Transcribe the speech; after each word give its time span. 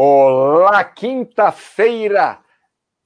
Olá, 0.00 0.84
quinta-feira, 0.84 2.38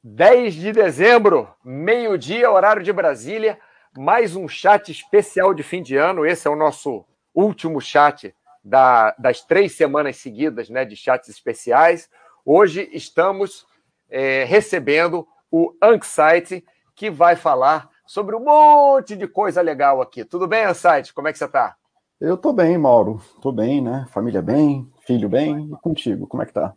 10 0.04 0.52
de 0.52 0.72
dezembro, 0.72 1.48
meio-dia, 1.64 2.50
horário 2.50 2.82
de 2.82 2.92
Brasília. 2.92 3.58
Mais 3.96 4.36
um 4.36 4.46
chat 4.46 4.92
especial 4.92 5.54
de 5.54 5.62
fim 5.62 5.82
de 5.82 5.96
ano. 5.96 6.26
Esse 6.26 6.46
é 6.46 6.50
o 6.50 6.54
nosso 6.54 7.02
último 7.34 7.80
chat 7.80 8.34
da, 8.62 9.14
das 9.18 9.40
três 9.40 9.74
semanas 9.74 10.18
seguidas 10.18 10.68
né, 10.68 10.84
de 10.84 10.94
chats 10.94 11.30
especiais. 11.30 12.10
Hoje 12.44 12.86
estamos 12.92 13.66
é, 14.10 14.44
recebendo 14.44 15.26
o 15.50 15.74
Anxiety, 15.82 16.62
que 16.94 17.08
vai 17.08 17.36
falar 17.36 17.88
sobre 18.04 18.36
um 18.36 18.44
monte 18.44 19.16
de 19.16 19.26
coisa 19.26 19.62
legal 19.62 20.02
aqui. 20.02 20.26
Tudo 20.26 20.46
bem, 20.46 20.66
Anxiety? 20.66 21.14
Como 21.14 21.26
é 21.26 21.32
que 21.32 21.38
você 21.38 21.46
está? 21.46 21.74
Eu 22.20 22.36
tô 22.36 22.52
bem, 22.52 22.76
Mauro. 22.76 23.18
Tô 23.40 23.50
bem, 23.50 23.80
né? 23.80 24.04
Família 24.10 24.42
bem, 24.42 24.86
filho 25.06 25.30
bem. 25.30 25.70
E 25.72 25.76
contigo, 25.80 26.26
como 26.26 26.42
é 26.42 26.46
que 26.46 26.52
tá? 26.52 26.74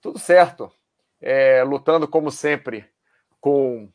Tudo 0.00 0.18
certo. 0.18 0.70
É, 1.20 1.62
lutando, 1.64 2.06
como 2.06 2.30
sempre, 2.30 2.84
com, 3.40 3.88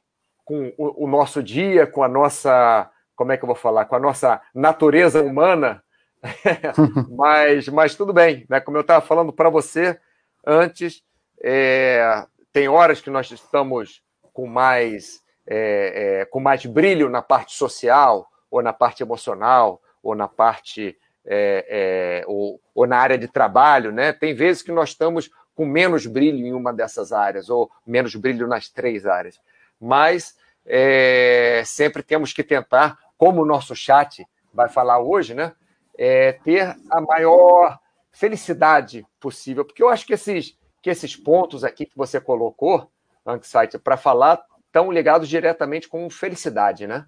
com 0.44 0.73
o, 0.77 1.05
o, 1.05 1.07
nosso 1.07 1.41
dia, 1.41 1.88
com 1.88 2.03
a 2.03 2.07
nossa. 2.07 2.89
Como 3.16 3.31
é 3.31 3.38
que 3.38 3.44
eu 3.44 3.48
vou 3.48 3.55
falar? 3.55 3.85
Com 3.85 3.95
a 3.95 3.99
nossa 3.99 4.41
natureza 4.53 5.21
humana. 5.21 5.84
mas, 7.09 7.67
mas 7.70 7.95
tudo 7.95 8.13
bem. 8.13 8.45
Né? 8.49 8.59
Como 8.59 8.77
eu 8.77 8.81
estava 8.81 9.05
falando 9.05 9.31
para 9.31 9.49
você 9.49 9.99
antes, 10.45 11.03
é, 11.41 12.25
tem 12.52 12.67
horas 12.67 13.02
que 13.02 13.09
nós 13.09 13.31
estamos 13.31 14.02
com 14.33 14.47
mais, 14.47 15.22
é, 15.47 16.22
é, 16.22 16.25
com 16.25 16.39
mais 16.39 16.66
brilho 16.66 17.09
na 17.09 17.22
parte 17.22 17.53
social, 17.53 18.27
ou 18.49 18.61
na 18.61 18.73
parte 18.73 19.03
emocional, 19.03 19.81
ou 20.02 20.16
na 20.16 20.27
parte. 20.27 20.97
É, 21.25 22.22
é, 22.22 22.23
ou, 22.27 22.59
ou 22.75 22.85
na 22.85 22.97
área 22.97 23.17
de 23.17 23.30
trabalho, 23.30 23.94
né? 23.94 24.11
Tem 24.11 24.35
vezes 24.35 24.61
que 24.61 24.73
nós 24.73 24.89
estamos 24.89 25.30
com 25.55 25.66
menos 25.66 26.05
brilho 26.05 26.45
em 26.45 26.53
uma 26.53 26.73
dessas 26.73 27.11
áreas, 27.11 27.50
ou 27.50 27.69
menos 27.86 28.16
brilho 28.16 28.47
nas 28.47 28.69
três 28.69 29.05
áreas. 29.05 29.39
Mas 29.80 30.38
é, 30.66 31.61
sempre 31.66 32.02
temos 32.02 32.33
que 32.33 32.44
tentar, 32.44 32.97
como 33.17 33.41
o 33.41 33.45
nosso 33.45 33.75
chat 33.75 34.25
vai 34.53 34.69
falar 34.69 35.00
hoje, 35.00 35.33
né? 35.33 35.53
É, 35.97 36.33
ter 36.33 36.75
a 36.89 37.02
maior 37.02 37.80
felicidade 38.11 39.05
possível. 39.19 39.66
Porque 39.66 39.83
eu 39.83 39.89
acho 39.89 40.05
que 40.05 40.14
esses, 40.14 40.58
que 40.81 40.89
esses 40.89 41.16
pontos 41.16 41.64
aqui 41.64 41.86
que 41.86 41.97
você 41.97 42.20
colocou, 42.20 42.89
Anxiety, 43.25 43.77
para 43.77 43.97
falar, 43.97 44.44
estão 44.66 44.92
ligados 44.92 45.30
diretamente 45.30 45.88
com 45.88 46.09
felicidade, 46.09 46.88
né? 46.88 47.05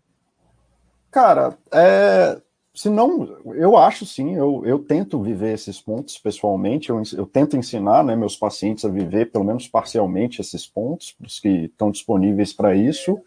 Cara, 1.09 1.57
é, 1.71 2.41
se 2.75 2.89
não, 2.89 3.39
eu 3.55 3.77
acho 3.77 4.05
sim, 4.05 4.35
eu, 4.35 4.61
eu 4.65 4.79
tento 4.79 5.21
viver 5.21 5.53
esses 5.53 5.79
pontos 5.79 6.17
pessoalmente, 6.17 6.89
eu, 6.89 7.01
eu 7.15 7.25
tento 7.25 7.55
ensinar 7.55 8.03
né, 8.03 8.15
meus 8.15 8.35
pacientes 8.35 8.83
a 8.83 8.89
viver, 8.89 9.31
pelo 9.31 9.45
menos 9.45 9.67
parcialmente, 9.67 10.41
esses 10.41 10.67
pontos, 10.67 11.15
os 11.25 11.39
que 11.39 11.65
estão 11.65 11.89
disponíveis 11.89 12.51
para 12.51 12.75
isso, 12.75 13.17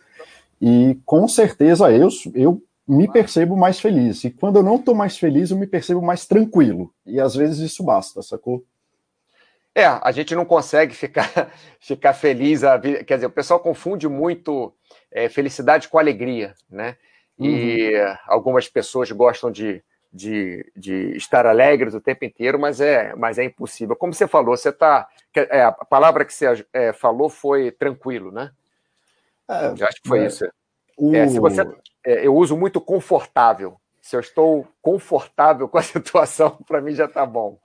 e 0.60 0.98
com 1.06 1.26
certeza 1.26 1.90
eu, 1.90 2.08
eu 2.34 2.62
me 2.86 3.10
percebo 3.10 3.56
mais 3.56 3.80
feliz, 3.80 4.22
e 4.24 4.30
quando 4.30 4.56
eu 4.56 4.62
não 4.62 4.76
estou 4.76 4.94
mais 4.94 5.16
feliz, 5.16 5.50
eu 5.50 5.56
me 5.56 5.66
percebo 5.66 6.02
mais 6.02 6.26
tranquilo, 6.26 6.92
e 7.06 7.18
às 7.18 7.34
vezes 7.34 7.58
isso 7.58 7.82
basta, 7.82 8.20
sacou? 8.20 8.62
É, 9.74 9.84
a 9.86 10.10
gente 10.12 10.34
não 10.34 10.44
consegue 10.44 10.94
ficar, 10.94 11.50
ficar 11.80 12.12
feliz, 12.12 12.64
a, 12.64 12.78
quer 12.78 13.14
dizer, 13.14 13.26
o 13.26 13.30
pessoal 13.30 13.60
confunde 13.60 14.08
muito 14.08 14.74
é, 15.10 15.28
felicidade 15.28 15.88
com 15.88 15.98
alegria, 15.98 16.54
né? 16.68 16.96
E 17.38 17.94
uhum. 17.94 18.16
algumas 18.26 18.68
pessoas 18.68 19.10
gostam 19.12 19.50
de, 19.50 19.82
de, 20.12 20.70
de, 20.76 21.16
estar 21.16 21.46
alegres 21.46 21.94
o 21.94 22.00
tempo 22.00 22.24
inteiro, 22.24 22.58
mas 22.58 22.80
é, 22.80 23.14
mas 23.14 23.38
é 23.38 23.44
impossível. 23.44 23.94
Como 23.94 24.12
você 24.12 24.26
falou, 24.26 24.56
você 24.56 24.70
está. 24.70 25.08
É, 25.34 25.62
a 25.62 25.72
palavra 25.72 26.24
que 26.24 26.34
você 26.34 26.66
é, 26.72 26.92
falou 26.92 27.28
foi 27.28 27.70
tranquilo, 27.70 28.32
né? 28.32 28.50
É, 29.48 29.66
eu 29.68 29.86
acho 29.86 30.02
que 30.02 30.08
foi 30.08 30.20
é, 30.20 30.26
isso. 30.26 30.48
O... 30.96 31.14
É, 31.14 31.28
se 31.28 31.38
você, 31.38 31.62
é, 32.04 32.26
eu 32.26 32.34
uso 32.34 32.56
muito 32.56 32.80
confortável. 32.80 33.80
Se 34.02 34.16
eu 34.16 34.20
estou 34.20 34.66
confortável 34.82 35.68
com 35.70 35.78
a 35.78 35.82
situação, 35.82 36.58
para 36.66 36.80
mim 36.80 36.94
já 36.94 37.04
está 37.04 37.24
bom. 37.24 37.58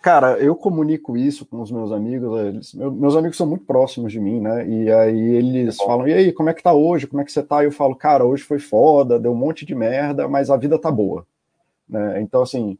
Cara, 0.00 0.38
eu 0.38 0.54
comunico 0.54 1.16
isso 1.16 1.44
com 1.44 1.60
os 1.60 1.72
meus 1.72 1.90
amigos, 1.90 2.40
eles, 2.40 2.74
meus 2.74 3.16
amigos 3.16 3.36
são 3.36 3.46
muito 3.46 3.64
próximos 3.64 4.12
de 4.12 4.20
mim, 4.20 4.40
né? 4.40 4.66
E 4.68 4.90
aí 4.90 5.34
eles 5.34 5.76
falam, 5.76 6.06
e 6.06 6.12
aí, 6.12 6.32
como 6.32 6.48
é 6.48 6.54
que 6.54 6.62
tá 6.62 6.72
hoje? 6.72 7.06
Como 7.06 7.20
é 7.20 7.24
que 7.24 7.32
você 7.32 7.42
tá? 7.42 7.62
E 7.62 7.66
eu 7.66 7.72
falo, 7.72 7.96
cara, 7.96 8.24
hoje 8.24 8.44
foi 8.44 8.60
foda, 8.60 9.18
deu 9.18 9.32
um 9.32 9.36
monte 9.36 9.66
de 9.66 9.74
merda, 9.74 10.28
mas 10.28 10.50
a 10.50 10.56
vida 10.56 10.78
tá 10.78 10.90
boa. 10.90 11.26
Né? 11.88 12.20
Então, 12.22 12.42
assim, 12.42 12.78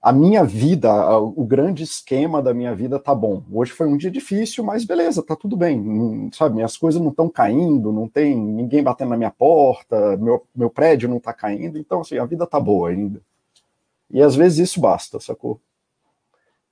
a 0.00 0.12
minha 0.12 0.42
vida, 0.42 0.90
o 1.18 1.44
grande 1.44 1.82
esquema 1.82 2.40
da 2.40 2.54
minha 2.54 2.74
vida 2.74 2.98
tá 2.98 3.14
bom. 3.14 3.42
Hoje 3.52 3.72
foi 3.72 3.86
um 3.86 3.98
dia 3.98 4.10
difícil, 4.10 4.64
mas 4.64 4.82
beleza, 4.84 5.22
tá 5.22 5.36
tudo 5.36 5.58
bem. 5.58 6.30
Sabe, 6.32 6.54
minhas 6.54 6.76
coisas 6.76 7.02
não 7.02 7.10
estão 7.10 7.28
caindo, 7.28 7.92
não 7.92 8.08
tem 8.08 8.34
ninguém 8.34 8.82
batendo 8.82 9.10
na 9.10 9.16
minha 9.18 9.30
porta, 9.30 10.16
meu, 10.16 10.42
meu 10.56 10.70
prédio 10.70 11.06
não 11.06 11.20
tá 11.20 11.34
caindo, 11.34 11.78
então, 11.78 12.00
assim, 12.00 12.16
a 12.16 12.24
vida 12.24 12.46
tá 12.46 12.58
boa 12.58 12.88
ainda. 12.88 13.20
E 14.10 14.22
às 14.22 14.34
vezes 14.34 14.70
isso 14.70 14.80
basta, 14.80 15.20
sacou? 15.20 15.60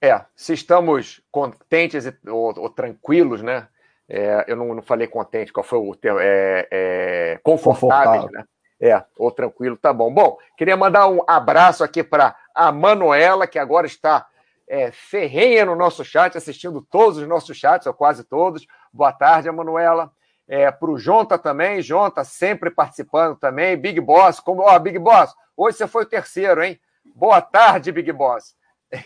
É, 0.01 0.25
se 0.35 0.53
estamos 0.53 1.21
contentes 1.31 2.07
ou, 2.27 2.59
ou 2.59 2.71
tranquilos, 2.71 3.43
né? 3.43 3.67
É, 4.09 4.45
eu 4.49 4.57
não, 4.57 4.75
não, 4.75 4.83
falei 4.83 5.07
contente, 5.07 5.53
qual 5.53 5.65
foi 5.65 5.79
o 5.79 5.95
termo? 5.95 6.19
É, 6.21 6.67
é, 6.71 7.41
confortáveis, 7.43 8.23
Confortável. 8.23 8.31
né? 8.33 8.45
É, 8.81 9.05
ou 9.19 9.31
tranquilo, 9.31 9.77
tá 9.77 9.93
bom. 9.93 10.13
Bom, 10.13 10.39
queria 10.57 10.77
mandar 10.77 11.09
um 11.09 11.21
abraço 11.27 11.83
aqui 11.83 12.03
para 12.03 12.35
a 12.55 12.71
Manuela, 12.71 13.47
que 13.47 13.59
agora 13.59 13.87
está 13.87 14.27
é, 14.69 14.93
ferrenha 14.93 15.65
no 15.65 15.75
nosso 15.75 16.05
chat, 16.05 16.39
assistindo 16.39 16.81
todos 16.81 17.19
os 17.19 17.27
nossos 17.27 17.57
chats, 17.57 17.87
ou 17.87 17.93
quase 17.93 18.23
todos. 18.23 18.67
Boa 18.93 19.13
tarde, 19.13 19.51
Manuela. 19.51 20.13
É, 20.47 20.71
para 20.71 20.91
o 20.91 20.99
Jonta 20.99 21.37
também, 21.37 21.83
Jonta 21.83 22.23
sempre 22.25 22.71
participando 22.71 23.37
também. 23.37 23.77
Big 23.77 24.01
Boss, 24.01 24.39
como, 24.41 24.63
ó, 24.63 24.79
Big 24.79 24.99
Boss, 24.99 25.35
hoje 25.57 25.77
você 25.77 25.87
foi 25.87 26.05
o 26.05 26.09
terceiro, 26.09 26.63
hein? 26.63 26.81
Boa 27.15 27.43
tarde, 27.43 27.91
Big 27.91 28.11
Boss. 28.13 28.55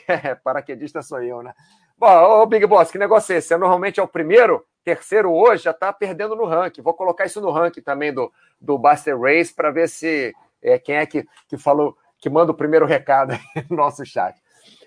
É, 0.07 0.35
paraquedista 0.35 1.03
sou 1.03 1.23
eu, 1.23 1.43
né? 1.43 1.53
Bom, 1.99 2.09
ô 2.09 2.47
Big 2.47 2.67
Boss, 2.67 2.91
que 2.91 2.99
negócio 2.99 3.33
é 3.33 3.39
esse? 3.39 3.49
Você 3.49 3.57
normalmente 3.57 4.01
é 4.01 4.03
o 4.03 4.09
primeiro, 4.09 4.65
terceiro 4.85 5.33
hoje, 5.33 5.65
já 5.65 5.71
está 5.71 5.93
perdendo 5.93 6.35
no 6.35 6.45
ranking. 6.45 6.83
Vou 6.83 6.95
colocar 6.95 7.25
isso 7.27 7.41
no 7.41 7.51
ranking 7.51 7.81
também 7.81 8.13
do, 8.13 8.33
do 8.61 8.79
Buster 8.79 9.19
Race 9.19 9.55
para 9.55 9.71
ver 9.71 9.89
se 9.89 10.33
é, 10.63 10.79
quem 10.79 10.97
é 10.97 11.07
que, 11.07 11.27
que 11.49 11.57
falou, 11.57 11.97
que 12.19 12.31
manda 12.31 12.53
o 12.53 12.57
primeiro 12.57 12.87
recado 12.87 13.35
no 13.71 13.77
nosso 13.77 14.05
chat. 14.05 14.41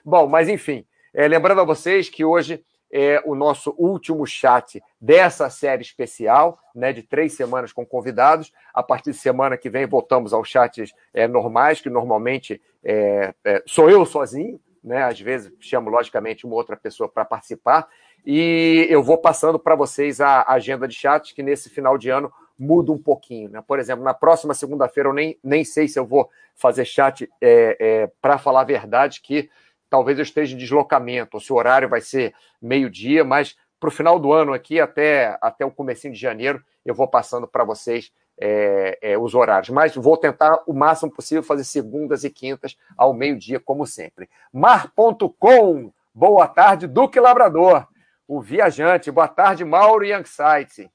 Bom, 0.03 0.27
mas 0.27 0.49
enfim, 0.49 0.85
é, 1.13 1.27
lembrando 1.27 1.61
a 1.61 1.65
vocês 1.65 2.09
que 2.09 2.25
hoje 2.25 2.63
é 2.91 3.21
o 3.25 3.35
nosso 3.35 3.73
último 3.77 4.25
chat 4.25 4.81
dessa 5.01 5.49
série 5.49 5.81
especial, 5.81 6.59
né, 6.73 6.93
de 6.93 7.03
três 7.03 7.33
semanas 7.33 7.73
com 7.73 7.85
convidados. 7.85 8.53
A 8.73 8.83
partir 8.83 9.11
de 9.11 9.17
semana 9.17 9.57
que 9.57 9.69
vem 9.69 9.85
voltamos 9.85 10.31
aos 10.31 10.47
chats 10.47 10.93
é, 11.13 11.27
normais, 11.27 11.81
que 11.81 11.89
normalmente 11.89 12.61
é, 12.83 13.33
é, 13.43 13.63
sou 13.65 13.89
eu 13.89 14.05
sozinho, 14.05 14.59
né? 14.85 15.03
Às 15.03 15.19
vezes 15.19 15.51
chamo, 15.59 15.89
logicamente, 15.89 16.45
uma 16.45 16.55
outra 16.55 16.77
pessoa 16.77 17.09
para 17.09 17.25
participar. 17.25 17.87
E 18.25 18.87
eu 18.89 19.03
vou 19.03 19.17
passando 19.17 19.59
para 19.59 19.75
vocês 19.75 20.21
a 20.21 20.45
agenda 20.47 20.87
de 20.87 20.95
chat, 20.95 21.33
que 21.33 21.43
nesse 21.43 21.69
final 21.69 21.97
de 21.97 22.09
ano 22.09 22.31
muda 22.57 22.91
um 22.91 22.97
pouquinho. 22.97 23.49
Né? 23.49 23.63
Por 23.67 23.79
exemplo, 23.79 24.03
na 24.03 24.13
próxima 24.13 24.53
segunda-feira 24.53 25.09
eu 25.09 25.13
nem, 25.13 25.37
nem 25.43 25.65
sei 25.65 25.87
se 25.87 25.99
eu 25.99 26.05
vou 26.05 26.29
fazer 26.53 26.85
chat 26.85 27.29
é, 27.41 27.77
é, 27.79 28.11
para 28.21 28.37
falar 28.37 28.61
a 28.61 28.65
verdade, 28.65 29.21
que 29.21 29.49
talvez 29.89 30.17
eu 30.17 30.23
esteja 30.23 30.55
em 30.55 30.57
deslocamento, 30.57 31.35
ou 31.35 31.41
se 31.41 31.51
o 31.51 31.55
horário 31.55 31.89
vai 31.89 32.01
ser 32.01 32.33
meio-dia, 32.61 33.23
mas 33.23 33.55
para 33.79 33.89
o 33.89 33.91
final 33.91 34.17
do 34.17 34.31
ano 34.31 34.53
aqui, 34.53 34.79
até, 34.79 35.37
até 35.41 35.65
o 35.65 35.71
comecinho 35.71 36.13
de 36.13 36.19
janeiro, 36.19 36.63
eu 36.85 36.95
vou 36.95 37.07
passando 37.07 37.47
para 37.47 37.63
vocês 37.63 38.11
é, 38.37 38.97
é, 39.01 39.17
os 39.17 39.33
horários, 39.33 39.69
mas 39.69 39.95
vou 39.95 40.17
tentar 40.17 40.63
o 40.67 40.73
máximo 40.73 41.11
possível 41.11 41.43
fazer 41.43 41.63
segundas 41.63 42.23
e 42.23 42.29
quintas 42.29 42.77
ao 42.97 43.13
meio-dia, 43.13 43.59
como 43.59 43.85
sempre. 43.85 44.29
Mar.com, 44.51 45.91
boa 46.13 46.47
tarde, 46.47 46.87
Duque 46.87 47.19
Labrador, 47.19 47.87
o 48.27 48.41
viajante, 48.41 49.11
boa 49.11 49.27
tarde, 49.27 49.63
Mauro 49.63 50.05
Youngsight. 50.05 50.89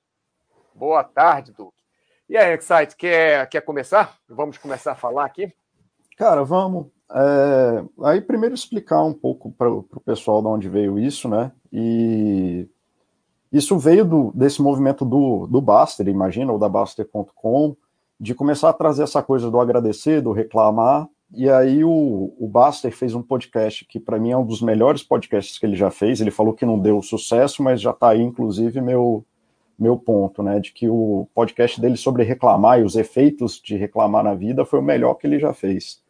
Boa 0.74 1.04
tarde, 1.04 1.52
Duque. 1.52 1.80
E 2.28 2.36
aí, 2.36 2.52
Youngsight, 2.52 2.96
quer, 2.96 3.48
quer 3.48 3.60
começar? 3.60 4.16
Vamos 4.28 4.58
começar 4.58 4.92
a 4.92 4.96
falar 4.96 5.24
aqui? 5.24 5.52
Cara, 6.16 6.44
vamos. 6.44 6.86
É, 7.12 7.84
aí, 8.04 8.20
primeiro, 8.20 8.54
explicar 8.54 9.02
um 9.02 9.12
pouco 9.12 9.50
para 9.50 9.70
o 9.70 9.82
pessoal 10.04 10.40
de 10.40 10.48
onde 10.48 10.68
veio 10.68 10.98
isso, 10.98 11.28
né? 11.28 11.50
E 11.72 12.68
isso 13.52 13.78
veio 13.78 14.04
do, 14.04 14.32
desse 14.34 14.62
movimento 14.62 15.04
do, 15.04 15.46
do 15.46 15.60
Baster, 15.60 16.06
imagina, 16.08 16.52
ou 16.52 16.58
da 16.58 16.68
Baster.com, 16.68 17.76
de 18.18 18.34
começar 18.34 18.68
a 18.68 18.74
trazer 18.74 19.02
essa 19.02 19.22
coisa 19.22 19.50
do 19.50 19.58
agradecer, 19.58 20.20
do 20.20 20.32
reclamar. 20.32 21.08
E 21.32 21.48
aí 21.48 21.84
o, 21.84 22.34
o 22.38 22.48
Baster 22.48 22.94
fez 22.94 23.14
um 23.14 23.22
podcast 23.22 23.84
que 23.84 23.98
para 23.98 24.18
mim 24.18 24.30
é 24.30 24.36
um 24.36 24.44
dos 24.44 24.60
melhores 24.60 25.02
podcasts 25.02 25.58
que 25.58 25.66
ele 25.66 25.76
já 25.76 25.90
fez. 25.90 26.20
Ele 26.20 26.30
falou 26.30 26.52
que 26.52 26.66
não 26.66 26.78
deu 26.78 27.02
sucesso, 27.02 27.62
mas 27.62 27.80
já 27.80 27.90
está 27.90 28.10
aí, 28.10 28.20
inclusive, 28.20 28.80
meu, 28.80 29.24
meu 29.78 29.96
ponto, 29.96 30.42
né? 30.42 30.60
De 30.60 30.72
que 30.72 30.88
o 30.88 31.26
podcast 31.34 31.80
dele 31.80 31.96
sobre 31.96 32.22
reclamar 32.22 32.80
e 32.80 32.84
os 32.84 32.94
efeitos 32.94 33.60
de 33.64 33.76
reclamar 33.76 34.22
na 34.22 34.34
vida 34.34 34.64
foi 34.64 34.78
o 34.78 34.82
melhor 34.82 35.14
que 35.14 35.26
ele 35.26 35.38
já 35.38 35.52
fez. 35.52 36.00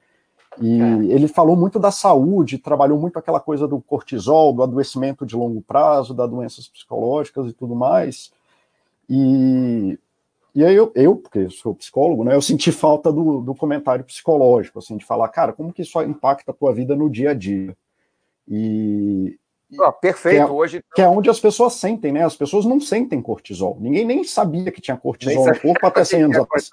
E 0.60 0.80
é. 0.80 1.14
ele 1.14 1.26
falou 1.26 1.56
muito 1.56 1.78
da 1.78 1.90
saúde, 1.90 2.58
trabalhou 2.58 2.98
muito 2.98 3.18
aquela 3.18 3.40
coisa 3.40 3.66
do 3.66 3.80
cortisol, 3.80 4.52
do 4.52 4.62
adoecimento 4.62 5.24
de 5.24 5.34
longo 5.34 5.62
prazo, 5.62 6.12
das 6.12 6.28
doenças 6.28 6.68
psicológicas 6.68 7.48
e 7.48 7.52
tudo 7.52 7.74
mais. 7.74 8.30
E, 9.08 9.98
e 10.54 10.62
aí 10.62 10.74
eu, 10.74 10.92
eu, 10.94 11.16
porque 11.16 11.48
sou 11.48 11.74
psicólogo, 11.74 12.24
né, 12.24 12.34
eu 12.34 12.42
senti 12.42 12.70
falta 12.70 13.10
do, 13.10 13.40
do 13.40 13.54
comentário 13.54 14.04
psicológico, 14.04 14.78
assim, 14.78 14.96
de 14.96 15.04
falar, 15.04 15.28
cara, 15.28 15.52
como 15.52 15.72
que 15.72 15.82
isso 15.82 16.00
impacta 16.02 16.50
a 16.50 16.54
tua 16.54 16.74
vida 16.74 16.94
no 16.94 17.08
dia 17.08 17.30
a 17.30 17.34
dia? 17.34 17.74
E, 18.46 19.38
ah, 19.80 19.92
perfeito. 19.92 20.36
Que 20.36 20.42
é, 20.42 20.52
Hoje 20.52 20.84
que 20.94 21.02
é 21.02 21.08
onde 21.08 21.30
as 21.30 21.38
pessoas 21.38 21.74
sentem, 21.74 22.12
né? 22.12 22.24
As 22.24 22.34
pessoas 22.34 22.64
não 22.64 22.80
sentem 22.80 23.22
cortisol. 23.22 23.78
Ninguém 23.80 24.04
nem 24.04 24.24
sabia 24.24 24.72
que 24.72 24.80
tinha 24.80 24.96
cortisol 24.96 25.46
no 25.46 25.60
corpo 25.60 25.86
até 25.86 26.04
100 26.04 26.22
anos 26.24 26.36
atrás. 26.38 26.70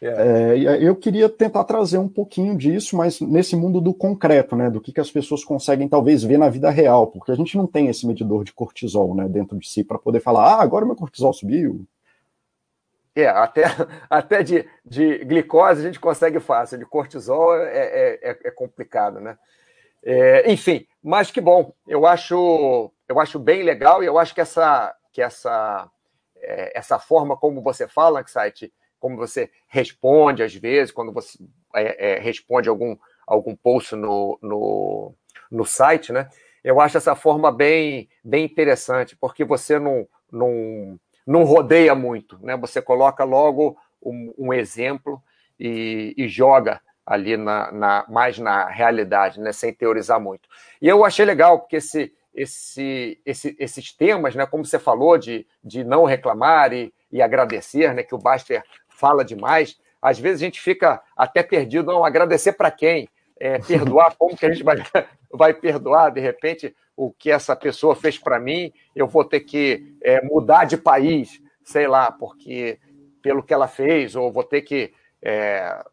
É. 0.00 0.08
É, 0.08 0.82
eu 0.82 0.94
queria 0.94 1.28
tentar 1.28 1.64
trazer 1.64 1.98
um 1.98 2.08
pouquinho 2.08 2.56
disso, 2.56 2.96
mas 2.96 3.20
nesse 3.20 3.56
mundo 3.56 3.80
do 3.80 3.94
concreto, 3.94 4.54
né, 4.54 4.68
do 4.68 4.80
que, 4.80 4.92
que 4.92 5.00
as 5.00 5.10
pessoas 5.10 5.44
conseguem 5.44 5.88
talvez 5.88 6.22
ver 6.22 6.38
na 6.38 6.48
vida 6.48 6.70
real, 6.70 7.06
porque 7.06 7.32
a 7.32 7.34
gente 7.34 7.56
não 7.56 7.66
tem 7.66 7.88
esse 7.88 8.06
medidor 8.06 8.44
de 8.44 8.52
cortisol, 8.52 9.14
né, 9.14 9.26
dentro 9.28 9.58
de 9.58 9.68
si 9.68 9.82
para 9.82 9.98
poder 9.98 10.20
falar, 10.20 10.54
ah, 10.54 10.62
agora 10.62 10.84
meu 10.84 10.96
cortisol 10.96 11.32
subiu. 11.32 11.86
É, 13.14 13.26
até, 13.26 13.64
até 14.10 14.42
de, 14.42 14.68
de 14.84 15.24
glicose 15.24 15.80
a 15.80 15.84
gente 15.84 15.98
consegue 15.98 16.38
fácil, 16.38 16.78
de 16.78 16.84
cortisol 16.84 17.56
é, 17.56 17.78
é, 17.78 18.30
é, 18.30 18.38
é 18.44 18.50
complicado, 18.50 19.20
né? 19.20 19.38
É, 20.04 20.52
enfim, 20.52 20.86
mas 21.02 21.32
que 21.32 21.40
bom. 21.40 21.72
Eu 21.88 22.06
acho, 22.06 22.92
eu 23.08 23.18
acho 23.18 23.40
bem 23.40 23.64
legal 23.64 24.04
e 24.04 24.06
eu 24.06 24.18
acho 24.18 24.32
que 24.34 24.40
essa, 24.40 24.94
que 25.12 25.20
essa, 25.20 25.90
é, 26.36 26.78
essa 26.78 26.98
forma 26.98 27.36
como 27.36 27.60
você 27.60 27.88
fala, 27.88 28.24
site, 28.24 28.72
como 29.06 29.16
você 29.16 29.48
responde 29.68 30.42
às 30.42 30.52
vezes, 30.52 30.92
quando 30.92 31.12
você 31.12 31.38
é, 31.76 32.14
é, 32.14 32.18
responde 32.18 32.68
algum, 32.68 32.96
algum 33.24 33.54
post 33.54 33.94
no, 33.94 34.36
no, 34.42 35.14
no 35.48 35.64
site, 35.64 36.12
né? 36.12 36.28
Eu 36.64 36.80
acho 36.80 36.96
essa 36.96 37.14
forma 37.14 37.52
bem, 37.52 38.08
bem 38.24 38.44
interessante, 38.44 39.14
porque 39.14 39.44
você 39.44 39.78
não, 39.78 40.08
não, 40.32 40.98
não 41.24 41.44
rodeia 41.44 41.94
muito, 41.94 42.36
né? 42.44 42.56
Você 42.56 42.82
coloca 42.82 43.22
logo 43.22 43.76
um, 44.02 44.34
um 44.36 44.52
exemplo 44.52 45.22
e, 45.56 46.12
e 46.18 46.26
joga 46.26 46.80
ali 47.06 47.36
na, 47.36 47.70
na, 47.70 48.04
mais 48.08 48.40
na 48.40 48.66
realidade, 48.66 49.38
né, 49.38 49.52
sem 49.52 49.72
teorizar 49.72 50.18
muito. 50.20 50.48
E 50.82 50.88
eu 50.88 51.04
achei 51.04 51.24
legal, 51.24 51.60
porque 51.60 51.76
esse, 51.76 52.12
esse, 52.34 53.22
esse, 53.24 53.56
esses 53.56 53.92
temas, 53.92 54.34
né, 54.34 54.44
como 54.46 54.64
você 54.64 54.80
falou, 54.80 55.16
de, 55.16 55.46
de 55.62 55.84
não 55.84 56.04
reclamar 56.04 56.72
e, 56.72 56.92
e 57.12 57.22
agradecer, 57.22 57.94
né, 57.94 58.02
que 58.02 58.14
o 58.14 58.18
Baster 58.18 58.64
fala 58.96 59.24
demais, 59.24 59.78
às 60.00 60.18
vezes 60.18 60.42
a 60.42 60.44
gente 60.44 60.60
fica 60.60 61.02
até 61.16 61.42
perdido, 61.42 61.92
não, 61.92 62.04
agradecer 62.04 62.52
para 62.52 62.70
quem? 62.70 63.08
É, 63.38 63.58
perdoar, 63.58 64.14
como 64.16 64.36
que 64.36 64.46
a 64.46 64.50
gente 64.50 64.64
vai, 64.64 64.76
vai 65.30 65.52
perdoar, 65.52 66.10
de 66.10 66.20
repente, 66.20 66.74
o 66.96 67.12
que 67.12 67.30
essa 67.30 67.54
pessoa 67.54 67.94
fez 67.94 68.18
para 68.18 68.40
mim, 68.40 68.72
eu 68.94 69.06
vou 69.06 69.24
ter 69.24 69.40
que 69.40 69.94
é, 70.02 70.22
mudar 70.22 70.64
de 70.64 70.76
país, 70.76 71.42
sei 71.62 71.86
lá, 71.86 72.10
porque 72.10 72.78
pelo 73.20 73.42
que 73.42 73.52
ela 73.52 73.68
fez, 73.68 74.16
ou 74.16 74.32
vou 74.32 74.44
ter 74.44 74.62
que 74.62 74.94
é, 75.22 75.84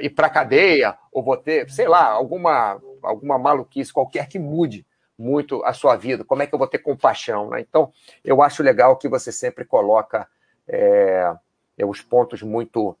ir 0.00 0.10
para 0.10 0.30
cadeia, 0.30 0.96
ou 1.10 1.22
vou 1.22 1.36
ter, 1.36 1.68
sei 1.70 1.88
lá, 1.88 2.06
alguma, 2.06 2.80
alguma 3.02 3.38
maluquice 3.38 3.92
qualquer 3.92 4.28
que 4.28 4.38
mude 4.38 4.86
muito 5.18 5.64
a 5.64 5.72
sua 5.72 5.96
vida. 5.96 6.24
Como 6.24 6.42
é 6.42 6.46
que 6.46 6.54
eu 6.54 6.58
vou 6.58 6.68
ter 6.68 6.78
compaixão? 6.78 7.50
Né? 7.50 7.60
Então, 7.60 7.92
eu 8.24 8.42
acho 8.42 8.62
legal 8.62 8.96
que 8.96 9.08
você 9.08 9.32
sempre 9.32 9.64
coloca 9.64 10.28
é, 10.68 11.34
é, 11.76 11.84
os 11.84 12.00
pontos 12.00 12.42
muito 12.42 12.96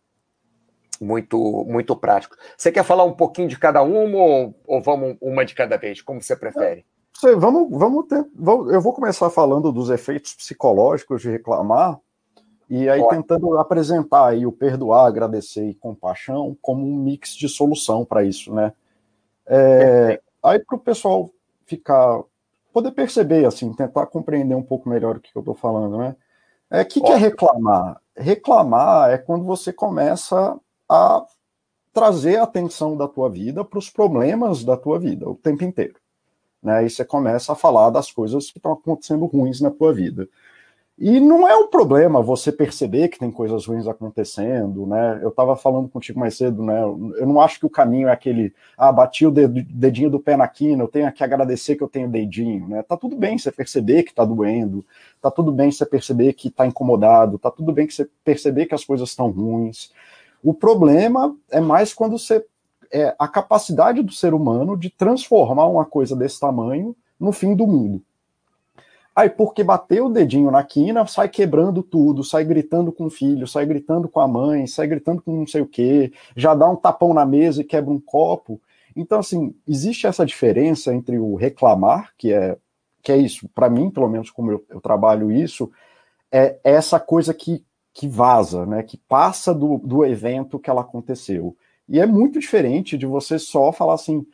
muito 1.00 1.64
muito 1.66 1.96
práticos. 1.96 2.38
Você 2.56 2.70
quer 2.70 2.84
falar 2.84 3.04
um 3.04 3.12
pouquinho 3.12 3.48
de 3.48 3.58
cada 3.58 3.82
uma 3.82 4.18
ou, 4.18 4.54
ou 4.66 4.80
vamos 4.80 5.16
uma 5.20 5.44
de 5.44 5.54
cada 5.54 5.76
vez? 5.76 6.00
Como 6.00 6.22
você 6.22 6.36
prefere? 6.36 6.84
vamos, 7.38 7.68
vamos 7.70 8.06
ter, 8.06 8.24
eu 8.72 8.80
vou 8.80 8.92
começar 8.92 9.30
falando 9.30 9.72
dos 9.72 9.88
efeitos 9.88 10.34
psicológicos 10.34 11.22
de 11.22 11.30
reclamar, 11.30 11.98
e 12.68 12.88
aí 12.88 13.00
Pode. 13.00 13.16
tentando 13.16 13.56
apresentar 13.58 14.28
aí 14.28 14.46
o 14.46 14.52
perdoar, 14.52 15.06
agradecer 15.06 15.64
e 15.68 15.74
compaixão 15.74 16.56
como 16.60 16.84
um 16.86 16.96
mix 16.96 17.34
de 17.34 17.48
solução 17.48 18.04
para 18.04 18.24
isso, 18.24 18.52
né? 18.52 18.72
É, 19.46 20.20
aí 20.42 20.58
para 20.58 20.76
o 20.76 20.80
pessoal 20.80 21.30
ficar, 21.66 22.22
poder 22.72 22.90
perceber, 22.92 23.44
assim, 23.44 23.72
tentar 23.72 24.06
compreender 24.06 24.54
um 24.54 24.62
pouco 24.62 24.88
melhor 24.88 25.16
o 25.16 25.20
que 25.20 25.30
eu 25.34 25.40
estou 25.40 25.54
falando, 25.54 25.98
né? 25.98 26.16
É 26.74 26.82
o 26.82 26.86
que, 26.86 27.00
que 27.00 27.12
é 27.12 27.16
reclamar? 27.16 28.00
Reclamar 28.16 29.10
é 29.10 29.18
quando 29.18 29.44
você 29.44 29.72
começa 29.72 30.58
a 30.88 31.24
trazer 31.92 32.36
a 32.36 32.42
atenção 32.42 32.96
da 32.96 33.06
tua 33.06 33.30
vida 33.30 33.64
para 33.64 33.78
os 33.78 33.88
problemas 33.88 34.64
da 34.64 34.76
tua 34.76 34.98
vida 34.98 35.28
o 35.28 35.36
tempo 35.36 35.62
inteiro. 35.62 35.94
Né? 36.60 36.78
Aí 36.78 36.90
você 36.90 37.04
começa 37.04 37.52
a 37.52 37.56
falar 37.56 37.90
das 37.90 38.10
coisas 38.10 38.50
que 38.50 38.58
estão 38.58 38.72
acontecendo 38.72 39.24
ruins 39.26 39.60
na 39.60 39.70
tua 39.70 39.94
vida. 39.94 40.28
E 40.96 41.18
não 41.18 41.48
é 41.48 41.56
um 41.56 41.66
problema 41.66 42.22
você 42.22 42.52
perceber 42.52 43.08
que 43.08 43.18
tem 43.18 43.28
coisas 43.28 43.66
ruins 43.66 43.88
acontecendo, 43.88 44.86
né? 44.86 45.18
Eu 45.22 45.30
estava 45.30 45.56
falando 45.56 45.88
contigo 45.88 46.20
mais 46.20 46.36
cedo, 46.36 46.62
né? 46.62 46.82
Eu 46.82 47.26
não 47.26 47.40
acho 47.40 47.58
que 47.58 47.66
o 47.66 47.70
caminho 47.70 48.06
é 48.06 48.12
aquele, 48.12 48.54
ah, 48.78 48.92
bati 48.92 49.26
o 49.26 49.30
dedinho 49.32 50.08
do 50.08 50.20
pé 50.20 50.36
na 50.36 50.46
quina, 50.46 50.84
eu 50.84 50.88
tenho 50.88 51.10
que 51.12 51.24
agradecer 51.24 51.74
que 51.74 51.82
eu 51.82 51.88
tenho 51.88 52.08
dedinho, 52.08 52.68
né? 52.68 52.80
Tá 52.84 52.96
tudo 52.96 53.16
bem 53.16 53.36
você 53.36 53.50
perceber 53.50 54.04
que 54.04 54.14
tá 54.14 54.24
doendo, 54.24 54.84
tá 55.20 55.32
tudo 55.32 55.50
bem 55.50 55.72
você 55.72 55.84
perceber 55.84 56.32
que 56.32 56.48
tá 56.48 56.64
incomodado, 56.64 57.40
tá 57.40 57.50
tudo 57.50 57.72
bem 57.72 57.88
que 57.88 57.94
você 57.94 58.08
perceber 58.22 58.66
que 58.66 58.74
as 58.74 58.84
coisas 58.84 59.08
estão 59.08 59.32
ruins. 59.32 59.92
O 60.44 60.54
problema 60.54 61.36
é 61.50 61.60
mais 61.60 61.92
quando 61.92 62.16
você 62.18 62.44
é 62.92 63.16
a 63.18 63.26
capacidade 63.26 64.00
do 64.00 64.12
ser 64.12 64.32
humano 64.32 64.76
de 64.76 64.90
transformar 64.90 65.66
uma 65.66 65.84
coisa 65.84 66.14
desse 66.14 66.38
tamanho 66.38 66.94
no 67.18 67.32
fim 67.32 67.56
do 67.56 67.66
mundo. 67.66 68.00
Aí, 69.16 69.30
porque 69.30 69.62
bateu 69.62 70.06
o 70.06 70.12
dedinho 70.12 70.50
na 70.50 70.64
quina, 70.64 71.06
sai 71.06 71.28
quebrando 71.28 71.84
tudo, 71.84 72.24
sai 72.24 72.44
gritando 72.44 72.90
com 72.90 73.06
o 73.06 73.10
filho, 73.10 73.46
sai 73.46 73.64
gritando 73.64 74.08
com 74.08 74.18
a 74.18 74.26
mãe, 74.26 74.66
sai 74.66 74.88
gritando 74.88 75.22
com 75.22 75.32
não 75.32 75.46
sei 75.46 75.60
o 75.60 75.66
quê, 75.66 76.12
já 76.36 76.52
dá 76.52 76.68
um 76.68 76.74
tapão 76.74 77.14
na 77.14 77.24
mesa 77.24 77.60
e 77.60 77.64
quebra 77.64 77.92
um 77.92 78.00
copo. 78.00 78.60
Então, 78.96 79.20
assim, 79.20 79.54
existe 79.68 80.06
essa 80.06 80.26
diferença 80.26 80.92
entre 80.92 81.18
o 81.18 81.36
reclamar, 81.36 82.12
que 82.18 82.32
é, 82.32 82.56
que 83.02 83.12
é 83.12 83.16
isso, 83.16 83.48
para 83.54 83.70
mim, 83.70 83.88
pelo 83.88 84.08
menos 84.08 84.30
como 84.30 84.50
eu, 84.50 84.64
eu 84.68 84.80
trabalho 84.80 85.30
isso, 85.30 85.70
é, 86.32 86.58
essa 86.64 86.98
coisa 86.98 87.32
que, 87.32 87.64
que 87.92 88.08
vaza, 88.08 88.66
né, 88.66 88.82
que 88.82 88.96
passa 88.96 89.54
do, 89.54 89.78
do 89.78 90.04
evento 90.04 90.58
que 90.58 90.68
ela 90.68 90.80
aconteceu. 90.80 91.56
E 91.88 92.00
é 92.00 92.06
muito 92.06 92.40
diferente 92.40 92.98
de 92.98 93.06
você 93.06 93.38
só 93.38 93.70
falar 93.70 93.94
assim, 93.94 94.26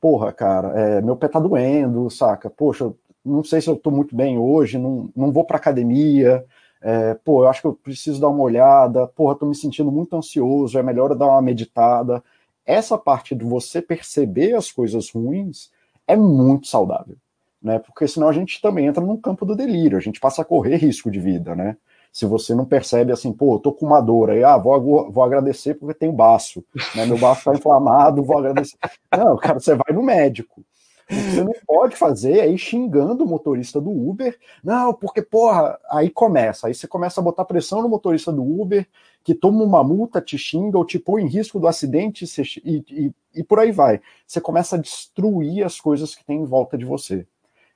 porra, 0.00 0.32
cara, 0.32 0.68
é, 0.78 1.00
meu 1.00 1.16
pé 1.16 1.28
tá 1.28 1.40
doendo, 1.40 2.10
saca? 2.10 2.50
Poxa, 2.50 2.92
não 3.26 3.42
sei 3.42 3.60
se 3.60 3.68
eu 3.68 3.74
estou 3.74 3.92
muito 3.92 4.14
bem 4.14 4.38
hoje, 4.38 4.78
não, 4.78 5.10
não 5.14 5.32
vou 5.32 5.44
para 5.44 5.56
academia, 5.56 6.44
é, 6.80 7.14
pô, 7.14 7.42
eu 7.42 7.48
acho 7.48 7.60
que 7.60 7.66
eu 7.66 7.74
preciso 7.74 8.20
dar 8.20 8.28
uma 8.28 8.42
olhada, 8.42 9.08
porra, 9.08 9.32
estou 9.32 9.48
me 9.48 9.54
sentindo 9.54 9.90
muito 9.90 10.16
ansioso, 10.16 10.78
é 10.78 10.82
melhor 10.82 11.10
eu 11.10 11.16
dar 11.16 11.26
uma 11.26 11.42
meditada. 11.42 12.22
Essa 12.64 12.96
parte 12.96 13.34
de 13.34 13.44
você 13.44 13.82
perceber 13.82 14.54
as 14.54 14.70
coisas 14.70 15.10
ruins 15.10 15.70
é 16.06 16.16
muito 16.16 16.68
saudável, 16.68 17.16
né? 17.60 17.78
Porque 17.80 18.06
senão 18.06 18.28
a 18.28 18.32
gente 18.32 18.60
também 18.62 18.86
entra 18.86 19.04
num 19.04 19.16
campo 19.16 19.44
do 19.44 19.56
delírio, 19.56 19.98
a 19.98 20.00
gente 20.00 20.20
passa 20.20 20.42
a 20.42 20.44
correr 20.44 20.76
risco 20.76 21.10
de 21.10 21.18
vida, 21.18 21.56
né? 21.56 21.76
Se 22.12 22.24
você 22.24 22.54
não 22.54 22.64
percebe 22.64 23.12
assim, 23.12 23.32
pô, 23.32 23.58
tô 23.58 23.72
com 23.72 23.86
uma 23.86 24.00
dor 24.00 24.30
aí, 24.30 24.44
ah, 24.44 24.56
vou, 24.56 25.10
vou 25.10 25.24
agradecer 25.24 25.74
porque 25.74 25.92
tenho 25.92 26.12
baço, 26.12 26.64
né? 26.94 27.04
Meu 27.04 27.18
baço 27.18 27.44
tá 27.44 27.52
inflamado, 27.52 28.22
vou 28.22 28.38
agradecer. 28.38 28.78
Não, 29.10 29.36
cara, 29.36 29.58
você 29.60 29.74
vai 29.74 29.94
no 29.94 30.02
médico. 30.02 30.62
O 31.08 31.14
que 31.14 31.30
você 31.30 31.44
não 31.44 31.52
pode 31.66 31.96
fazer 31.96 32.38
é 32.40 32.50
ir 32.50 32.58
xingando 32.58 33.24
o 33.24 33.28
motorista 33.28 33.80
do 33.80 33.90
Uber. 33.90 34.36
Não, 34.62 34.92
porque, 34.92 35.22
porra, 35.22 35.78
aí 35.88 36.10
começa. 36.10 36.66
Aí 36.66 36.74
você 36.74 36.88
começa 36.88 37.20
a 37.20 37.24
botar 37.24 37.44
pressão 37.44 37.80
no 37.80 37.88
motorista 37.88 38.32
do 38.32 38.42
Uber, 38.42 38.86
que 39.22 39.34
toma 39.34 39.62
uma 39.62 39.84
multa, 39.84 40.20
te 40.20 40.36
xinga 40.36 40.76
ou 40.76 40.84
te 40.84 40.98
põe 40.98 41.22
em 41.22 41.28
risco 41.28 41.60
do 41.60 41.68
acidente 41.68 42.24
e, 42.64 42.84
e, 42.90 43.12
e 43.34 43.44
por 43.44 43.60
aí 43.60 43.70
vai. 43.70 44.00
Você 44.26 44.40
começa 44.40 44.76
a 44.76 44.80
destruir 44.80 45.64
as 45.64 45.80
coisas 45.80 46.14
que 46.14 46.24
tem 46.24 46.40
em 46.40 46.44
volta 46.44 46.76
de 46.76 46.84
você. 46.84 47.26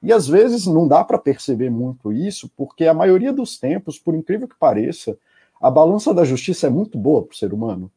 E 0.02 0.12
às 0.12 0.26
vezes 0.26 0.66
não 0.66 0.88
dá 0.88 1.04
para 1.04 1.18
perceber 1.18 1.70
muito 1.70 2.12
isso, 2.12 2.50
porque 2.56 2.86
a 2.86 2.94
maioria 2.94 3.32
dos 3.32 3.58
tempos, 3.58 3.98
por 3.98 4.14
incrível 4.14 4.48
que 4.48 4.56
pareça, 4.58 5.16
a 5.60 5.70
balança 5.70 6.14
da 6.14 6.24
justiça 6.24 6.66
é 6.66 6.70
muito 6.70 6.96
boa 6.98 7.22
para 7.22 7.34
o 7.34 7.36
ser 7.36 7.52
humano. 7.52 7.90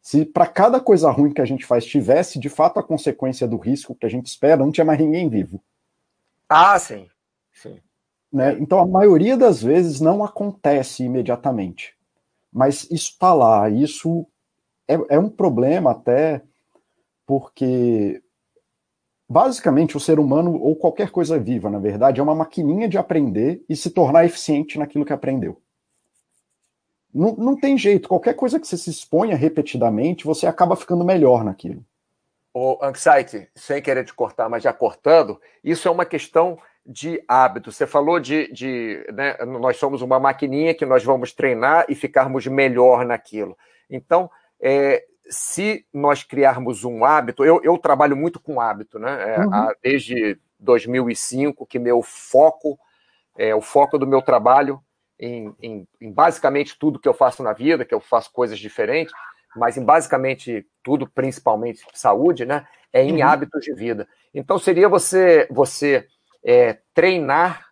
Se 0.00 0.24
para 0.24 0.46
cada 0.46 0.80
coisa 0.80 1.10
ruim 1.10 1.32
que 1.32 1.40
a 1.40 1.44
gente 1.44 1.66
faz 1.66 1.84
tivesse 1.84 2.38
de 2.38 2.48
fato 2.48 2.78
a 2.78 2.82
consequência 2.82 3.46
do 3.46 3.56
risco 3.56 3.94
que 3.94 4.06
a 4.06 4.08
gente 4.08 4.26
espera, 4.26 4.64
não 4.64 4.72
tinha 4.72 4.84
mais 4.84 4.98
ninguém 4.98 5.28
vivo. 5.28 5.62
Ah, 6.48 6.78
sim. 6.78 7.06
sim. 7.52 7.78
Né? 8.32 8.56
Então, 8.58 8.78
a 8.78 8.86
maioria 8.86 9.36
das 9.36 9.62
vezes 9.62 10.00
não 10.00 10.24
acontece 10.24 11.04
imediatamente. 11.04 11.96
Mas 12.52 12.84
isso 12.84 13.12
está 13.12 13.34
lá. 13.34 13.68
Isso 13.68 14.26
é, 14.86 14.94
é 15.10 15.18
um 15.18 15.28
problema 15.28 15.90
até 15.90 16.42
porque 17.26 18.22
basicamente 19.28 19.96
o 19.96 20.00
ser 20.00 20.18
humano 20.18 20.58
ou 20.58 20.74
qualquer 20.74 21.10
coisa 21.10 21.38
viva, 21.38 21.68
na 21.68 21.78
verdade, 21.78 22.20
é 22.20 22.22
uma 22.22 22.34
maquininha 22.34 22.88
de 22.88 22.96
aprender 22.96 23.62
e 23.68 23.76
se 23.76 23.90
tornar 23.90 24.24
eficiente 24.24 24.78
naquilo 24.78 25.04
que 25.04 25.12
aprendeu. 25.12 25.60
Não, 27.18 27.34
não 27.34 27.56
tem 27.56 27.76
jeito. 27.76 28.08
Qualquer 28.08 28.34
coisa 28.34 28.60
que 28.60 28.66
você 28.66 28.76
se 28.76 28.90
exponha 28.90 29.34
repetidamente, 29.34 30.24
você 30.24 30.46
acaba 30.46 30.76
ficando 30.76 31.04
melhor 31.04 31.44
naquilo. 31.44 31.84
O 32.54 32.78
Anxiety, 32.80 33.48
sem 33.54 33.82
querer 33.82 34.04
te 34.04 34.14
cortar, 34.14 34.48
mas 34.48 34.62
já 34.62 34.72
cortando, 34.72 35.40
isso 35.62 35.88
é 35.88 35.90
uma 35.90 36.06
questão 36.06 36.58
de 36.86 37.22
hábito. 37.26 37.72
Você 37.72 37.86
falou 37.86 38.20
de, 38.20 38.50
de 38.52 39.04
né, 39.12 39.36
nós 39.44 39.76
somos 39.76 40.00
uma 40.00 40.20
maquininha 40.20 40.74
que 40.74 40.86
nós 40.86 41.02
vamos 41.02 41.32
treinar 41.32 41.84
e 41.88 41.94
ficarmos 41.94 42.46
melhor 42.46 43.04
naquilo. 43.04 43.58
Então, 43.90 44.30
é, 44.60 45.04
se 45.28 45.84
nós 45.92 46.22
criarmos 46.22 46.84
um 46.84 47.04
hábito, 47.04 47.44
eu, 47.44 47.60
eu 47.64 47.76
trabalho 47.78 48.16
muito 48.16 48.38
com 48.38 48.60
hábito, 48.60 48.98
né? 48.98 49.34
É, 49.34 49.40
uhum. 49.40 49.68
Desde 49.82 50.38
2005 50.60 51.66
que 51.66 51.78
meu 51.78 52.00
foco, 52.00 52.78
é, 53.36 53.54
o 53.54 53.60
foco 53.60 53.98
do 53.98 54.06
meu 54.06 54.22
trabalho 54.22 54.80
em, 55.18 55.54
em, 55.62 55.88
em, 56.00 56.12
basicamente 56.12 56.78
tudo 56.78 56.98
que 56.98 57.08
eu 57.08 57.14
faço 57.14 57.42
na 57.42 57.52
vida, 57.52 57.84
que 57.84 57.94
eu 57.94 58.00
faço 58.00 58.32
coisas 58.32 58.58
diferentes, 58.58 59.12
mas 59.56 59.76
em 59.76 59.84
basicamente 59.84 60.66
tudo, 60.82 61.08
principalmente 61.08 61.84
saúde, 61.94 62.44
né? 62.44 62.66
É 62.92 63.02
em 63.02 63.22
uhum. 63.22 63.28
hábitos 63.28 63.62
de 63.62 63.74
vida. 63.74 64.08
Então 64.32 64.58
seria 64.58 64.88
você 64.88 65.46
você 65.50 66.06
é, 66.44 66.78
treinar 66.94 67.68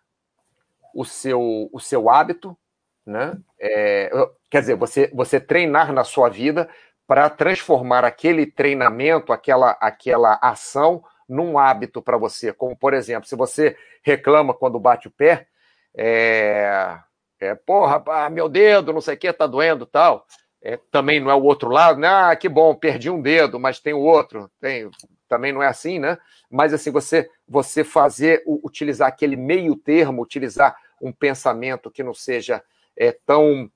o 0.93 1.05
seu 1.05 1.69
o 1.71 1.79
seu 1.79 2.09
hábito, 2.09 2.57
né? 3.05 3.37
É, 3.59 4.09
quer 4.49 4.61
dizer, 4.61 4.75
você 4.75 5.09
você 5.13 5.39
treinar 5.39 5.91
na 5.93 6.03
sua 6.03 6.29
vida 6.29 6.69
para 7.07 7.29
transformar 7.29 8.03
aquele 8.03 8.45
treinamento, 8.45 9.31
aquela, 9.31 9.71
aquela 9.79 10.37
ação, 10.41 11.01
num 11.27 11.57
hábito 11.57 12.01
para 12.01 12.17
você. 12.17 12.51
Como, 12.53 12.75
por 12.75 12.93
exemplo, 12.93 13.27
se 13.27 13.35
você 13.35 13.77
reclama 14.03 14.53
quando 14.53 14.79
bate 14.79 15.07
o 15.07 15.11
pé, 15.11 15.47
é, 15.95 16.97
é 17.39 17.55
porra, 17.55 18.03
ah, 18.07 18.29
meu 18.29 18.49
dedo, 18.49 18.93
não 18.93 19.01
sei 19.01 19.15
o 19.15 19.17
que, 19.17 19.31
tá 19.31 19.47
doendo 19.47 19.85
tal. 19.85 20.25
É, 20.61 20.77
também 20.91 21.19
não 21.19 21.29
é 21.29 21.35
o 21.35 21.43
outro 21.43 21.69
lado, 21.69 21.99
né? 21.99 22.07
Ah, 22.07 22.35
que 22.35 22.49
bom, 22.49 22.73
perdi 22.75 23.09
um 23.09 23.21
dedo, 23.21 23.59
mas 23.59 23.79
tem 23.79 23.93
o 23.93 23.99
outro. 23.99 24.49
Tem, 24.59 24.89
também 25.27 25.51
não 25.51 25.61
é 25.61 25.67
assim, 25.67 25.99
né? 25.99 26.17
Mas 26.49 26.73
assim, 26.73 26.91
você, 26.91 27.29
você 27.47 27.83
fazer, 27.83 28.43
utilizar 28.45 29.07
aquele 29.07 29.35
meio 29.35 29.75
termo, 29.75 30.21
utilizar 30.21 30.75
um 31.01 31.11
pensamento 31.11 31.91
que 31.91 32.03
não 32.03 32.13
seja 32.13 32.63
é, 32.95 33.11
tão, 33.11 33.69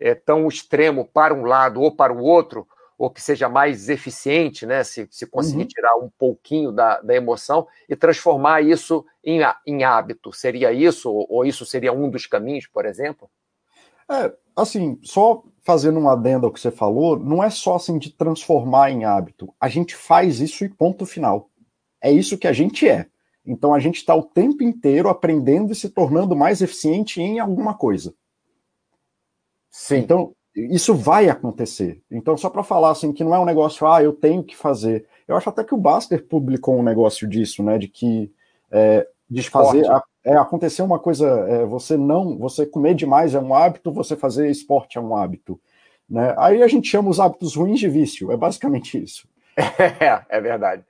é, 0.00 0.14
tão 0.14 0.48
extremo 0.48 1.04
para 1.04 1.32
um 1.32 1.44
lado 1.44 1.80
ou 1.80 1.94
para 1.94 2.12
o 2.12 2.20
outro, 2.20 2.66
ou 2.98 3.10
que 3.10 3.20
seja 3.20 3.48
mais 3.48 3.88
eficiente, 3.88 4.66
né? 4.66 4.84
Se, 4.84 5.06
se 5.10 5.26
conseguir 5.26 5.62
uhum. 5.62 5.68
tirar 5.68 5.96
um 5.96 6.10
pouquinho 6.18 6.72
da, 6.72 7.00
da 7.00 7.14
emoção 7.14 7.66
e 7.88 7.96
transformar 7.96 8.62
isso 8.62 9.04
em, 9.22 9.40
em 9.66 9.84
hábito. 9.84 10.32
Seria 10.32 10.72
isso? 10.72 11.10
Ou, 11.10 11.26
ou 11.28 11.44
isso 11.44 11.66
seria 11.66 11.92
um 11.92 12.08
dos 12.08 12.26
caminhos, 12.26 12.66
por 12.66 12.86
exemplo? 12.86 13.28
É, 14.10 14.32
assim, 14.56 14.98
só 15.02 15.42
fazendo 15.62 15.98
um 15.98 16.08
adendo 16.08 16.46
ao 16.46 16.52
que 16.52 16.60
você 16.60 16.70
falou, 16.70 17.18
não 17.18 17.42
é 17.42 17.50
só 17.50 17.76
assim 17.76 17.98
de 17.98 18.10
transformar 18.10 18.90
em 18.90 19.04
hábito. 19.04 19.52
A 19.58 19.68
gente 19.68 19.96
faz 19.96 20.40
isso 20.40 20.64
e 20.64 20.68
ponto 20.68 21.06
final. 21.06 21.48
É 22.00 22.12
isso 22.12 22.36
que 22.36 22.46
a 22.46 22.52
gente 22.52 22.86
é. 22.86 23.06
Então 23.46 23.74
a 23.74 23.78
gente 23.78 23.96
está 23.96 24.14
o 24.14 24.22
tempo 24.22 24.62
inteiro 24.62 25.08
aprendendo 25.08 25.72
e 25.72 25.74
se 25.74 25.88
tornando 25.88 26.36
mais 26.36 26.62
eficiente 26.62 27.20
em 27.20 27.38
alguma 27.38 27.74
coisa. 27.74 28.14
Sim. 29.70 29.96
Então, 29.96 30.34
isso 30.54 30.94
vai 30.94 31.28
acontecer. 31.28 32.00
Então, 32.10 32.36
só 32.36 32.48
para 32.48 32.62
falar 32.62 32.90
assim, 32.90 33.12
que 33.12 33.24
não 33.24 33.34
é 33.34 33.38
um 33.38 33.44
negócio, 33.44 33.86
ah, 33.86 34.02
eu 34.02 34.12
tenho 34.12 34.42
que 34.42 34.56
fazer. 34.56 35.06
Eu 35.26 35.36
acho 35.36 35.48
até 35.48 35.64
que 35.64 35.74
o 35.74 35.78
Baster 35.78 36.24
publicou 36.24 36.78
um 36.78 36.82
negócio 36.82 37.26
disso, 37.26 37.62
né? 37.62 37.78
De 37.78 37.88
que 37.88 38.30
é, 38.70 39.06
de 39.28 39.42
fazer 39.48 39.84
é, 40.24 40.36
acontecer 40.36 40.82
uma 40.82 40.98
coisa, 40.98 41.28
é, 41.48 41.64
você 41.64 41.96
não, 41.96 42.38
você 42.38 42.64
comer 42.64 42.94
demais 42.94 43.34
é 43.34 43.40
um 43.40 43.54
hábito, 43.54 43.92
você 43.92 44.16
fazer 44.16 44.50
esporte 44.50 44.96
é 44.98 45.00
um 45.00 45.16
hábito. 45.16 45.60
Né? 46.08 46.34
Aí 46.38 46.62
a 46.62 46.68
gente 46.68 46.88
chama 46.88 47.10
os 47.10 47.20
hábitos 47.20 47.54
ruins 47.54 47.80
de 47.80 47.88
vício, 47.88 48.32
é 48.32 48.36
basicamente 48.36 49.02
isso. 49.02 49.28
É, 50.00 50.36
é 50.36 50.40
verdade. 50.40 50.84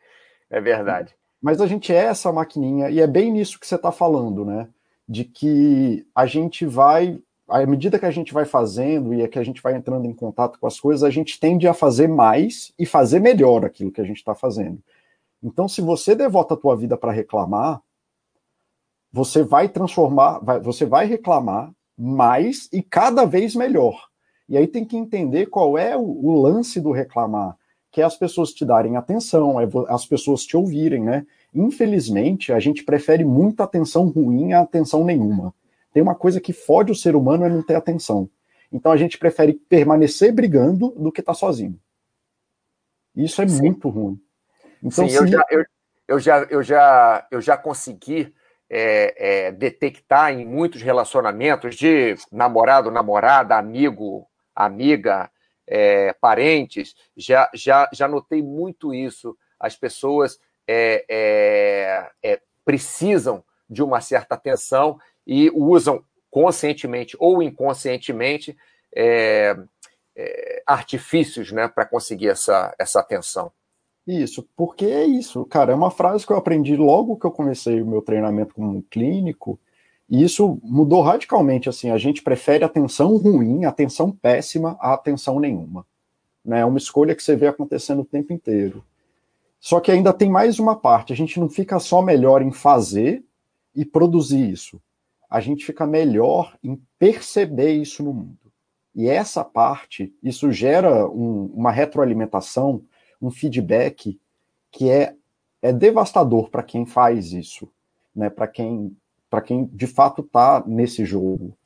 É 0.49 0.61
verdade. 0.61 1.15
Mas 1.41 1.61
a 1.61 1.67
gente 1.67 1.93
é 1.93 2.05
essa 2.05 2.33
maquininha, 2.33 2.89
e 2.89 3.01
é 3.01 3.07
bem 3.07 3.31
nisso 3.31 3.61
que 3.61 3.67
você 3.67 3.75
está 3.75 3.93
falando, 3.93 4.45
né? 4.45 4.69
De 5.07 5.25
que 5.25 6.07
a 6.15 6.25
gente 6.25 6.65
vai 6.65 7.19
à 7.49 7.65
medida 7.67 7.99
que 7.99 8.07
a 8.07 8.11
gente 8.11 8.33
vai 8.33 8.45
fazendo 8.45 9.13
e 9.13 9.23
é 9.23 9.29
que 9.29 9.39
a 9.39 9.45
gente 9.45 9.63
vai 9.63 9.77
entrando 9.77 10.07
em 10.07 10.15
contato 10.15 10.59
com 10.59 10.67
as 10.67 10.81
coisas, 10.81 11.03
a 11.03 11.11
gente 11.11 11.39
tende 11.39 11.69
a 11.69 11.75
fazer 11.75 12.09
mais 12.09 12.73
e 12.79 12.87
fazer 12.87 13.21
melhor 13.21 13.65
aquilo 13.65 13.93
que 13.93 14.01
a 14.01 14.05
gente 14.05 14.17
está 14.17 14.35
fazendo. 14.35 14.79
Então, 15.43 15.69
se 15.69 15.83
você 15.83 16.15
devota 16.15 16.55
a 16.55 16.57
tua 16.57 16.75
vida 16.75 16.97
para 16.97 17.13
reclamar, 17.13 17.83
você 19.13 19.43
vai 19.43 19.69
transformar, 19.69 20.39
vai, 20.39 20.59
você 20.59 20.87
vai 20.87 21.07
reclamar 21.07 21.71
mais 21.97 22.69
e 22.73 22.83
cada 22.83 23.25
vez 23.27 23.55
melhor. 23.55 24.09
E 24.49 24.57
aí 24.57 24.67
tem 24.67 24.85
que 24.85 24.97
entender 24.97 25.47
qual 25.47 25.77
é 25.77 25.97
o, 25.97 26.01
o 26.03 26.41
lance 26.41 26.81
do 26.81 26.93
reclamar, 26.93 27.57
que 27.93 28.01
é 28.01 28.05
as 28.05 28.17
pessoas 28.17 28.53
te 28.53 28.65
darem 28.65 28.97
atenção, 28.97 29.61
é 29.61 29.69
as 29.89 30.07
pessoas 30.07 30.45
te 30.45 30.57
ouvirem, 30.57 31.05
né? 31.05 31.27
Infelizmente, 31.55 32.53
a 32.53 32.59
gente 32.59 32.83
prefere 32.83 33.25
muita 33.25 33.65
atenção 33.65 34.09
ruim 34.09 34.55
a 34.55 34.63
atenção 34.63 35.05
nenhuma 35.05 35.55
tem 35.95 36.03
uma 36.03 36.17
coisa 36.17 36.41
que 36.41 36.53
fode 36.53 36.91
o 36.91 36.95
ser 36.95 37.15
humano 37.15 37.45
é 37.45 37.49
não 37.49 37.63
ter 37.63 37.77
atenção. 37.77 38.29
Então 38.71 38.91
a 38.91 38.97
gente 38.97 39.17
prefere 39.17 39.55
permanecer 39.55 40.33
brigando 40.33 40.91
do 40.91 41.13
que 41.13 41.21
estar 41.21 41.33
tá 41.33 41.39
sozinho. 41.39 41.81
Isso 43.15 43.41
é 43.41 43.47
Sim. 43.47 43.63
muito 43.63 43.89
ruim. 43.89 44.21
Então, 44.83 45.09
Sim, 45.09 45.11
se... 45.11 45.17
eu, 45.17 45.27
já, 45.29 45.47
eu, 45.49 45.65
eu, 46.09 46.19
já, 46.19 46.39
eu, 46.51 46.63
já, 46.65 47.27
eu 47.31 47.41
já 47.41 47.57
consegui 47.57 48.35
é, 48.69 49.47
é, 49.47 49.53
detectar 49.53 50.33
em 50.33 50.45
muitos 50.45 50.83
relacionamentos 50.83 51.77
de 51.77 52.17
namorado, 52.33 52.91
namorada, 52.91 53.57
amigo, 53.57 54.27
amiga, 54.53 55.31
é, 55.65 56.13
parentes, 56.15 56.97
já, 57.17 57.49
já, 57.55 57.89
já 57.93 58.09
notei 58.09 58.43
muito 58.43 58.93
isso. 58.93 59.37
As 59.61 59.77
pessoas 59.77 60.41
é, 60.67 61.05
é, 61.09 62.11
é, 62.21 62.41
precisam 62.65 63.45
de 63.71 63.81
uma 63.81 64.01
certa 64.01 64.35
atenção 64.35 64.99
e 65.27 65.51
usam 65.55 66.03
conscientemente 66.31 67.17
ou 67.21 67.43
inconscientemente 67.43 68.57
é, 68.95 69.57
é, 70.17 70.63
artifícios 70.67 71.53
né, 71.53 71.69
para 71.69 71.87
conseguir 71.87 72.29
essa, 72.29 72.75
essa 72.79 73.01
atenção. 73.01 73.53
Isso, 74.07 74.47
porque 74.57 74.85
é 74.85 75.05
isso, 75.05 75.45
cara, 75.47 75.73
é 75.73 75.75
uma 75.75 75.91
frase 75.91 76.27
que 76.27 76.33
eu 76.33 76.37
aprendi 76.37 76.77
logo 76.77 77.17
que 77.17 77.25
eu 77.25 77.31
comecei 77.31 77.81
o 77.81 77.87
meu 77.87 78.03
treinamento 78.03 78.55
como 78.55 78.83
clínico, 78.83 79.59
e 80.11 80.23
isso 80.23 80.59
mudou 80.63 81.01
radicalmente, 81.01 81.69
assim, 81.69 81.91
a 81.91 81.97
gente 81.97 82.23
prefere 82.23 82.65
atenção 82.65 83.17
ruim, 83.17 83.65
atenção 83.65 84.13
péssima, 84.13 84.77
a 84.79 84.93
atenção 84.93 85.41
nenhuma. 85.41 85.87
Né? 86.45 86.61
É 86.61 86.65
uma 86.65 86.77
escolha 86.77 87.15
que 87.15 87.23
você 87.23 87.35
vê 87.35 87.47
acontecendo 87.47 88.03
o 88.03 88.05
tempo 88.05 88.31
inteiro. 88.33 88.85
Só 89.59 89.81
que 89.81 89.91
ainda 89.91 90.13
tem 90.13 90.29
mais 90.29 90.59
uma 90.59 90.77
parte, 90.77 91.13
a 91.13 91.17
gente 91.17 91.41
não 91.41 91.49
fica 91.49 91.79
só 91.79 92.03
melhor 92.03 92.43
em 92.43 92.53
fazer 92.53 93.25
e 93.75 93.85
produzir 93.85 94.51
isso 94.51 94.79
a 95.29 95.41
gente 95.41 95.65
fica 95.65 95.87
melhor 95.87 96.57
em 96.63 96.81
perceber 96.99 97.73
isso 97.73 98.03
no 98.03 98.13
mundo. 98.13 98.39
E 98.95 99.09
essa 99.09 99.45
parte, 99.45 100.15
isso 100.23 100.53
gera 100.53 101.09
um, 101.09 101.47
uma 101.47 101.73
retroalimentação, 101.73 102.83
um 103.21 103.31
feedback 103.31 104.21
que 104.71 104.89
é, 104.89 105.15
é 105.61 105.73
devastador 105.73 106.49
para 106.49 106.63
quem 106.63 106.87
faz 106.87 107.33
isso, 107.33 107.69
né? 108.15 108.31
Para 108.31 108.47
quem, 108.47 108.97
para 109.29 109.41
quem 109.41 109.67
de 109.67 109.87
fato 109.87 110.23
está 110.23 110.63
nesse 110.67 111.05
jogo, 111.05 111.57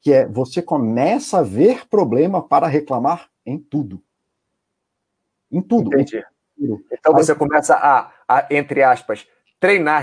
que 0.00 0.12
é 0.12 0.26
você 0.26 0.62
começa 0.62 1.38
a 1.38 1.42
ver 1.42 1.88
problema 1.88 2.40
para 2.40 2.68
reclamar 2.68 3.28
em 3.44 3.58
tudo, 3.58 4.00
em 5.50 5.60
tudo. 5.60 5.92
Entendi. 5.92 6.18
Em 6.58 6.66
tudo. 6.66 6.84
Então 6.92 7.12
você 7.12 7.34
começa 7.34 7.74
a, 7.74 8.12
a, 8.28 8.46
entre 8.50 8.82
aspas, 8.82 9.26
treinar 9.58 10.02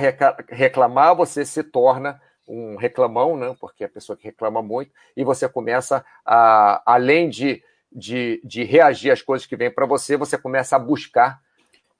reclamar, 0.49 1.15
você 1.15 1.45
se 1.45 1.63
torna 1.63 2.19
um 2.47 2.75
reclamão, 2.75 3.37
né? 3.37 3.55
Porque 3.59 3.83
é 3.83 3.87
a 3.87 3.89
pessoa 3.89 4.17
que 4.17 4.25
reclama 4.25 4.61
muito, 4.61 4.91
e 5.15 5.23
você 5.23 5.47
começa 5.47 6.05
a, 6.25 6.81
além 6.85 7.29
de, 7.29 7.63
de, 7.91 8.41
de 8.43 8.63
reagir 8.63 9.11
às 9.11 9.21
coisas 9.21 9.47
que 9.47 9.55
vêm 9.55 9.71
para 9.71 9.85
você, 9.85 10.17
você 10.17 10.37
começa 10.37 10.75
a 10.75 10.79
buscar 10.79 11.39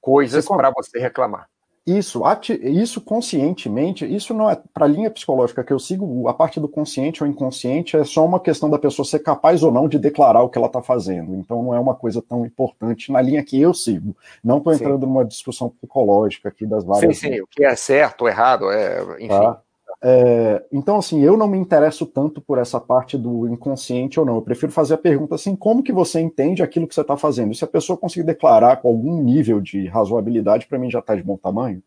coisas 0.00 0.46
para 0.46 0.70
você 0.70 0.98
reclamar. 0.98 1.48
Isso, 1.86 2.22
isso 2.62 2.98
conscientemente, 2.98 4.06
isso 4.06 4.32
não 4.32 4.50
é 4.50 4.58
para 4.72 4.86
a 4.86 4.88
linha 4.88 5.10
psicológica 5.10 5.62
que 5.62 5.70
eu 5.70 5.78
sigo, 5.78 6.26
a 6.26 6.32
parte 6.32 6.58
do 6.58 6.66
consciente 6.66 7.22
ou 7.22 7.28
inconsciente 7.28 7.94
é 7.94 8.02
só 8.04 8.24
uma 8.24 8.40
questão 8.40 8.70
da 8.70 8.78
pessoa 8.78 9.04
ser 9.04 9.18
capaz 9.18 9.62
ou 9.62 9.70
não 9.70 9.86
de 9.86 9.98
declarar 9.98 10.42
o 10.42 10.48
que 10.48 10.56
ela 10.56 10.66
está 10.66 10.80
fazendo. 10.80 11.34
Então 11.34 11.62
não 11.62 11.74
é 11.74 11.78
uma 11.78 11.94
coisa 11.94 12.22
tão 12.22 12.46
importante 12.46 13.12
na 13.12 13.20
linha 13.20 13.44
que 13.44 13.60
eu 13.60 13.74
sigo. 13.74 14.16
Não 14.42 14.58
estou 14.58 14.72
entrando 14.72 15.00
sim. 15.00 15.06
numa 15.06 15.26
discussão 15.26 15.68
psicológica 15.68 16.48
aqui 16.48 16.64
das 16.64 16.84
várias. 16.84 17.18
Sim, 17.18 17.32
sim, 17.32 17.40
o 17.42 17.46
que 17.46 17.62
é 17.62 17.76
certo 17.76 18.22
ou 18.22 18.28
errado, 18.28 18.70
é, 18.70 19.02
enfim. 19.16 19.28
Tá? 19.28 19.60
É, 20.06 20.62
então, 20.70 20.98
assim, 20.98 21.22
eu 21.22 21.34
não 21.34 21.48
me 21.48 21.56
interesso 21.56 22.04
tanto 22.04 22.38
por 22.40 22.58
essa 22.58 22.78
parte 22.78 23.16
do 23.16 23.48
inconsciente 23.48 24.20
ou 24.20 24.26
não. 24.26 24.34
Eu 24.36 24.42
prefiro 24.42 24.70
fazer 24.70 24.94
a 24.94 24.98
pergunta 24.98 25.34
assim: 25.34 25.56
como 25.56 25.82
que 25.82 25.92
você 25.92 26.20
entende 26.20 26.62
aquilo 26.62 26.86
que 26.86 26.94
você 26.94 27.00
está 27.00 27.16
fazendo? 27.16 27.52
E 27.52 27.54
se 27.54 27.64
a 27.64 27.68
pessoa 27.68 27.96
conseguir 27.96 28.26
declarar 28.26 28.76
com 28.78 28.88
algum 28.88 29.22
nível 29.22 29.60
de 29.60 29.86
razoabilidade, 29.86 30.66
para 30.66 30.78
mim 30.78 30.90
já 30.90 30.98
está 30.98 31.14
de 31.16 31.22
bom 31.22 31.36
tamanho. 31.38 31.82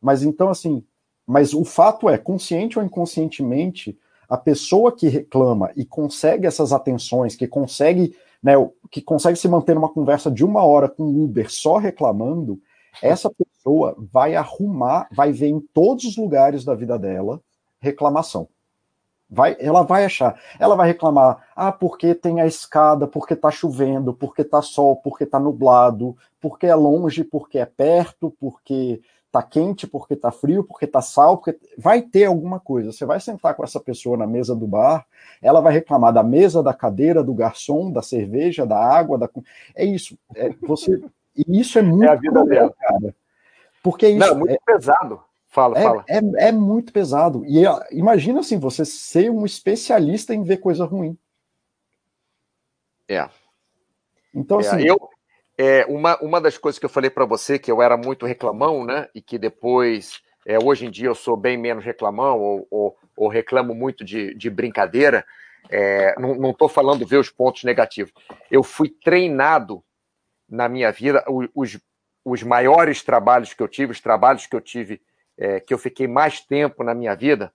Mas 0.00 0.22
então, 0.22 0.48
assim, 0.50 0.84
mas 1.26 1.52
o 1.54 1.64
fato 1.64 2.08
é, 2.08 2.18
consciente 2.18 2.78
ou 2.78 2.84
inconscientemente, 2.84 3.98
A 4.32 4.38
pessoa 4.38 4.90
que 4.90 5.08
reclama 5.08 5.70
e 5.76 5.84
consegue 5.84 6.46
essas 6.46 6.72
atenções, 6.72 7.36
que 7.36 7.46
consegue, 7.46 8.16
né, 8.42 8.54
que 8.90 9.02
consegue 9.02 9.38
se 9.38 9.46
manter 9.46 9.74
numa 9.74 9.90
conversa 9.90 10.30
de 10.30 10.42
uma 10.42 10.64
hora 10.64 10.88
com 10.88 11.02
o 11.02 11.24
Uber 11.24 11.52
só 11.52 11.76
reclamando, 11.76 12.58
essa 13.00 13.30
pessoa 13.30 13.96
vai 13.98 14.34
arrumar, 14.34 15.08
vai 15.12 15.32
ver 15.32 15.48
em 15.48 15.60
todos 15.60 16.04
os 16.04 16.16
lugares 16.16 16.64
da 16.64 16.74
vida 16.74 16.98
dela 16.98 17.40
reclamação. 17.80 18.48
Vai, 19.28 19.56
ela 19.58 19.82
vai 19.82 20.04
achar, 20.04 20.38
ela 20.58 20.76
vai 20.76 20.86
reclamar, 20.88 21.48
ah, 21.56 21.72
porque 21.72 22.14
tem 22.14 22.42
a 22.42 22.46
escada, 22.46 23.06
porque 23.06 23.34
tá 23.34 23.50
chovendo, 23.50 24.12
porque 24.12 24.44
tá 24.44 24.60
sol, 24.60 24.96
porque 24.96 25.24
tá 25.24 25.40
nublado, 25.40 26.14
porque 26.38 26.66
é 26.66 26.74
longe, 26.74 27.24
porque 27.24 27.58
é 27.58 27.64
perto, 27.64 28.30
porque 28.38 29.00
tá 29.32 29.42
quente, 29.42 29.86
porque 29.86 30.14
tá 30.14 30.30
frio, 30.30 30.62
porque 30.62 30.86
tá 30.86 31.00
sal, 31.00 31.38
porque 31.38 31.58
vai 31.78 32.02
ter 32.02 32.26
alguma 32.26 32.60
coisa. 32.60 32.92
Você 32.92 33.06
vai 33.06 33.18
sentar 33.18 33.54
com 33.54 33.64
essa 33.64 33.80
pessoa 33.80 34.18
na 34.18 34.26
mesa 34.26 34.54
do 34.54 34.66
bar, 34.66 35.06
ela 35.40 35.62
vai 35.62 35.72
reclamar 35.72 36.12
da 36.12 36.22
mesa, 36.22 36.62
da 36.62 36.74
cadeira, 36.74 37.24
do 37.24 37.32
garçom, 37.32 37.90
da 37.90 38.02
cerveja, 38.02 38.66
da 38.66 38.76
água, 38.76 39.16
da 39.16 39.30
é 39.74 39.86
isso. 39.86 40.18
É, 40.36 40.50
você 40.60 41.02
e 41.36 41.60
isso 41.60 41.78
é 41.78 41.82
muito 41.82 42.04
é 42.04 42.08
a 42.08 42.14
vida 42.14 42.44
dela, 42.44 42.74
cara. 42.78 43.14
Porque 43.82 44.08
isso 44.08 44.18
Não, 44.18 44.38
muito 44.38 44.52
é, 44.52 44.58
pesado. 44.64 45.22
Fala, 45.48 45.78
é, 45.78 45.82
fala. 45.82 46.04
É, 46.08 46.48
é 46.48 46.52
muito 46.52 46.92
pesado. 46.92 47.44
E 47.46 47.64
imagina 47.90 48.40
assim, 48.40 48.58
você 48.58 48.84
ser 48.84 49.30
um 49.30 49.44
especialista 49.44 50.34
em 50.34 50.42
ver 50.42 50.58
coisa 50.58 50.84
ruim. 50.84 51.18
É. 53.08 53.28
Então, 54.34 54.60
é, 54.60 54.66
assim. 54.66 54.86
Eu, 54.86 54.96
é, 55.58 55.84
uma, 55.86 56.18
uma 56.22 56.40
das 56.40 56.56
coisas 56.56 56.78
que 56.78 56.86
eu 56.86 56.90
falei 56.90 57.10
para 57.10 57.26
você, 57.26 57.58
que 57.58 57.70
eu 57.70 57.82
era 57.82 57.96
muito 57.96 58.24
reclamão, 58.24 58.84
né? 58.84 59.08
E 59.14 59.20
que 59.20 59.38
depois, 59.38 60.22
é, 60.46 60.58
hoje 60.58 60.86
em 60.86 60.90
dia, 60.90 61.08
eu 61.08 61.14
sou 61.14 61.36
bem 61.36 61.58
menos 61.58 61.84
reclamão, 61.84 62.40
ou, 62.40 62.66
ou, 62.70 62.96
ou 63.16 63.28
reclamo 63.28 63.74
muito 63.74 64.04
de, 64.04 64.34
de 64.34 64.48
brincadeira. 64.48 65.24
É, 65.70 66.18
não 66.18 66.50
estou 66.50 66.68
falando 66.68 67.06
ver 67.06 67.18
os 67.18 67.30
pontos 67.30 67.64
negativos. 67.64 68.12
Eu 68.50 68.62
fui 68.62 68.88
treinado 68.88 69.82
na 70.52 70.68
minha 70.68 70.92
vida, 70.92 71.24
os, 71.54 71.78
os 72.22 72.42
maiores 72.42 73.02
trabalhos 73.02 73.54
que 73.54 73.62
eu 73.62 73.68
tive, 73.68 73.92
os 73.92 74.00
trabalhos 74.00 74.46
que 74.46 74.54
eu 74.54 74.60
tive, 74.60 75.00
é, 75.38 75.58
que 75.58 75.72
eu 75.72 75.78
fiquei 75.78 76.06
mais 76.06 76.40
tempo 76.40 76.84
na 76.84 76.94
minha 76.94 77.14
vida, 77.16 77.50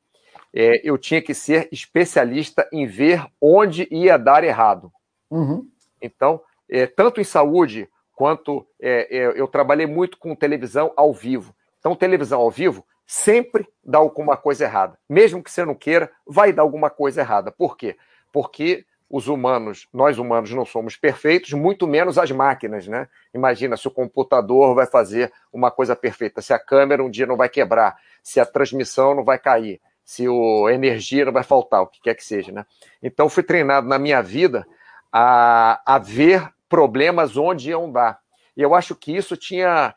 é, 0.51 0.81
eu 0.83 0.97
tinha 0.97 1.21
que 1.21 1.35
ser 1.35 1.69
especialista 1.71 2.67
em 2.73 2.87
ver 2.87 3.23
onde 3.39 3.87
ia 3.91 4.17
dar 4.17 4.43
errado. 4.43 4.91
Uhum. 5.29 5.69
Então, 6.01 6.41
é, 6.67 6.87
tanto 6.87 7.21
em 7.21 7.23
saúde 7.23 7.87
quanto 8.15 8.65
é, 8.81 9.15
é, 9.15 9.39
eu 9.39 9.47
trabalhei 9.47 9.85
muito 9.85 10.17
com 10.17 10.35
televisão 10.35 10.91
ao 10.97 11.13
vivo. 11.13 11.55
Então, 11.79 11.95
televisão 11.95 12.41
ao 12.41 12.49
vivo 12.49 12.83
sempre 13.05 13.67
dá 13.83 13.99
alguma 13.99 14.35
coisa 14.35 14.63
errada. 14.65 14.97
Mesmo 15.07 15.43
que 15.43 15.51
você 15.51 15.63
não 15.63 15.75
queira, 15.75 16.11
vai 16.25 16.51
dar 16.51 16.63
alguma 16.63 16.89
coisa 16.89 17.21
errada. 17.21 17.51
Por 17.51 17.77
quê? 17.77 17.95
Porque 18.33 18.86
os 19.09 19.27
humanos, 19.27 19.87
nós 19.93 20.17
humanos 20.17 20.51
não 20.51 20.65
somos 20.65 20.97
perfeitos, 20.97 21.53
muito 21.53 21.87
menos 21.87 22.17
as 22.17 22.29
máquinas, 22.31 22.87
né? 22.87 23.07
Imagina 23.33 23.77
se 23.77 23.87
o 23.87 23.91
computador 23.91 24.75
vai 24.75 24.85
fazer 24.85 25.31
uma 25.51 25.71
coisa 25.71 25.95
perfeita, 25.95 26.41
se 26.41 26.53
a 26.53 26.59
câmera 26.59 27.03
um 27.03 27.09
dia 27.09 27.25
não 27.25 27.37
vai 27.37 27.47
quebrar, 27.47 27.95
se 28.21 28.39
a 28.39 28.45
transmissão 28.45 29.15
não 29.15 29.23
vai 29.23 29.39
cair, 29.39 29.79
se 30.03 30.25
a 30.27 30.73
energia 30.73 31.25
não 31.25 31.31
vai 31.31 31.43
faltar, 31.43 31.81
o 31.81 31.87
que 31.87 32.01
quer 32.01 32.15
que 32.15 32.23
seja, 32.23 32.51
né? 32.51 32.65
Então 33.01 33.29
fui 33.29 33.43
treinado 33.43 33.87
na 33.87 33.97
minha 33.97 34.21
vida 34.21 34.67
a, 35.11 35.81
a 35.85 35.97
ver 35.97 36.49
problemas 36.67 37.37
onde 37.37 37.69
iam 37.69 37.89
dar. 37.89 38.19
E 38.55 38.61
eu 38.61 38.75
acho 38.75 38.95
que 38.95 39.15
isso 39.15 39.37
tinha. 39.37 39.95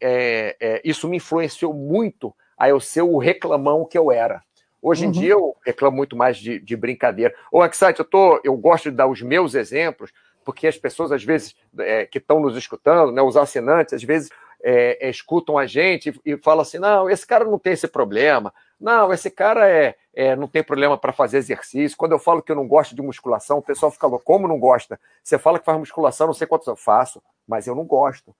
É, 0.00 0.56
é, 0.60 0.82
isso 0.84 1.08
me 1.08 1.16
influenciou 1.16 1.72
muito 1.72 2.34
a 2.58 2.68
eu 2.68 2.78
ser 2.78 3.02
o 3.02 3.16
reclamão 3.16 3.86
que 3.86 3.96
eu 3.96 4.12
era. 4.12 4.42
Hoje 4.82 5.04
em 5.04 5.06
uhum. 5.06 5.12
dia 5.12 5.32
eu 5.32 5.56
reclamo 5.64 5.96
muito 5.96 6.16
mais 6.16 6.36
de, 6.36 6.58
de 6.58 6.76
brincadeira. 6.76 7.32
Ô, 7.52 7.64
Excite, 7.64 8.00
eu, 8.00 8.04
tô, 8.04 8.40
eu 8.42 8.56
gosto 8.56 8.90
de 8.90 8.96
dar 8.96 9.06
os 9.06 9.22
meus 9.22 9.54
exemplos, 9.54 10.12
porque 10.44 10.66
as 10.66 10.76
pessoas, 10.76 11.12
às 11.12 11.22
vezes, 11.22 11.54
é, 11.78 12.04
que 12.04 12.18
estão 12.18 12.40
nos 12.40 12.56
escutando, 12.56 13.12
né, 13.12 13.22
os 13.22 13.36
assinantes, 13.36 13.94
às 13.94 14.02
vezes 14.02 14.28
é, 14.62 15.06
é, 15.06 15.10
escutam 15.10 15.56
a 15.58 15.66
gente 15.66 16.10
e, 16.24 16.32
e, 16.32 16.36
falam 16.36 16.62
assim: 16.62 16.78
não, 16.78 17.08
esse 17.08 17.26
cara 17.26 17.44
não 17.44 17.58
tem 17.58 17.72
esse 17.72 17.88
problema. 17.88 18.52
Não, 18.80 19.12
esse 19.12 19.30
cara 19.30 19.68
é, 19.68 19.94
é 20.12 20.34
não 20.34 20.48
tem 20.48 20.62
problema 20.62 20.98
para 20.98 21.12
fazer 21.12 21.38
exercício. 21.38 21.96
Quando 21.96 22.12
eu 22.12 22.18
falo 22.18 22.42
que 22.42 22.50
eu 22.50 22.56
não 22.56 22.66
gosto 22.66 22.94
de 22.94 23.02
musculação, 23.02 23.58
o 23.58 23.62
pessoal 23.62 23.90
fica 23.92 24.06
louco. 24.06 24.24
Como 24.24 24.48
não 24.48 24.58
gosta? 24.58 24.98
Você 25.22 25.38
fala 25.38 25.58
que 25.58 25.64
faz 25.64 25.78
musculação, 25.78 26.26
não 26.26 26.34
sei 26.34 26.46
quantos 26.46 26.66
eu 26.66 26.76
faço, 26.76 27.22
mas 27.46 27.66
eu 27.66 27.74
não 27.74 27.84
gosto. 27.84 28.34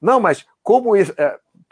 Não, 0.00 0.20
mas 0.20 0.46
como 0.62 0.96
isso. 0.96 1.12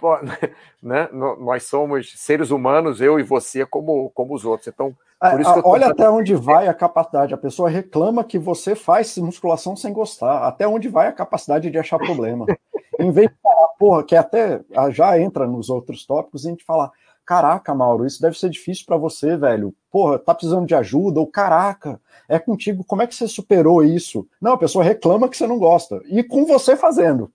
É, 0.02 0.50
né? 0.82 1.08
Nós 1.12 1.64
somos 1.64 2.12
seres 2.16 2.50
humanos, 2.50 3.00
eu 3.00 3.18
e 3.18 3.22
você, 3.22 3.64
como, 3.64 4.10
como 4.10 4.34
os 4.34 4.44
outros. 4.44 4.68
Então, 4.68 4.94
por 5.18 5.40
isso 5.40 5.62
tô... 5.62 5.68
Olha 5.68 5.88
até 5.88 6.08
onde 6.08 6.34
vai 6.34 6.68
a 6.68 6.74
capacidade. 6.74 7.34
A 7.34 7.38
pessoa 7.38 7.68
reclama 7.68 8.24
que 8.24 8.38
você 8.38 8.74
faz 8.74 9.16
musculação 9.18 9.74
sem 9.74 9.92
gostar. 9.92 10.46
Até 10.46 10.68
onde 10.68 10.88
vai 10.88 11.08
a 11.08 11.12
capacidade 11.12 11.70
de 11.70 11.78
achar 11.78 11.98
problema. 11.98 12.46
em 13.00 13.10
vez 13.10 13.28
de 13.28 13.36
falar, 13.42 13.68
porra, 13.78 14.04
que 14.04 14.14
até 14.14 14.60
já 14.90 15.18
entra 15.18 15.46
nos 15.46 15.70
outros 15.70 16.04
tópicos, 16.06 16.44
a 16.46 16.50
gente 16.50 16.64
fala 16.64 16.90
caraca, 17.26 17.74
Mauro, 17.74 18.06
isso 18.06 18.22
deve 18.22 18.38
ser 18.38 18.48
difícil 18.48 18.86
para 18.86 18.96
você, 18.96 19.36
velho. 19.36 19.74
Porra, 19.90 20.16
tá 20.18 20.32
precisando 20.32 20.64
de 20.64 20.76
ajuda, 20.76 21.18
ou 21.18 21.26
caraca, 21.26 22.00
é 22.28 22.38
contigo, 22.38 22.84
como 22.84 23.02
é 23.02 23.06
que 23.06 23.14
você 23.14 23.26
superou 23.26 23.82
isso? 23.82 24.28
Não, 24.40 24.52
a 24.52 24.58
pessoa 24.58 24.84
reclama 24.84 25.28
que 25.28 25.36
você 25.36 25.46
não 25.46 25.58
gosta, 25.58 26.00
e 26.06 26.22
com 26.22 26.46
você 26.46 26.76
fazendo. 26.76 27.32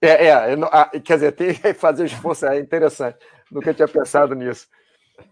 É, 0.00 0.28
é 0.28 1.00
quer 1.00 1.14
dizer, 1.14 1.32
tem 1.32 1.54
que 1.54 1.74
fazer 1.74 2.06
esforço, 2.06 2.46
é 2.46 2.58
interessante, 2.58 3.18
nunca 3.50 3.74
tinha 3.74 3.88
pensado 3.88 4.34
nisso. 4.34 4.66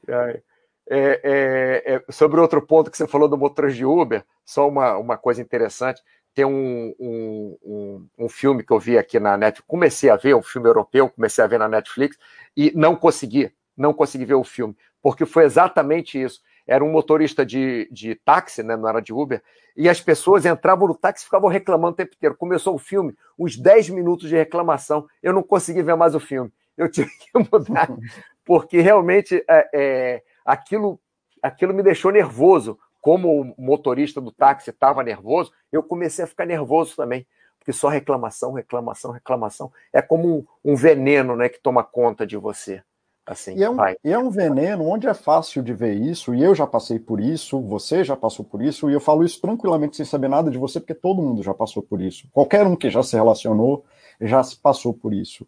É, 0.07 0.43
é, 0.91 1.95
é, 1.95 2.13
sobre 2.13 2.41
outro 2.41 2.65
ponto 2.67 2.91
que 2.91 2.97
você 2.97 3.07
falou 3.07 3.29
do 3.29 3.37
motor 3.37 3.71
de 3.71 3.85
Uber, 3.85 4.25
só 4.45 4.69
uma, 4.69 4.97
uma 4.97 5.19
coisa 5.19 5.41
interessante, 5.43 6.03
tem 6.35 6.45
um, 6.45 6.95
um, 6.99 7.59
um, 7.63 8.09
um, 8.19 8.29
filme 8.29 8.63
que 8.63 8.73
eu 8.73 8.79
vi 8.79 8.97
aqui 8.97 9.19
na 9.19 9.37
Netflix, 9.37 9.67
comecei 9.67 10.09
a 10.09 10.17
ver, 10.17 10.35
um 10.35 10.43
filme 10.43 10.69
europeu, 10.69 11.09
comecei 11.09 11.43
a 11.43 11.47
ver 11.47 11.59
na 11.59 11.69
Netflix, 11.69 12.17
e 12.57 12.73
não 12.75 12.95
consegui, 12.95 13.53
não 13.77 13.93
consegui 13.93 14.25
ver 14.25 14.35
o 14.35 14.45
filme, 14.45 14.77
porque 15.03 15.27
foi 15.27 15.45
exatamente 15.45 16.21
isso. 16.21 16.41
Era 16.69 16.85
um 16.85 16.93
motorista 16.93 17.45
de, 17.47 17.89
de 17.91 18.15
táxi, 18.15 18.63
né, 18.63 18.77
não 18.77 18.89
era 18.89 19.01
de 19.01 19.13
Uber, 19.13 19.43
e 19.77 19.89
as 19.89 20.01
pessoas 20.01 20.45
entravam 20.45 20.87
no 20.87 20.95
táxi 20.95 21.23
e 21.23 21.25
ficavam 21.25 21.49
reclamando 21.49 21.95
o 21.95 21.97
tempo 21.97 22.15
inteiro. 22.15 22.37
Começou 22.37 22.75
o 22.75 22.79
filme, 22.79 23.17
uns 23.39 23.57
10 23.57 23.89
minutos 23.89 24.29
de 24.29 24.37
reclamação, 24.37 25.09
eu 25.23 25.33
não 25.33 25.43
consegui 25.43 25.83
ver 25.83 25.97
mais 25.97 26.15
o 26.15 26.21
filme. 26.21 26.53
Eu 26.77 26.89
tive 26.93 27.11
que 27.11 27.31
mudar, 27.35 27.89
porque 28.45 28.81
realmente 28.81 29.43
é, 29.49 29.71
é, 29.75 30.23
aquilo, 30.45 31.01
aquilo 31.43 31.73
me 31.73 31.83
deixou 31.83 32.13
nervoso. 32.13 32.79
Como 33.01 33.41
o 33.41 33.55
motorista 33.57 34.21
do 34.21 34.31
táxi 34.31 34.71
estava 34.71 35.03
nervoso, 35.03 35.53
eu 35.73 35.83
comecei 35.83 36.25
a 36.25 36.29
ficar 36.29 36.45
nervoso 36.45 36.95
também 36.95 37.27
porque 37.69 37.73
só 37.75 37.89
reclamação, 37.89 38.55
reclamação, 38.55 39.11
reclamação 39.11 39.71
é 39.93 40.01
como 40.01 40.39
um, 40.65 40.73
um 40.73 40.75
veneno, 40.75 41.37
né, 41.37 41.51
que 41.51 41.61
toma 41.61 41.85
conta 41.85 42.27
de 42.27 42.35
você. 42.35 42.83
Assim, 43.29 43.55
e, 43.57 43.63
é 43.63 43.69
um, 43.69 43.77
e 44.03 44.11
é 44.11 44.19
um 44.19 44.31
veneno 44.31 44.85
onde 44.85 45.07
é 45.07 45.13
fácil 45.13 45.63
de 45.63 45.75
ver 45.75 45.93
isso, 45.95 46.35
e 46.35 46.43
eu 46.43 46.55
já 46.55 46.67
passei 46.67 46.99
por 46.99 47.21
isso, 47.21 47.61
você 47.61 48.03
já 48.03 48.17
passou 48.17 48.43
por 48.43 48.63
isso, 48.63 48.89
e 48.89 48.95
eu 48.95 49.01
falo 49.01 49.23
isso 49.23 49.39
tranquilamente 49.39 49.99
sem 49.99 50.07
saber 50.07 50.29
nada 50.29 50.51
de 50.51 50.57
você, 50.57 50.81
porque 50.81 50.95
todo 50.95 51.21
mundo 51.21 51.43
já 51.43 51.53
passou 51.53 51.83
por 51.83 52.01
isso. 52.01 52.27
Qualquer 52.33 52.67
um 52.67 52.75
que 52.75 52.89
já 52.89 53.03
se 53.03 53.15
relacionou 53.15 53.85
já 54.19 54.43
se 54.43 54.57
passou 54.57 54.95
por 54.95 55.13
isso. 55.13 55.47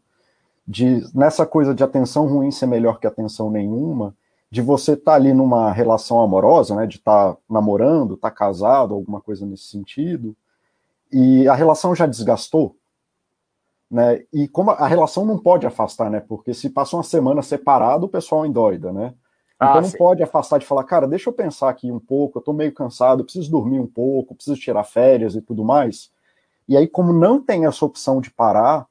De, 0.68 1.02
nessa 1.14 1.46
coisa 1.46 1.74
de 1.74 1.82
atenção 1.82 2.26
ruim 2.26 2.50
ser 2.50 2.66
melhor 2.66 3.00
que 3.00 3.06
atenção 3.06 3.50
nenhuma, 3.50 4.14
de 4.50 4.60
você 4.60 4.92
estar 4.92 5.12
tá 5.12 5.16
ali 5.16 5.32
numa 5.32 5.72
relação 5.72 6.20
amorosa, 6.20 6.74
né, 6.74 6.86
de 6.86 6.96
estar 6.96 7.32
tá 7.32 7.38
namorando, 7.48 8.14
estar 8.14 8.30
tá 8.30 8.36
casado, 8.36 8.94
alguma 8.94 9.22
coisa 9.22 9.46
nesse 9.46 9.64
sentido, 9.64 10.36
e 11.10 11.48
a 11.48 11.54
relação 11.54 11.94
já 11.94 12.06
desgastou, 12.06 12.76
né? 13.90 14.22
E 14.32 14.46
como 14.46 14.70
a 14.70 14.86
relação 14.86 15.26
não 15.26 15.38
pode 15.38 15.66
afastar, 15.66 16.10
né? 16.10 16.20
Porque 16.20 16.54
se 16.54 16.70
passa 16.70 16.96
uma 16.96 17.02
semana 17.02 17.42
separado, 17.42 18.06
o 18.06 18.08
pessoal 18.08 18.46
endoida, 18.46 18.92
né? 18.92 19.14
Então 19.56 19.74
ah, 19.74 19.80
não 19.80 19.88
sim. 19.88 19.98
pode 19.98 20.22
afastar 20.22 20.58
de 20.58 20.64
falar, 20.64 20.84
cara, 20.84 21.06
deixa 21.06 21.28
eu 21.28 21.34
pensar 21.34 21.68
aqui 21.68 21.92
um 21.92 21.98
pouco, 21.98 22.38
eu 22.38 22.42
tô 22.42 22.52
meio 22.52 22.72
cansado, 22.72 23.24
preciso 23.24 23.50
dormir 23.50 23.78
um 23.78 23.86
pouco, 23.86 24.34
preciso 24.34 24.58
tirar 24.58 24.84
férias 24.84 25.34
e 25.34 25.42
tudo 25.42 25.62
mais. 25.62 26.10
E 26.66 26.76
aí, 26.76 26.86
como 26.86 27.12
não 27.12 27.42
tem 27.42 27.66
essa 27.66 27.84
opção 27.84 28.20
de 28.20 28.30
parar, 28.30 28.86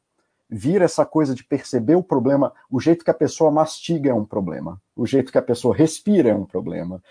vira 0.50 0.86
essa 0.86 1.06
coisa 1.06 1.34
de 1.34 1.44
perceber 1.44 1.96
o 1.96 2.04
problema, 2.04 2.54
o 2.70 2.80
jeito 2.80 3.06
que 3.06 3.12
a 3.12 3.16
pessoa 3.16 3.50
mastiga 3.50 4.10
é 4.10 4.14
um 4.14 4.26
problema, 4.26 4.82
o 4.96 5.06
jeito 5.06 5.32
que 5.32 5.38
a 5.38 5.42
pessoa 5.42 5.76
respira 5.76 6.30
é 6.30 6.36
um 6.36 6.46
problema. 6.46 7.02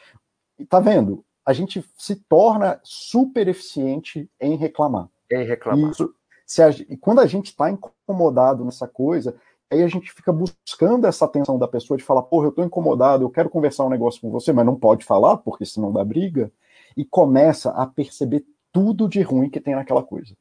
E 0.59 0.65
tá 0.65 0.79
vendo? 0.79 1.25
A 1.45 1.53
gente 1.53 1.85
se 1.97 2.15
torna 2.15 2.79
super 2.85 3.49
eficiente 3.49 4.31
em 4.41 4.57
reclamar. 4.57 5.09
Em 5.31 5.45
reclamar. 5.45 5.91
Isso, 5.91 6.05
se 6.07 6.18
a, 6.59 6.71
e 6.71 6.97
quando 6.97 7.21
a 7.21 7.27
gente 7.27 7.47
está 7.47 7.71
incomodado 7.71 8.65
nessa 8.65 8.89
coisa, 8.89 9.35
aí 9.71 9.83
a 9.83 9.89
gente 9.89 10.13
fica 10.13 10.33
buscando 10.33 11.07
essa 11.07 11.25
atenção 11.25 11.59
da 11.59 11.69
pessoa 11.69 11.97
de 11.97 12.05
falar, 12.05 12.23
porra, 12.23 12.47
eu 12.47 12.51
estou 12.51 12.65
incomodado, 12.65 13.25
eu 13.25 13.31
quero 13.31 13.51
conversar 13.51 13.85
um 13.85 13.91
negócio 13.91 14.21
com 14.21 14.31
você, 14.31 14.53
mas 14.53 14.65
não 14.65 14.75
pode 14.75 15.05
falar, 15.05 15.37
porque 15.39 15.67
senão 15.67 15.93
dá 15.93 16.05
briga, 16.05 16.51
e 16.97 17.05
começa 17.05 17.71
a 17.71 17.87
perceber 17.87 18.45
tudo 18.73 19.09
de 19.09 19.21
ruim 19.21 19.51
que 19.51 19.61
tem 19.61 19.75
naquela 19.75 20.03
coisa. 20.03 20.35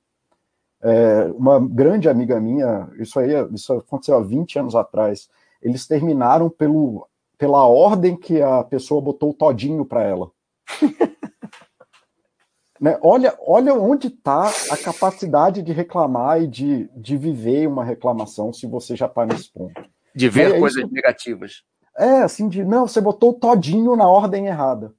É, 0.82 1.26
uma 1.36 1.60
grande 1.60 2.08
amiga 2.08 2.40
minha, 2.40 2.90
isso 3.00 3.20
aí 3.20 3.32
isso 3.54 3.74
aconteceu 3.74 4.16
há 4.16 4.22
20 4.22 4.60
anos 4.60 4.76
atrás, 4.76 5.30
eles 5.62 5.88
terminaram 5.88 6.50
pelo, 6.50 7.08
pela 7.38 7.66
ordem 7.68 8.16
que 8.16 8.42
a 8.42 8.64
pessoa 8.64 9.02
botou 9.02 9.32
o 9.32 9.34
todinho 9.34 9.86
para 9.86 10.04
ela. 10.04 10.32
né? 12.80 12.98
Olha, 13.02 13.36
olha 13.40 13.74
onde 13.74 14.08
está 14.08 14.50
a 14.72 14.78
capacidade 14.78 15.62
de 15.62 15.72
reclamar 15.72 16.42
e 16.42 16.48
de, 16.48 16.90
de 16.96 17.18
viver 17.18 17.68
uma 17.68 17.84
reclamação 17.84 18.54
se 18.54 18.68
você 18.68 18.96
já 18.96 19.08
está 19.08 19.26
nesse 19.26 19.52
ponto. 19.52 19.84
De 20.16 20.30
ver 20.30 20.56
é 20.56 20.60
coisas 20.60 20.84
isso, 20.84 20.94
negativas. 20.94 21.64
É, 21.98 22.22
assim, 22.22 22.48
de 22.48 22.64
não, 22.64 22.88
você 22.88 23.02
botou 23.02 23.32
o 23.32 23.34
todinho 23.34 23.96
na 23.96 24.08
ordem 24.08 24.48
errada. 24.48 24.94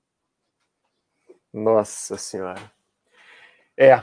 Nossa 1.53 2.17
Senhora. 2.17 2.61
É. 3.77 4.01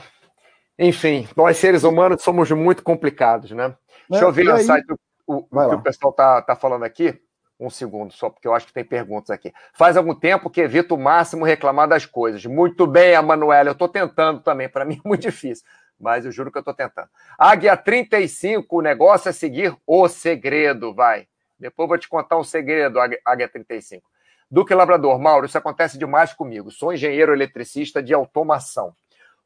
Enfim, 0.78 1.28
nós 1.36 1.56
seres 1.56 1.84
humanos 1.84 2.22
somos 2.22 2.50
muito 2.50 2.82
complicados, 2.82 3.50
né? 3.50 3.74
Deixa 4.08 4.24
eu 4.24 4.32
ver 4.32 4.48
o 4.48 4.58
site, 4.58 4.86
o, 5.26 5.36
o 5.36 5.68
que 5.68 5.74
o 5.74 5.82
pessoal 5.82 6.12
tá, 6.12 6.40
tá 6.42 6.56
falando 6.56 6.84
aqui. 6.84 7.20
Um 7.58 7.70
segundo, 7.70 8.12
só 8.12 8.28
porque 8.28 8.46
eu 8.46 8.54
acho 8.54 8.66
que 8.66 8.72
tem 8.72 8.84
perguntas 8.84 9.30
aqui. 9.30 9.52
Faz 9.72 9.96
algum 9.96 10.14
tempo 10.14 10.50
que 10.50 10.60
evito 10.60 10.94
o 10.94 10.98
máximo 10.98 11.44
reclamar 11.44 11.88
das 11.88 12.04
coisas. 12.04 12.44
Muito 12.44 12.86
bem, 12.86 13.14
Emanuela. 13.14 13.70
Eu 13.70 13.72
estou 13.72 13.88
tentando 13.88 14.40
também. 14.40 14.68
Para 14.68 14.84
mim 14.86 15.00
é 15.02 15.08
muito 15.08 15.22
difícil, 15.22 15.64
mas 15.98 16.26
eu 16.26 16.32
juro 16.32 16.52
que 16.52 16.58
eu 16.58 16.60
estou 16.60 16.74
tentando. 16.74 17.08
Águia 17.38 17.76
35, 17.76 18.78
o 18.78 18.82
negócio 18.82 19.30
é 19.30 19.32
seguir 19.32 19.74
o 19.86 20.06
segredo, 20.06 20.94
vai. 20.94 21.26
Depois 21.58 21.88
vou 21.88 21.96
te 21.96 22.08
contar 22.08 22.36
um 22.36 22.44
segredo, 22.44 23.00
Águia 23.00 23.48
35. 23.48 24.06
Duque 24.50 24.74
Labrador, 24.74 25.18
Mauro, 25.18 25.46
isso 25.46 25.58
acontece 25.58 25.98
demais 25.98 26.32
comigo. 26.32 26.70
Sou 26.70 26.92
engenheiro 26.92 27.32
eletricista 27.32 28.02
de 28.02 28.12
automação. 28.12 28.94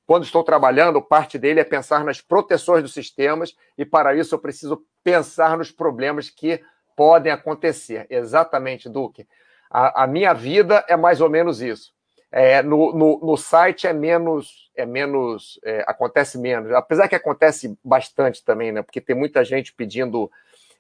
Quando 0.05 0.25
estou 0.25 0.43
trabalhando, 0.43 1.01
parte 1.01 1.39
dele 1.39 1.61
é 1.61 1.65
pensar 1.65 2.05
nas 2.05 2.21
proteções 2.21 2.83
dos 2.83 2.93
sistemas 2.93 3.57
e, 3.79 3.85
para 3.87 4.15
isso, 4.15 4.35
eu 4.35 4.41
preciso 4.41 4.85
pensar 5.05 5.57
nos 5.57 5.71
problemas 5.71 6.29
que 6.29 6.61
podem 7.01 7.33
acontecer. 7.33 8.07
Exatamente, 8.11 8.87
Duque. 8.87 9.27
A, 9.71 10.05
a 10.05 10.07
minha 10.07 10.35
vida 10.35 10.85
é 10.87 10.99
mais 10.99 11.23
ou 11.23 11.31
menos 11.31 11.63
isso. 11.63 11.95
É, 12.31 12.63
no, 12.63 12.93
no, 12.93 13.19
no, 13.21 13.37
site 13.39 13.87
é 13.87 13.93
menos, 13.95 14.71
é 14.77 14.85
menos, 14.85 15.59
é, 15.65 15.83
acontece 15.87 16.37
menos, 16.37 16.71
apesar 16.73 17.09
que 17.09 17.15
acontece 17.15 17.75
bastante 17.83 18.45
também, 18.45 18.71
né? 18.71 18.83
Porque 18.83 19.01
tem 19.01 19.17
muita 19.17 19.43
gente 19.43 19.73
pedindo 19.73 20.31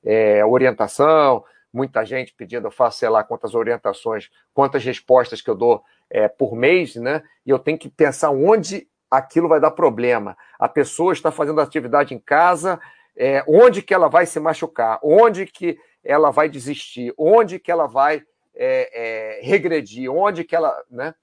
é, 0.05 0.45
orientação, 0.45 1.43
muita 1.73 2.05
gente 2.05 2.35
pedindo, 2.35 2.67
eu 2.67 2.71
faço 2.71 2.99
sei 2.99 3.09
lá 3.09 3.25
quantas 3.25 3.55
orientações, 3.55 4.29
quantas 4.53 4.85
respostas 4.85 5.41
que 5.41 5.49
eu 5.49 5.55
dou 5.55 5.83
é, 6.11 6.29
por 6.29 6.55
mês, 6.55 6.97
né? 6.97 7.23
E 7.47 7.51
eu 7.51 7.59
tenho 7.59 7.79
que 7.79 7.89
pensar 7.89 8.29
onde 8.29 8.87
aquilo 9.11 9.49
vai 9.49 9.59
dar 9.59 9.71
problema. 9.71 10.37
A 10.59 10.69
pessoa 10.69 11.15
está 11.15 11.33
fazendo 11.33 11.63
atividade 11.63 12.13
em 12.13 12.19
casa, 12.19 12.79
é, 13.17 13.43
onde 13.49 13.81
que 13.81 13.95
ela 13.95 14.09
vai 14.09 14.27
se 14.27 14.39
machucar, 14.39 15.01
onde 15.03 15.47
que 15.47 15.79
ela 16.05 16.31
vai 16.31 16.49
desistir, 16.49 17.13
onde 17.17 17.59
que 17.59 17.71
ela 17.71 17.87
vai 17.87 18.23
é, 18.55 19.39
é, 19.39 19.41
regredir, 19.43 20.11
onde 20.11 20.45
que 20.45 20.57
ela, 20.57 20.85
né? 20.91 21.15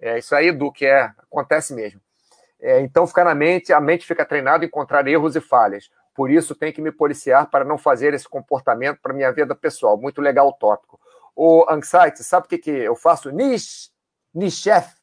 É, 0.00 0.18
isso 0.18 0.34
aí, 0.34 0.50
do 0.50 0.72
que 0.72 0.86
é, 0.86 1.12
acontece 1.18 1.74
mesmo. 1.74 2.00
É, 2.58 2.80
então, 2.80 3.06
fica 3.06 3.24
na 3.24 3.34
mente, 3.34 3.72
a 3.72 3.80
mente 3.80 4.06
fica 4.06 4.24
treinada 4.24 4.64
a 4.64 4.66
encontrar 4.66 5.06
erros 5.06 5.36
e 5.36 5.40
falhas. 5.40 5.90
Por 6.14 6.30
isso, 6.30 6.54
tem 6.54 6.72
que 6.72 6.80
me 6.80 6.90
policiar 6.90 7.48
para 7.50 7.64
não 7.64 7.78
fazer 7.78 8.14
esse 8.14 8.28
comportamento 8.28 8.98
para 9.00 9.14
minha 9.14 9.32
vida 9.32 9.54
pessoal. 9.54 9.96
Muito 9.96 10.20
legal 10.20 10.48
o 10.48 10.52
tópico. 10.52 10.98
O 11.36 11.66
Anxiety, 11.70 12.24
sabe 12.24 12.46
o 12.46 12.48
que, 12.48 12.58
que 12.58 12.70
eu 12.70 12.96
faço? 12.96 13.30
Nish, 13.30 13.90
Nishef, 14.34 14.94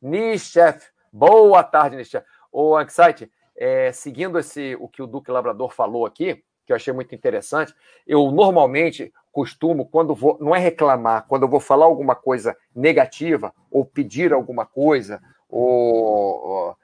Nishef. 0.00 0.90
Boa 1.12 1.62
tarde, 1.62 1.96
Nishef. 1.96 2.24
O 2.50 2.76
Anxiety, 2.76 3.30
é, 3.56 3.92
seguindo 3.92 4.38
esse, 4.38 4.76
o 4.80 4.88
que 4.88 5.02
o 5.02 5.06
Duque 5.06 5.30
Labrador 5.30 5.70
falou 5.72 6.06
aqui, 6.06 6.42
que 6.72 6.74
eu 6.74 6.76
achei 6.76 6.92
muito 6.92 7.14
interessante, 7.14 7.74
eu 8.06 8.30
normalmente 8.30 9.12
costumo, 9.30 9.86
quando 9.86 10.14
vou, 10.14 10.38
não 10.40 10.54
é 10.54 10.58
reclamar, 10.58 11.26
quando 11.28 11.42
eu 11.42 11.48
vou 11.48 11.60
falar 11.60 11.84
alguma 11.84 12.14
coisa 12.14 12.56
negativa, 12.74 13.54
ou 13.70 13.84
pedir 13.84 14.32
alguma 14.32 14.64
coisa, 14.66 15.22
ou, 15.48 16.76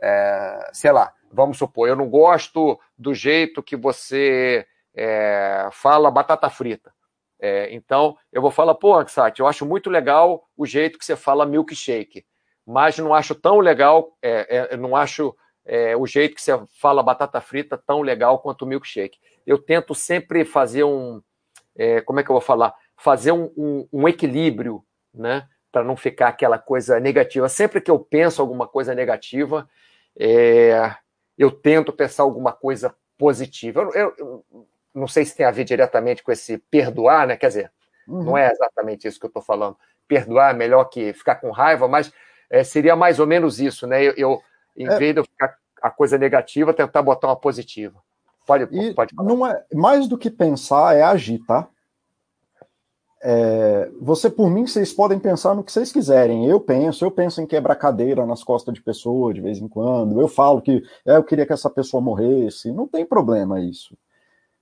é, 0.00 0.70
sei 0.72 0.92
lá, 0.92 1.12
vamos 1.32 1.58
supor, 1.58 1.88
eu 1.88 1.96
não 1.96 2.08
gosto 2.08 2.78
do 2.98 3.14
jeito 3.14 3.62
que 3.62 3.76
você 3.76 4.66
é, 4.94 5.68
fala 5.72 6.10
batata 6.10 6.50
frita. 6.50 6.92
É, 7.38 7.72
então, 7.74 8.16
eu 8.32 8.40
vou 8.40 8.50
falar, 8.50 8.74
pô, 8.74 8.94
Aksat, 8.94 9.38
eu 9.38 9.46
acho 9.46 9.66
muito 9.66 9.90
legal 9.90 10.48
o 10.56 10.64
jeito 10.64 10.98
que 10.98 11.04
você 11.04 11.14
fala 11.14 11.46
milkshake, 11.46 12.24
mas 12.66 12.98
não 12.98 13.14
acho 13.14 13.34
tão 13.34 13.58
legal, 13.58 14.16
é, 14.22 14.68
é 14.72 14.76
não 14.76 14.96
acho 14.96 15.36
é, 15.66 15.96
o 15.96 16.06
jeito 16.06 16.36
que 16.36 16.42
você 16.42 16.52
fala 16.80 17.02
batata 17.02 17.40
frita 17.40 17.76
tão 17.76 18.00
legal 18.00 18.38
quanto 18.38 18.62
o 18.62 18.66
milkshake. 18.66 19.18
Eu 19.46 19.58
tento 19.58 19.94
sempre 19.94 20.44
fazer 20.44 20.84
um, 20.84 21.22
é, 21.76 22.00
como 22.00 22.18
é 22.18 22.22
que 22.22 22.30
eu 22.30 22.34
vou 22.34 22.40
falar? 22.40 22.74
Fazer 22.96 23.32
um, 23.32 23.52
um, 23.56 23.88
um 23.92 24.08
equilíbrio, 24.08 24.82
né? 25.14 25.46
Para 25.70 25.84
não 25.84 25.96
ficar 25.96 26.28
aquela 26.28 26.58
coisa 26.58 26.98
negativa. 26.98 27.48
Sempre 27.48 27.80
que 27.80 27.90
eu 27.90 27.98
penso 27.98 28.40
alguma 28.40 28.66
coisa 28.66 28.94
negativa, 28.94 29.68
é, 30.18 30.94
eu 31.36 31.50
tento 31.50 31.92
pensar 31.92 32.22
alguma 32.22 32.52
coisa 32.52 32.94
positiva. 33.18 33.82
Eu, 33.82 33.92
eu, 33.92 34.14
eu, 34.18 34.66
não 34.94 35.06
sei 35.06 35.24
se 35.24 35.36
tem 35.36 35.44
a 35.44 35.50
ver 35.50 35.64
diretamente 35.64 36.22
com 36.22 36.32
esse 36.32 36.56
perdoar, 36.56 37.26
né? 37.26 37.36
Quer 37.36 37.48
dizer, 37.48 37.72
uhum. 38.08 38.24
não 38.24 38.38
é 38.38 38.50
exatamente 38.50 39.06
isso 39.06 39.20
que 39.20 39.26
eu 39.26 39.28
estou 39.28 39.42
falando. 39.42 39.76
Perdoar 40.08 40.50
é 40.50 40.56
melhor 40.56 40.84
que 40.84 41.12
ficar 41.12 41.36
com 41.36 41.50
raiva, 41.50 41.86
mas 41.86 42.10
é, 42.48 42.64
seria 42.64 42.96
mais 42.96 43.20
ou 43.20 43.26
menos 43.26 43.60
isso, 43.60 43.86
né? 43.86 44.02
Eu, 44.02 44.14
eu 44.16 44.42
em 44.74 44.88
é. 44.88 44.98
vez 44.98 45.14
de 45.14 45.20
eu 45.20 45.24
ficar 45.24 45.56
a 45.82 45.90
coisa 45.90 46.16
negativa, 46.16 46.72
tentar 46.72 47.02
botar 47.02 47.28
uma 47.28 47.36
positiva. 47.36 48.02
Pode, 48.46 48.64
e 48.70 48.94
pode 48.94 49.14
falar. 49.14 49.28
Não 49.28 49.46
é, 49.46 49.64
mais 49.74 50.06
do 50.06 50.16
que 50.16 50.30
pensar 50.30 50.96
é 50.96 51.02
agir, 51.02 51.44
tá? 51.46 51.68
É, 53.22 53.90
você, 54.00 54.30
por 54.30 54.48
mim, 54.48 54.66
vocês 54.66 54.92
podem 54.92 55.18
pensar 55.18 55.54
no 55.54 55.64
que 55.64 55.72
vocês 55.72 55.90
quiserem. 55.90 56.46
Eu 56.46 56.60
penso, 56.60 57.04
eu 57.04 57.10
penso 57.10 57.40
em 57.40 57.46
quebrar 57.46 57.74
cadeira 57.74 58.24
nas 58.24 58.44
costas 58.44 58.72
de 58.72 58.80
pessoa 58.80 59.34
de 59.34 59.40
vez 59.40 59.58
em 59.58 59.66
quando. 59.66 60.20
Eu 60.20 60.28
falo 60.28 60.62
que 60.62 60.82
é, 61.04 61.16
eu 61.16 61.24
queria 61.24 61.44
que 61.44 61.52
essa 61.52 61.68
pessoa 61.68 62.00
morresse. 62.00 62.70
Não 62.70 62.86
tem 62.86 63.04
problema 63.04 63.60
isso. 63.60 63.96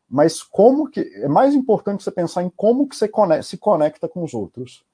Mas 0.08 0.42
como 0.42 0.88
que 0.88 1.00
é 1.00 1.28
mais 1.28 1.54
importante 1.54 2.02
você 2.02 2.10
pensar 2.10 2.42
em 2.42 2.50
como 2.56 2.88
que 2.88 2.96
você 2.96 3.08
conecta, 3.08 3.42
se 3.42 3.58
conecta 3.58 4.08
com 4.08 4.22
os 4.22 4.32
outros. 4.32 4.84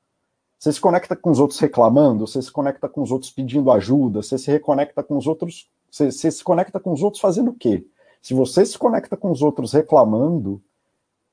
Você 0.58 0.72
se 0.72 0.80
conecta 0.80 1.14
com 1.14 1.30
os 1.30 1.38
outros 1.38 1.58
reclamando, 1.58 2.26
você 2.26 2.42
se 2.42 2.50
conecta 2.50 2.88
com 2.88 3.02
os 3.02 3.10
outros 3.10 3.30
pedindo 3.30 3.70
ajuda, 3.70 4.22
você 4.22 4.36
se 4.36 4.50
reconecta 4.50 5.02
com 5.02 5.16
os 5.16 5.26
outros, 5.26 5.70
você, 5.90 6.10
você 6.10 6.30
se 6.30 6.44
conecta 6.44 6.78
com 6.78 6.92
os 6.92 7.02
outros 7.02 7.20
fazendo 7.20 7.50
o 7.50 7.54
quê? 7.54 7.84
Se 8.20 8.34
você 8.34 8.64
se 8.66 8.78
conecta 8.78 9.16
com 9.16 9.30
os 9.30 9.42
outros 9.42 9.72
reclamando, 9.72 10.62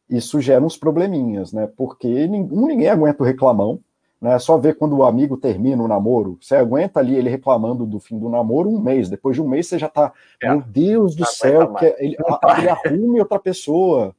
isso 0.10 0.40
gera 0.40 0.64
uns 0.64 0.78
probleminhas, 0.78 1.52
né? 1.52 1.68
Porque 1.76 2.08
ninguém, 2.28 2.58
ninguém 2.58 2.90
aguenta 2.90 3.24
o 3.24 3.26
reclamão, 3.26 3.80
né? 4.22 4.34
É 4.34 4.40
só 4.40 4.58
ver 4.58 4.78
quando 4.78 4.98
o 4.98 5.06
amigo 5.06 5.38
termina 5.38 5.84
o 5.84 5.88
namoro, 5.88 6.38
você 6.42 6.56
aguenta 6.56 7.00
ali 7.00 7.16
ele 7.16 7.30
reclamando 7.30 7.86
do 7.86 8.00
fim 8.00 8.18
do 8.18 8.30
namoro 8.30 8.70
um 8.70 8.80
mês, 8.80 9.10
depois 9.10 9.36
de 9.36 9.42
um 9.42 9.48
mês 9.48 9.68
você 9.68 9.78
já 9.78 9.90
tá, 9.90 10.14
é. 10.42 10.50
meu 10.50 10.62
Deus 10.62 11.16
do 11.16 11.26
céu, 11.26 11.74
que 11.74 11.86
ele, 12.00 12.16
ele 12.58 12.70
arrume 12.70 13.20
outra 13.20 13.40
pessoa. 13.40 14.16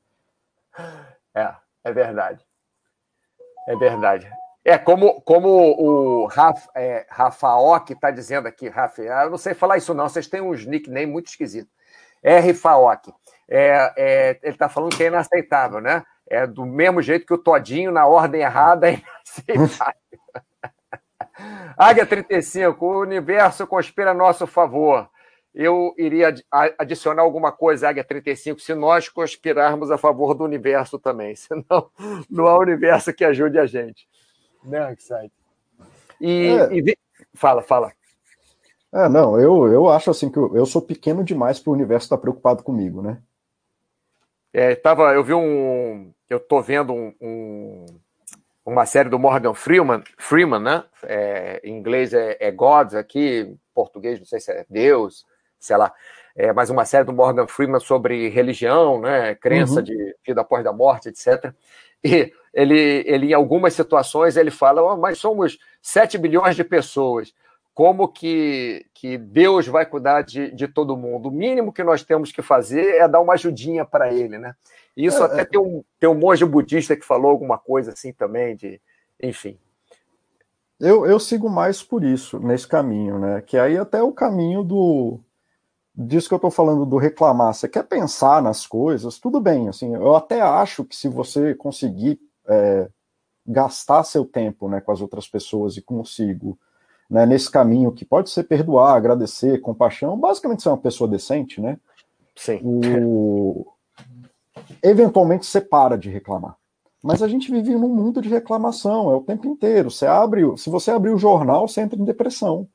É, 1.34 1.54
é 1.84 1.92
verdade. 1.92 2.44
É 3.66 3.76
verdade. 3.76 4.30
É 4.64 4.76
como, 4.76 5.20
como 5.22 5.48
o 5.48 6.26
Rafa, 6.26 6.68
é, 6.74 7.06
Rafaok 7.08 7.92
está 7.92 8.10
dizendo 8.10 8.46
aqui, 8.46 8.68
Rafa, 8.68 9.02
eu 9.02 9.30
não 9.30 9.38
sei 9.38 9.54
falar 9.54 9.78
isso 9.78 9.94
não, 9.94 10.08
vocês 10.08 10.26
têm 10.26 10.42
uns 10.42 10.66
nicknames 10.66 11.08
muito 11.08 11.28
esquisitos. 11.28 11.72
R. 12.22 12.54
Faok. 12.54 13.12
É, 13.48 13.92
é, 13.96 14.38
ele 14.42 14.52
está 14.54 14.68
falando 14.68 14.94
que 14.96 15.02
é 15.02 15.06
inaceitável, 15.06 15.80
né? 15.80 16.04
É 16.28 16.46
do 16.46 16.66
mesmo 16.66 17.00
jeito 17.00 17.26
que 17.26 17.32
o 17.32 17.38
Todinho, 17.38 17.90
na 17.90 18.06
ordem 18.06 18.42
errada, 18.42 18.90
é 18.90 19.00
inaceitável. 19.48 19.94
Águia 21.76 22.04
35, 22.04 22.84
o 22.84 23.00
universo 23.00 23.66
conspira 23.66 24.10
a 24.10 24.14
nosso 24.14 24.46
favor. 24.46 25.08
Eu 25.54 25.94
iria 25.96 26.34
adicionar 26.78 27.22
alguma 27.22 27.50
coisa, 27.50 27.88
Águia 27.88 28.04
35, 28.04 28.60
se 28.60 28.74
nós 28.74 29.08
conspirarmos 29.08 29.90
a 29.90 29.98
favor 29.98 30.34
do 30.34 30.44
universo 30.44 30.98
também. 30.98 31.34
Senão, 31.36 31.90
não 32.30 32.46
há 32.46 32.58
universo 32.58 33.12
que 33.12 33.24
ajude 33.24 33.58
a 33.58 33.66
gente. 33.66 34.08
Né, 34.62 34.96
E, 36.20 36.48
é. 36.48 36.74
e 36.74 36.98
fala, 37.34 37.62
fala. 37.62 37.92
É, 38.92 39.08
não, 39.08 39.38
eu, 39.38 39.70
eu 39.70 39.88
acho 39.88 40.10
assim 40.10 40.30
que 40.30 40.38
eu, 40.38 40.56
eu 40.56 40.64
sou 40.64 40.80
pequeno 40.80 41.22
demais 41.22 41.60
para 41.60 41.70
o 41.70 41.74
universo 41.74 42.06
estar 42.06 42.16
tá 42.16 42.20
preocupado 42.20 42.62
comigo, 42.62 43.02
né? 43.02 43.20
É, 44.52 44.74
tava, 44.74 45.12
eu 45.12 45.22
vi 45.22 45.34
um. 45.34 46.12
Eu 46.28 46.40
tô 46.40 46.60
vendo 46.62 46.92
um, 46.92 47.14
um, 47.20 47.86
uma 48.64 48.86
série 48.86 49.10
do 49.10 49.18
Morgan 49.18 49.54
Freeman, 49.54 50.02
Freeman 50.16 50.60
né? 50.60 50.84
É, 51.02 51.60
em 51.62 51.76
inglês 51.76 52.14
é, 52.14 52.36
é 52.40 52.50
Gods, 52.50 52.94
aqui, 52.94 53.40
em 53.40 53.60
português, 53.74 54.18
não 54.18 54.26
sei 54.26 54.40
se 54.40 54.50
é 54.50 54.64
Deus, 54.68 55.26
sei 55.58 55.76
lá. 55.76 55.92
É, 56.34 56.52
mas 56.52 56.70
uma 56.70 56.84
série 56.84 57.04
do 57.04 57.12
Morgan 57.12 57.46
Freeman 57.46 57.80
sobre 57.80 58.28
religião, 58.28 59.00
né? 59.00 59.34
Crença 59.34 59.80
uhum. 59.80 59.82
de 59.82 60.16
vida 60.26 60.40
após 60.40 60.64
a 60.64 60.72
morte, 60.72 61.10
etc. 61.10 61.52
E 62.02 62.32
ele, 62.54 63.02
ele, 63.06 63.26
em 63.30 63.34
algumas 63.34 63.74
situações, 63.74 64.36
ele 64.36 64.50
fala: 64.50 64.82
oh, 64.82 64.96
mas 64.96 65.18
somos 65.18 65.58
7 65.82 66.16
bilhões 66.16 66.56
de 66.56 66.64
pessoas 66.64 67.34
como 67.78 68.08
que, 68.08 68.86
que 68.92 69.16
Deus 69.16 69.68
vai 69.68 69.86
cuidar 69.86 70.22
de, 70.22 70.50
de 70.50 70.66
todo 70.66 70.96
mundo. 70.96 71.28
O 71.28 71.30
mínimo 71.30 71.72
que 71.72 71.84
nós 71.84 72.02
temos 72.02 72.32
que 72.32 72.42
fazer 72.42 72.96
é 72.96 73.06
dar 73.06 73.20
uma 73.20 73.34
ajudinha 73.34 73.84
para 73.84 74.12
ele, 74.12 74.36
né? 74.36 74.52
Isso 74.96 75.22
é, 75.22 75.26
até 75.26 75.42
é... 75.42 75.44
tem, 75.44 75.60
um, 75.60 75.84
tem 75.96 76.08
um 76.08 76.18
monge 76.18 76.44
budista 76.44 76.96
que 76.96 77.06
falou 77.06 77.30
alguma 77.30 77.56
coisa 77.56 77.92
assim 77.92 78.12
também, 78.12 78.56
de 78.56 78.80
enfim. 79.22 79.56
Eu, 80.80 81.06
eu 81.06 81.20
sigo 81.20 81.48
mais 81.48 81.80
por 81.80 82.02
isso, 82.02 82.40
nesse 82.40 82.66
caminho, 82.66 83.16
né? 83.16 83.42
Que 83.42 83.56
aí 83.56 83.78
até 83.78 84.02
o 84.02 84.10
caminho 84.10 84.64
do. 84.64 85.20
Disso 85.94 86.26
que 86.26 86.34
eu 86.34 86.38
estou 86.38 86.50
falando 86.50 86.84
do 86.84 86.96
reclamar. 86.96 87.54
Você 87.54 87.68
quer 87.68 87.84
pensar 87.84 88.42
nas 88.42 88.66
coisas, 88.66 89.20
tudo 89.20 89.40
bem. 89.40 89.68
Assim, 89.68 89.94
eu 89.94 90.16
até 90.16 90.40
acho 90.40 90.84
que 90.84 90.96
se 90.96 91.06
você 91.06 91.54
conseguir 91.54 92.18
é, 92.48 92.88
gastar 93.46 94.02
seu 94.02 94.24
tempo 94.24 94.68
né, 94.68 94.80
com 94.80 94.90
as 94.90 95.00
outras 95.00 95.28
pessoas 95.28 95.76
e 95.76 95.80
consigo 95.80 96.58
né, 97.08 97.24
nesse 97.24 97.50
caminho 97.50 97.92
que 97.92 98.04
pode 98.04 98.30
ser 98.30 98.44
perdoar, 98.44 98.94
agradecer, 98.94 99.60
compaixão, 99.60 100.18
basicamente 100.18 100.62
ser 100.62 100.68
uma 100.68 100.78
pessoa 100.78 101.08
decente, 101.08 101.60
né? 101.60 101.78
Sim. 102.36 102.60
O... 102.62 103.66
Eventualmente 104.82 105.46
você 105.46 105.60
para 105.60 105.96
de 105.96 106.10
reclamar. 106.10 106.56
Mas 107.02 107.22
a 107.22 107.28
gente 107.28 107.50
vive 107.50 107.74
num 107.74 107.88
mundo 107.88 108.20
de 108.20 108.28
reclamação, 108.28 109.10
é 109.10 109.14
o 109.14 109.22
tempo 109.22 109.46
inteiro. 109.46 109.90
Você 109.90 110.06
abre, 110.06 110.42
se 110.56 110.68
você 110.68 110.90
abrir 110.90 111.10
o 111.10 111.18
jornal, 111.18 111.66
você 111.66 111.80
entra 111.80 111.98
em 111.98 112.04
depressão. 112.04 112.68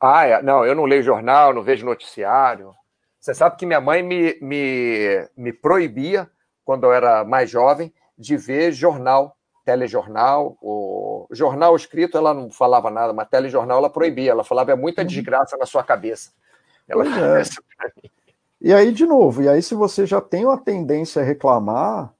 Ah, 0.00 0.26
é. 0.26 0.42
não, 0.42 0.64
eu 0.64 0.74
não 0.74 0.84
leio 0.84 1.02
jornal, 1.02 1.54
não 1.54 1.62
vejo 1.62 1.86
noticiário. 1.86 2.74
Você 3.18 3.32
sabe 3.32 3.56
que 3.56 3.64
minha 3.64 3.80
mãe 3.80 4.02
me, 4.02 4.38
me, 4.40 5.28
me 5.34 5.52
proibia, 5.52 6.28
quando 6.62 6.84
eu 6.84 6.92
era 6.92 7.24
mais 7.24 7.48
jovem, 7.48 7.92
de 8.18 8.36
ver 8.36 8.70
jornal, 8.70 9.34
telejornal. 9.64 10.56
O 10.60 11.26
jornal 11.30 11.74
escrito 11.74 12.16
ela 12.16 12.34
não 12.34 12.50
falava 12.50 12.90
nada, 12.90 13.12
mas 13.12 13.28
telejornal 13.28 13.78
ela 13.78 13.90
proibia. 13.90 14.30
Ela 14.30 14.44
falava 14.44 14.72
é 14.72 14.76
muita 14.76 15.02
uhum. 15.02 15.06
desgraça 15.06 15.56
na 15.56 15.66
sua 15.66 15.82
cabeça. 15.82 16.30
Ela 16.88 17.04
é. 17.04 17.42
E 18.60 18.72
aí, 18.72 18.92
de 18.92 19.04
novo, 19.04 19.42
e 19.42 19.48
aí 19.48 19.62
se 19.62 19.74
você 19.74 20.06
já 20.06 20.20
tem 20.20 20.46
uma 20.46 20.56
tendência 20.56 21.20
a 21.20 21.24
reclamar, 21.24 22.14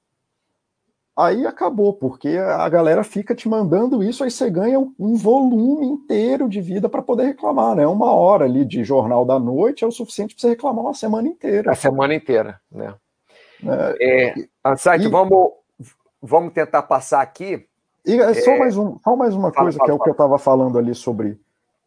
aí 1.15 1.45
acabou, 1.47 1.93
porque 1.93 2.37
a 2.37 2.67
galera 2.69 3.03
fica 3.03 3.33
te 3.33 3.49
mandando 3.49 4.03
isso, 4.03 4.23
aí 4.23 4.29
você 4.29 4.49
ganha 4.49 4.79
um 4.79 5.15
volume 5.15 5.87
inteiro 5.87 6.47
de 6.47 6.61
vida 6.61 6.87
para 6.87 7.01
poder 7.01 7.23
reclamar, 7.23 7.75
né? 7.75 7.87
Uma 7.87 8.13
hora 8.13 8.45
ali 8.45 8.63
de 8.63 8.83
jornal 8.83 9.25
da 9.25 9.39
noite 9.39 9.83
é 9.83 9.87
o 9.87 9.91
suficiente 9.91 10.35
para 10.35 10.41
você 10.41 10.49
reclamar 10.49 10.83
uma 10.83 10.93
semana 10.93 11.27
inteira. 11.27 11.71
A 11.71 11.75
semana 11.75 12.13
inteira, 12.13 12.59
né? 12.71 12.93
É, 13.99 14.27
é, 14.27 14.47
Ansaite, 14.63 15.07
vamos, 15.07 15.51
vamos 16.25 16.53
tentar 16.53 16.83
passar 16.83 17.21
aqui. 17.21 17.67
E 18.05 18.19
é 18.19 18.33
só, 18.33 18.51
é, 18.51 18.59
mais 18.59 18.77
um, 18.77 18.99
só 19.03 19.15
mais 19.15 19.33
uma 19.35 19.51
coisa 19.51 19.77
fala, 19.77 19.85
que 19.85 19.91
é 19.91 19.93
o 19.93 19.99
que 19.99 20.09
eu 20.09 20.13
estava 20.13 20.37
falando 20.37 20.77
ali 20.77 20.93
sobre. 20.93 21.39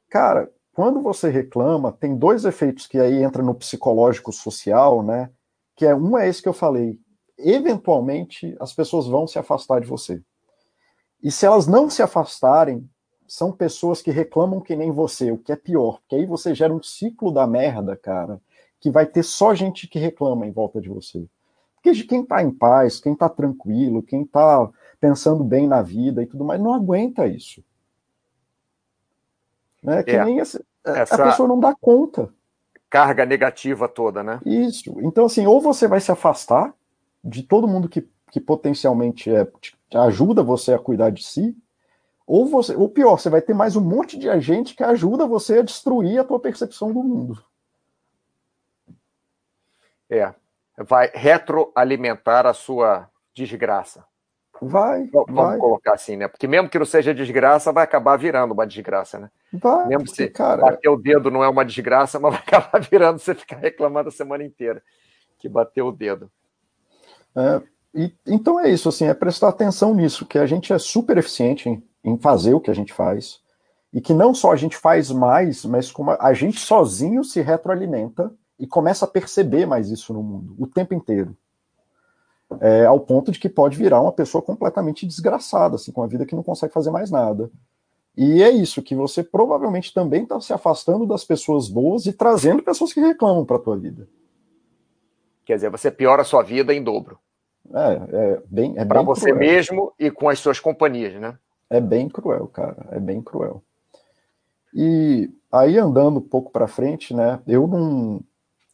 Cara, 0.08 0.50
quando 0.72 1.02
você 1.02 1.28
reclama, 1.28 1.92
tem 1.92 2.16
dois 2.16 2.44
efeitos 2.44 2.86
que 2.86 2.98
aí 2.98 3.22
entra 3.22 3.42
no 3.42 3.54
psicológico 3.54 4.32
social, 4.32 5.02
né? 5.02 5.30
Que 5.76 5.86
é 5.86 5.94
um 5.94 6.16
é 6.16 6.28
esse 6.28 6.42
que 6.42 6.48
eu 6.48 6.52
falei, 6.52 6.98
eventualmente 7.36 8.56
as 8.60 8.72
pessoas 8.72 9.06
vão 9.06 9.26
se 9.26 9.38
afastar 9.38 9.80
de 9.80 9.86
você. 9.86 10.20
E 11.22 11.30
se 11.30 11.46
elas 11.46 11.66
não 11.66 11.90
se 11.90 12.02
afastarem, 12.02 12.88
são 13.26 13.52
pessoas 13.52 14.00
que 14.00 14.10
reclamam 14.10 14.60
que 14.60 14.74
nem 14.74 14.90
você, 14.90 15.30
o 15.30 15.38
que 15.38 15.52
é 15.52 15.56
pior, 15.56 15.98
porque 15.98 16.16
aí 16.16 16.26
você 16.26 16.54
gera 16.54 16.72
um 16.72 16.82
ciclo 16.82 17.30
da 17.30 17.46
merda, 17.46 17.96
cara, 17.96 18.40
que 18.80 18.90
vai 18.90 19.04
ter 19.04 19.22
só 19.22 19.54
gente 19.54 19.86
que 19.86 19.98
reclama 19.98 20.46
em 20.46 20.52
volta 20.52 20.80
de 20.80 20.88
você. 20.88 21.26
Porque 21.88 21.92
de 21.92 22.04
quem 22.04 22.24
tá 22.24 22.42
em 22.42 22.50
paz, 22.50 23.00
quem 23.00 23.14
tá 23.14 23.28
tranquilo, 23.28 24.02
quem 24.02 24.24
tá 24.24 24.68
pensando 25.00 25.42
bem 25.42 25.66
na 25.66 25.80
vida 25.80 26.22
e 26.22 26.26
tudo 26.26 26.44
mais, 26.44 26.60
não 26.60 26.74
aguenta 26.74 27.26
isso. 27.26 27.64
Né? 29.82 30.02
Que 30.02 30.10
é, 30.10 30.24
nem 30.24 30.38
esse, 30.38 30.62
essa... 30.84 31.14
a 31.14 31.26
pessoa 31.26 31.48
não 31.48 31.58
dá 31.58 31.74
conta. 31.74 32.32
Carga 32.90 33.24
negativa 33.24 33.88
toda, 33.88 34.22
né? 34.22 34.40
Isso. 34.44 34.94
Então, 35.00 35.26
assim, 35.26 35.46
ou 35.46 35.60
você 35.60 35.86
vai 35.86 36.00
se 36.00 36.10
afastar, 36.10 36.74
de 37.24 37.42
todo 37.42 37.68
mundo 37.68 37.88
que, 37.88 38.06
que 38.30 38.40
potencialmente 38.40 39.30
é, 39.30 39.46
ajuda 39.94 40.42
você 40.42 40.74
a 40.74 40.78
cuidar 40.78 41.10
de 41.10 41.22
si, 41.22 41.56
ou 42.26 42.46
você, 42.46 42.74
ou 42.76 42.88
pior, 42.88 43.18
você 43.18 43.30
vai 43.30 43.40
ter 43.40 43.54
mais 43.54 43.76
um 43.76 43.80
monte 43.80 44.18
de 44.18 44.28
agente 44.28 44.74
que 44.74 44.82
ajuda 44.82 45.26
você 45.26 45.60
a 45.60 45.62
destruir 45.62 46.18
a 46.18 46.24
tua 46.24 46.38
percepção 46.38 46.92
do 46.92 47.02
mundo. 47.02 47.42
É, 50.10 50.34
vai 50.86 51.10
retroalimentar 51.12 52.46
a 52.46 52.54
sua 52.54 53.08
desgraça. 53.34 54.04
Vai, 54.60 55.06
Vamos 55.12 55.32
vai. 55.32 55.58
colocar 55.58 55.94
assim, 55.94 56.16
né? 56.16 56.26
Porque 56.26 56.48
mesmo 56.48 56.68
que 56.68 56.78
não 56.78 56.86
seja 56.86 57.14
desgraça, 57.14 57.72
vai 57.72 57.84
acabar 57.84 58.16
virando 58.16 58.52
uma 58.52 58.66
desgraça, 58.66 59.18
né? 59.18 59.30
Vai, 59.52 59.86
mesmo 59.86 60.08
se 60.08 60.28
cara... 60.28 60.62
bater 60.62 60.88
o 60.88 60.96
dedo 60.96 61.30
não 61.30 61.44
é 61.44 61.48
uma 61.48 61.64
desgraça, 61.64 62.18
mas 62.18 62.32
vai 62.32 62.42
acabar 62.42 62.80
virando 62.90 63.20
você 63.20 63.34
ficar 63.34 63.56
reclamando 63.56 64.08
a 64.08 64.12
semana 64.12 64.42
inteira 64.44 64.82
que 65.38 65.48
bateu 65.48 65.86
o 65.86 65.92
dedo. 65.92 66.30
É, 67.36 67.62
e, 67.94 68.12
então 68.26 68.58
é 68.58 68.68
isso, 68.68 68.88
assim, 68.88 69.06
é 69.06 69.14
prestar 69.14 69.48
atenção 69.48 69.94
nisso, 69.94 70.26
que 70.26 70.38
a 70.38 70.46
gente 70.46 70.72
é 70.72 70.78
super 70.78 71.16
eficiente 71.16 71.68
em, 71.68 71.82
em, 72.04 72.18
fazer 72.18 72.54
o 72.54 72.60
que 72.60 72.70
a 72.70 72.74
gente 72.74 72.92
faz, 72.92 73.40
e 73.92 74.00
que 74.00 74.12
não 74.12 74.34
só 74.34 74.52
a 74.52 74.56
gente 74.56 74.76
faz 74.76 75.10
mais, 75.10 75.64
mas 75.64 75.90
como 75.90 76.10
a 76.10 76.32
gente 76.34 76.58
sozinho 76.58 77.22
se 77.22 77.40
retroalimenta 77.40 78.32
e 78.58 78.66
começa 78.66 79.04
a 79.04 79.08
perceber 79.08 79.66
mais 79.66 79.90
isso 79.90 80.12
no 80.12 80.22
mundo, 80.22 80.54
o 80.58 80.66
tempo 80.66 80.94
inteiro. 80.94 81.36
É, 82.60 82.86
ao 82.86 82.98
ponto 83.00 83.30
de 83.30 83.38
que 83.38 83.48
pode 83.48 83.76
virar 83.76 84.00
uma 84.00 84.12
pessoa 84.12 84.40
completamente 84.40 85.06
desgraçada, 85.06 85.76
assim, 85.76 85.92
com 85.92 86.02
a 86.02 86.06
vida 86.06 86.24
que 86.24 86.34
não 86.34 86.42
consegue 86.42 86.72
fazer 86.72 86.90
mais 86.90 87.10
nada. 87.10 87.50
E 88.16 88.42
é 88.42 88.50
isso, 88.50 88.82
que 88.82 88.94
você 88.94 89.22
provavelmente 89.22 89.92
também 89.92 90.22
está 90.22 90.40
se 90.40 90.52
afastando 90.52 91.06
das 91.06 91.24
pessoas 91.24 91.68
boas 91.68 92.06
e 92.06 92.12
trazendo 92.12 92.62
pessoas 92.62 92.92
que 92.92 93.00
reclamam 93.00 93.44
para 93.44 93.56
a 93.56 93.60
tua 93.60 93.76
vida. 93.76 94.08
Quer 95.44 95.54
dizer, 95.56 95.70
você 95.70 95.90
piora 95.90 96.22
a 96.22 96.24
sua 96.24 96.42
vida 96.42 96.74
em 96.74 96.82
dobro. 96.82 97.18
É, 97.72 98.16
é 98.16 98.42
bem. 98.46 98.74
É 98.76 98.84
para 98.84 99.02
você 99.02 99.30
cruel. 99.30 99.38
mesmo 99.38 99.92
e 99.98 100.10
com 100.10 100.28
as 100.28 100.38
suas 100.38 100.58
companhias, 100.58 101.14
né? 101.20 101.38
É 101.70 101.80
bem 101.80 102.08
cruel, 102.08 102.48
cara. 102.48 102.86
É 102.90 102.98
bem 102.98 103.22
cruel. 103.22 103.62
E 104.74 105.30
aí 105.52 105.78
andando 105.78 106.18
um 106.18 106.28
pouco 106.28 106.50
para 106.50 106.66
frente, 106.66 107.14
né? 107.14 107.40
Eu 107.46 107.66
não, 107.66 108.20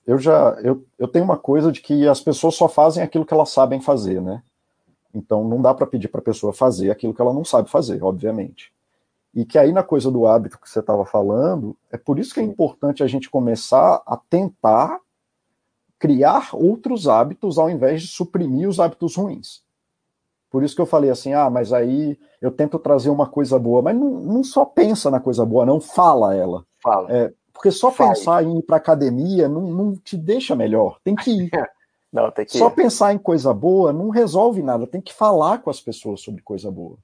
eu 0.06 0.18
já, 0.18 0.50
eu, 0.62 0.84
eu 0.98 1.08
tenho 1.08 1.24
uma 1.24 1.36
coisa 1.36 1.72
de 1.72 1.80
que 1.80 2.06
as 2.06 2.20
pessoas 2.20 2.54
só 2.54 2.68
fazem 2.68 3.02
aquilo 3.02 3.24
que 3.24 3.32
elas 3.32 3.50
sabem 3.50 3.80
fazer, 3.80 4.20
né? 4.20 4.42
Então 5.14 5.44
não 5.44 5.62
dá 5.62 5.72
para 5.72 5.86
pedir 5.86 6.08
para 6.08 6.20
a 6.20 6.24
pessoa 6.24 6.52
fazer 6.52 6.90
aquilo 6.90 7.14
que 7.14 7.22
ela 7.22 7.32
não 7.32 7.44
sabe 7.44 7.70
fazer, 7.70 8.02
obviamente. 8.02 8.72
E 9.34 9.44
que 9.44 9.58
aí 9.58 9.72
na 9.72 9.82
coisa 9.82 10.10
do 10.10 10.26
hábito 10.26 10.60
que 10.60 10.68
você 10.68 10.80
estava 10.80 11.04
falando, 11.04 11.76
é 11.90 11.96
por 11.96 12.18
isso 12.18 12.34
que 12.34 12.40
é 12.40 12.42
importante 12.42 13.02
a 13.02 13.06
gente 13.06 13.30
começar 13.30 14.02
a 14.06 14.16
tentar 14.16 15.00
criar 15.98 16.50
outros 16.52 17.08
hábitos 17.08 17.58
ao 17.58 17.70
invés 17.70 18.02
de 18.02 18.08
suprimir 18.08 18.68
os 18.68 18.78
hábitos 18.78 19.16
ruins. 19.16 19.62
Por 20.50 20.62
isso 20.62 20.74
que 20.76 20.80
eu 20.80 20.86
falei 20.86 21.10
assim, 21.10 21.32
ah, 21.32 21.50
mas 21.50 21.72
aí 21.72 22.18
eu 22.40 22.50
tento 22.50 22.78
trazer 22.78 23.10
uma 23.10 23.26
coisa 23.26 23.58
boa, 23.58 23.82
mas 23.82 23.96
não, 23.96 24.10
não 24.20 24.44
só 24.44 24.64
pensa 24.64 25.10
na 25.10 25.18
coisa 25.18 25.44
boa, 25.44 25.66
não 25.66 25.80
fala 25.80 26.34
ela. 26.34 26.64
Fala. 26.80 27.10
É, 27.10 27.32
porque 27.54 27.70
só 27.70 27.90
Faz. 27.90 28.18
pensar 28.18 28.44
em 28.44 28.58
ir 28.58 28.62
para 28.62 28.76
academia 28.76 29.48
não, 29.48 29.62
não 29.62 29.96
te 29.96 30.16
deixa 30.16 30.54
melhor, 30.56 30.98
tem 31.02 31.14
que 31.14 31.30
ir. 31.30 31.50
não, 32.12 32.30
tem 32.30 32.44
que 32.44 32.58
só 32.58 32.68
ir. 32.68 32.74
pensar 32.74 33.14
em 33.14 33.18
coisa 33.18 33.54
boa 33.54 33.92
não 33.92 34.10
resolve 34.10 34.62
nada, 34.62 34.86
tem 34.86 35.00
que 35.00 35.14
falar 35.14 35.58
com 35.58 35.70
as 35.70 35.80
pessoas 35.80 36.20
sobre 36.20 36.42
coisa 36.42 36.70
boa. 36.70 36.98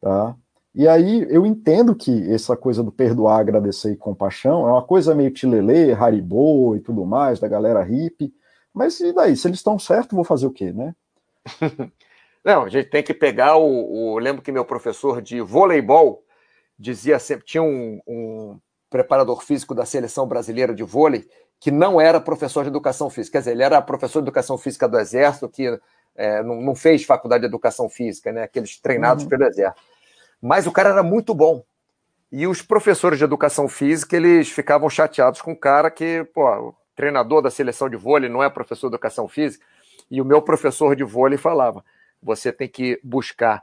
Tá? 0.00 0.36
E 0.74 0.86
aí 0.86 1.26
eu 1.30 1.44
entendo 1.44 1.96
que 1.96 2.30
essa 2.32 2.56
coisa 2.56 2.84
do 2.84 2.92
perdoar, 2.92 3.40
agradecer 3.40 3.90
e 3.90 3.96
compaixão 3.96 4.68
é 4.68 4.72
uma 4.72 4.82
coisa 4.82 5.14
meio 5.14 5.32
tilelê, 5.32 5.92
haribô 5.92 6.76
e 6.76 6.80
tudo 6.80 7.04
mais, 7.04 7.40
da 7.40 7.48
galera 7.48 7.82
hippie. 7.82 8.32
Mas 8.72 9.00
e 9.00 9.12
daí? 9.12 9.36
Se 9.36 9.48
eles 9.48 9.58
estão 9.58 9.78
certos, 9.78 10.14
vou 10.14 10.24
fazer 10.24 10.46
o 10.46 10.52
quê, 10.52 10.72
né? 10.72 10.94
Não, 12.44 12.62
a 12.62 12.68
gente 12.68 12.88
tem 12.90 13.02
que 13.02 13.12
pegar 13.12 13.56
o, 13.56 14.12
o. 14.14 14.18
Lembro 14.18 14.42
que 14.42 14.52
meu 14.52 14.64
professor 14.64 15.20
de 15.20 15.40
voleibol 15.40 16.22
dizia 16.78 17.18
sempre: 17.18 17.44
tinha 17.44 17.62
um, 17.62 18.00
um 18.06 18.60
preparador 18.90 19.42
físico 19.42 19.74
da 19.74 19.84
seleção 19.84 20.26
brasileira 20.26 20.74
de 20.74 20.82
vôlei 20.82 21.28
que 21.60 21.70
não 21.70 22.00
era 22.00 22.20
professor 22.20 22.62
de 22.62 22.68
educação 22.68 23.10
física. 23.10 23.32
Quer 23.32 23.38
dizer, 23.40 23.50
ele 23.52 23.62
era 23.62 23.82
professor 23.82 24.20
de 24.20 24.24
educação 24.24 24.56
física 24.56 24.88
do 24.88 24.98
Exército, 24.98 25.48
que 25.48 25.78
é, 26.14 26.42
não, 26.42 26.60
não, 26.60 26.74
fez 26.74 27.04
faculdade 27.04 27.42
de 27.42 27.46
educação 27.46 27.88
física, 27.88 28.32
né? 28.32 28.42
Aqueles 28.44 28.80
treinados 28.80 29.24
uhum. 29.24 29.30
pelo 29.30 29.44
Exército. 29.44 29.82
Mas 30.40 30.66
o 30.66 30.72
cara 30.72 30.90
era 30.90 31.02
muito 31.02 31.34
bom. 31.34 31.64
E 32.30 32.46
os 32.46 32.62
professores 32.62 33.18
de 33.18 33.24
educação 33.24 33.68
física, 33.68 34.16
eles 34.16 34.50
ficavam 34.50 34.88
chateados 34.88 35.40
com 35.40 35.52
o 35.52 35.56
cara 35.56 35.90
que, 35.90 36.24
pô, 36.32 36.74
treinador 36.94 37.42
da 37.42 37.50
seleção 37.50 37.88
de 37.88 37.96
vôlei 37.96 38.28
não 38.28 38.42
é 38.42 38.50
professor 38.50 38.88
de 38.88 38.94
educação 38.94 39.26
física. 39.26 39.64
E 40.10 40.20
o 40.20 40.24
meu 40.24 40.42
professor 40.42 40.94
de 40.94 41.04
vôlei 41.04 41.38
falava: 41.38 41.84
você 42.22 42.52
tem 42.52 42.68
que 42.68 43.00
buscar 43.02 43.62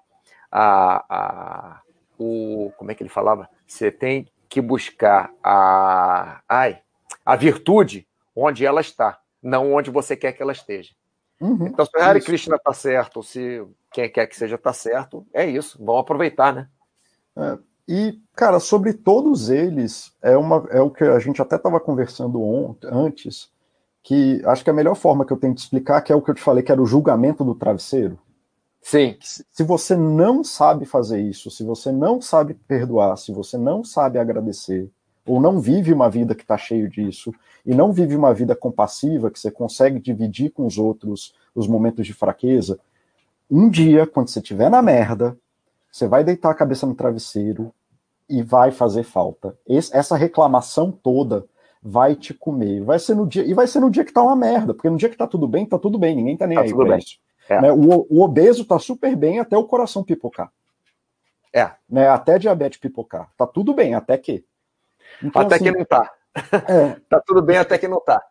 a, 0.52 1.06
a 1.10 1.82
o 2.18 2.72
como 2.78 2.92
é 2.92 2.96
que 2.96 3.04
ele 3.04 3.10
falava? 3.10 3.50
Você 3.68 3.92
tem 3.92 4.28
que 4.56 4.62
buscar 4.62 5.34
a 5.44 6.40
ai, 6.48 6.80
a 7.26 7.36
virtude 7.36 8.08
onde 8.34 8.66
ela 8.66 8.80
está, 8.80 9.20
não 9.44 9.74
onde 9.74 9.92
você 9.92 10.16
quer 10.16 10.32
que 10.32 10.42
ela 10.42 10.54
esteja. 10.54 10.94
Uhum, 11.42 11.68
então, 11.68 11.86
se 11.86 11.92
o 11.94 12.02
Hare 12.02 12.22
Krishna 12.22 12.56
está 12.56 12.72
certo, 12.72 13.22
se 13.22 13.68
quem 13.92 14.10
quer 14.10 14.26
que 14.28 14.36
seja 14.38 14.56
está 14.56 14.72
certo, 14.72 15.28
é 15.34 15.46
isso. 15.46 15.78
Vamos 15.78 16.00
aproveitar, 16.00 16.54
né? 16.54 16.70
É, 17.36 17.58
e, 17.86 18.18
cara, 18.34 18.62
sobre 18.62 18.94
todos 18.94 19.50
eles, 19.50 20.14
é, 20.22 20.38
uma, 20.38 20.66
é 20.70 20.80
o 20.80 20.90
que 20.90 21.04
a 21.04 21.20
gente 21.20 21.42
até 21.42 21.58
estava 21.58 21.78
conversando 21.78 22.42
ontem, 22.42 22.88
antes, 22.90 23.52
que 24.02 24.42
acho 24.46 24.64
que 24.64 24.70
a 24.70 24.74
melhor 24.74 24.96
forma 24.96 25.26
que 25.26 25.34
eu 25.34 25.38
tenho 25.38 25.54
de 25.54 25.60
explicar, 25.60 26.00
que 26.02 26.14
é 26.14 26.16
o 26.16 26.22
que 26.22 26.32
eu 26.32 26.36
te 26.36 26.42
falei, 26.42 26.64
que 26.64 26.72
era 26.72 26.82
o 26.82 26.86
julgamento 26.86 27.44
do 27.44 27.56
travesseiro. 27.56 28.18
Sim. 28.86 29.18
Se 29.20 29.64
você 29.64 29.96
não 29.96 30.44
sabe 30.44 30.86
fazer 30.86 31.20
isso, 31.20 31.50
se 31.50 31.64
você 31.64 31.92
não 31.92 32.22
sabe 32.22 32.54
perdoar, 32.54 33.18
se 33.18 33.32
você 33.32 33.58
não 33.58 33.84
sabe 33.84 34.20
agradecer, 34.20 34.92
ou 35.26 35.42
não 35.42 35.60
vive 35.60 35.92
uma 35.92 36.08
vida 36.08 36.36
que 36.36 36.44
está 36.44 36.56
cheio 36.56 36.88
disso, 36.88 37.34
e 37.66 37.74
não 37.74 37.92
vive 37.92 38.16
uma 38.16 38.32
vida 38.32 38.56
compassiva, 38.56 39.32
que 39.32 39.40
você 39.40 39.50
consegue 39.50 40.00
dividir 40.00 40.52
com 40.52 40.68
os 40.68 40.78
outros 40.78 41.34
os 41.56 41.68
momentos 41.68 42.06
de 42.06 42.14
fraqueza, 42.14 42.80
um 43.50 43.72
dia, 43.72 44.06
quando 44.06 44.30
você 44.30 44.38
estiver 44.38 44.70
na 44.70 44.84
merda, 44.84 45.36
você 45.92 46.08
vai 46.08 46.24
deitar 46.24 46.52
a 46.52 46.56
cabeça 46.56 46.86
no 46.86 46.94
travesseiro 46.94 47.74
e 48.30 48.44
vai 48.44 48.70
fazer 48.70 49.02
falta. 49.02 49.58
Esse, 49.68 49.98
essa 49.98 50.16
reclamação 50.16 50.92
toda 50.92 51.48
vai 51.82 52.16
te 52.16 52.36
comer. 52.36 52.84
Vai 52.84 53.00
ser 53.00 53.16
no 53.16 53.26
dia, 53.26 53.44
e 53.44 53.54
vai 53.56 53.66
ser 53.66 53.80
no 53.80 53.90
dia 53.90 54.06
que 54.06 54.14
tá 54.14 54.22
uma 54.22 54.36
merda, 54.36 54.76
porque 54.76 54.92
no 54.92 54.98
dia 54.98 55.10
que 55.10 55.18
tá 55.18 55.26
tudo 55.26 55.48
bem, 55.48 55.66
tá 55.66 55.80
tudo 55.80 55.98
bem, 55.98 56.16
ninguém 56.16 56.38
tá 56.38 56.46
nem 56.46 56.56
tá 56.56 56.64
aí 56.66 56.70
tudo 56.70 56.86
bem. 56.86 57.00
isso. 57.00 57.25
É. 57.50 57.62
Né? 57.62 57.72
O, 57.72 58.08
o, 58.10 58.22
obeso 58.22 58.66
tá 58.66 58.80
super 58.80 59.16
bem 59.16 59.40
até 59.40 59.58
o 59.58 59.66
coração 59.66 60.04
pipocar. 60.04 60.52
É. 61.54 61.72
Né? 61.90 62.08
Até 62.10 62.40
diabetes 62.40 62.80
pipocar. 62.80 63.32
Tá 63.38 63.46
tudo 63.46 63.74
bem, 63.74 63.94
até 63.94 64.18
que. 64.18 64.44
Então, 65.24 65.42
até 65.42 65.56
assim, 65.56 65.66
que 65.66 65.72
não 65.72 65.86
tá. 65.86 66.12
É, 66.68 67.00
tá 67.08 67.22
tudo 67.26 67.42
bem 67.42 67.58
até 67.58 67.78
que 67.78 67.88
não 67.88 68.02
tá. 68.02 68.22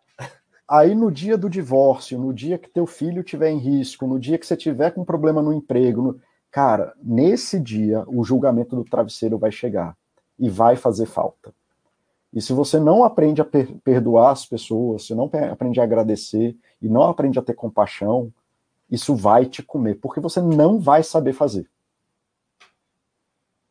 Aí 0.69 0.95
no 0.95 1.11
dia 1.11 1.37
do 1.37 1.49
divórcio, 1.49 2.19
no 2.19 2.33
dia 2.33 2.59
que 2.59 2.71
teu 2.71 2.87
filho 2.87 3.23
tiver 3.23 3.51
em 3.51 3.59
risco, 3.59 4.07
no 4.07 4.19
dia 4.19 4.39
que 4.39 4.47
você 4.47 4.57
tiver 4.57 4.91
com 4.91 5.05
problema 5.05 5.43
no 5.43 5.53
emprego, 5.53 6.03
no... 6.03 6.21
cara, 6.51 6.95
nesse 7.03 7.61
dia 7.61 8.03
o 8.07 8.25
julgamento 8.25 8.75
do 8.75 8.85
travesseiro 8.85 9.39
vai 9.39 9.53
chegar 9.53 9.95
e 10.39 10.49
vai 10.49 10.75
fazer 10.75 11.07
falta. 11.07 11.53
E 12.33 12.41
se 12.41 12.53
você 12.53 12.81
não 12.81 13.05
aprende 13.05 13.41
a 13.41 13.45
per 13.45 13.73
perdoar 13.85 14.33
as 14.33 14.45
pessoas, 14.45 15.07
se 15.07 15.15
não 15.15 15.31
aprende 15.53 15.81
a 15.81 15.85
agradecer 15.85 16.57
e 16.83 16.89
não 16.89 17.05
aprende 17.05 17.39
a 17.39 17.43
ter 17.43 17.55
compaixão, 17.55 18.33
isso 18.91 19.15
vai 19.15 19.47
te 19.47 19.63
comer, 19.63 19.97
porque 19.97 20.21
você 20.21 20.41
não 20.41 20.79
vai 20.79 21.03
saber 21.03 21.33
fazer. 21.33 21.69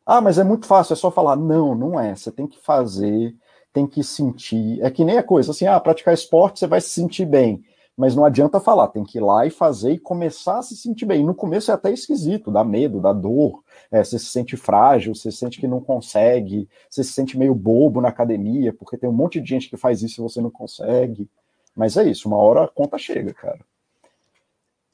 Ah, 0.06 0.20
mas 0.20 0.38
é 0.38 0.44
muito 0.44 0.66
fácil, 0.66 0.92
é 0.92 0.96
só 0.96 1.10
falar. 1.10 1.36
Não, 1.36 1.74
não 1.74 1.98
é. 1.98 2.14
Você 2.14 2.30
tem 2.30 2.46
que 2.46 2.58
fazer, 2.60 3.34
tem 3.72 3.86
que 3.86 4.04
sentir. 4.04 4.80
É 4.82 4.90
que 4.90 5.04
nem 5.04 5.16
a 5.16 5.22
coisa 5.22 5.50
assim, 5.50 5.66
ah, 5.66 5.80
praticar 5.80 6.12
esporte 6.12 6.58
você 6.58 6.66
vai 6.66 6.80
se 6.80 6.90
sentir 6.90 7.24
bem. 7.24 7.64
Mas 7.96 8.14
não 8.16 8.24
adianta 8.24 8.58
falar, 8.58 8.88
tem 8.88 9.04
que 9.04 9.18
ir 9.18 9.20
lá 9.20 9.46
e 9.46 9.50
fazer 9.50 9.92
e 9.92 9.98
começar 9.98 10.58
a 10.58 10.62
se 10.62 10.76
sentir 10.76 11.06
bem. 11.06 11.24
No 11.24 11.34
começo 11.34 11.70
é 11.70 11.74
até 11.74 11.92
esquisito, 11.92 12.50
dá 12.50 12.64
medo, 12.64 13.00
dá 13.00 13.12
dor, 13.12 13.62
é, 13.90 14.02
você 14.02 14.18
se 14.18 14.26
sente 14.26 14.56
frágil, 14.56 15.14
você 15.14 15.30
sente 15.30 15.60
que 15.60 15.68
não 15.68 15.80
consegue, 15.80 16.68
você 16.90 17.04
se 17.04 17.12
sente 17.12 17.38
meio 17.38 17.54
bobo 17.54 18.00
na 18.00 18.08
academia, 18.08 18.72
porque 18.72 18.98
tem 18.98 19.08
um 19.08 19.12
monte 19.12 19.40
de 19.40 19.48
gente 19.48 19.70
que 19.70 19.76
faz 19.76 20.02
isso 20.02 20.20
e 20.20 20.24
você 20.24 20.40
não 20.40 20.50
consegue. 20.50 21.30
Mas 21.74 21.96
é 21.96 22.04
isso, 22.04 22.26
uma 22.28 22.36
hora 22.36 22.64
a 22.64 22.68
conta 22.68 22.98
chega, 22.98 23.32
cara. 23.32 23.60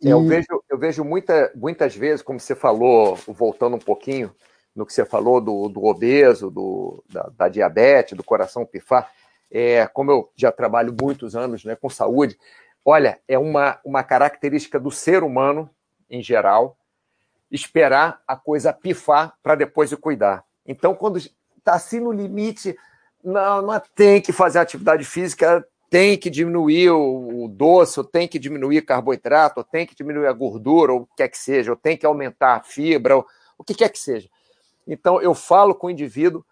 Eu 0.03 0.25
vejo, 0.25 0.65
eu 0.69 0.79
vejo 0.79 1.05
muita, 1.05 1.53
muitas 1.55 1.95
vezes, 1.95 2.23
como 2.23 2.41
você 2.41 2.55
falou, 2.55 3.17
voltando 3.27 3.77
um 3.77 3.81
pouquinho 3.81 4.35
no 4.75 4.87
que 4.87 4.93
você 4.93 5.05
falou 5.05 5.41
do, 5.41 5.69
do 5.69 5.85
obeso, 5.85 6.51
do, 6.51 7.05
da, 7.09 7.31
da, 7.37 7.49
diabetes, 7.49 8.17
do 8.17 8.25
coração 8.25 8.65
pifar, 8.65 9.11
é, 9.51 9.87
como 9.89 10.11
eu 10.11 10.31
já 10.35 10.51
trabalho 10.51 10.95
muitos 10.99 11.37
anos 11.37 11.65
né, 11.65 11.77
com 11.77 11.91
saúde, 11.91 12.39
olha, 12.85 13.21
é 13.29 13.39
uma, 13.39 13.79
uma 13.85 14.03
característica 14.03 14.79
do 14.79 14.91
ser 14.91 15.23
humano, 15.23 15.69
em 16.09 16.23
geral, 16.23 16.79
esperar 17.51 18.23
a 18.27 18.37
coisa 18.37 18.73
pifar 18.73 19.35
para 19.43 19.55
depois 19.55 19.91
de 19.91 19.97
cuidar. 19.97 20.45
Então, 20.65 20.95
quando 20.95 21.19
está 21.19 21.75
assim 21.75 22.01
no 22.01 22.13
limite, 22.13 22.77
não, 23.23 23.61
não 23.61 23.83
tem 23.95 24.21
que 24.21 24.33
fazer 24.33 24.61
atividade 24.61 25.05
física, 25.05 25.67
tem 25.91 26.17
que 26.17 26.31
diminuir 26.31 26.91
o, 26.91 27.49
doce, 27.49 27.99
ou 27.99 28.05
tem 28.05 28.29
que 28.29 28.39
diminuir 28.39 28.83
carboidrato, 28.83 29.59
ou 29.59 29.65
tem 29.65 29.85
que 29.85 29.95
diminuir 29.95 30.29
a 30.29 30.33
gordura, 30.33 30.93
ou 30.93 31.01
o 31.01 31.07
que 31.07 31.17
quer 31.17 31.29
que 31.29 31.37
seja, 31.37 31.73
ou 31.73 31.77
tem 31.77 31.97
que 31.97 32.07
aumentar 32.07 32.55
a 32.55 32.63
fibra, 32.63 33.17
ou, 33.17 33.27
o 33.59 33.65
que 33.65 33.75
quer 33.75 33.89
que 33.89 33.99
seja. 33.99 34.31
Então, 34.87 35.21
eu 35.21 35.35
falo 35.35 35.75
com 35.75 35.89
o 35.89 35.91
indivíduo 35.91 36.45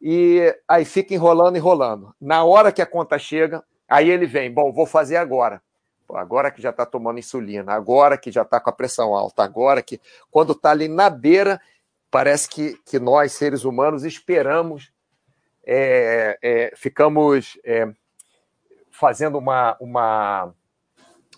e 0.00 0.56
aí 0.66 0.86
fica 0.86 1.12
enrolando, 1.12 1.56
enrolando. 1.56 2.14
Na 2.18 2.44
hora 2.44 2.72
que 2.72 2.80
a 2.80 2.86
conta 2.86 3.18
chega, 3.18 3.62
aí 3.86 4.08
ele 4.08 4.26
vem, 4.26 4.50
bom, 4.50 4.72
vou 4.72 4.86
fazer 4.86 5.16
agora. 5.16 5.60
agora 6.10 6.50
que 6.50 6.62
já 6.62 6.70
está 6.70 6.86
tomando 6.86 7.18
insulina, 7.18 7.74
agora 7.74 8.16
que 8.16 8.32
já 8.32 8.42
está 8.42 8.58
com 8.58 8.70
a 8.70 8.72
pressão 8.72 9.14
alta, 9.14 9.42
agora 9.42 9.82
que. 9.82 10.00
Quando 10.30 10.52
está 10.52 10.70
ali 10.70 10.88
na 10.88 11.10
beira, 11.10 11.60
parece 12.10 12.48
que, 12.48 12.78
que 12.86 12.98
nós, 12.98 13.32
seres 13.32 13.64
humanos, 13.64 14.02
esperamos, 14.02 14.90
é, 15.62 16.38
é, 16.42 16.72
ficamos. 16.74 17.58
É, 17.62 17.92
fazendo 18.98 19.38
uma, 19.38 19.76
uma, 19.80 20.52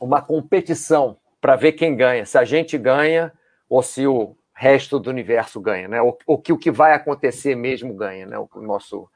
uma 0.01 0.23
competição 0.23 1.19
para 1.41 1.57
ver 1.57 1.73
quem 1.73 1.95
ganha, 1.95 2.25
se 2.25 2.39
a 2.39 2.45
gente 2.45 2.79
ganha 2.79 3.33
ou 3.69 3.83
se 3.83 4.07
o 4.07 4.35
resto 4.55 4.99
do 4.99 5.11
universo 5.11 5.61
ganha, 5.61 5.87
né? 5.87 6.01
Ou, 6.01 6.17
ou 6.27 6.39
que 6.39 6.53
o 6.55 6.59
que 6.59 6.71
vai 6.71 6.95
acontecer 6.95 7.55
mesmo 7.55 7.93
ganha, 7.95 8.25
né? 8.25 8.39
O, 8.39 8.49
nosso, 8.63 9.07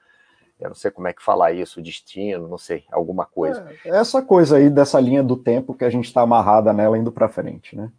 eu 0.60 0.68
não 0.68 0.74
sei 0.74 0.90
como 0.90 1.08
é 1.08 1.14
que 1.14 1.22
falar 1.22 1.52
isso, 1.52 1.80
destino, 1.80 2.46
não 2.46 2.58
sei, 2.58 2.84
alguma 2.92 3.24
coisa. 3.24 3.66
É, 3.82 3.88
essa 3.88 4.20
coisa 4.20 4.58
aí 4.58 4.68
dessa 4.68 5.00
linha 5.00 5.22
do 5.22 5.36
tempo 5.36 5.74
que 5.74 5.84
a 5.84 5.90
gente 5.90 6.04
está 6.04 6.20
amarrada 6.20 6.70
nela 6.72 6.98
indo 6.98 7.10
para 7.10 7.30
frente, 7.30 7.74
né? 7.74 7.90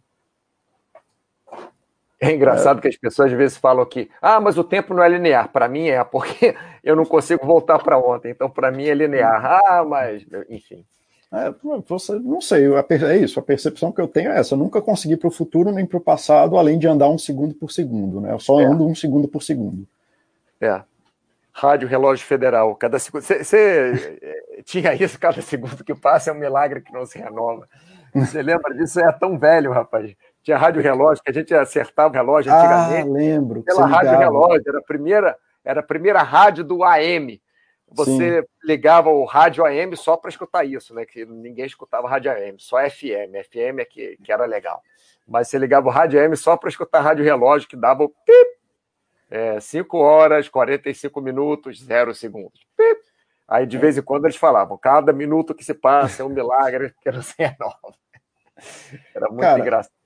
É 2.20 2.32
engraçado 2.32 2.78
é. 2.78 2.82
que 2.82 2.88
as 2.88 2.96
pessoas 2.96 3.30
às 3.30 3.36
vezes 3.36 3.56
falam 3.56 3.84
que, 3.84 4.10
ah, 4.22 4.40
mas 4.40 4.56
o 4.56 4.64
tempo 4.64 4.94
não 4.94 5.02
é 5.02 5.08
linear. 5.08 5.48
Para 5.48 5.68
mim 5.68 5.88
é, 5.88 6.02
porque 6.02 6.54
eu 6.82 6.96
não 6.96 7.04
consigo 7.04 7.44
voltar 7.44 7.78
para 7.78 7.98
ontem. 7.98 8.30
Então, 8.30 8.48
para 8.48 8.70
mim 8.70 8.86
é 8.86 8.94
linear. 8.94 9.44
Ah, 9.44 9.84
mas, 9.84 10.24
enfim. 10.48 10.84
É, 11.32 11.52
você, 11.86 12.18
não 12.18 12.40
sei, 12.40 12.64
é 12.66 13.16
isso. 13.16 13.38
A 13.38 13.42
percepção 13.42 13.92
que 13.92 14.00
eu 14.00 14.08
tenho 14.08 14.30
é 14.30 14.38
essa. 14.38 14.54
Eu 14.54 14.58
nunca 14.58 14.80
consegui 14.80 15.16
para 15.16 15.28
o 15.28 15.32
futuro 15.32 15.72
nem 15.72 15.84
para 15.84 15.98
o 15.98 16.00
passado, 16.00 16.56
além 16.56 16.78
de 16.78 16.86
andar 16.86 17.08
um 17.08 17.18
segundo 17.18 17.54
por 17.54 17.70
segundo. 17.70 18.20
Né? 18.20 18.32
Eu 18.32 18.38
só 18.38 18.60
é. 18.60 18.64
ando 18.64 18.86
um 18.86 18.94
segundo 18.94 19.28
por 19.28 19.42
segundo. 19.42 19.86
É. 20.60 20.80
Rádio 21.52 21.88
Relógio 21.88 22.24
Federal. 22.24 22.74
Cada 22.76 22.98
segundo. 22.98 23.22
Você 23.22 24.18
eh, 24.22 24.62
tinha 24.64 24.94
isso, 24.94 25.18
cada 25.18 25.42
segundo 25.42 25.82
que 25.84 25.94
passa 25.94 26.30
é 26.30 26.32
um 26.32 26.38
milagre 26.38 26.80
que 26.80 26.92
não 26.92 27.04
se 27.04 27.18
renova. 27.18 27.68
Você 28.14 28.40
lembra 28.40 28.72
disso? 28.74 29.00
É 29.00 29.12
tão 29.12 29.38
velho, 29.38 29.72
rapaz. 29.72 30.14
Tinha 30.46 30.56
rádio 30.56 30.80
relógio, 30.80 31.24
que 31.24 31.30
a 31.32 31.34
gente 31.34 31.52
acertava 31.52 32.08
o 32.08 32.12
relógio 32.12 32.52
ah, 32.52 32.56
antigamente. 32.56 33.08
Ah, 33.08 33.12
lembro. 33.12 33.62
Pela 33.64 33.84
rádio 33.84 34.16
relógio, 34.16 34.62
era 34.64 34.78
a 34.78 34.82
primeira, 34.82 35.38
era 35.64 35.80
a 35.80 35.82
primeira 35.82 36.22
rádio 36.22 36.62
do 36.62 36.84
AM. 36.84 37.42
Você 37.90 38.42
Sim. 38.42 38.48
ligava 38.62 39.10
o 39.10 39.24
rádio 39.24 39.64
AM 39.64 39.96
só 39.96 40.16
para 40.16 40.30
escutar 40.30 40.64
isso, 40.64 40.94
né? 40.94 41.04
Que 41.04 41.26
ninguém 41.26 41.66
escutava 41.66 42.08
rádio 42.08 42.30
AM, 42.30 42.60
só 42.60 42.78
FM. 42.78 43.34
FM 43.50 43.80
é 43.80 43.84
que, 43.84 44.16
que 44.22 44.30
era 44.30 44.46
legal. 44.46 44.80
Mas 45.26 45.48
você 45.48 45.58
ligava 45.58 45.88
o 45.88 45.90
rádio 45.90 46.20
AM 46.20 46.36
só 46.36 46.56
para 46.56 46.68
escutar 46.68 47.00
rádio 47.00 47.24
relógio, 47.24 47.68
que 47.68 47.76
dava 47.76 48.04
o 48.04 48.08
pip, 48.08 48.48
é, 49.28 49.58
5 49.58 49.98
horas, 49.98 50.48
45 50.48 51.20
minutos, 51.20 51.82
0 51.82 52.14
segundos. 52.14 52.64
Pip. 52.76 53.00
Aí 53.48 53.66
de 53.66 53.78
vez 53.78 53.98
em 53.98 54.02
quando 54.02 54.26
eles 54.26 54.36
falavam, 54.36 54.78
cada 54.78 55.12
minuto 55.12 55.56
que 55.56 55.64
se 55.64 55.74
passa 55.74 56.22
é 56.22 56.24
um 56.24 56.28
milagre, 56.28 56.94
que 57.02 57.08
era 57.08 57.20
sem 57.20 57.52
nova. 57.58 57.96
Era 59.12 59.28
muito 59.28 59.40
Cara, 59.40 59.58
engraçado. 59.58 60.05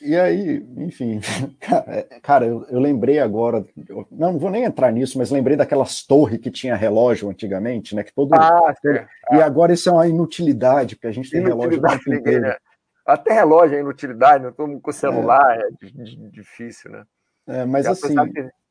E 0.00 0.16
aí, 0.16 0.66
enfim, 0.78 1.20
cara, 2.22 2.46
eu, 2.46 2.64
eu 2.70 2.80
lembrei 2.80 3.18
agora, 3.18 3.64
eu, 3.86 4.06
não, 4.10 4.32
não 4.32 4.38
vou 4.38 4.50
nem 4.50 4.64
entrar 4.64 4.90
nisso, 4.90 5.18
mas 5.18 5.30
lembrei 5.30 5.56
daquelas 5.56 6.02
torres 6.02 6.40
que 6.40 6.50
tinha 6.50 6.74
relógio 6.74 7.28
antigamente, 7.28 7.94
né? 7.94 8.02
Que 8.02 8.12
todo, 8.12 8.34
ah, 8.34 8.74
todo 8.82 8.96
é. 8.96 9.06
E 9.32 9.42
agora 9.42 9.74
isso 9.74 9.90
é 9.90 9.92
uma 9.92 10.08
inutilidade, 10.08 10.96
porque 10.96 11.08
a 11.08 11.12
gente 11.12 11.30
tem 11.30 11.42
relógio 11.42 11.78
o 11.78 11.82
tempo 11.82 12.14
inteiro. 12.14 12.42
Né? 12.42 12.56
Até 13.04 13.34
relógio 13.34 13.76
é 13.76 13.80
inutilidade, 13.80 14.44
né? 14.44 14.52
todo 14.56 14.68
mundo 14.68 14.80
com 14.80 14.92
celular, 14.92 15.58
é, 15.58 15.64
é 15.64 16.28
difícil, 16.30 16.90
né? 16.90 17.04
É, 17.46 17.64
mas 17.66 17.86
assim. 17.86 18.14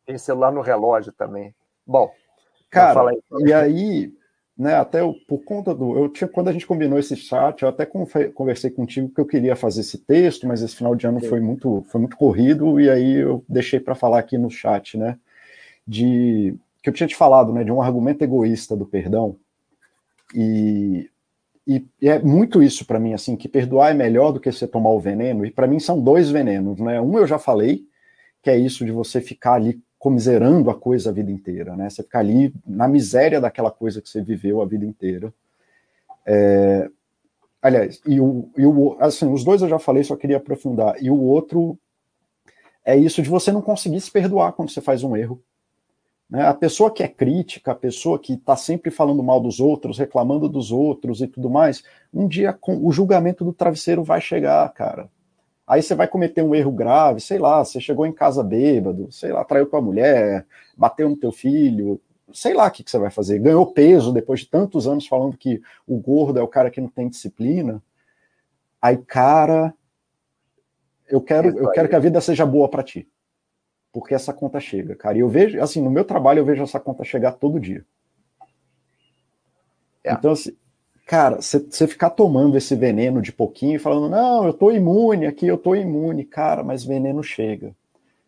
Tem 0.06 0.18
celular 0.18 0.52
no 0.52 0.62
relógio 0.62 1.12
também. 1.12 1.54
Bom, 1.86 2.12
cara, 2.72 3.12
e 3.46 3.54
aí 3.54 4.12
né, 4.60 4.76
até 4.76 5.00
eu, 5.00 5.16
por 5.26 5.42
conta 5.46 5.74
do. 5.74 5.98
Eu 5.98 6.10
tinha, 6.10 6.28
quando 6.28 6.50
a 6.50 6.52
gente 6.52 6.68
combinou 6.68 7.00
esse 7.00 7.16
chat, 7.16 7.62
eu 7.62 7.70
até 7.70 7.86
conversei 7.86 8.70
contigo 8.70 9.08
que 9.10 9.22
eu 9.22 9.26
queria 9.26 9.56
fazer 9.56 9.80
esse 9.80 9.98
texto, 9.98 10.46
mas 10.46 10.62
esse 10.62 10.76
final 10.76 10.94
de 10.96 11.08
ano 11.08 11.22
foi 11.22 11.40
muito, 11.40 11.86
foi 11.88 12.02
muito 12.02 12.18
corrido, 12.18 12.78
e 12.78 12.90
aí 12.90 13.16
eu 13.22 13.42
deixei 13.48 13.80
para 13.80 13.96
falar 13.96 14.20
aqui 14.20 14.38
no 14.38 14.50
chat, 14.50 14.98
né? 14.98 15.18
De 15.88 16.54
que 16.84 16.90
eu 16.90 16.94
tinha 16.94 17.08
te 17.08 17.16
falado, 17.16 17.54
né? 17.54 17.64
De 17.64 17.72
um 17.72 17.82
argumento 17.82 18.22
egoísta 18.22 18.76
do 18.76 18.86
perdão. 18.86 19.38
E, 20.36 21.10
e, 21.66 21.86
e 22.02 22.10
é 22.10 22.20
muito 22.20 22.62
isso 22.62 22.86
para 22.86 23.00
mim, 23.00 23.14
assim, 23.14 23.38
que 23.38 23.48
perdoar 23.48 23.92
é 23.92 23.94
melhor 23.94 24.34
do 24.34 24.42
que 24.42 24.52
você 24.52 24.68
tomar 24.68 24.90
o 24.90 25.00
veneno, 25.00 25.46
e 25.46 25.52
para 25.52 25.68
mim 25.68 25.80
são 25.80 26.02
dois 26.02 26.30
venenos, 26.30 26.82
né? 26.82 27.00
Um 27.00 27.18
eu 27.18 27.26
já 27.26 27.40
falei, 27.40 27.86
que 28.44 28.50
é 28.50 28.58
isso 28.58 28.86
de 28.86 28.92
você 28.92 29.22
ficar 29.22 29.54
ali 29.54 29.82
comiserando 30.00 30.70
a 30.70 30.76
coisa 30.76 31.10
a 31.10 31.14
vida 31.14 31.30
inteira, 31.30 31.76
né? 31.76 31.90
Você 31.90 32.02
ficar 32.02 32.20
ali 32.20 32.54
na 32.66 32.88
miséria 32.88 33.42
daquela 33.42 33.70
coisa 33.70 34.02
que 34.02 34.10
você 34.10 34.22
viveu 34.22 34.62
a 34.62 34.66
vida 34.66 34.86
inteira. 34.86 35.34
É, 36.26 36.90
aliás, 37.62 38.02
e 38.08 38.20
o, 38.22 38.50
e 38.58 38.66
o, 38.66 38.96
assim, 39.00 39.32
os 39.32 39.44
dois 39.44 39.62
eu 39.62 39.68
já 39.68 39.78
falei, 39.78 40.04
só 40.04 40.16
queria 40.16 40.38
aprofundar. 40.38 40.96
E 41.04 41.12
o 41.12 41.20
outro 41.20 41.78
é 42.86 42.96
isso 42.96 43.22
de 43.22 43.30
você 43.30 43.52
não 43.52 43.62
conseguir 43.62 44.00
se 44.00 44.10
perdoar 44.10 44.54
quando 44.54 44.72
você 44.72 44.80
faz 44.80 45.04
um 45.04 45.18
erro. 45.18 45.44
Né? 46.30 46.46
A 46.46 46.54
pessoa 46.54 46.92
que 46.92 47.04
é 47.04 47.08
crítica, 47.08 47.72
a 47.72 47.76
pessoa 47.76 48.18
que 48.18 48.34
está 48.34 48.56
sempre 48.56 48.92
falando 48.92 49.22
mal 49.22 49.42
dos 49.42 49.60
outros, 49.60 49.98
reclamando 49.98 50.48
dos 50.48 50.72
outros 50.72 51.20
e 51.20 51.28
tudo 51.28 51.50
mais, 51.50 51.84
um 52.14 52.26
dia 52.26 52.54
com, 52.54 52.86
o 52.86 52.92
julgamento 52.92 53.44
do 53.44 53.52
travesseiro 53.52 54.02
vai 54.02 54.22
chegar, 54.22 54.72
cara. 54.74 55.10
Aí 55.70 55.84
você 55.84 55.94
vai 55.94 56.08
cometer 56.08 56.42
um 56.42 56.56
erro 56.56 56.72
grave, 56.72 57.22
sei 57.22 57.38
lá, 57.38 57.64
você 57.64 57.80
chegou 57.80 58.04
em 58.08 58.12
casa 58.12 58.44
bêbado, 58.44 59.12
sei 59.12 59.32
lá, 59.32 59.46
traiu 59.46 59.70
tua 59.70 59.80
mulher, 59.80 60.44
bateu 60.76 61.08
no 61.08 61.16
teu 61.16 61.32
filho, 61.32 62.02
sei 62.34 62.56
lá 62.56 62.66
o 62.66 62.72
que, 62.72 62.84
que 62.84 62.90
você 62.90 62.98
vai 62.98 63.12
fazer. 63.12 63.38
Ganhou 63.38 63.72
peso 63.72 64.12
depois 64.12 64.40
de 64.40 64.48
tantos 64.48 64.88
anos 64.88 65.06
falando 65.06 65.38
que 65.38 65.62
o 65.86 66.00
gordo 66.00 66.40
é 66.40 66.42
o 66.42 66.48
cara 66.48 66.72
que 66.72 66.82
não 66.82 66.90
tem 66.90 67.08
disciplina. 67.08 67.84
Aí, 68.82 68.98
cara, 68.98 69.72
eu 71.08 71.22
quero, 71.22 71.56
eu 71.56 71.70
quero 71.70 71.88
que 71.88 71.96
a 71.96 72.00
vida 72.00 72.20
seja 72.20 72.48
boa 72.48 72.68
para 72.68 72.82
ti. 72.82 73.08
Porque 73.94 74.16
essa 74.16 74.34
conta 74.34 74.60
chega, 74.60 74.96
cara. 74.96 75.18
E 75.18 75.22
eu 75.22 75.30
vejo, 75.30 75.62
assim, 75.62 75.84
no 75.84 75.92
meu 75.92 76.04
trabalho 76.04 76.40
eu 76.40 76.46
vejo 76.46 76.64
essa 76.64 76.80
conta 76.80 77.04
chegar 77.04 77.34
todo 77.34 77.60
dia. 77.60 77.86
É. 80.04 80.14
Então, 80.14 80.32
assim, 80.32 80.58
cara, 81.10 81.42
você 81.42 81.88
ficar 81.88 82.12
tomando 82.12 82.56
esse 82.56 82.76
veneno 82.76 83.20
de 83.20 83.32
pouquinho 83.32 83.78
e 83.78 83.80
falando, 83.80 84.12
não, 84.12 84.46
eu 84.46 84.54
tô 84.54 84.70
imune 84.70 85.26
aqui, 85.26 85.48
eu 85.48 85.58
tô 85.58 85.74
imune, 85.74 86.24
cara, 86.24 86.64
mas 86.64 86.86
veneno 86.86 87.24
chega. 87.24 87.76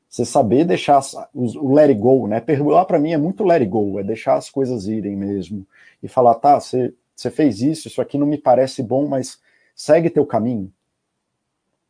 Você 0.10 0.26
saber 0.26 0.66
deixar 0.66 1.00
o 1.32 1.76
let 1.76 1.90
it 1.90 2.02
go, 2.02 2.28
né? 2.28 2.40
Perdoar 2.42 2.86
para 2.86 2.98
mim 2.98 3.12
é 3.12 3.20
muito 3.20 3.44
let 3.44 3.62
it 3.62 3.70
go, 3.70 4.00
é 4.00 4.04
deixar 4.04 4.34
as 4.34 4.50
coisas 4.50 4.88
irem 4.88 5.16
mesmo. 5.16 5.64
E 6.02 6.08
falar, 6.08 6.34
tá, 6.34 6.60
você 6.60 6.92
fez 7.30 7.62
isso, 7.62 7.88
isso 7.88 8.02
aqui 8.02 8.18
não 8.18 8.26
me 8.26 8.40
parece 8.40 8.82
bom, 8.82 9.08
mas 9.08 9.38
segue 9.76 10.10
teu 10.10 10.26
caminho. 10.26 10.74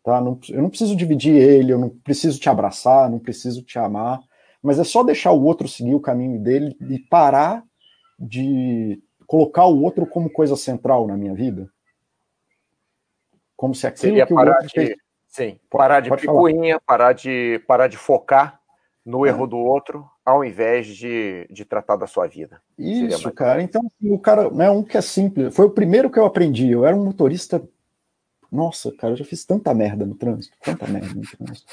Tá? 0.03 0.19
Não, 0.19 0.37
eu 0.49 0.61
não 0.61 0.69
preciso 0.69 0.93
dividir 0.93 1.35
ele, 1.35 1.71
eu 1.71 1.79
não 1.79 1.87
preciso 1.87 2.37
te 2.37 2.49
abraçar, 2.49 3.09
não 3.09 3.17
preciso 3.17 3.61
te 3.61 3.79
amar, 3.79 4.21
mas 4.61 4.77
é 4.77 4.83
só 4.83 5.03
deixar 5.03 5.31
o 5.31 5.41
outro 5.41 5.69
seguir 5.69 5.95
o 5.95 6.01
caminho 6.01 6.37
dele 6.37 6.75
e 6.89 6.99
parar 6.99 7.63
de 8.19 9.01
colocar 9.31 9.65
o 9.65 9.81
outro 9.81 10.05
como 10.05 10.29
coisa 10.29 10.57
central 10.57 11.07
na 11.07 11.15
minha 11.15 11.33
vida? 11.33 11.71
Como 13.55 13.73
se 13.73 13.87
aquilo 13.87 14.01
Seria 14.01 14.27
que 14.27 14.33
o 14.33 14.37
outro 14.37 14.67
de, 14.67 14.73
fez... 14.73 14.95
Sim, 15.29 15.57
parar 15.69 16.01
de 16.01 16.13
picuinha, 16.13 16.81
parar 16.81 17.13
de, 17.13 17.63
parar 17.65 17.87
de 17.87 17.95
focar 17.95 18.59
no 19.05 19.25
é. 19.25 19.29
erro 19.29 19.47
do 19.47 19.57
outro, 19.57 20.05
ao 20.25 20.43
invés 20.43 20.85
de, 20.85 21.47
de 21.49 21.63
tratar 21.63 21.95
da 21.95 22.07
sua 22.07 22.27
vida. 22.27 22.61
Isso, 22.77 23.31
cara. 23.31 23.63
Então, 23.63 23.81
assim, 23.85 24.11
o 24.11 24.19
cara, 24.19 24.49
né, 24.49 24.69
um 24.69 24.83
que 24.83 24.97
é 24.97 25.01
simples, 25.01 25.55
foi 25.55 25.65
o 25.65 25.71
primeiro 25.71 26.09
que 26.09 26.19
eu 26.19 26.25
aprendi. 26.25 26.69
Eu 26.69 26.85
era 26.85 26.93
um 26.93 27.05
motorista. 27.05 27.63
Nossa, 28.51 28.91
cara, 28.97 29.13
eu 29.13 29.17
já 29.17 29.23
fiz 29.23 29.45
tanta 29.45 29.73
merda 29.73 30.05
no 30.05 30.15
trânsito, 30.15 30.57
tanta 30.61 30.85
merda 30.87 31.13
no 31.15 31.21
trânsito. 31.21 31.71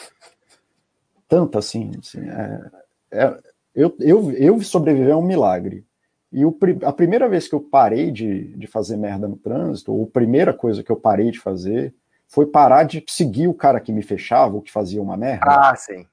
Tanta 1.26 1.58
assim, 1.58 1.90
assim 1.98 2.20
é, 2.20 2.70
é, 3.10 3.38
eu, 3.74 3.96
eu, 3.98 4.30
eu 4.30 4.62
sobreviver 4.62 5.10
é 5.10 5.16
um 5.16 5.26
milagre. 5.26 5.87
E 6.30 6.44
o, 6.44 6.56
a 6.84 6.92
primeira 6.92 7.28
vez 7.28 7.48
que 7.48 7.54
eu 7.54 7.60
parei 7.60 8.10
de, 8.10 8.48
de 8.56 8.66
fazer 8.66 8.96
merda 8.96 9.26
no 9.26 9.36
trânsito, 9.36 9.92
ou 9.92 10.04
a 10.04 10.10
primeira 10.10 10.52
coisa 10.52 10.82
que 10.82 10.92
eu 10.92 10.96
parei 10.96 11.30
de 11.30 11.40
fazer, 11.40 11.94
foi 12.26 12.46
parar 12.46 12.82
de 12.82 13.02
seguir 13.08 13.48
o 13.48 13.54
cara 13.54 13.80
que 13.80 13.92
me 13.92 14.02
fechava, 14.02 14.54
ou 14.54 14.62
que 14.62 14.70
fazia 14.70 15.00
uma 15.00 15.16
merda. 15.16 15.46
Ah, 15.46 15.74
sim. 15.74 16.06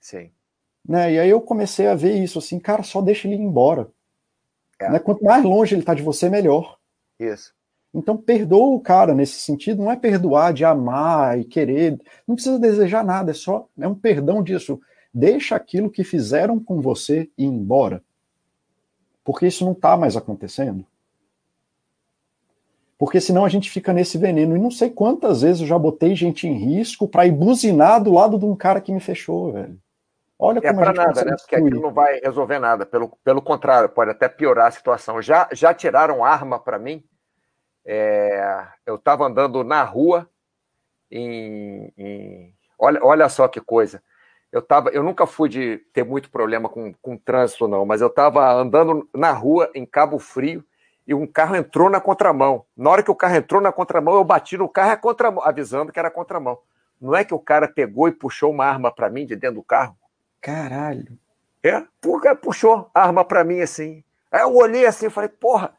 Sim. 0.00 0.30
Né? 0.88 1.12
E 1.12 1.18
aí 1.18 1.28
eu 1.28 1.40
comecei 1.40 1.86
a 1.86 1.94
ver 1.94 2.14
isso, 2.14 2.38
assim, 2.38 2.58
cara, 2.58 2.82
só 2.82 3.02
deixa 3.02 3.28
ele 3.28 3.36
ir 3.36 3.40
embora. 3.40 3.88
É. 4.80 4.90
Né? 4.90 4.98
Quanto 4.98 5.22
mais 5.22 5.44
longe 5.44 5.74
ele 5.74 5.82
tá 5.82 5.92
de 5.92 6.02
você, 6.02 6.30
melhor. 6.30 6.78
Isso. 7.20 7.52
Então 7.94 8.16
perdoa 8.16 8.74
o 8.74 8.80
cara 8.80 9.14
nesse 9.14 9.38
sentido, 9.40 9.82
não 9.82 9.92
é 9.92 9.96
perdoar 9.96 10.54
de 10.54 10.64
amar 10.64 11.38
e 11.38 11.44
querer, 11.44 12.00
não 12.26 12.34
precisa 12.34 12.58
desejar 12.58 13.04
nada, 13.04 13.32
é 13.32 13.34
só 13.34 13.68
é 13.78 13.86
um 13.86 13.94
perdão 13.94 14.42
disso. 14.42 14.80
Deixa 15.12 15.54
aquilo 15.54 15.90
que 15.90 16.02
fizeram 16.02 16.58
com 16.58 16.80
você 16.80 17.30
ir 17.36 17.44
embora 17.44 18.02
porque 19.24 19.46
isso 19.46 19.64
não 19.64 19.72
está 19.72 19.96
mais 19.96 20.16
acontecendo. 20.16 20.84
Porque 22.98 23.20
senão 23.20 23.44
a 23.44 23.48
gente 23.48 23.70
fica 23.70 23.92
nesse 23.92 24.16
veneno. 24.16 24.56
E 24.56 24.60
não 24.60 24.70
sei 24.70 24.88
quantas 24.90 25.42
vezes 25.42 25.60
eu 25.60 25.66
já 25.66 25.78
botei 25.78 26.14
gente 26.14 26.46
em 26.46 26.54
risco 26.54 27.08
para 27.08 27.26
ir 27.26 27.32
buzinar 27.32 28.02
do 28.02 28.12
lado 28.12 28.38
de 28.38 28.44
um 28.44 28.54
cara 28.54 28.80
que 28.80 28.92
me 28.92 29.00
fechou, 29.00 29.52
velho. 29.52 29.78
Olha 30.38 30.58
é 30.58 30.60
como 30.62 30.80
é 30.80 30.84
para 30.84 31.06
nada, 31.06 31.24
né? 31.24 31.36
Porque 31.36 31.56
aquilo 31.56 31.80
não 31.80 31.92
vai 31.92 32.20
resolver 32.20 32.58
nada. 32.58 32.86
Pelo, 32.86 33.08
pelo 33.24 33.42
contrário, 33.42 33.88
pode 33.88 34.10
até 34.10 34.28
piorar 34.28 34.68
a 34.68 34.70
situação. 34.70 35.20
Já, 35.20 35.48
já 35.52 35.74
tiraram 35.74 36.24
arma 36.24 36.58
para 36.58 36.78
mim. 36.78 37.02
É, 37.84 38.64
eu 38.86 38.94
estava 38.94 39.26
andando 39.26 39.64
na 39.64 39.82
rua 39.82 40.28
em, 41.10 41.92
em, 41.98 42.54
olha, 42.78 43.00
olha 43.02 43.28
só 43.28 43.48
que 43.48 43.60
coisa 43.60 44.00
eu 44.52 44.60
tava, 44.60 44.90
eu 44.90 45.02
nunca 45.02 45.26
fui 45.26 45.48
de 45.48 45.78
ter 45.94 46.04
muito 46.04 46.30
problema 46.30 46.68
com, 46.68 46.92
com 47.00 47.16
trânsito, 47.16 47.66
não, 47.66 47.86
mas 47.86 48.02
eu 48.02 48.08
estava 48.08 48.52
andando 48.52 49.08
na 49.14 49.32
rua 49.32 49.70
em 49.74 49.86
Cabo 49.86 50.18
Frio 50.18 50.62
e 51.06 51.14
um 51.14 51.26
carro 51.26 51.56
entrou 51.56 51.88
na 51.88 52.00
contramão. 52.00 52.66
Na 52.76 52.90
hora 52.90 53.02
que 53.02 53.10
o 53.10 53.14
carro 53.14 53.34
entrou 53.34 53.62
na 53.62 53.72
contramão, 53.72 54.14
eu 54.14 54.22
bati 54.22 54.58
no 54.58 54.68
carro, 54.68 54.92
é 54.92 54.96
contramão, 54.96 55.42
avisando 55.42 55.90
que 55.90 55.98
era 55.98 56.10
contramão. 56.10 56.58
Não 57.00 57.16
é 57.16 57.24
que 57.24 57.34
o 57.34 57.38
cara 57.38 57.66
pegou 57.66 58.06
e 58.08 58.12
puxou 58.12 58.50
uma 58.52 58.66
arma 58.66 58.92
para 58.92 59.08
mim 59.08 59.26
de 59.26 59.34
dentro 59.34 59.56
do 59.56 59.62
carro? 59.62 59.96
Caralho. 60.40 61.18
É, 61.62 61.82
puxou 62.40 62.90
a 62.94 63.02
arma 63.02 63.24
para 63.24 63.42
mim 63.42 63.60
assim. 63.60 64.04
Aí 64.30 64.42
eu 64.42 64.54
olhei 64.54 64.84
assim 64.86 65.06
e 65.06 65.10
falei, 65.10 65.30
porra. 65.30 65.74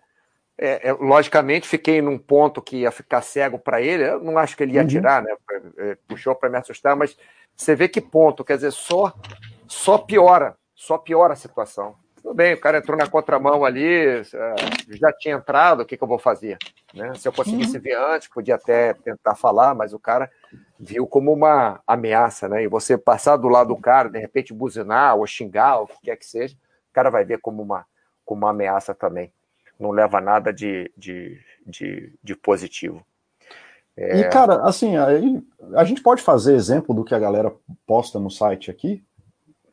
É, 0.58 0.90
é, 0.90 0.94
logicamente, 0.94 1.68
fiquei 1.68 2.02
num 2.02 2.18
ponto 2.18 2.62
que 2.62 2.78
ia 2.78 2.92
ficar 2.92 3.22
cego 3.22 3.58
para 3.58 3.82
ele. 3.82 4.08
Eu 4.08 4.24
não 4.24 4.38
acho 4.38 4.56
que 4.56 4.64
ele 4.64 4.74
ia 4.74 4.82
uhum. 4.82 4.88
atirar, 4.88 5.24
né? 5.24 5.36
É, 5.78 5.98
puxou 6.08 6.36
para 6.36 6.50
me 6.50 6.58
assustar, 6.58 6.96
mas 6.96 7.18
você 7.56 7.76
vê 7.76 7.88
que 7.88 8.02
ponto, 8.02 8.44
quer 8.44 8.56
dizer, 8.56 8.72
só, 8.72 9.14
só 9.68 9.98
piora, 9.98 10.56
só 10.76 10.98
piora 10.98 11.34
a 11.34 11.38
situação. 11.38 11.96
Tudo 12.22 12.36
bem, 12.36 12.54
o 12.54 12.60
cara 12.60 12.78
entrou 12.78 12.98
na 12.98 13.08
contramão 13.08 13.66
ali, 13.66 13.94
é, 13.98 14.24
já 14.92 15.12
tinha 15.12 15.36
entrado, 15.36 15.82
o 15.82 15.86
que, 15.86 15.98
que 15.98 16.04
eu 16.04 16.08
vou 16.08 16.20
fazer? 16.20 16.58
Né? 16.94 17.14
Se 17.16 17.28
eu 17.28 17.34
conseguisse 17.34 17.76
uhum. 17.76 17.84
ver 17.84 17.98
antes, 17.98 18.30
podia 18.30 18.56
até 18.56 18.94
tentar 18.94 19.36
falar, 19.36 19.76
mas 19.76 19.92
o 19.92 20.00
cara 20.00 20.32
viu 20.80 21.06
como 21.06 21.34
uma 21.34 21.82
ameaça, 21.86 22.48
né? 22.48 22.64
E 22.64 22.68
você 22.68 22.98
passar 22.98 23.36
do 23.36 23.50
lado 23.50 23.76
do 23.76 23.82
cara, 23.82 24.10
de 24.10 24.20
repente 24.20 24.54
buzinar 24.54 25.18
ou 25.18 25.28
xingar, 25.28 25.82
o 25.82 25.88
que 25.88 26.00
quer 26.04 26.16
que 26.16 26.26
seja, 26.26 26.56
o 26.56 26.94
cara 26.94 27.10
vai 27.10 27.26
ver 27.26 27.40
como 27.40 27.62
uma, 27.62 27.86
como 28.24 28.46
uma 28.46 28.52
ameaça 28.52 28.94
também. 28.94 29.34
Não 29.84 29.92
leva 29.92 30.22
nada 30.22 30.54
de, 30.54 30.90
de, 30.98 31.38
de, 31.68 32.18
de 32.24 32.36
positivo. 32.38 33.06
É... 33.98 34.22
E, 34.22 34.30
cara, 34.30 34.64
assim, 34.64 34.96
aí, 34.96 35.44
a 35.76 35.84
gente 35.84 36.02
pode 36.02 36.22
fazer 36.22 36.56
exemplo 36.56 36.96
do 36.96 37.04
que 37.04 37.14
a 37.14 37.20
galera 37.20 37.54
posta 37.86 38.18
no 38.18 38.32
site 38.32 38.72
aqui? 38.72 39.04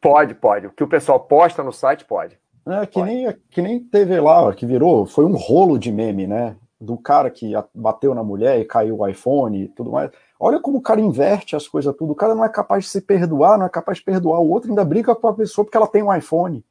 Pode, 0.00 0.34
pode. 0.34 0.66
O 0.66 0.72
que 0.72 0.82
o 0.82 0.88
pessoal 0.88 1.20
posta 1.20 1.62
no 1.62 1.72
site, 1.72 2.04
pode. 2.04 2.36
É, 2.66 2.84
que, 2.86 2.98
pode. 2.98 3.06
Nem, 3.06 3.36
que 3.50 3.62
nem 3.62 3.78
teve 3.78 4.18
lá, 4.18 4.52
que 4.52 4.66
virou, 4.66 5.06
foi 5.06 5.24
um 5.24 5.36
rolo 5.36 5.78
de 5.78 5.92
meme, 5.92 6.26
né? 6.26 6.56
Do 6.80 6.98
cara 6.98 7.30
que 7.30 7.52
bateu 7.72 8.12
na 8.12 8.24
mulher 8.24 8.58
e 8.58 8.64
caiu 8.64 8.98
o 8.98 9.06
iPhone 9.06 9.62
e 9.62 9.68
tudo 9.68 9.92
mais. 9.92 10.10
Olha 10.40 10.58
como 10.58 10.78
o 10.78 10.82
cara 10.82 11.00
inverte 11.00 11.54
as 11.54 11.68
coisas 11.68 11.94
tudo. 11.94 12.14
O 12.14 12.16
cara 12.16 12.34
não 12.34 12.44
é 12.44 12.48
capaz 12.48 12.84
de 12.86 12.90
se 12.90 13.00
perdoar, 13.00 13.56
não 13.56 13.66
é 13.66 13.68
capaz 13.68 13.98
de 13.98 14.04
perdoar 14.04 14.40
o 14.40 14.50
outro, 14.50 14.70
ainda 14.70 14.84
briga 14.84 15.14
com 15.14 15.28
a 15.28 15.34
pessoa 15.34 15.64
porque 15.64 15.76
ela 15.76 15.86
tem 15.86 16.02
um 16.02 16.12
iPhone. 16.12 16.64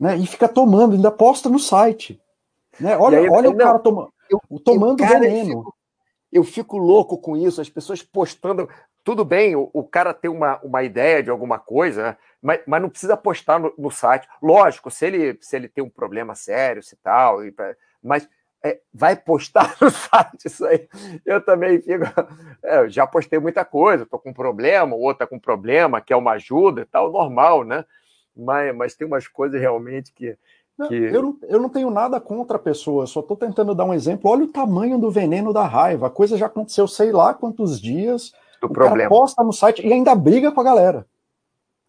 Né? 0.00 0.16
E 0.16 0.26
fica 0.26 0.48
tomando, 0.48 0.94
ainda 0.94 1.10
posta 1.10 1.50
no 1.50 1.58
site. 1.58 2.20
Né? 2.80 2.96
Olha, 2.96 3.18
aí, 3.18 3.28
olha 3.28 3.50
o 3.50 3.56
cara 3.56 3.78
tomando 3.78 4.10
eu, 4.30 4.60
tomando 4.60 5.02
eu, 5.02 5.06
cara, 5.06 5.20
veneno. 5.20 5.50
Eu 5.50 5.58
fico, 5.58 5.74
eu 6.32 6.44
fico, 6.44 6.78
louco 6.78 7.18
com 7.18 7.36
isso, 7.36 7.60
as 7.60 7.68
pessoas 7.68 8.02
postando. 8.02 8.68
Tudo 9.02 9.24
bem, 9.24 9.56
o, 9.56 9.68
o 9.72 9.82
cara 9.82 10.14
tem 10.14 10.30
uma, 10.30 10.58
uma 10.62 10.82
ideia 10.82 11.22
de 11.22 11.30
alguma 11.30 11.58
coisa, 11.58 12.02
né? 12.02 12.16
mas, 12.40 12.60
mas 12.66 12.82
não 12.82 12.88
precisa 12.88 13.16
postar 13.16 13.58
no, 13.58 13.72
no, 13.76 13.90
site. 13.90 14.28
Lógico, 14.42 14.90
se 14.90 15.06
ele, 15.06 15.38
se 15.40 15.56
ele 15.56 15.68
tem 15.68 15.82
um 15.82 15.90
problema 15.90 16.34
sério, 16.34 16.82
se 16.82 16.96
tal, 16.96 17.44
e, 17.44 17.52
mas 18.02 18.28
é, 18.62 18.78
vai 18.92 19.16
postar 19.16 19.74
no 19.80 19.90
site 19.90 20.46
isso 20.46 20.64
aí. 20.64 20.86
Eu 21.24 21.40
também 21.42 21.80
fico. 21.80 22.04
É, 22.62 22.88
já 22.88 23.06
postei 23.06 23.38
muita 23.38 23.64
coisa, 23.64 24.04
estou 24.04 24.20
com 24.20 24.30
um 24.30 24.34
problema, 24.34 24.94
o 24.94 25.00
outro 25.00 25.24
está 25.24 25.26
com 25.26 25.36
um 25.36 25.40
problema, 25.40 26.00
quer 26.00 26.16
uma 26.16 26.32
ajuda 26.32 26.82
e 26.82 26.86
tal, 26.86 27.10
normal, 27.10 27.64
né? 27.64 27.84
Mas, 28.40 28.74
mas 28.76 28.94
tem 28.94 29.06
umas 29.06 29.28
coisas 29.28 29.60
realmente 29.60 30.12
que 30.12 30.36
que... 30.88 30.94
Eu, 30.94 31.22
não, 31.22 31.38
eu 31.42 31.60
não 31.60 31.68
tenho 31.68 31.90
nada 31.90 32.20
contra 32.20 32.56
a 32.56 32.60
pessoa, 32.60 33.06
só 33.06 33.20
estou 33.20 33.36
tentando 33.36 33.74
dar 33.74 33.84
um 33.84 33.94
exemplo. 33.94 34.30
Olha 34.30 34.44
o 34.44 34.48
tamanho 34.48 34.98
do 34.98 35.10
veneno 35.10 35.52
da 35.52 35.66
raiva. 35.66 36.06
A 36.06 36.10
coisa 36.10 36.36
já 36.36 36.46
aconteceu 36.46 36.86
sei 36.88 37.12
lá 37.12 37.34
quantos 37.34 37.80
dias. 37.80 38.32
Do 38.60 38.66
o 38.66 38.72
problema. 38.72 38.96
cara 38.96 39.08
posta 39.08 39.42
no 39.42 39.52
site 39.52 39.86
e 39.86 39.92
ainda 39.92 40.14
briga 40.14 40.52
com 40.52 40.60
a 40.60 40.64
galera. 40.64 41.06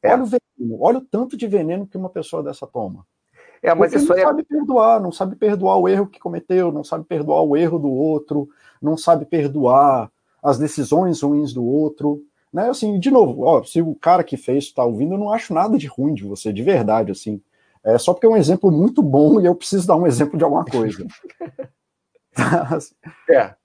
É. 0.01 0.13
Olha 0.13 0.23
o 0.23 0.25
veneno, 0.25 0.81
olha 0.81 0.97
o 0.97 1.05
tanto 1.05 1.37
de 1.37 1.47
veneno 1.47 1.85
que 1.85 1.97
uma 1.97 2.09
pessoa 2.09 2.41
dessa 2.41 2.65
toma. 2.65 3.05
É, 3.61 3.73
mas 3.75 3.91
Porque 3.91 3.97
isso 3.97 4.07
não 4.07 4.17
é... 4.17 4.23
sabe 4.23 4.43
perdoar, 4.43 4.99
não 4.99 5.11
sabe 5.11 5.35
perdoar 5.35 5.77
o 5.77 5.87
erro 5.87 6.07
que 6.07 6.19
cometeu, 6.19 6.71
não 6.71 6.83
sabe 6.83 7.05
perdoar 7.05 7.43
o 7.43 7.55
erro 7.55 7.77
do 7.77 7.91
outro, 7.91 8.49
não 8.81 8.97
sabe 8.97 9.25
perdoar 9.25 10.11
as 10.41 10.57
decisões 10.57 11.21
ruins 11.21 11.53
do 11.53 11.63
outro. 11.63 12.23
Né? 12.51 12.69
Assim, 12.69 12.99
de 12.99 13.09
novo, 13.09 13.43
ó, 13.43 13.63
se 13.63 13.81
o 13.81 13.95
cara 13.95 14.23
que 14.23 14.35
fez 14.35 14.65
está 14.65 14.83
ouvindo, 14.83 15.13
eu 15.13 15.17
não 15.17 15.31
acho 15.31 15.53
nada 15.53 15.77
de 15.77 15.87
ruim 15.87 16.13
de 16.13 16.23
você, 16.23 16.51
de 16.51 16.61
verdade, 16.61 17.11
assim. 17.11 17.41
É 17.83 17.97
só 17.97 18.13
porque 18.13 18.25
é 18.27 18.29
um 18.29 18.37
exemplo 18.37 18.71
muito 18.71 19.01
bom 19.01 19.39
e 19.39 19.45
eu 19.45 19.55
preciso 19.55 19.87
dar 19.87 19.95
um 19.95 20.05
exemplo 20.05 20.37
de 20.37 20.43
alguma 20.43 20.65
coisa. 20.65 21.05
é. 23.29 23.55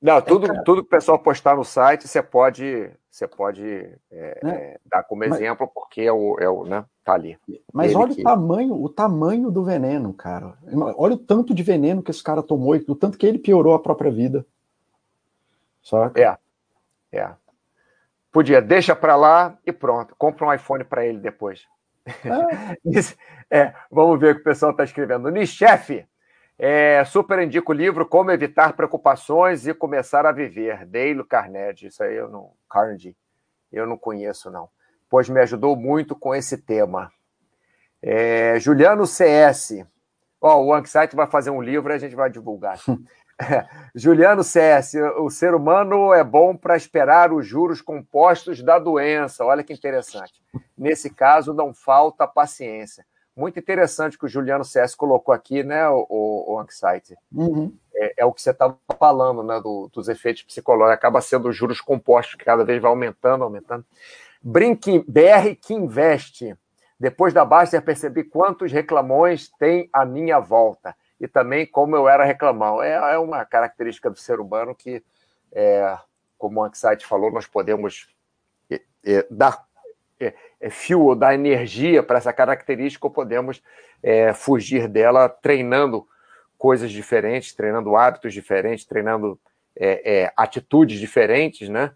Não, 0.00 0.20
tudo, 0.20 0.52
é, 0.52 0.62
tudo 0.62 0.82
que 0.82 0.88
o 0.88 0.90
pessoal 0.90 1.18
postar 1.18 1.56
no 1.56 1.64
site, 1.64 2.06
você 2.06 2.22
pode, 2.22 2.90
você 3.10 3.26
pode 3.26 3.64
é, 4.10 4.40
né? 4.42 4.54
é, 4.54 4.80
dar 4.84 5.02
como 5.02 5.24
exemplo, 5.24 5.66
mas, 5.66 5.74
porque 5.74 6.02
é 6.02 6.12
o, 6.12 6.36
é 6.38 6.48
o, 6.48 6.64
né, 6.64 6.84
tá 7.02 7.14
ali. 7.14 7.38
Mas 7.72 7.90
Ele 7.90 8.00
olha 8.00 8.14
que... 8.14 8.20
o 8.20 8.24
tamanho, 8.24 8.74
o 8.74 8.88
tamanho 8.90 9.50
do 9.50 9.64
veneno, 9.64 10.12
cara. 10.12 10.58
Olha 10.98 11.14
o 11.14 11.18
tanto 11.18 11.54
de 11.54 11.62
veneno 11.62 12.02
que 12.02 12.10
esse 12.10 12.22
cara 12.22 12.42
tomou 12.42 12.76
e 12.76 12.84
o 12.86 12.94
tanto 12.94 13.16
que 13.16 13.26
ele 13.26 13.38
piorou 13.38 13.72
a 13.72 13.78
própria 13.78 14.10
vida. 14.10 14.44
Saca? 15.82 16.20
É. 16.20 16.38
É. 17.18 17.30
Podia, 18.34 18.60
deixa 18.60 18.96
para 18.96 19.14
lá 19.14 19.56
e 19.64 19.72
pronto. 19.72 20.12
Compra 20.18 20.44
um 20.44 20.52
iPhone 20.52 20.82
para 20.82 21.06
ele 21.06 21.18
depois. 21.18 21.66
É. 23.50 23.60
é. 23.60 23.74
vamos 23.90 24.20
ver 24.20 24.32
o 24.32 24.34
que 24.34 24.40
o 24.40 24.44
pessoal 24.44 24.72
está 24.72 24.82
escrevendo. 24.82 25.30
Nichef, 25.30 26.04
é, 26.58 27.04
super 27.04 27.38
indico 27.38 27.70
o 27.70 27.74
livro 27.74 28.04
Como 28.04 28.32
Evitar 28.32 28.74
Preocupações 28.74 29.66
e 29.66 29.72
Começar 29.72 30.26
a 30.26 30.32
Viver, 30.32 30.84
Dale 30.84 31.24
Carnegie. 31.24 31.86
Isso 31.86 32.02
aí 32.02 32.16
eu 32.16 32.28
não. 32.28 32.50
Carnegie. 32.68 33.16
Eu 33.72 33.86
não 33.86 33.96
conheço, 33.96 34.50
não. 34.50 34.68
Pois 35.08 35.28
me 35.28 35.40
ajudou 35.40 35.76
muito 35.76 36.16
com 36.16 36.34
esse 36.34 36.58
tema. 36.58 37.12
É, 38.02 38.58
Juliano 38.58 39.06
CS. 39.06 39.86
Ó, 40.40 40.60
o 40.60 40.74
Anxiety 40.74 41.14
vai 41.14 41.28
fazer 41.28 41.50
um 41.50 41.62
livro 41.62 41.92
e 41.92 41.94
a 41.94 41.98
gente 41.98 42.16
vai 42.16 42.28
divulgar. 42.28 42.78
Juliano 43.94 44.42
CS, 44.42 44.94
o 45.18 45.28
ser 45.30 45.54
humano 45.54 46.12
é 46.12 46.22
bom 46.22 46.56
para 46.56 46.76
esperar 46.76 47.32
os 47.32 47.46
juros 47.46 47.80
compostos 47.80 48.62
da 48.62 48.78
doença. 48.78 49.44
Olha 49.44 49.62
que 49.62 49.72
interessante. 49.72 50.34
Nesse 50.76 51.10
caso, 51.10 51.52
não 51.52 51.74
falta 51.74 52.26
paciência. 52.26 53.04
Muito 53.36 53.58
interessante 53.58 54.16
que 54.16 54.26
o 54.26 54.28
Juliano 54.28 54.64
CS 54.64 54.94
colocou 54.94 55.34
aqui, 55.34 55.64
né, 55.64 55.88
o, 55.88 56.06
o, 56.08 56.60
Anxiety. 56.60 57.16
Uhum. 57.32 57.76
É, 57.92 58.22
é, 58.22 58.24
o 58.24 58.32
que 58.32 58.40
você 58.40 58.50
estava 58.50 58.78
falando, 58.96 59.42
né, 59.42 59.60
do, 59.60 59.90
dos 59.92 60.08
efeitos 60.08 60.42
psicológicos. 60.42 60.94
Acaba 60.94 61.20
sendo 61.20 61.48
os 61.48 61.56
juros 61.56 61.80
compostos, 61.80 62.36
que 62.36 62.44
cada 62.44 62.64
vez 62.64 62.80
vai 62.80 62.90
aumentando, 62.90 63.42
aumentando. 63.42 63.84
Brinque, 64.40 65.04
BR 65.08 65.56
que 65.60 65.74
investe. 65.74 66.56
Depois 66.98 67.34
da 67.34 67.44
Basta, 67.44 67.82
percebi 67.82 68.22
quantos 68.22 68.70
reclamões 68.70 69.50
tem 69.58 69.88
à 69.92 70.04
minha 70.04 70.38
volta 70.38 70.94
e 71.20 71.28
também 71.28 71.66
como 71.66 71.96
eu 71.96 72.08
era 72.08 72.24
reclamão. 72.24 72.82
É, 72.82 73.14
é 73.14 73.18
uma 73.18 73.44
característica 73.44 74.10
do 74.10 74.18
ser 74.18 74.40
humano 74.40 74.74
que, 74.74 75.02
é, 75.52 75.96
como 76.36 76.60
o 76.60 76.64
Anxiety 76.64 77.06
falou, 77.06 77.30
nós 77.30 77.46
podemos 77.46 78.08
é, 78.70 78.80
é, 79.04 79.26
dar 79.30 79.64
é, 80.20 80.34
é 80.60 80.70
fio, 80.70 81.14
dar 81.14 81.34
energia 81.34 82.02
para 82.02 82.18
essa 82.18 82.32
característica 82.32 83.06
ou 83.06 83.12
podemos 83.12 83.62
é, 84.02 84.32
fugir 84.32 84.88
dela 84.88 85.28
treinando 85.28 86.06
coisas 86.58 86.90
diferentes, 86.90 87.52
treinando 87.54 87.96
hábitos 87.96 88.32
diferentes, 88.32 88.84
treinando 88.84 89.38
atitudes 90.36 91.00
diferentes, 91.00 91.68
né? 91.68 91.92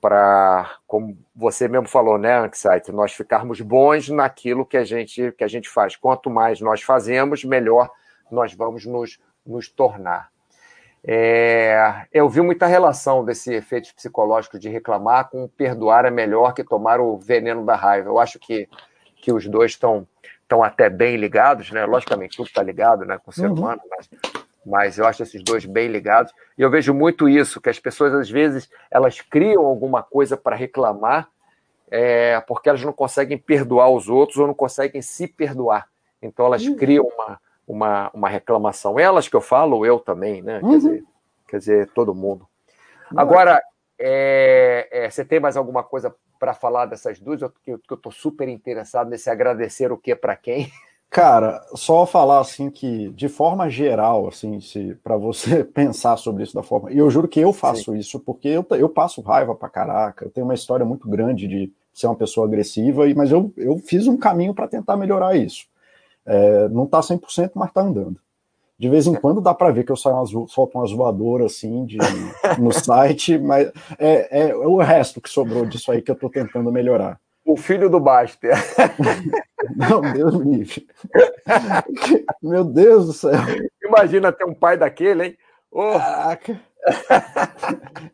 Para, 0.00 0.78
como 0.86 1.18
você 1.36 1.68
mesmo 1.68 1.86
falou, 1.86 2.16
né, 2.16 2.38
Anxiety, 2.38 2.90
nós 2.92 3.12
ficarmos 3.12 3.60
bons 3.60 4.08
naquilo 4.08 4.64
que 4.64 4.76
a 4.76 4.84
gente 4.84 5.32
que 5.32 5.44
a 5.44 5.48
gente 5.48 5.68
faz. 5.68 5.96
Quanto 5.96 6.30
mais 6.30 6.60
nós 6.60 6.80
fazemos, 6.80 7.44
melhor 7.44 7.90
nós 8.30 8.54
vamos 8.54 8.84
nos, 8.86 9.18
nos 9.46 9.68
tornar. 9.68 10.30
É, 11.06 12.06
eu 12.12 12.28
vi 12.28 12.40
muita 12.40 12.66
relação 12.66 13.24
desse 13.24 13.52
efeito 13.52 13.94
psicológico 13.94 14.58
de 14.58 14.70
reclamar 14.70 15.28
com 15.28 15.46
perdoar 15.46 16.06
é 16.06 16.10
melhor 16.10 16.54
que 16.54 16.64
tomar 16.64 16.98
o 16.98 17.18
veneno 17.18 17.64
da 17.64 17.76
raiva. 17.76 18.08
Eu 18.08 18.18
acho 18.18 18.38
que, 18.38 18.68
que 19.16 19.30
os 19.30 19.46
dois 19.46 19.72
estão 19.72 20.06
estão 20.44 20.62
até 20.62 20.88
bem 20.88 21.16
ligados, 21.16 21.70
né? 21.70 21.84
Logicamente, 21.84 22.36
tudo 22.36 22.46
está 22.46 22.62
ligado 22.62 23.04
né, 23.04 23.18
com 23.18 23.30
o 23.30 23.34
ser 23.34 23.46
uhum. 23.46 23.54
humano, 23.54 23.80
mas, 23.90 24.10
mas 24.64 24.98
eu 24.98 25.06
acho 25.06 25.22
esses 25.22 25.42
dois 25.42 25.64
bem 25.64 25.88
ligados. 25.88 26.32
E 26.56 26.62
eu 26.62 26.70
vejo 26.70 26.94
muito 26.94 27.28
isso, 27.28 27.60
que 27.60 27.70
as 27.70 27.78
pessoas, 27.78 28.14
às 28.14 28.30
vezes, 28.30 28.70
elas 28.90 29.20
criam 29.20 29.64
alguma 29.64 30.02
coisa 30.02 30.36
para 30.36 30.54
reclamar 30.54 31.28
é, 31.90 32.40
porque 32.40 32.68
elas 32.68 32.82
não 32.82 32.92
conseguem 32.92 33.38
perdoar 33.38 33.88
os 33.88 34.08
outros 34.08 34.38
ou 34.38 34.46
não 34.46 34.54
conseguem 34.54 35.02
se 35.02 35.26
perdoar. 35.26 35.88
Então, 36.20 36.46
elas 36.46 36.66
uhum. 36.66 36.76
criam 36.76 37.06
uma, 37.06 37.40
uma, 37.66 38.10
uma 38.12 38.28
reclamação. 38.28 38.98
Elas 38.98 39.28
que 39.28 39.36
eu 39.36 39.40
falo, 39.40 39.84
eu 39.84 39.98
também, 39.98 40.42
né? 40.42 40.60
Uhum. 40.62 40.70
Quer, 40.70 40.76
dizer, 40.76 41.04
quer 41.48 41.58
dizer, 41.58 41.90
todo 41.94 42.14
mundo. 42.14 42.46
Agora, 43.16 43.62
é, 43.98 44.88
é, 44.90 45.10
você 45.10 45.24
tem 45.24 45.40
mais 45.40 45.56
alguma 45.56 45.82
coisa 45.82 46.14
para 46.38 46.54
falar 46.54 46.86
dessas 46.86 47.18
duas? 47.18 47.40
Eu, 47.40 47.50
que 47.50 47.70
eu 47.70 47.78
estou 47.94 48.12
super 48.12 48.48
interessado 48.48 49.08
nesse 49.08 49.30
agradecer 49.30 49.92
o 49.92 49.98
que 49.98 50.14
para 50.14 50.36
quem. 50.36 50.70
Cara, 51.10 51.64
só 51.76 52.04
falar 52.06 52.40
assim 52.40 52.68
que, 52.68 53.08
de 53.10 53.28
forma 53.28 53.70
geral, 53.70 54.26
assim, 54.26 54.60
se 54.60 54.96
para 54.96 55.16
você 55.16 55.62
pensar 55.62 56.16
sobre 56.16 56.42
isso 56.42 56.54
da 56.54 56.62
forma. 56.62 56.90
E 56.90 56.98
eu 56.98 57.08
juro 57.08 57.28
que 57.28 57.38
eu 57.38 57.52
faço 57.52 57.92
Sim. 57.92 57.98
isso, 57.98 58.18
porque 58.18 58.48
eu, 58.48 58.66
eu 58.70 58.88
passo 58.88 59.20
raiva 59.20 59.54
pra 59.54 59.68
caraca. 59.68 60.24
Eu 60.24 60.30
tenho 60.30 60.44
uma 60.44 60.54
história 60.54 60.84
muito 60.84 61.08
grande 61.08 61.46
de 61.46 61.72
ser 61.92 62.08
uma 62.08 62.16
pessoa 62.16 62.48
agressiva, 62.48 63.04
mas 63.14 63.30
eu, 63.30 63.52
eu 63.56 63.78
fiz 63.78 64.08
um 64.08 64.16
caminho 64.16 64.52
para 64.52 64.66
tentar 64.66 64.96
melhorar 64.96 65.36
isso. 65.36 65.66
É, 66.26 66.68
não 66.68 66.84
está 66.84 67.00
100%, 67.00 67.52
mas 67.54 67.68
está 67.68 67.82
andando. 67.82 68.18
De 68.78 68.88
vez 68.88 69.06
em 69.06 69.14
quando 69.14 69.40
dá 69.40 69.54
para 69.54 69.70
ver 69.70 69.84
que 69.84 69.92
eu 69.92 69.96
saio 69.96 70.16
umas, 70.16 70.30
solto 70.50 70.76
umas 70.76 70.90
voadoras 70.90 71.52
assim 71.52 71.84
de, 71.86 71.98
no 72.58 72.72
site, 72.74 73.38
mas 73.38 73.70
é, 73.98 74.48
é, 74.48 74.56
o 74.56 74.78
resto 74.78 75.20
que 75.20 75.28
sobrou 75.28 75.64
disso 75.64 75.92
aí 75.92 76.02
que 76.02 76.10
eu 76.10 76.14
estou 76.14 76.28
tentando 76.28 76.72
melhorar. 76.72 77.20
O 77.44 77.56
filho 77.56 77.88
do 77.90 78.00
Baster. 78.00 78.56
Não, 79.76 80.00
Deus 80.00 80.34
me 80.36 80.56
livre. 80.56 80.86
Meu 82.42 82.64
Deus 82.64 83.06
do 83.06 83.12
céu. 83.12 83.32
Imagina 83.82 84.32
ter 84.32 84.44
um 84.44 84.54
pai 84.54 84.76
daquele, 84.76 85.24
hein? 85.26 85.38
Oh. 85.70 85.92
Caraca. 85.98 86.60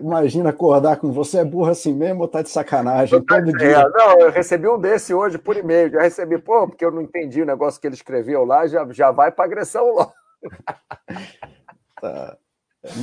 Imagina 0.00 0.50
acordar 0.50 0.96
com 0.96 1.10
você 1.10 1.38
é 1.38 1.44
burro 1.44 1.70
assim 1.70 1.94
mesmo 1.94 2.22
ou 2.22 2.28
tá 2.28 2.42
de 2.42 2.50
sacanagem 2.50 3.22
tá 3.24 3.36
todo 3.40 3.56
dia? 3.56 3.78
É, 3.78 3.88
não, 3.88 4.20
eu 4.20 4.30
recebi 4.30 4.68
um 4.68 4.78
desse 4.78 5.14
hoje 5.14 5.38
por 5.38 5.56
e-mail. 5.56 5.90
Já 5.90 6.02
recebi, 6.02 6.38
pô, 6.38 6.68
porque 6.68 6.84
eu 6.84 6.90
não 6.90 7.00
entendi 7.00 7.40
o 7.40 7.46
negócio 7.46 7.80
que 7.80 7.86
ele 7.86 7.94
escreveu 7.94 8.44
lá, 8.44 8.66
já, 8.66 8.86
já 8.90 9.10
vai 9.10 9.32
para 9.32 9.44
agressão 9.44 9.86
logo. 9.86 10.12
Tá. 12.00 12.36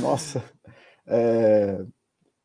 Nossa. 0.00 0.44
É... 1.08 1.78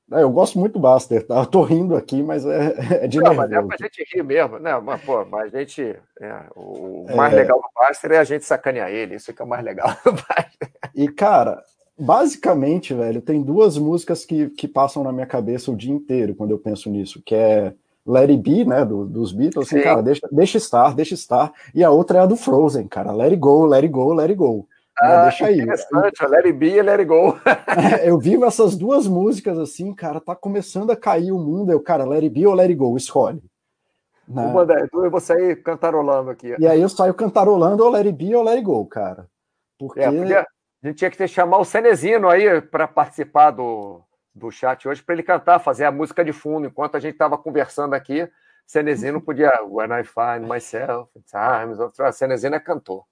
Eu 0.10 0.32
gosto 0.32 0.58
muito 0.58 0.74
do 0.74 0.80
Buster, 0.80 1.28
tá? 1.28 1.36
Eu 1.36 1.46
tô 1.46 1.62
rindo 1.62 1.96
aqui, 1.96 2.24
mas 2.24 2.46
é, 2.46 3.04
é 3.04 3.08
de 3.08 3.20
não, 3.20 3.34
nervoso. 3.34 3.50
Mas 3.50 3.52
é 3.52 3.68
pra 3.68 3.78
gente 3.78 4.16
rir 4.16 4.24
mesmo, 4.24 4.58
né? 4.58 4.80
Mas, 4.80 5.04
pô, 5.04 5.26
mas 5.26 5.54
a 5.54 5.60
gente. 5.60 6.00
É, 6.22 6.44
o 6.56 7.06
mais 7.16 7.34
é... 7.34 7.36
legal 7.36 7.62
do 7.62 7.70
Buster 7.76 8.14
é 8.14 8.18
a 8.18 8.24
gente 8.24 8.46
sacanear 8.46 8.90
ele, 8.90 9.16
isso 9.16 9.34
que 9.34 9.42
é 9.42 9.46
o 9.46 9.48
mais 9.48 9.64
legal 9.64 9.90
do 10.04 10.14
Buster. 10.14 10.72
E, 10.96 11.10
cara, 11.10 11.62
basicamente, 11.98 12.94
velho, 12.94 13.22
tem 13.22 13.42
duas 13.42 13.78
músicas 13.78 14.24
que, 14.24 14.50
que 14.50 14.68
passam 14.68 15.04
na 15.04 15.12
minha 15.12 15.26
cabeça 15.26 15.72
o 15.72 15.76
dia 15.76 15.92
inteiro 15.92 16.36
quando 16.36 16.52
eu 16.52 16.60
penso 16.60 16.90
nisso, 16.90 17.22
que 17.26 17.34
é 17.34 17.74
Let 18.06 18.30
It 18.30 18.38
Be, 18.38 18.66
né, 18.66 18.86
do, 18.86 19.06
dos 19.06 19.32
Beatles, 19.32 19.68
assim, 19.68 19.82
cara, 19.82 20.02
deixa, 20.02 20.28
deixa 20.32 20.58
estar, 20.58 20.96
deixa 20.96 21.14
estar, 21.14 21.52
e 21.74 21.84
a 21.84 21.90
outra 21.90 22.20
é 22.20 22.22
a 22.22 22.26
do 22.26 22.36
Frozen, 22.36 22.88
cara, 22.88 23.12
Let 23.12 23.32
It 23.32 23.38
Go, 23.38 23.66
Let 23.66 23.84
It 23.84 23.90
Go, 23.90 24.14
Let 24.14 24.30
It 24.30 24.36
Go. 24.36 24.68
Né, 25.02 25.08
ah, 25.10 25.24
deixa 25.24 25.46
aí. 25.48 25.60
Interessante, 25.60 26.26
Let 26.26 26.46
It 26.46 26.54
Be 26.54 26.70
e 26.70 26.82
Let 26.82 27.00
It 27.00 27.06
Go. 27.06 27.38
É, 28.02 28.10
eu 28.10 28.18
vivo 28.18 28.46
essas 28.46 28.76
duas 28.76 29.08
músicas 29.08 29.58
assim, 29.58 29.94
cara, 29.94 30.20
tá 30.20 30.36
começando 30.36 30.92
a 30.92 30.96
cair 30.96 31.32
o 31.32 31.40
mundo, 31.40 31.72
eu, 31.72 31.80
cara, 31.82 32.06
Let 32.06 32.24
It 32.24 32.30
Be 32.30 32.48
ou 32.48 32.54
Let 32.54 32.70
It 32.70 32.76
Go, 32.76 32.96
escolhe. 32.96 33.42
Né? 34.28 34.46
Uma 34.46 34.66
das 34.66 34.90
duas 34.90 35.06
eu 35.06 35.12
vou 35.12 35.22
sair 35.22 35.62
cantarolando 35.64 36.30
aqui. 36.30 36.56
E 36.60 36.68
aí 36.68 36.82
eu 36.82 36.90
saio 36.90 37.14
cantarolando 37.14 37.84
ou 37.84 37.90
Let 37.90 38.06
It 38.06 38.18
Be 38.18 38.36
ou 38.36 38.44
Let 38.44 38.56
It 38.56 38.64
Go, 38.64 38.86
cara. 38.86 39.28
Porque... 39.78 40.00
É, 40.00 40.12
porque 40.12 40.46
a 40.84 40.88
gente 40.88 40.98
tinha 40.98 41.10
que 41.10 41.18
ter, 41.18 41.28
chamar 41.28 41.58
o 41.58 41.66
Cenezino 41.66 42.30
aí 42.30 42.62
para 42.62 42.88
participar 42.88 43.52
do, 43.52 44.02
do 44.34 44.52
chat 44.52 44.88
hoje, 44.88 45.02
para 45.02 45.16
ele 45.16 45.24
cantar, 45.24 45.60
fazer 45.60 45.86
a 45.86 45.92
música 45.92 46.24
de 46.24 46.32
fundo. 46.32 46.68
Enquanto 46.68 46.96
a 46.96 47.00
gente 47.00 47.14
estava 47.14 47.38
conversando 47.38 47.94
aqui, 47.94 48.30
Cenezino 48.66 49.22
podia. 49.22 49.52
When 49.64 49.90
I 49.92 50.04
find 50.04 50.48
myself, 50.48 51.12
times 51.26 51.80
of 51.80 51.96
Cenezino 52.14 52.56
é 52.56 52.60
cantor. 52.60 53.06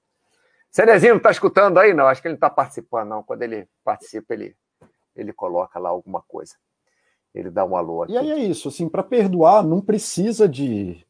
Cenezino, 0.70 1.20
tá 1.20 1.32
escutando 1.32 1.80
aí? 1.80 1.93
Não, 1.93 2.05
acho 2.05 2.22
que 2.22 2.28
ele 2.28 2.34
não 2.34 2.38
está 2.38 2.49
participando, 2.49 3.09
não. 3.09 3.24
Quando 3.24 3.41
ele 3.41 3.68
participa, 3.84 4.34
ele, 4.34 4.55
ele 5.16 5.32
coloca 5.32 5.80
lá 5.80 5.89
alguma 5.89 6.22
coisa. 6.22 6.55
Ele 7.34 7.49
dá 7.49 7.66
um 7.66 7.76
alô 7.76 8.03
aqui. 8.03 8.13
E 8.13 8.18
aí 8.18 8.32
é 8.32 8.38
isso, 8.38 8.68
assim, 8.68 8.88
para 8.88 9.01
perdoar, 9.01 9.63
não 9.63 9.82
precisa 9.82 10.47
de 10.47 11.05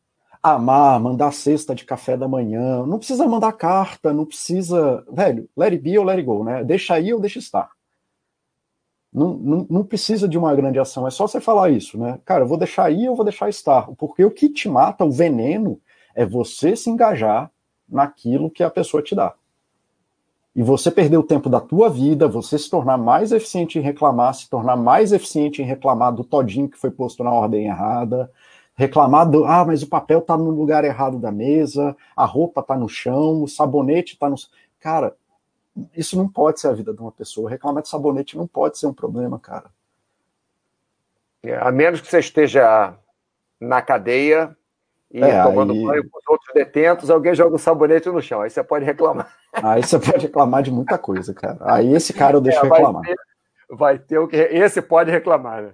amar, 0.54 1.00
mandar 1.00 1.32
cesta 1.32 1.74
de 1.74 1.86
café 1.86 2.16
da 2.16 2.28
manhã, 2.28 2.86
não 2.86 2.98
precisa 2.98 3.28
mandar 3.28 3.52
carta, 3.54 4.14
não 4.14 4.26
precisa. 4.26 5.04
Velho, 5.12 5.50
let 5.58 5.72
it 5.74 5.82
be 5.82 5.98
ou 5.98 6.06
let 6.06 6.18
it 6.18 6.24
go, 6.26 6.44
né? 6.44 6.64
Deixa 6.64 6.94
aí 6.94 7.14
ou 7.14 7.20
deixa 7.20 7.40
estar. 7.40 7.70
Não, 9.12 9.34
não, 9.34 9.68
não 9.70 9.84
precisa 9.84 10.28
de 10.28 10.38
uma 10.38 10.54
grande 10.54 10.78
ação, 10.78 11.08
é 11.08 11.10
só 11.12 11.26
você 11.26 11.40
falar 11.40 11.70
isso, 11.70 11.98
né? 11.98 12.20
Cara, 12.26 12.44
vou 12.44 12.58
deixar 12.58 12.86
aí 12.86 13.08
ou 13.08 13.16
vou 13.16 13.24
deixar 13.24 13.48
estar. 13.50 13.88
Porque 13.98 14.26
o 14.26 14.32
que 14.32 14.50
te 14.50 14.68
mata, 14.68 15.06
o 15.06 15.12
veneno, 15.12 15.80
é 16.14 16.26
você 16.26 16.76
se 16.76 16.90
engajar 16.90 17.50
naquilo 17.88 18.52
que 18.52 18.62
a 18.62 18.70
pessoa 18.70 19.02
te 19.02 19.16
dá. 19.16 19.34
E 20.56 20.64
você 20.64 20.92
perder 20.92 21.18
o 21.18 21.24
tempo 21.24 21.50
da 21.50 21.60
tua 21.60 21.90
vida, 21.90 22.28
você 22.28 22.58
se 22.58 22.70
tornar 22.70 22.98
mais 22.98 23.32
eficiente 23.32 23.78
em 23.78 23.82
reclamar, 23.82 24.34
se 24.34 24.50
tornar 24.50 24.76
mais 24.78 25.12
eficiente 25.12 25.62
em 25.62 25.66
reclamar 25.66 26.14
do 26.14 26.24
todinho 26.24 26.70
que 26.70 26.78
foi 26.78 26.92
posto 26.92 27.24
na 27.24 27.32
ordem 27.32 27.66
errada, 27.66 28.32
reclamar 28.76 29.30
do, 29.30 29.46
ah, 29.46 29.64
mas 29.66 29.82
o 29.82 29.88
papel 29.88 30.22
tá 30.22 30.38
no 30.38 30.50
lugar 30.50 30.84
errado 30.84 31.18
da 31.18 31.32
mesa, 31.32 31.96
a 32.16 32.26
roupa 32.26 32.62
tá 32.62 32.76
no 32.76 32.90
chão, 32.90 33.42
o 33.42 33.48
sabonete 33.48 34.18
tá 34.20 34.30
no. 34.30 34.36
Cara, 34.80 35.16
isso 35.96 36.18
não 36.18 36.28
pode 36.28 36.60
ser 36.60 36.68
a 36.68 36.74
vida 36.74 36.94
de 36.94 37.02
uma 37.02 37.12
pessoa. 37.12 37.50
Reclamar 37.50 37.82
de 37.82 37.90
sabonete 37.90 38.38
não 38.38 38.46
pode 38.46 38.78
ser 38.78 38.88
um 38.88 38.94
problema, 38.94 39.40
cara. 39.40 39.66
É, 41.42 41.56
a 41.56 41.72
menos 41.72 42.02
que 42.02 42.08
você 42.08 42.20
esteja 42.20 42.94
na 43.60 43.82
cadeia 43.82 44.56
e 45.12 45.24
é, 45.24 45.44
tomando 45.44 45.74
aí... 45.74 45.84
banho 45.84 46.10
com 46.10 46.20
os 46.20 46.28
outros 46.28 46.54
detentos, 46.54 47.10
alguém 47.10 47.34
joga 47.34 47.56
o 47.56 47.60
sabonete 47.60 48.10
no 48.10 48.22
chão. 48.22 48.42
Aí 48.42 48.50
você 48.50 48.64
pode 48.64 48.84
reclamar. 48.84 49.34
Aí 49.54 49.82
você 49.82 49.98
pode 49.98 50.26
reclamar 50.26 50.62
de 50.64 50.72
muita 50.72 50.98
coisa, 50.98 51.34
cara. 51.34 51.58
Aí 51.62 51.94
esse 51.94 52.14
cara 52.14 52.36
eu 52.36 52.42
deixo 52.42 52.60
é, 52.60 52.64
reclamar. 52.64 53.04
Vai 53.04 53.06
ser, 53.06 53.18
vai 53.70 54.00
ter 54.00 54.20
o 54.20 54.28
que. 54.28 54.36
Esse 54.36 54.82
pode 54.82 55.10
reclamar, 55.10 55.62
né? 55.62 55.74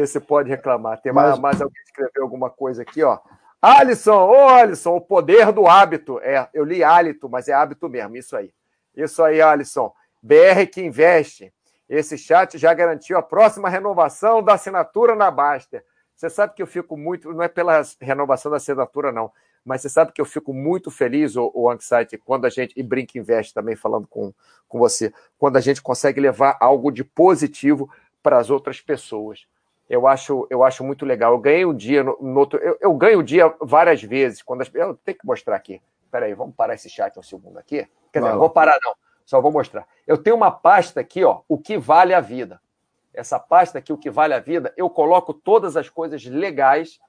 Esse 0.00 0.18
pode 0.18 0.48
reclamar. 0.48 1.00
Tem 1.00 1.12
mais, 1.12 1.38
mais 1.38 1.60
alguém 1.60 1.80
que 1.82 1.90
escreveu 1.90 2.24
alguma 2.24 2.50
coisa 2.50 2.82
aqui, 2.82 3.02
ó. 3.02 3.18
Alisson, 3.62 4.28
ô 4.28 4.48
Alisson, 4.48 4.96
o 4.96 5.00
poder 5.00 5.52
do 5.52 5.66
hábito. 5.66 6.18
É, 6.20 6.48
eu 6.52 6.64
li 6.64 6.82
hálito, 6.82 7.28
mas 7.28 7.48
é 7.48 7.52
hábito 7.52 7.88
mesmo, 7.88 8.16
isso 8.16 8.36
aí. 8.36 8.52
Isso 8.96 9.22
aí, 9.22 9.40
Alisson. 9.40 9.92
BR 10.22 10.66
que 10.70 10.82
investe. 10.82 11.52
Esse 11.88 12.18
chat 12.18 12.58
já 12.58 12.74
garantiu 12.74 13.16
a 13.16 13.22
próxima 13.22 13.68
renovação 13.68 14.42
da 14.42 14.54
assinatura 14.54 15.14
na 15.14 15.30
Baster. 15.30 15.84
Você 16.14 16.28
sabe 16.28 16.54
que 16.54 16.62
eu 16.62 16.66
fico 16.66 16.96
muito, 16.96 17.32
não 17.32 17.42
é 17.42 17.48
pela 17.48 17.82
renovação 18.00 18.50
da 18.50 18.56
assinatura, 18.56 19.12
não, 19.12 19.30
mas 19.64 19.82
você 19.82 19.88
sabe 19.88 20.12
que 20.12 20.20
eu 20.20 20.26
fico 20.26 20.52
muito 20.52 20.90
feliz, 20.90 21.36
o, 21.36 21.50
o 21.54 21.70
Anxiety, 21.70 22.18
quando 22.18 22.44
a 22.44 22.50
gente, 22.50 22.72
e 22.76 22.82
Brink 22.82 23.18
Invest 23.18 23.52
também 23.52 23.74
falando 23.74 24.06
com, 24.06 24.32
com 24.68 24.78
você, 24.78 25.12
quando 25.38 25.56
a 25.56 25.60
gente 25.60 25.82
consegue 25.82 26.20
levar 26.20 26.56
algo 26.60 26.90
de 26.90 27.02
positivo 27.02 27.90
para 28.22 28.38
as 28.38 28.48
outras 28.50 28.80
pessoas. 28.80 29.46
Eu 29.88 30.06
acho, 30.06 30.46
eu 30.50 30.64
acho 30.64 30.82
muito 30.82 31.04
legal. 31.04 31.32
Eu 31.32 31.38
ganhei 31.38 31.64
um 31.64 31.74
dia 31.74 32.02
no, 32.02 32.16
no 32.20 32.40
outro. 32.40 32.58
Eu, 32.58 32.76
eu, 32.80 32.94
ganho 32.94 33.18
o 33.18 33.22
dia 33.22 33.52
várias 33.60 34.02
vezes. 34.02 34.42
Quando 34.42 34.62
as, 34.62 34.70
eu 34.74 34.94
tenho 35.04 35.18
que 35.18 35.26
mostrar 35.26 35.56
aqui. 35.56 35.80
Espera 36.04 36.26
aí, 36.26 36.34
vamos 36.34 36.54
parar 36.54 36.74
esse 36.74 36.88
chat 36.88 37.18
um 37.18 37.22
segundo 37.22 37.58
aqui. 37.58 37.86
Quer 38.12 38.20
dizer, 38.20 38.32
não 38.32 38.38
vou 38.38 38.50
parar, 38.50 38.78
não. 38.82 38.94
Só 39.24 39.40
vou 39.40 39.50
mostrar. 39.50 39.86
Eu 40.06 40.16
tenho 40.18 40.36
uma 40.36 40.50
pasta 40.50 41.00
aqui, 41.00 41.24
ó, 41.24 41.40
o 41.48 41.58
que 41.58 41.76
vale 41.76 42.14
a 42.14 42.20
vida. 42.20 42.60
Essa 43.12 43.38
pasta 43.38 43.78
aqui, 43.78 43.92
o 43.92 43.98
que 43.98 44.10
vale 44.10 44.34
a 44.34 44.40
vida, 44.40 44.72
eu 44.76 44.88
coloco 44.90 45.32
todas 45.32 45.76
as 45.76 45.88
coisas 45.88 46.24
legais 46.24 47.00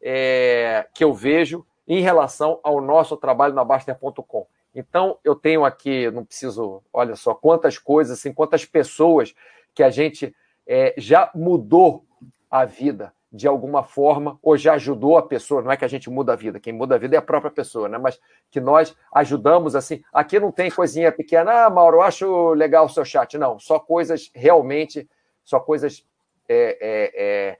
é, 0.00 0.86
que 0.94 1.02
eu 1.02 1.12
vejo 1.12 1.66
em 1.86 2.00
relação 2.00 2.60
ao 2.62 2.80
nosso 2.80 3.16
trabalho 3.16 3.54
na 3.54 3.64
Baster.com. 3.64 4.46
Então, 4.74 5.18
eu 5.24 5.34
tenho 5.34 5.64
aqui, 5.64 6.10
não 6.10 6.24
preciso, 6.24 6.82
olha 6.92 7.16
só, 7.16 7.34
quantas 7.34 7.78
coisas, 7.78 8.18
assim, 8.18 8.32
quantas 8.32 8.64
pessoas 8.64 9.34
que 9.74 9.82
a 9.82 9.90
gente 9.90 10.34
é, 10.66 10.94
já 10.98 11.30
mudou 11.34 12.04
a 12.50 12.64
vida 12.64 13.12
de 13.30 13.46
alguma 13.46 13.82
forma, 13.82 14.38
ou 14.42 14.56
já 14.56 14.74
ajudou 14.74 15.18
a 15.18 15.22
pessoa, 15.22 15.60
não 15.60 15.70
é 15.70 15.76
que 15.76 15.84
a 15.84 15.88
gente 15.88 16.08
muda 16.08 16.32
a 16.32 16.36
vida, 16.36 16.58
quem 16.58 16.72
muda 16.72 16.94
a 16.94 16.98
vida 16.98 17.14
é 17.14 17.18
a 17.18 17.22
própria 17.22 17.50
pessoa, 17.50 17.86
né? 17.88 17.98
Mas 17.98 18.18
que 18.50 18.58
nós 18.58 18.96
ajudamos 19.12 19.76
assim. 19.76 20.02
Aqui 20.12 20.40
não 20.40 20.50
tem 20.50 20.70
coisinha 20.70 21.12
pequena, 21.12 21.66
ah, 21.66 21.70
Mauro, 21.70 21.98
eu 21.98 22.02
acho 22.02 22.54
legal 22.54 22.86
o 22.86 22.88
seu 22.88 23.04
chat. 23.04 23.36
Não, 23.36 23.58
só 23.58 23.78
coisas 23.78 24.30
realmente, 24.34 25.08
só 25.44 25.60
coisas 25.60 26.06
é, 26.48 26.78
é, 26.80 27.58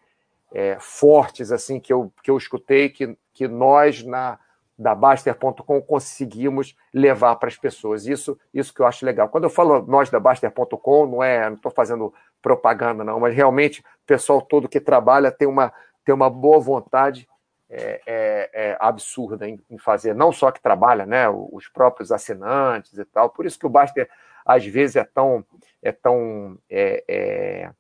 é, 0.59 0.71
é 0.73 0.81
fortes 0.81 1.53
assim 1.53 1.79
que 1.79 1.93
eu, 1.93 2.11
que 2.23 2.31
eu 2.31 2.39
escutei, 2.39 2.89
que, 2.89 3.15
que 3.35 3.47
nós 3.47 4.03
na 4.03 4.39
da 4.79 4.95
Baster.com 4.95 5.83
conseguimos 5.83 6.77
levar 6.95 7.35
para 7.37 7.49
as 7.49 7.57
pessoas. 7.57 8.07
Isso, 8.07 8.39
isso 8.55 8.73
que 8.73 8.81
eu 8.81 8.87
acho 8.87 9.05
legal. 9.05 9.29
Quando 9.29 9.45
eu 9.45 9.51
falo 9.51 9.83
nós 9.83 10.09
da 10.09 10.21
Baster.com, 10.21 11.07
não 11.07 11.23
é, 11.23 11.49
não 11.49 11.57
estou 11.57 11.73
fazendo 11.73 12.15
propaganda, 12.41 13.03
não, 13.03 13.19
mas 13.19 13.35
realmente 13.35 13.81
o 13.81 14.07
pessoal 14.07 14.41
todo 14.41 14.69
que 14.69 14.79
trabalha 14.79 15.33
tem 15.33 15.49
uma, 15.49 15.73
tem 16.05 16.15
uma 16.15 16.31
boa 16.31 16.61
vontade 16.61 17.29
é, 17.69 18.01
é, 18.07 18.51
é 18.53 18.77
absurda 18.81 19.47
em, 19.49 19.61
em, 19.69 19.77
fazer, 19.77 20.15
não 20.15 20.33
só 20.33 20.51
que 20.51 20.63
trabalha, 20.63 21.05
né, 21.05 21.29
os 21.29 21.69
próprios 21.69 22.13
assinantes 22.13 22.97
e 22.97 23.05
tal. 23.05 23.29
Por 23.31 23.45
isso 23.45 23.59
que 23.59 23.67
o 23.67 23.71
Baster 23.71 24.09
às 24.47 24.65
vezes 24.65 24.97
é 24.97 25.05
tão, 25.05 25.45
é 25.83 25.93
tão 25.93 26.57
é, 26.71 27.05
é, 27.09 27.71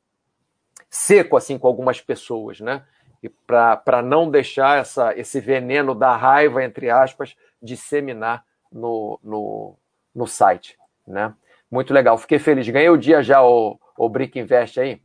seco 0.90 1.36
assim 1.36 1.56
com 1.56 1.66
algumas 1.66 2.00
pessoas, 2.00 2.60
né? 2.60 2.84
E 3.22 3.28
para 3.28 4.02
não 4.02 4.30
deixar 4.30 4.78
essa, 4.78 5.16
esse 5.18 5.40
veneno 5.40 5.94
da 5.94 6.16
raiva, 6.16 6.62
entre 6.62 6.88
aspas, 6.88 7.36
disseminar 7.60 8.44
no, 8.72 9.18
no, 9.22 9.76
no 10.14 10.26
site, 10.26 10.76
né? 11.06 11.34
Muito 11.70 11.92
legal, 11.92 12.16
fiquei 12.16 12.38
feliz. 12.38 12.68
Ganhei 12.68 12.88
o 12.88 12.96
dia 12.96 13.22
já, 13.22 13.42
o, 13.42 13.78
o 13.96 14.08
Brick 14.08 14.38
Invest 14.38 14.80
aí. 14.80 15.02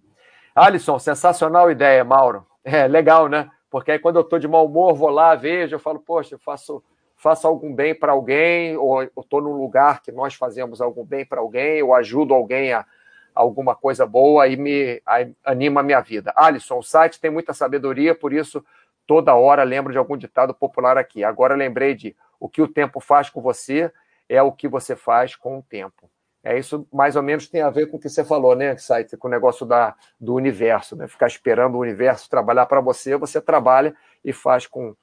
Alisson, 0.56 1.00
sensacional 1.00 1.70
ideia, 1.70 2.04
Mauro. 2.04 2.46
É 2.64 2.88
legal, 2.88 3.28
né? 3.28 3.50
Porque 3.70 3.92
aí 3.92 4.00
quando 4.00 4.18
eu 4.18 4.22
estou 4.22 4.40
de 4.40 4.48
mau 4.48 4.66
humor, 4.66 4.94
vou 4.94 5.10
lá, 5.10 5.36
vejo, 5.36 5.76
eu 5.76 5.80
falo, 5.80 6.00
poxa, 6.00 6.36
eu 6.36 6.40
faço, 6.40 6.82
faço 7.18 7.48
algum 7.48 7.74
bem 7.74 7.94
para 7.94 8.12
alguém, 8.12 8.78
ou 8.78 9.02
estou 9.02 9.42
num 9.42 9.54
lugar 9.54 10.02
que 10.02 10.12
nós 10.12 10.36
fazemos 10.36 10.80
algum 10.80 11.04
bem 11.04 11.26
para 11.26 11.42
alguém, 11.42 11.82
ou 11.82 11.94
ajudo 11.94 12.34
alguém 12.34 12.72
a, 12.72 12.86
alguma 13.34 13.76
coisa 13.76 14.06
boa 14.06 14.48
e 14.48 14.56
me 14.56 15.02
aí 15.06 15.34
anima 15.44 15.82
a 15.82 15.84
minha 15.84 16.02
vida. 16.02 16.34
Alisson, 16.36 16.80
o 16.80 16.84
site 16.84 17.20
tem 17.20 17.32
muita 17.32 17.54
sabedoria, 17.54 18.14
por 18.14 18.34
isso 18.34 18.64
toda 19.06 19.36
hora 19.36 19.64
lembro 19.64 19.92
de 19.92 19.98
algum 19.98 20.18
ditado 20.18 20.54
popular 20.54 20.98
aqui. 20.98 21.24
Agora 21.24 21.56
lembrei 21.56 21.96
de 21.96 22.16
o 22.40 22.50
que 22.50 22.62
o 22.62 22.68
tempo 22.68 23.00
faz 23.00 23.30
com 23.30 23.42
você 23.42 23.92
é 24.30 24.42
o 24.42 24.52
que 24.52 24.68
você 24.68 24.96
faz 24.96 25.36
com 25.36 25.60
o 25.60 25.64
tempo. 25.64 26.10
É 26.44 26.58
isso 26.58 26.86
mais 26.92 27.16
ou 27.16 27.24
menos 27.24 27.48
tem 27.48 27.62
a 27.62 27.70
ver 27.70 27.88
com 27.88 27.96
o 27.96 28.00
que 28.00 28.10
você 28.10 28.24
falou, 28.24 28.54
né, 28.54 28.76
site, 28.76 29.16
com 29.16 29.30
o 29.30 29.32
negócio 29.32 29.66
da, 29.66 29.96
do 30.20 30.34
universo, 30.34 30.96
né? 30.96 31.08
Ficar 31.08 31.28
esperando 31.28 31.76
o 31.76 31.80
universo 31.80 32.30
trabalhar 32.30 32.66
para 32.66 32.82
você, 32.82 33.16
você 33.16 33.40
trabalha 33.40 33.96
e 34.26 34.34
faz 34.34 34.68
com, 34.68 34.94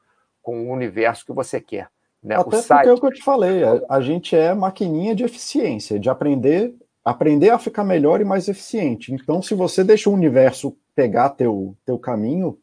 com 0.42 0.68
o 0.68 0.72
universo 0.72 1.24
que 1.24 1.32
você 1.32 1.58
quer. 1.58 1.88
Né? 2.22 2.34
Até 2.36 2.56
o 2.56 2.60
site... 2.60 2.88
é 2.88 2.92
o 2.92 3.00
que 3.00 3.06
eu 3.06 3.12
te 3.12 3.22
falei, 3.22 3.64
a, 3.64 3.80
a, 3.88 4.00
gente 4.02 4.36
é 4.36 4.52
maquininha 4.52 5.14
de 5.14 5.24
eficiência, 5.24 5.98
de 5.98 6.10
aprender, 6.10 6.74
aprender 7.04 7.50
a 7.50 7.58
ficar 7.58 7.84
melhor 7.84 8.20
e 8.20 8.24
mais 8.24 8.48
eficiente. 8.48 9.12
Então, 9.12 9.42
se 9.42 9.54
você 9.54 9.82
deixa 9.82 10.10
o 10.10 10.14
universo 10.14 10.76
pegar 10.94 11.30
teu, 11.30 11.76
teu 11.84 11.98
caminho, 11.98 12.58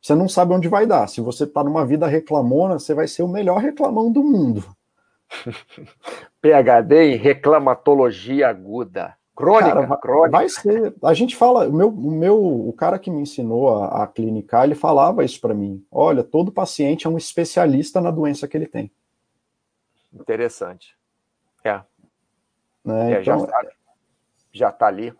você 0.00 0.14
não 0.14 0.28
sabe 0.28 0.54
onde 0.54 0.68
vai 0.68 0.86
dar. 0.86 1.06
Se 1.08 1.20
você 1.20 1.44
está 1.44 1.62
numa 1.62 1.84
vida 1.84 2.06
reclamona, 2.06 2.78
você 2.78 2.94
vai 2.94 3.06
ser 3.06 3.22
o 3.22 3.28
melhor 3.28 3.60
reclamão 3.60 4.10
do 4.10 4.22
mundo. 4.22 4.64
PhD 6.40 7.14
em 7.14 7.16
reclamatologia 7.16 8.48
aguda. 8.48 9.16
Crônica, 9.36 9.86
cara, 9.86 9.96
crônica. 9.98 10.30
Vai 10.30 10.48
ser. 10.48 10.94
A 11.00 11.14
gente 11.14 11.36
fala, 11.36 11.68
o 11.68 11.72
meu, 11.72 11.88
o 11.90 12.10
meu, 12.10 12.68
o 12.68 12.72
cara 12.72 12.98
que 12.98 13.08
me 13.08 13.20
ensinou 13.20 13.68
a, 13.68 14.02
a 14.02 14.06
clinicar, 14.06 14.64
ele 14.64 14.74
falava 14.74 15.24
isso 15.24 15.40
para 15.40 15.54
mim. 15.54 15.84
Olha, 15.92 16.24
todo 16.24 16.50
paciente 16.50 17.06
é 17.06 17.10
um 17.10 17.16
especialista 17.16 18.00
na 18.00 18.10
doença 18.10 18.48
que 18.48 18.56
ele 18.56 18.66
tem. 18.66 18.90
Interessante. 20.12 20.96
É. 21.62 21.80
Né? 22.88 23.12
é 23.12 23.20
então, 23.20 23.40
já, 23.40 23.46
sabe, 23.46 23.68
já 24.50 24.72
tá 24.72 24.86
ali, 24.86 25.14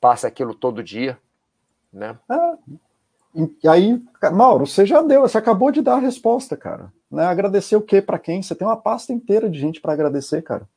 passa 0.00 0.26
aquilo 0.26 0.52
todo 0.52 0.82
dia, 0.82 1.16
né? 1.92 2.18
É. 2.28 2.58
E 3.62 3.68
aí, 3.68 4.02
Mauro, 4.32 4.66
você 4.66 4.84
já 4.84 5.00
deu, 5.00 5.20
você 5.20 5.38
acabou 5.38 5.70
de 5.70 5.80
dar 5.80 5.94
a 5.94 6.00
resposta, 6.00 6.56
cara. 6.56 6.92
Né? 7.08 7.24
Agradecer 7.24 7.76
o 7.76 7.82
quê 7.82 8.02
para 8.02 8.18
quem? 8.18 8.42
Você 8.42 8.54
tem 8.54 8.66
uma 8.66 8.76
pasta 8.76 9.12
inteira 9.12 9.48
de 9.48 9.58
gente 9.60 9.80
para 9.80 9.92
agradecer, 9.92 10.42
cara. 10.42 10.68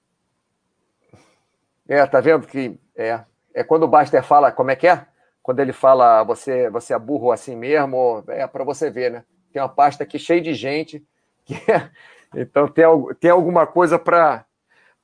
É, 1.88 2.05
tá 2.05 2.22
vendo 2.22 2.45
que 2.45 2.80
é, 2.95 3.22
é 3.53 3.63
quando 3.63 3.84
o 3.84 3.88
Baster 3.88 4.24
fala, 4.24 4.51
como 4.51 4.69
é 4.69 4.76
que 4.76 4.88
é? 4.88 5.07
Quando 5.41 5.59
ele 5.59 5.74
fala 5.74 6.24
você 6.24 6.69
você 6.69 6.93
é 6.93 6.99
burro 6.99 7.32
assim 7.32 7.55
mesmo, 7.55 8.24
é 8.28 8.45
para 8.45 8.63
você 8.63 8.91
ver, 8.91 9.11
né? 9.11 9.24
Tem 9.51 9.61
uma 9.61 9.67
pasta 9.67 10.03
aqui 10.03 10.19
cheia 10.19 10.39
de 10.39 10.53
gente, 10.53 11.03
que 11.43 11.55
é, 11.72 11.89
então 12.36 12.67
tem, 12.67 12.86
tem 13.19 13.32
alguma 13.32 13.65
coisa 13.65 13.97
para 13.97 14.45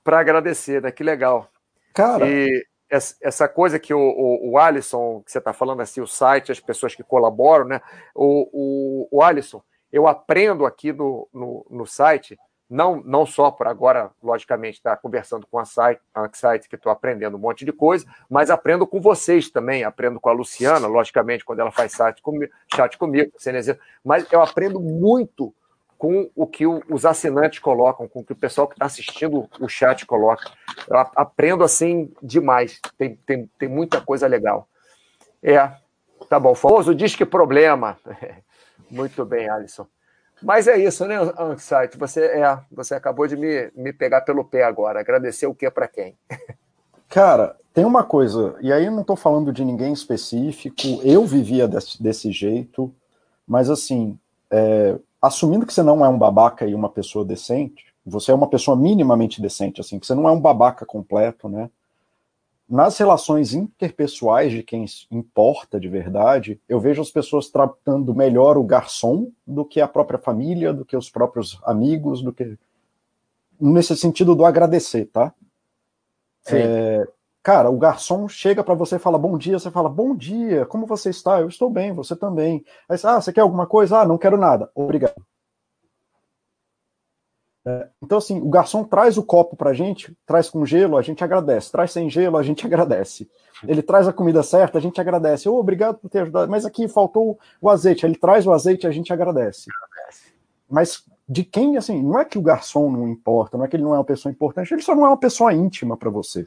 para 0.07 0.21
agradecer, 0.21 0.81
né? 0.81 0.89
Que 0.89 1.03
legal. 1.03 1.49
Cara, 1.93 2.25
e 2.25 2.65
essa 2.89 3.45
coisa 3.49 3.77
que 3.77 3.93
o, 3.93 3.99
o, 3.99 4.51
o 4.51 4.57
Alisson, 4.57 5.21
que 5.25 5.29
você 5.29 5.37
está 5.37 5.51
falando 5.51 5.81
assim, 5.81 5.99
o 5.99 6.07
site, 6.07 6.49
as 6.49 6.61
pessoas 6.61 6.95
que 6.95 7.03
colaboram, 7.03 7.65
né? 7.65 7.81
O, 8.15 8.47
o, 9.11 9.17
o 9.17 9.21
Alisson, 9.21 9.61
eu 9.91 10.07
aprendo 10.07 10.65
aqui 10.65 10.93
no, 10.93 11.27
no, 11.33 11.67
no 11.69 11.85
site, 11.85 12.39
não, 12.69 13.01
não 13.03 13.25
só 13.25 13.51
por 13.51 13.67
agora, 13.67 14.09
logicamente, 14.23 14.77
estar 14.77 14.95
tá 14.95 15.01
conversando 15.01 15.45
com 15.45 15.59
a 15.59 15.65
site, 15.65 15.99
a 16.15 16.29
site 16.31 16.69
que 16.69 16.75
estou 16.75 16.89
aprendendo 16.89 17.35
um 17.35 17.41
monte 17.41 17.65
de 17.65 17.73
coisa, 17.73 18.05
mas 18.29 18.49
aprendo 18.49 18.87
com 18.87 19.01
vocês 19.01 19.49
também, 19.49 19.83
aprendo 19.83 20.21
com 20.21 20.29
a 20.29 20.33
Luciana, 20.33 20.87
logicamente, 20.87 21.43
quando 21.43 21.59
ela 21.59 21.71
faz 21.71 21.91
site 21.91 22.21
comigo, 22.21 22.53
chat 22.73 22.97
comigo, 22.97 23.29
mas 24.05 24.25
eu 24.31 24.41
aprendo 24.41 24.79
muito 24.79 25.53
com 25.97 26.29
o 26.35 26.45
que 26.45 26.65
os 26.67 27.05
assinantes 27.05 27.59
colocam, 27.59 28.07
com 28.07 28.19
o 28.19 28.23
que 28.23 28.33
o 28.33 28.35
pessoal 28.35 28.67
que 28.67 28.75
está 28.75 28.85
assistindo 28.85 29.49
o 29.59 29.67
chat 29.67 30.05
coloca. 30.05 30.51
Eu 30.87 30.97
aprendo 31.15 31.63
assim 31.63 32.13
demais, 32.21 32.79
tem, 32.97 33.15
tem, 33.25 33.49
tem 33.57 33.69
muita 33.69 33.99
coisa 33.99 34.27
legal. 34.27 34.67
É, 35.41 35.71
tá 36.29 36.39
bom, 36.39 36.53
famoso 36.53 36.93
diz 36.93 37.15
que 37.15 37.25
problema. 37.25 37.97
Muito 38.89 39.25
bem, 39.25 39.49
Alisson. 39.49 39.87
Mas 40.41 40.67
é 40.67 40.77
isso, 40.77 41.05
né, 41.07 41.17
Anxiety? 41.37 41.97
Você, 41.97 42.25
é, 42.25 42.59
você 42.71 42.93
acabou 42.93 43.27
de 43.27 43.35
me, 43.35 43.71
me 43.75 43.91
pegar 43.91 44.21
pelo 44.21 44.45
pé 44.45 44.63
agora. 44.63 44.99
Agradecer 44.99 45.47
o 45.47 45.55
que 45.55 45.69
para 45.71 45.87
quem? 45.87 46.15
Cara, 47.09 47.55
tem 47.73 47.85
uma 47.85 48.03
coisa, 48.03 48.55
e 48.59 48.71
aí 48.71 48.85
eu 48.85 48.91
não 48.91 49.01
estou 49.01 49.15
falando 49.15 49.53
de 49.53 49.63
ninguém 49.63 49.93
específico, 49.93 50.75
eu 51.03 51.25
vivia 51.25 51.67
desse, 51.67 52.01
desse 52.03 52.31
jeito, 52.31 52.93
mas 53.47 53.69
assim, 53.69 54.19
é, 54.51 54.97
assumindo 55.27 55.65
que 55.65 55.73
você 55.73 55.83
não 55.83 56.03
é 56.03 56.09
um 56.09 56.17
babaca 56.17 56.65
e 56.65 56.73
uma 56.73 56.89
pessoa 56.89 57.23
decente, 57.23 57.85
você 58.05 58.31
é 58.31 58.35
uma 58.35 58.47
pessoa 58.47 58.75
minimamente 58.75 59.41
decente, 59.41 59.81
assim, 59.81 59.99
que 59.99 60.07
você 60.07 60.15
não 60.15 60.27
é 60.27 60.31
um 60.31 60.39
babaca 60.39 60.85
completo, 60.85 61.47
né? 61.49 61.69
nas 62.69 62.97
relações 62.97 63.53
interpessoais 63.53 64.51
de 64.51 64.61
quem 64.61 64.83
importa 65.09 65.79
de 65.79 65.87
verdade, 65.87 66.59
eu 66.67 66.79
vejo 66.79 67.01
as 67.01 67.09
pessoas 67.09 67.49
tratando 67.49 68.13
melhor 68.13 68.57
o 68.57 68.63
garçom 68.63 69.31
do 69.45 69.63
que 69.63 69.79
a 69.79 69.87
própria 69.87 70.19
família, 70.19 70.73
do 70.73 70.83
que 70.83 70.97
os 70.97 71.09
próprios 71.09 71.59
amigos, 71.63 72.21
do 72.21 72.33
que. 72.33 72.57
Nesse 73.59 73.95
sentido 73.95 74.35
do 74.35 74.45
agradecer, 74.45 75.05
tá? 75.05 75.33
É, 76.47 77.07
cara, 77.47 77.69
o 77.69 77.77
garçom 77.77 78.27
chega 78.27 78.61
para 78.61 78.73
você 78.73 78.97
e 78.97 78.99
fala 78.99 79.17
bom 79.17 79.37
dia, 79.37 79.57
você 79.57 79.71
fala 79.71 79.87
bom 79.87 80.13
dia, 80.13 80.65
como 80.65 80.85
você 80.85 81.11
está? 81.11 81.39
Eu 81.39 81.47
estou 81.47 81.69
bem, 81.69 81.93
você 81.93 82.13
também. 82.13 82.61
Aí 82.89 82.97
você, 82.97 83.07
ah, 83.07 83.21
você 83.21 83.31
quer 83.31 83.39
alguma 83.39 83.65
coisa? 83.65 84.01
Ah, 84.01 84.05
não 84.05 84.17
quero 84.17 84.35
nada. 84.35 84.69
Obrigado. 84.75 85.15
É, 87.65 87.87
então, 88.03 88.17
assim, 88.17 88.41
o 88.41 88.49
garçom 88.49 88.83
traz 88.83 89.17
o 89.17 89.23
copo 89.23 89.55
pra 89.55 89.71
gente, 89.71 90.13
traz 90.25 90.49
com 90.49 90.65
gelo, 90.65 90.97
a 90.97 91.01
gente 91.01 91.23
agradece. 91.23 91.71
Traz 91.71 91.93
sem 91.93 92.09
gelo, 92.09 92.35
a 92.35 92.43
gente 92.43 92.65
agradece. 92.67 93.29
Ele 93.65 93.81
traz 93.81 94.09
a 94.09 94.13
comida 94.13 94.43
certa, 94.43 94.77
a 94.77 94.81
gente 94.81 94.99
agradece. 94.99 95.47
Oh, 95.47 95.57
obrigado 95.57 95.99
por 95.99 96.09
ter 96.09 96.23
ajudado, 96.23 96.51
mas 96.51 96.65
aqui 96.65 96.85
faltou 96.89 97.39
o 97.61 97.69
azeite. 97.69 98.05
Ele 98.05 98.17
traz 98.17 98.45
o 98.45 98.51
azeite, 98.51 98.85
a 98.85 98.91
gente 98.91 99.13
agradece. 99.13 99.67
Mas 100.69 101.01
de 101.29 101.45
quem, 101.45 101.77
assim, 101.77 102.03
não 102.03 102.19
é 102.19 102.25
que 102.25 102.37
o 102.37 102.41
garçom 102.41 102.91
não 102.91 103.07
importa, 103.07 103.57
não 103.57 103.63
é 103.63 103.69
que 103.69 103.77
ele 103.77 103.83
não 103.83 103.95
é 103.95 103.99
uma 103.99 104.03
pessoa 104.03 104.33
importante, 104.33 104.73
ele 104.73 104.81
só 104.81 104.93
não 104.93 105.05
é 105.05 105.07
uma 105.07 105.17
pessoa 105.17 105.53
íntima 105.53 105.95
para 105.95 106.09
você 106.09 106.45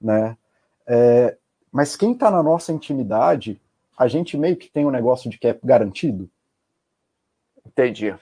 né? 0.00 0.36
É, 0.86 1.36
mas 1.72 1.96
quem 1.96 2.12
está 2.12 2.30
na 2.30 2.42
nossa 2.42 2.72
intimidade, 2.72 3.60
a 3.96 4.08
gente 4.08 4.36
meio 4.36 4.56
que 4.56 4.70
tem 4.70 4.86
um 4.86 4.90
negócio 4.90 5.28
de 5.28 5.38
que 5.38 5.48
é 5.48 5.58
garantido. 5.62 6.30
Entendi. 7.66 8.14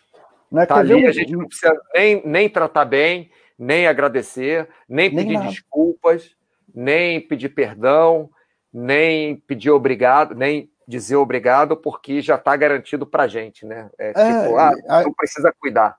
Não 0.51 0.62
é 0.62 0.66
tá 0.66 0.77
ali, 0.77 0.95
um... 0.95 1.09
a 1.09 1.12
gente 1.12 1.33
não 1.33 1.47
precisa 1.47 1.81
nem, 1.95 2.27
nem 2.27 2.49
tratar 2.49 2.85
bem, 2.85 3.31
nem 3.59 3.87
agradecer, 3.87 4.68
nem, 4.89 5.11
nem 5.11 5.24
pedir 5.24 5.35
nada. 5.35 5.49
desculpas, 5.49 6.35
nem 6.74 7.20
pedir 7.20 7.51
perdão, 7.51 8.31
nem 8.72 9.37
pedir 9.37 9.70
obrigado, 9.70 10.35
nem 10.35 10.70
dizer 10.87 11.16
obrigado, 11.16 11.77
porque 11.77 12.20
já 12.20 12.37
está 12.37 12.57
garantido 12.57 13.07
para 13.07 13.27
gente, 13.27 13.66
né? 13.66 13.91
É, 13.99 14.11
é 14.11 14.43
tipo, 14.43 14.57
ah, 14.57 15.03
não 15.03 15.12
precisa 15.12 15.53
cuidar. 15.59 15.99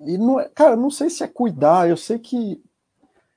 E 0.00 0.18
não, 0.18 0.40
é, 0.40 0.48
cara, 0.48 0.76
não 0.76 0.90
sei 0.90 1.08
se 1.08 1.22
é 1.22 1.28
cuidar, 1.28 1.88
eu 1.88 1.96
sei 1.96 2.18
que 2.18 2.62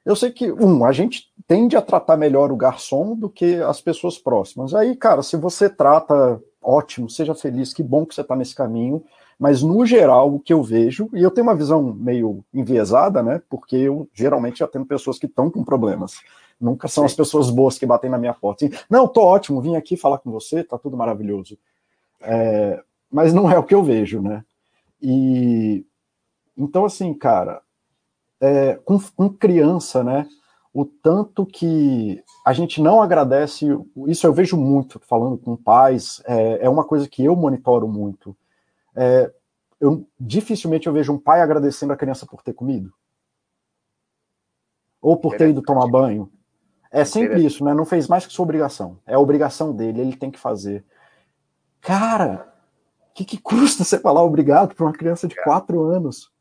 eu 0.08 0.16
sei 0.16 0.32
que, 0.32 0.49
um, 0.49 0.86
a 0.86 0.93
gente 0.93 1.30
tende 1.45 1.76
a 1.76 1.82
tratar 1.82 2.16
melhor 2.16 2.49
o 2.49 2.55
garçom 2.55 3.14
do 3.14 3.30
que 3.30 3.55
as 3.55 3.82
pessoas 3.82 4.18
próximas. 4.18 4.74
Aí, 4.74 4.95
cara, 4.95 5.22
se 5.22 5.36
você 5.36 5.70
trata, 5.70 6.41
ótimo, 6.62 7.10
seja 7.10 7.36
feliz, 7.36 7.74
que 7.74 7.84
bom 7.84 8.05
que 8.05 8.16
você 8.16 8.22
está 8.22 8.34
nesse 8.34 8.55
caminho. 8.55 9.03
Mas, 9.38 9.62
no 9.62 9.86
geral, 9.86 10.34
o 10.34 10.39
que 10.39 10.53
eu 10.53 10.64
vejo, 10.64 11.10
e 11.14 11.22
eu 11.22 11.30
tenho 11.30 11.45
uma 11.45 11.58
visão 11.58 11.84
meio 11.93 12.41
enviesada, 12.53 13.22
né? 13.22 13.41
Porque 13.49 13.76
eu 13.76 14.08
geralmente 14.14 14.60
já 14.60 14.68
tenho 14.68 14.86
pessoas 14.86 15.20
que 15.20 15.26
estão 15.26 15.51
com 15.51 15.62
problemas. 15.62 16.22
Nunca 16.60 16.88
são 16.88 17.03
as 17.03 17.14
pessoas 17.14 17.49
boas 17.49 17.78
que 17.78 17.86
batem 17.86 18.10
na 18.10 18.18
minha 18.18 18.34
porta. 18.34 18.66
Assim, 18.66 18.74
não, 18.89 19.10
tô 19.10 19.22
ótimo, 19.22 19.62
vim 19.62 19.76
aqui 19.76 19.97
falar 19.97 20.20
com 20.20 20.32
você, 20.32 20.64
tá 20.64 20.78
tudo 20.78 20.95
maravilhoso. 20.95 21.58
É, 22.22 22.82
mas 23.12 23.34
não 23.34 23.51
é 23.51 23.60
o 23.60 23.64
que 23.64 23.76
eu 23.76 23.84
vejo, 23.84 24.22
né? 24.22 24.41
E 25.01 25.86
então, 26.58 26.86
assim, 26.86 27.14
cara, 27.14 27.62
é, 28.39 28.75
com, 28.75 28.99
com 29.15 29.29
criança, 29.29 30.03
né? 30.03 30.27
O 30.73 30.85
tanto 30.85 31.45
que 31.45 32.23
a 32.45 32.53
gente 32.53 32.81
não 32.81 33.01
agradece, 33.01 33.65
isso 34.07 34.27
eu 34.27 34.33
vejo 34.33 34.55
muito 34.55 34.99
falando 34.99 35.38
com 35.38 35.55
pais, 35.55 36.21
é, 36.25 36.65
é 36.65 36.69
uma 36.69 36.83
coisa 36.83 37.07
que 37.07 37.23
eu 37.23 37.35
monitoro 37.35 37.88
muito. 37.88 38.38
É, 38.95 39.31
eu, 39.79 40.07
dificilmente 40.19 40.88
eu 40.88 40.93
vejo 40.93 41.13
um 41.13 41.19
pai 41.19 41.41
agradecendo 41.41 41.93
a 41.93 41.97
criança 41.97 42.25
por 42.25 42.43
ter 42.43 42.53
comido. 42.53 42.93
Ou 45.01 45.17
por 45.17 45.35
ter 45.35 45.49
ido 45.49 45.61
tomar 45.61 45.88
banho. 45.88 46.31
É 46.91 47.03
sempre 47.05 47.43
isso, 47.45 47.63
né? 47.63 47.73
Não 47.73 47.85
fez 47.85 48.07
mais 48.07 48.25
que 48.25 48.33
sua 48.33 48.43
obrigação. 48.43 48.99
É 49.05 49.15
a 49.15 49.19
obrigação 49.19 49.75
dele, 49.75 50.01
ele 50.01 50.15
tem 50.15 50.31
que 50.31 50.39
fazer. 50.39 50.85
Cara, 51.81 52.53
o 53.09 53.13
que, 53.13 53.25
que 53.25 53.38
custa 53.38 53.83
você 53.83 53.99
falar 53.99 54.23
obrigado 54.23 54.75
para 54.75 54.85
uma 54.85 54.93
criança 54.93 55.27
de 55.27 55.35
quatro 55.43 55.83
anos? 55.83 56.31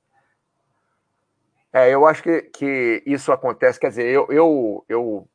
É, 1.76 1.90
eu 1.90 2.06
acho 2.06 2.22
que, 2.22 2.40
que 2.40 3.02
isso 3.04 3.30
acontece, 3.30 3.78
quer 3.78 3.90
dizer, 3.90 4.06
eu, 4.06 4.26
eu, 4.30 4.84
eu, 4.88 5.28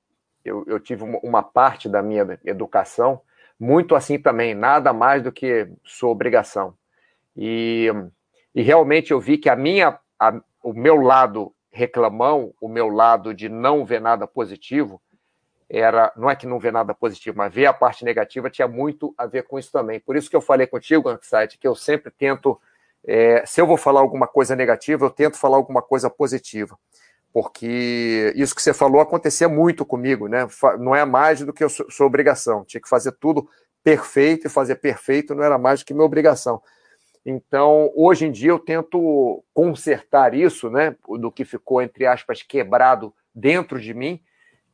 eu, 0.43 0.63
eu 0.65 0.79
tive 0.79 1.03
uma 1.21 1.43
parte 1.43 1.87
da 1.87 2.01
minha 2.01 2.39
educação 2.43 3.21
muito 3.59 3.93
assim 3.93 4.17
também, 4.17 4.55
nada 4.55 4.91
mais 4.91 5.21
do 5.21 5.31
que 5.31 5.69
sua 5.85 6.09
obrigação. 6.09 6.73
E, 7.37 7.91
e 8.55 8.63
realmente 8.63 9.11
eu 9.11 9.19
vi 9.19 9.37
que 9.37 9.49
a 9.49 9.55
minha, 9.55 9.99
a, 10.19 10.41
o 10.63 10.73
meu 10.73 10.95
lado 10.95 11.53
reclamão, 11.69 12.55
o 12.59 12.67
meu 12.67 12.89
lado 12.89 13.35
de 13.35 13.47
não 13.47 13.85
ver 13.85 14.01
nada 14.01 14.25
positivo, 14.25 14.99
era, 15.69 16.11
não 16.17 16.27
é 16.27 16.35
que 16.35 16.47
não 16.47 16.57
vê 16.57 16.71
nada 16.71 16.91
positivo, 16.91 17.37
mas 17.37 17.53
ver 17.53 17.67
a 17.67 17.73
parte 17.73 18.03
negativa 18.03 18.49
tinha 18.49 18.67
muito 18.67 19.13
a 19.15 19.27
ver 19.27 19.43
com 19.43 19.59
isso 19.59 19.71
também. 19.71 19.99
Por 19.99 20.15
isso 20.15 20.27
que 20.27 20.35
eu 20.35 20.41
falei 20.41 20.65
contigo, 20.65 21.07
Anxiety, 21.07 21.59
que 21.59 21.67
eu 21.67 21.75
sempre 21.75 22.09
tento 22.09 22.59
é, 23.05 23.43
se 23.45 23.59
eu 23.59 23.67
vou 23.67 23.77
falar 23.77 24.01
alguma 24.01 24.27
coisa 24.27 24.55
negativa, 24.55 25.05
eu 25.05 25.09
tento 25.09 25.37
falar 25.37 25.57
alguma 25.57 25.81
coisa 25.81 26.09
positiva. 26.09 26.77
Porque 27.33 28.33
isso 28.35 28.53
que 28.53 28.61
você 28.61 28.73
falou 28.73 28.99
acontecia 28.99 29.47
muito 29.47 29.85
comigo, 29.85 30.27
né? 30.27 30.47
Não 30.79 30.93
é 30.93 31.05
mais 31.05 31.39
do 31.41 31.53
que 31.53 31.67
sua 31.69 32.05
obrigação. 32.05 32.65
Tinha 32.65 32.81
que 32.81 32.89
fazer 32.89 33.13
tudo 33.13 33.47
perfeito 33.83 34.47
e 34.47 34.49
fazer 34.49 34.75
perfeito 34.75 35.33
não 35.33 35.43
era 35.43 35.57
mais 35.57 35.79
do 35.79 35.85
que 35.85 35.93
minha 35.93 36.05
obrigação. 36.05 36.61
Então, 37.25 37.91
hoje 37.95 38.25
em 38.25 38.31
dia, 38.31 38.49
eu 38.49 38.59
tento 38.59 39.43
consertar 39.53 40.33
isso, 40.33 40.69
né? 40.69 40.95
Do 41.07 41.31
que 41.31 41.45
ficou, 41.45 41.81
entre 41.81 42.05
aspas, 42.05 42.43
quebrado 42.43 43.13
dentro 43.33 43.79
de 43.79 43.93
mim, 43.93 44.21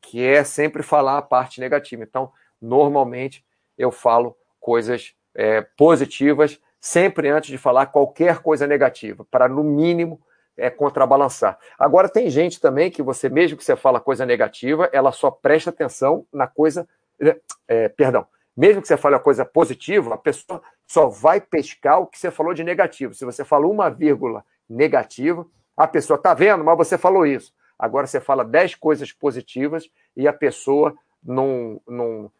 que 0.00 0.24
é 0.24 0.42
sempre 0.42 0.82
falar 0.82 1.18
a 1.18 1.22
parte 1.22 1.60
negativa. 1.60 2.02
Então, 2.02 2.32
normalmente, 2.60 3.44
eu 3.76 3.92
falo 3.92 4.36
coisas 4.58 5.14
é, 5.34 5.60
positivas 5.76 6.60
sempre 6.80 7.28
antes 7.28 7.50
de 7.50 7.58
falar 7.58 7.86
qualquer 7.86 8.38
coisa 8.38 8.66
negativa, 8.66 9.26
para 9.30 9.48
no 9.48 9.62
mínimo 9.64 10.20
é, 10.56 10.68
contrabalançar. 10.68 11.58
Agora 11.78 12.08
tem 12.08 12.28
gente 12.28 12.60
também 12.60 12.90
que 12.90 13.02
você, 13.02 13.28
mesmo 13.28 13.56
que 13.56 13.64
você 13.64 13.76
fala 13.76 14.00
coisa 14.00 14.26
negativa, 14.26 14.88
ela 14.92 15.12
só 15.12 15.30
presta 15.30 15.70
atenção 15.70 16.26
na 16.32 16.46
coisa. 16.46 16.88
É, 17.20 17.40
é, 17.66 17.88
perdão, 17.88 18.26
mesmo 18.56 18.82
que 18.82 18.88
você 18.88 18.96
fale 18.96 19.14
a 19.14 19.20
coisa 19.20 19.44
positiva, 19.44 20.14
a 20.14 20.18
pessoa 20.18 20.60
só 20.86 21.08
vai 21.08 21.40
pescar 21.40 22.00
o 22.00 22.06
que 22.06 22.18
você 22.18 22.30
falou 22.30 22.52
de 22.52 22.64
negativo. 22.64 23.14
Se 23.14 23.24
você 23.24 23.44
falou 23.44 23.70
uma 23.70 23.88
vírgula 23.88 24.44
negativa, 24.68 25.46
a 25.76 25.86
pessoa 25.86 26.16
está 26.16 26.34
vendo, 26.34 26.64
mas 26.64 26.76
você 26.76 26.98
falou 26.98 27.24
isso. 27.24 27.54
Agora 27.78 28.06
você 28.06 28.20
fala 28.20 28.44
dez 28.44 28.74
coisas 28.74 29.12
positivas 29.12 29.88
e 30.16 30.26
a 30.26 30.32
pessoa 30.32 30.92
não, 31.22 31.80
não, 31.86 32.30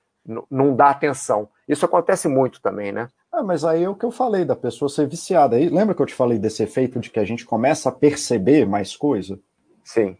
não, 0.51 0.77
dá 0.77 0.91
atenção. 0.91 1.49
Isso 1.67 1.85
acontece 1.85 2.29
muito 2.29 2.61
também, 2.61 2.93
né? 2.93 3.09
Ah, 3.33 3.43
mas 3.43 3.65
aí 3.65 3.85
é 3.85 3.89
o 3.89 3.95
que 3.95 4.05
eu 4.05 4.11
falei 4.11 4.45
da 4.45 4.55
pessoa 4.55 4.89
ser 4.89 5.07
viciada. 5.07 5.57
Aí, 5.57 5.69
lembra 5.69 5.95
que 5.95 6.03
eu 6.03 6.07
te 6.07 6.15
falei 6.15 6.39
desse 6.39 6.63
efeito 6.63 7.01
de 7.01 7.11
que 7.11 7.19
a 7.19 7.25
gente 7.25 7.45
começa 7.45 7.89
a 7.89 7.93
perceber 7.93 8.67
mais 8.67 8.97
coisa? 8.97 9.39
Sim. 9.83 10.17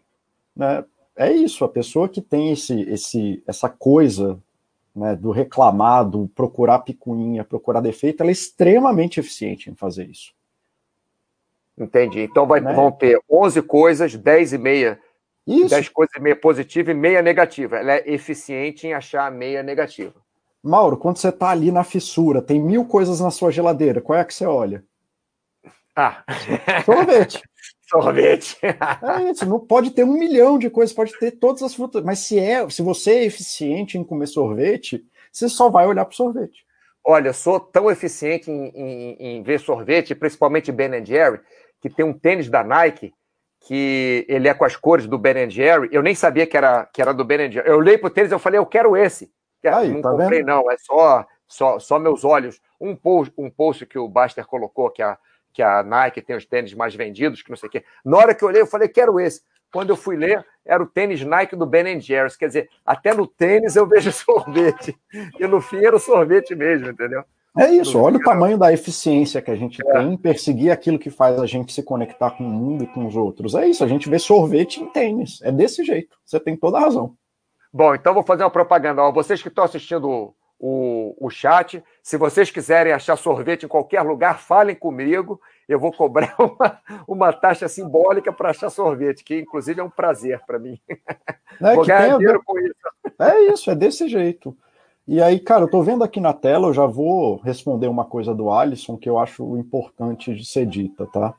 Né? 0.55 0.83
É 1.15 1.31
isso, 1.31 1.63
a 1.65 1.69
pessoa 1.69 2.07
que 2.07 2.21
tem 2.21 2.51
esse, 2.51 2.81
esse, 2.83 3.43
essa 3.45 3.69
coisa 3.69 4.39
né, 4.95 5.15
do 5.15 5.31
reclamar, 5.31 6.07
do 6.07 6.27
procurar 6.29 6.79
picuinha, 6.79 7.43
procurar 7.43 7.81
defeito, 7.81 8.21
ela 8.21 8.31
é 8.31 8.33
extremamente 8.33 9.19
eficiente 9.19 9.69
em 9.69 9.75
fazer 9.75 10.05
isso. 10.05 10.33
Entendi. 11.77 12.21
Então 12.21 12.45
vai, 12.45 12.59
né? 12.59 12.73
vão 12.73 12.91
ter 12.91 13.21
11 13.29 13.61
coisas, 13.61 14.15
10 14.15 14.53
e 14.53 14.57
meia. 14.57 14.99
Isso. 15.49 15.69
10 15.69 15.89
coisas 15.89 16.15
e 16.15 16.21
meia 16.21 16.35
positiva 16.35 16.91
e 16.91 16.93
meia 16.93 17.23
negativa. 17.23 17.77
Ela 17.77 17.93
é 17.93 18.03
eficiente 18.05 18.85
em 18.85 18.93
achar 18.93 19.25
a 19.25 19.31
meia 19.31 19.63
negativa. 19.63 20.13
Mauro, 20.61 20.95
quando 20.95 21.17
você 21.17 21.29
está 21.29 21.49
ali 21.49 21.71
na 21.71 21.83
fissura, 21.83 22.41
tem 22.41 22.61
mil 22.61 22.85
coisas 22.85 23.19
na 23.19 23.31
sua 23.31 23.49
geladeira, 23.49 23.99
qual 23.99 24.19
é 24.19 24.23
que 24.25 24.33
você 24.33 24.45
olha? 24.45 24.83
Ah, 25.95 26.23
sorvete. 26.85 27.41
sorvete. 27.89 28.57
é 28.61 29.31
isso, 29.31 29.45
não 29.45 29.59
pode 29.59 29.91
ter 29.91 30.03
um 30.03 30.13
milhão 30.13 30.59
de 30.59 30.69
coisas, 30.69 30.95
pode 30.95 31.17
ter 31.17 31.31
todas 31.31 31.63
as 31.63 31.73
frutas, 31.73 32.03
mas 32.03 32.19
se 32.19 32.37
é, 32.37 32.69
se 32.69 32.81
você 32.81 33.11
é 33.11 33.25
eficiente 33.25 33.97
em 33.97 34.03
comer 34.03 34.27
sorvete, 34.27 35.03
você 35.31 35.49
só 35.49 35.69
vai 35.69 35.87
olhar 35.87 36.05
para 36.05 36.13
o 36.13 36.15
sorvete. 36.15 36.65
Olha, 37.03 37.33
sou 37.33 37.59
tão 37.59 37.89
eficiente 37.89 38.51
em, 38.51 38.67
em, 38.75 39.17
em, 39.19 39.43
ver 39.43 39.59
sorvete, 39.59 40.13
principalmente 40.13 40.71
Ben 40.71 41.03
Jerry, 41.03 41.39
que 41.81 41.89
tem 41.89 42.05
um 42.05 42.13
tênis 42.13 42.49
da 42.49 42.63
Nike 42.63 43.13
que 43.61 44.25
ele 44.27 44.47
é 44.47 44.53
com 44.53 44.65
as 44.65 44.75
cores 44.75 45.05
do 45.05 45.17
Ben 45.17 45.49
Jerry. 45.49 45.89
Eu 45.91 46.01
nem 46.01 46.15
sabia 46.15 46.47
que 46.47 46.55
era, 46.55 46.85
que 46.85 47.01
era 47.01 47.13
do 47.13 47.25
Ben 47.25 47.51
Jerry. 47.51 47.67
Eu 47.67 47.77
olhei 47.77 47.97
pro 47.97 48.09
tênis 48.09 48.31
e 48.31 48.39
falei, 48.39 48.59
eu 48.59 48.65
quero 48.65 48.95
esse. 48.95 49.31
Aí, 49.65 49.89
não 49.89 50.01
tá 50.01 50.11
comprei, 50.11 50.39
vendo? 50.39 50.47
não, 50.47 50.71
é 50.71 50.77
só, 50.77 51.25
só, 51.47 51.79
só 51.79 51.99
meus 51.99 52.23
olhos. 52.23 52.61
Um 52.79 52.95
post, 52.95 53.33
um 53.37 53.49
post 53.49 53.85
que 53.85 53.99
o 53.99 54.07
Baster 54.07 54.45
colocou, 54.45 54.89
que 54.89 55.01
a, 55.01 55.17
que 55.51 55.61
a 55.61 55.83
Nike 55.83 56.21
tem 56.21 56.35
os 56.35 56.45
tênis 56.45 56.73
mais 56.73 56.95
vendidos, 56.95 57.41
que 57.41 57.49
não 57.49 57.57
sei 57.57 57.67
o 57.67 57.71
quê. 57.71 57.83
Na 58.05 58.17
hora 58.17 58.33
que 58.33 58.43
eu 58.43 58.47
olhei, 58.47 58.61
eu 58.61 58.67
falei, 58.67 58.87
quero 58.87 59.19
esse. 59.19 59.41
Quando 59.71 59.91
eu 59.91 59.95
fui 59.95 60.15
ler, 60.15 60.43
era 60.65 60.81
o 60.81 60.87
tênis 60.87 61.23
Nike 61.23 61.55
do 61.55 61.65
Ben 61.65 61.99
Jerry's. 61.99 62.35
Quer 62.35 62.47
dizer, 62.47 62.69
até 62.85 63.13
no 63.13 63.27
tênis 63.27 63.75
eu 63.75 63.85
vejo 63.85 64.11
sorvete. 64.13 64.97
E 65.39 65.45
no 65.45 65.61
fim 65.61 65.83
era 65.85 65.95
o 65.95 65.99
sorvete 65.99 66.55
mesmo, 66.55 66.89
entendeu? 66.89 67.23
É 67.59 67.69
isso, 67.71 67.99
olha 67.99 68.17
o 68.17 68.21
tamanho 68.21 68.57
da 68.57 68.71
eficiência 68.71 69.41
que 69.41 69.51
a 69.51 69.55
gente 69.55 69.79
é. 69.85 69.93
tem 69.93 70.13
em 70.13 70.17
perseguir 70.17 70.71
aquilo 70.71 70.99
que 70.99 71.09
faz 71.09 71.39
a 71.39 71.45
gente 71.45 71.73
se 71.73 71.83
conectar 71.83 72.31
com 72.31 72.43
o 72.43 72.49
mundo 72.49 72.83
e 72.83 72.87
com 72.87 73.05
os 73.05 73.15
outros. 73.15 73.55
É 73.55 73.67
isso, 73.67 73.83
a 73.83 73.87
gente 73.87 74.09
vê 74.09 74.17
sorvete 74.17 74.81
em 74.81 74.87
tênis. 74.87 75.41
É 75.41 75.51
desse 75.51 75.83
jeito. 75.83 76.17
Você 76.25 76.39
tem 76.39 76.55
toda 76.55 76.77
a 76.77 76.81
razão. 76.81 77.15
Bom, 77.71 77.93
então 77.93 78.13
vou 78.13 78.23
fazer 78.23 78.43
uma 78.43 78.49
propaganda. 78.49 79.03
Ó, 79.03 79.11
vocês 79.11 79.41
que 79.41 79.49
estão 79.49 79.63
assistindo 79.63 80.33
o, 80.59 81.15
o 81.17 81.29
chat. 81.29 81.81
Se 82.03 82.17
vocês 82.17 82.51
quiserem 82.51 82.91
achar 82.91 83.15
sorvete 83.15 83.63
em 83.63 83.69
qualquer 83.69 84.01
lugar, 84.01 84.39
falem 84.39 84.75
comigo. 84.75 85.39
Eu 85.67 85.79
vou 85.79 85.91
cobrar 85.91 86.35
uma, 86.37 86.81
uma 87.07 87.33
taxa 87.33 87.67
simbólica 87.67 88.33
para 88.33 88.49
achar 88.49 88.69
sorvete, 88.69 89.23
que 89.23 89.39
inclusive 89.39 89.79
é 89.79 89.83
um 89.83 89.89
prazer 89.89 90.41
para 90.45 90.59
mim. 90.59 90.79
É, 91.61 91.75
vou 91.75 91.85
ganhar 91.85 92.17
dinheiro 92.17 92.41
com 92.43 92.59
isso. 92.59 92.73
É 93.17 93.39
isso, 93.51 93.71
é 93.71 93.75
desse 93.75 94.07
jeito. 94.07 94.55
E 95.11 95.23
aí, 95.23 95.39
cara, 95.39 95.63
eu 95.63 95.67
tô 95.67 95.81
vendo 95.81 96.03
aqui 96.03 96.19
na 96.19 96.33
tela, 96.33 96.67
eu 96.67 96.73
já 96.73 96.85
vou 96.85 97.37
responder 97.37 97.87
uma 97.87 98.05
coisa 98.05 98.31
do 98.31 98.51
Alisson 98.51 98.95
que 98.95 99.09
eu 99.09 99.17
acho 99.17 99.57
importante 99.57 100.35
de 100.35 100.45
ser 100.45 100.67
dita, 100.67 101.07
tá? 101.07 101.33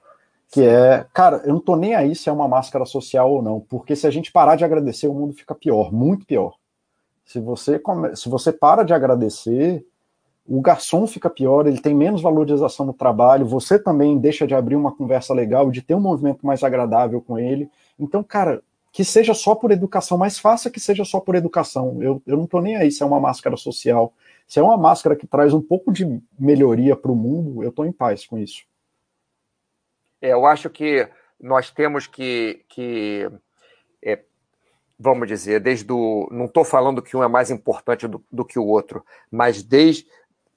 Que 0.51 0.63
é, 0.63 1.07
cara, 1.15 1.41
eu 1.45 1.53
não 1.53 1.61
tô 1.61 1.77
nem 1.77 1.95
aí 1.95 2.17
se 2.17 2.29
é 2.29 2.33
uma 2.33 2.49
máscara 2.49 2.85
social 2.85 3.33
ou 3.33 3.41
não, 3.41 3.61
porque 3.61 3.95
se 3.95 4.09
a 4.09 4.11
gente 4.11 4.33
parar 4.33 4.57
de 4.57 4.65
agradecer, 4.65 5.07
o 5.07 5.15
mundo 5.15 5.35
fica 5.35 5.55
pior, 5.55 5.93
muito 5.93 6.27
pior. 6.27 6.57
Se 7.25 7.39
você, 7.39 7.79
come... 7.79 8.17
se 8.17 8.29
você 8.29 8.51
para 8.53 8.83
de 8.83 8.93
agradecer, 8.93 9.87
o 10.45 10.61
garçom 10.61 11.07
fica 11.07 11.31
pior, 11.31 11.65
ele 11.65 11.81
tem 11.81 11.95
menos 11.95 12.21
valorização 12.21 12.85
no 12.85 12.93
trabalho, 12.93 13.47
você 13.47 13.79
também 13.79 14.19
deixa 14.19 14.49
de 14.49 14.55
abrir 14.57 14.75
uma 14.75 14.91
conversa 14.91 15.33
legal, 15.33 15.71
de 15.71 15.81
ter 15.81 15.95
um 15.95 16.01
movimento 16.01 16.45
mais 16.45 16.65
agradável 16.65 17.21
com 17.21 17.39
ele. 17.39 17.71
Então, 17.97 18.21
cara, 18.25 18.65
que 18.93 19.05
seja 19.05 19.35
só 19.35 19.55
por 19.55 19.71
educação, 19.71 20.19
mais 20.19 20.39
faça 20.39 20.71
que 20.71 20.81
seja 20.81 21.05
só 21.05 21.21
por 21.21 21.35
educação. 21.35 22.03
Eu, 22.03 22.23
eu 22.27 22.37
não 22.37 22.47
tô 22.47 22.61
nem 22.61 22.77
aí 22.77 22.91
se 22.91 23.03
é 23.03 23.07
uma 23.07 23.21
máscara 23.21 23.57
social. 23.57 24.13
Se 24.47 24.59
é 24.59 24.63
uma 24.63 24.77
máscara 24.77 25.15
que 25.15 25.27
traz 25.27 25.55
um 25.55 25.63
pouco 25.63 25.93
de 25.93 26.21
melhoria 26.39 26.97
para 26.97 27.13
o 27.13 27.17
mundo, 27.17 27.63
eu 27.63 27.71
tô 27.71 27.85
em 27.85 27.93
paz 27.93 28.27
com 28.27 28.37
isso. 28.37 28.65
É, 30.21 30.33
eu 30.33 30.45
acho 30.45 30.69
que 30.69 31.09
nós 31.41 31.71
temos 31.71 32.07
que, 32.07 32.65
que 32.69 33.31
é, 34.03 34.21
vamos 34.99 35.29
dizer, 35.29 35.61
desde 35.61 35.91
o. 35.93 36.29
Não 36.31 36.47
estou 36.47 36.65
falando 36.65 37.01
que 37.01 37.17
um 37.17 37.23
é 37.23 37.29
mais 37.29 37.51
importante 37.51 38.09
do, 38.09 38.23
do 38.31 38.45
que 38.45 38.59
o 38.59 38.67
outro, 38.67 39.05
mas 39.31 39.63
desde 39.63 40.07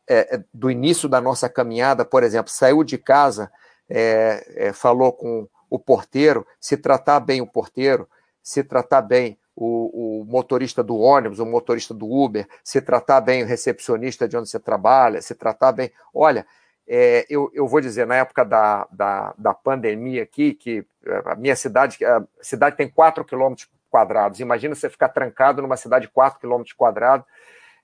é, 0.08 0.36
é, 0.36 0.44
do 0.54 0.70
início 0.70 1.08
da 1.08 1.22
nossa 1.22 1.48
caminhada, 1.48 2.04
por 2.04 2.24
exemplo, 2.24 2.52
saiu 2.52 2.84
de 2.84 2.98
casa, 2.98 3.50
é, 3.90 4.68
é, 4.68 4.74
falou 4.74 5.14
com 5.14 5.48
o 5.70 5.80
porteiro, 5.80 6.46
se 6.60 6.76
tratar 6.76 7.20
bem 7.22 7.42
o 7.42 7.48
porteiro, 7.48 8.08
se 8.44 8.64
tratar 8.64 9.02
bem 9.02 9.38
o, 9.56 10.22
o, 10.22 10.26
motorista 10.26 10.84
do 10.84 10.98
ônibus, 10.98 11.40
o 11.40 11.46
motorista 11.46 11.94
do 11.94 12.12
Uber, 12.12 12.48
se 12.64 12.82
tratar 12.82 13.22
bem 13.22 13.44
o 13.44 13.46
recepcionista 13.46 14.28
de 14.28 14.36
onde 14.36 14.50
você 14.50 14.60
trabalha, 14.60 15.22
se 15.22 15.34
tratar 15.34 15.72
bem. 15.72 15.92
Olha, 16.14 16.46
é, 16.88 17.26
eu, 17.30 17.50
eu, 17.54 17.68
vou 17.68 17.80
dizer, 17.80 18.06
na 18.06 18.16
época 18.16 18.44
da, 18.44 18.88
da, 18.92 19.34
da, 19.38 19.54
pandemia 19.54 20.24
aqui, 20.24 20.54
que 20.54 20.86
a 21.26 21.36
minha 21.36 21.56
cidade, 21.56 22.04
a 22.04 22.24
cidade 22.42 22.76
tem 22.76 22.90
4 22.90 23.24
quilômetros 23.24 23.70
quadrados. 23.90 24.40
Imagina 24.40 24.76
você 24.76 24.90
ficar 24.90 25.10
trancado 25.10 25.62
numa 25.62 25.78
cidade 25.78 26.08
de 26.08 26.12
4 26.12 26.40
quilômetros 26.40 26.74
quadrados. 26.74 27.26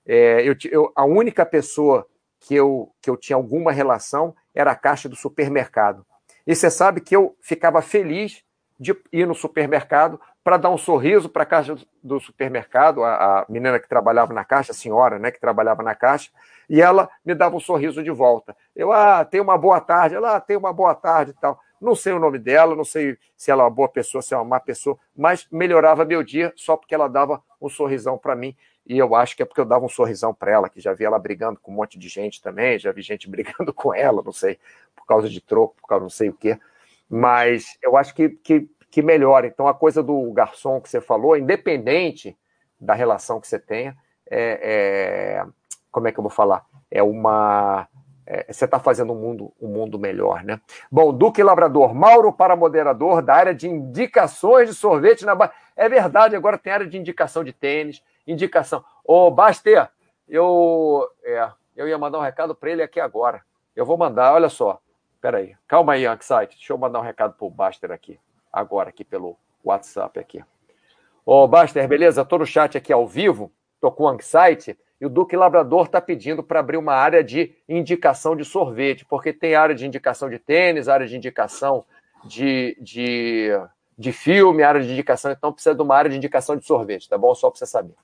É, 0.04 0.42
eu, 0.42 0.54
eu, 0.70 0.92
a 0.94 1.04
única 1.04 1.46
pessoa 1.46 2.06
que 2.40 2.54
eu, 2.54 2.92
que 3.00 3.08
eu 3.08 3.16
tinha 3.16 3.36
alguma 3.36 3.72
relação 3.72 4.34
era 4.54 4.72
a 4.72 4.76
caixa 4.76 5.08
do 5.08 5.16
supermercado. 5.16 6.04
E 6.46 6.54
você 6.54 6.70
sabe 6.70 7.00
que 7.00 7.14
eu 7.14 7.36
ficava 7.40 7.80
feliz 7.80 8.42
de 8.78 8.96
ir 9.12 9.26
no 9.26 9.34
supermercado 9.34 10.20
para 10.42 10.56
dar 10.56 10.70
um 10.70 10.78
sorriso 10.78 11.28
para 11.28 11.42
a 11.42 11.46
caixa 11.46 11.76
do 12.02 12.18
supermercado, 12.18 13.04
a, 13.04 13.40
a, 13.40 13.46
menina 13.48 13.78
que 13.78 13.88
trabalhava 13.88 14.32
na 14.32 14.44
caixa, 14.44 14.72
a 14.72 14.74
senhora, 14.74 15.18
né, 15.18 15.30
que 15.30 15.40
trabalhava 15.40 15.82
na 15.82 15.94
caixa, 15.94 16.30
e 16.68 16.80
ela 16.80 17.10
me 17.24 17.34
dava 17.34 17.56
um 17.56 17.60
sorriso 17.60 18.02
de 18.02 18.10
volta. 18.10 18.56
Eu, 18.74 18.92
ah, 18.92 19.24
tem 19.24 19.40
uma 19.40 19.58
boa 19.58 19.80
tarde, 19.80 20.14
ela, 20.14 20.36
ah, 20.36 20.40
tem 20.40 20.56
uma 20.56 20.72
boa 20.72 20.94
tarde 20.94 21.32
e 21.32 21.34
tal. 21.34 21.60
Não 21.80 21.94
sei 21.94 22.12
o 22.12 22.18
nome 22.18 22.38
dela, 22.38 22.76
não 22.76 22.84
sei 22.84 23.18
se 23.36 23.50
ela 23.50 23.62
é 23.62 23.64
uma 23.64 23.70
boa 23.70 23.88
pessoa, 23.88 24.22
se 24.22 24.34
é 24.34 24.36
uma 24.36 24.44
má 24.44 24.60
pessoa, 24.60 24.98
mas 25.16 25.46
melhorava 25.50 26.04
meu 26.04 26.22
dia 26.22 26.52
só 26.56 26.76
porque 26.76 26.94
ela 26.94 27.08
dava 27.08 27.42
um 27.60 27.68
sorrisão 27.68 28.16
para 28.16 28.36
mim. 28.36 28.56
E 28.86 28.98
eu 28.98 29.14
acho 29.14 29.36
que 29.36 29.42
é 29.42 29.46
porque 29.46 29.60
eu 29.60 29.64
dava 29.64 29.84
um 29.84 29.88
sorrisão 29.88 30.34
para 30.34 30.50
ela, 30.52 30.68
que 30.68 30.80
já 30.80 30.92
vi 30.92 31.04
ela 31.04 31.18
brigando 31.18 31.58
com 31.60 31.70
um 31.70 31.74
monte 31.74 31.98
de 31.98 32.08
gente 32.08 32.42
também, 32.42 32.78
já 32.78 32.92
vi 32.92 33.02
gente 33.02 33.28
brigando 33.30 33.72
com 33.72 33.94
ela, 33.94 34.22
não 34.22 34.32
sei, 34.32 34.58
por 34.94 35.06
causa 35.06 35.28
de 35.28 35.40
troco, 35.40 35.76
por 35.80 35.88
causa 35.88 36.02
não 36.02 36.10
sei 36.10 36.28
o 36.28 36.34
quê. 36.34 36.58
Mas 37.08 37.78
eu 37.82 37.96
acho 37.96 38.14
que, 38.14 38.28
que, 38.28 38.68
que 38.90 39.02
melhora. 39.02 39.46
Então, 39.46 39.68
a 39.68 39.74
coisa 39.74 40.02
do 40.02 40.32
garçom 40.32 40.80
que 40.80 40.88
você 40.88 41.00
falou, 41.00 41.36
independente 41.36 42.36
da 42.80 42.94
relação 42.94 43.40
que 43.40 43.46
você 43.46 43.58
tenha, 43.58 43.96
é, 44.28 44.60
é 44.62 45.46
como 45.90 46.08
é 46.08 46.12
que 46.12 46.18
eu 46.18 46.22
vou 46.22 46.30
falar? 46.30 46.64
É 46.90 47.02
uma 47.02 47.88
é, 48.32 48.52
você 48.52 48.64
está 48.64 48.78
fazendo 48.78 49.12
um 49.12 49.16
mundo, 49.16 49.52
um 49.60 49.66
mundo 49.66 49.98
melhor, 49.98 50.44
né? 50.44 50.60
Bom, 50.88 51.12
Duque 51.12 51.42
Labrador, 51.42 51.92
Mauro 51.92 52.32
para 52.32 52.54
moderador 52.54 53.20
da 53.22 53.34
área 53.34 53.52
de 53.52 53.68
indicações 53.68 54.68
de 54.68 54.74
sorvete 54.76 55.26
na. 55.26 55.36
É 55.76 55.88
verdade, 55.88 56.36
agora 56.36 56.56
tem 56.56 56.72
área 56.72 56.86
de 56.86 56.96
indicação 56.96 57.42
de 57.42 57.52
tênis, 57.52 58.00
indicação. 58.24 58.84
Ô, 59.04 59.32
Baster, 59.32 59.88
eu, 60.28 61.08
é, 61.24 61.50
eu 61.74 61.88
ia 61.88 61.98
mandar 61.98 62.20
um 62.20 62.22
recado 62.22 62.54
para 62.54 62.70
ele 62.70 62.84
aqui 62.84 63.00
agora. 63.00 63.42
Eu 63.74 63.84
vou 63.84 63.98
mandar, 63.98 64.32
olha 64.32 64.48
só. 64.48 64.80
Peraí, 65.20 65.56
calma 65.66 65.94
aí, 65.94 66.06
Anxiety. 66.06 66.56
Deixa 66.56 66.72
eu 66.72 66.78
mandar 66.78 67.00
um 67.00 67.02
recado 67.04 67.34
para 67.34 67.46
o 67.46 67.50
Baster 67.50 67.90
aqui, 67.90 68.16
agora, 68.52 68.90
aqui 68.90 69.04
pelo 69.04 69.36
WhatsApp 69.64 70.18
aqui. 70.18 70.42
Ô, 71.24 71.46
Baster, 71.46 71.86
beleza? 71.86 72.22
Estou 72.22 72.38
no 72.38 72.46
chat 72.46 72.76
aqui 72.76 72.92
ao 72.92 73.06
vivo, 73.06 73.52
estou 73.74 73.92
com 73.92 74.04
o 74.04 74.08
Anxiety 74.08 74.78
e 75.00 75.06
o 75.06 75.08
Duque 75.08 75.36
Labrador 75.36 75.86
está 75.86 76.00
pedindo 76.00 76.42
para 76.42 76.60
abrir 76.60 76.76
uma 76.76 76.94
área 76.94 77.24
de 77.24 77.54
indicação 77.68 78.36
de 78.36 78.44
sorvete, 78.44 79.04
porque 79.04 79.32
tem 79.32 79.54
área 79.54 79.74
de 79.74 79.86
indicação 79.86 80.28
de 80.28 80.38
tênis, 80.38 80.88
área 80.88 81.06
de 81.06 81.16
indicação 81.16 81.84
de, 82.24 82.76
de, 82.80 83.50
de 83.96 84.12
filme, 84.12 84.62
área 84.62 84.80
de 84.80 84.92
indicação, 84.92 85.30
então 85.30 85.52
precisa 85.52 85.74
de 85.74 85.82
uma 85.82 85.96
área 85.96 86.10
de 86.10 86.16
indicação 86.16 86.56
de 86.56 86.66
sorvete, 86.66 87.08
tá 87.08 87.16
bom? 87.16 87.34
Só 87.34 87.50
para 87.50 87.58
você 87.58 87.66
saber. 87.66 87.94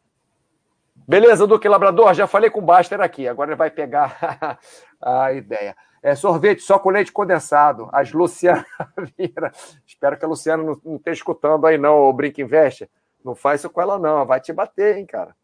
Beleza, 1.08 1.46
Duque 1.46 1.68
Labrador, 1.68 2.12
já 2.14 2.26
falei 2.26 2.50
com 2.50 2.58
o 2.58 2.64
Baster 2.64 3.00
aqui, 3.00 3.28
agora 3.28 3.50
ele 3.50 3.56
vai 3.56 3.70
pegar 3.70 4.58
a 5.00 5.32
ideia. 5.32 5.76
É, 6.02 6.14
sorvete 6.14 6.62
só 6.62 6.78
com 6.78 6.90
leite 6.90 7.10
condensado. 7.10 7.88
As 7.92 8.12
Luciana 8.12 8.64
Vira. 9.18 9.52
Espero 9.86 10.16
que 10.16 10.24
a 10.24 10.28
Luciana 10.28 10.62
não, 10.62 10.80
não 10.84 10.96
esteja 10.96 11.18
escutando 11.18 11.66
aí, 11.66 11.76
não, 11.76 12.08
o 12.08 12.12
Brinca 12.12 12.40
Investe. 12.40 12.88
Não 13.24 13.34
faz 13.34 13.60
isso 13.60 13.70
com 13.70 13.80
ela, 13.80 13.98
não. 13.98 14.24
Vai 14.24 14.40
te 14.40 14.52
bater, 14.52 14.98
hein, 14.98 15.06
cara. 15.06 15.34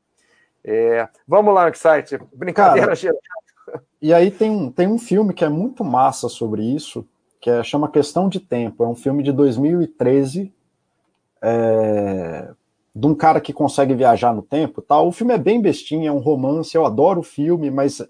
É, 0.64 1.08
vamos 1.26 1.52
lá, 1.52 1.72
site. 1.74 2.16
Brincadeira 2.32 2.94
geral. 2.94 3.18
E 4.00 4.14
aí 4.14 4.30
tem 4.30 4.50
um, 4.50 4.70
tem 4.70 4.86
um 4.86 4.98
filme 4.98 5.34
que 5.34 5.44
é 5.44 5.48
muito 5.48 5.84
massa 5.84 6.28
sobre 6.28 6.62
isso, 6.62 7.06
que 7.40 7.50
é, 7.50 7.62
chama 7.64 7.90
Questão 7.90 8.28
de 8.28 8.38
Tempo. 8.38 8.84
É 8.84 8.86
um 8.86 8.94
filme 8.94 9.22
de 9.22 9.32
2013, 9.32 10.54
é, 11.42 12.50
de 12.94 13.06
um 13.06 13.14
cara 13.14 13.40
que 13.40 13.52
consegue 13.52 13.94
viajar 13.94 14.34
no 14.34 14.42
tempo. 14.42 14.82
Tal. 14.82 15.08
O 15.08 15.12
filme 15.12 15.34
é 15.34 15.38
bem 15.38 15.60
bestinho, 15.60 16.08
é 16.08 16.12
um 16.12 16.18
romance, 16.18 16.74
eu 16.74 16.84
adoro 16.84 17.20
o 17.20 17.24
filme, 17.24 17.70
mas 17.70 18.02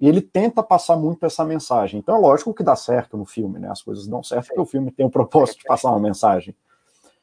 ele 0.00 0.22
tenta 0.22 0.62
passar 0.62 0.96
muito 0.96 1.26
essa 1.26 1.44
mensagem. 1.44 2.00
Então 2.00 2.16
é 2.16 2.18
lógico 2.18 2.54
que 2.54 2.62
dá 2.62 2.76
certo 2.76 3.16
no 3.16 3.26
filme, 3.26 3.58
né? 3.58 3.68
As 3.70 3.82
coisas 3.82 4.06
dão 4.06 4.22
certo 4.22 4.46
porque 4.46 4.60
o 4.60 4.66
filme 4.66 4.90
tem 4.90 5.04
o 5.04 5.10
propósito 5.10 5.58
de 5.58 5.64
passar 5.64 5.90
uma 5.90 6.00
mensagem. 6.00 6.54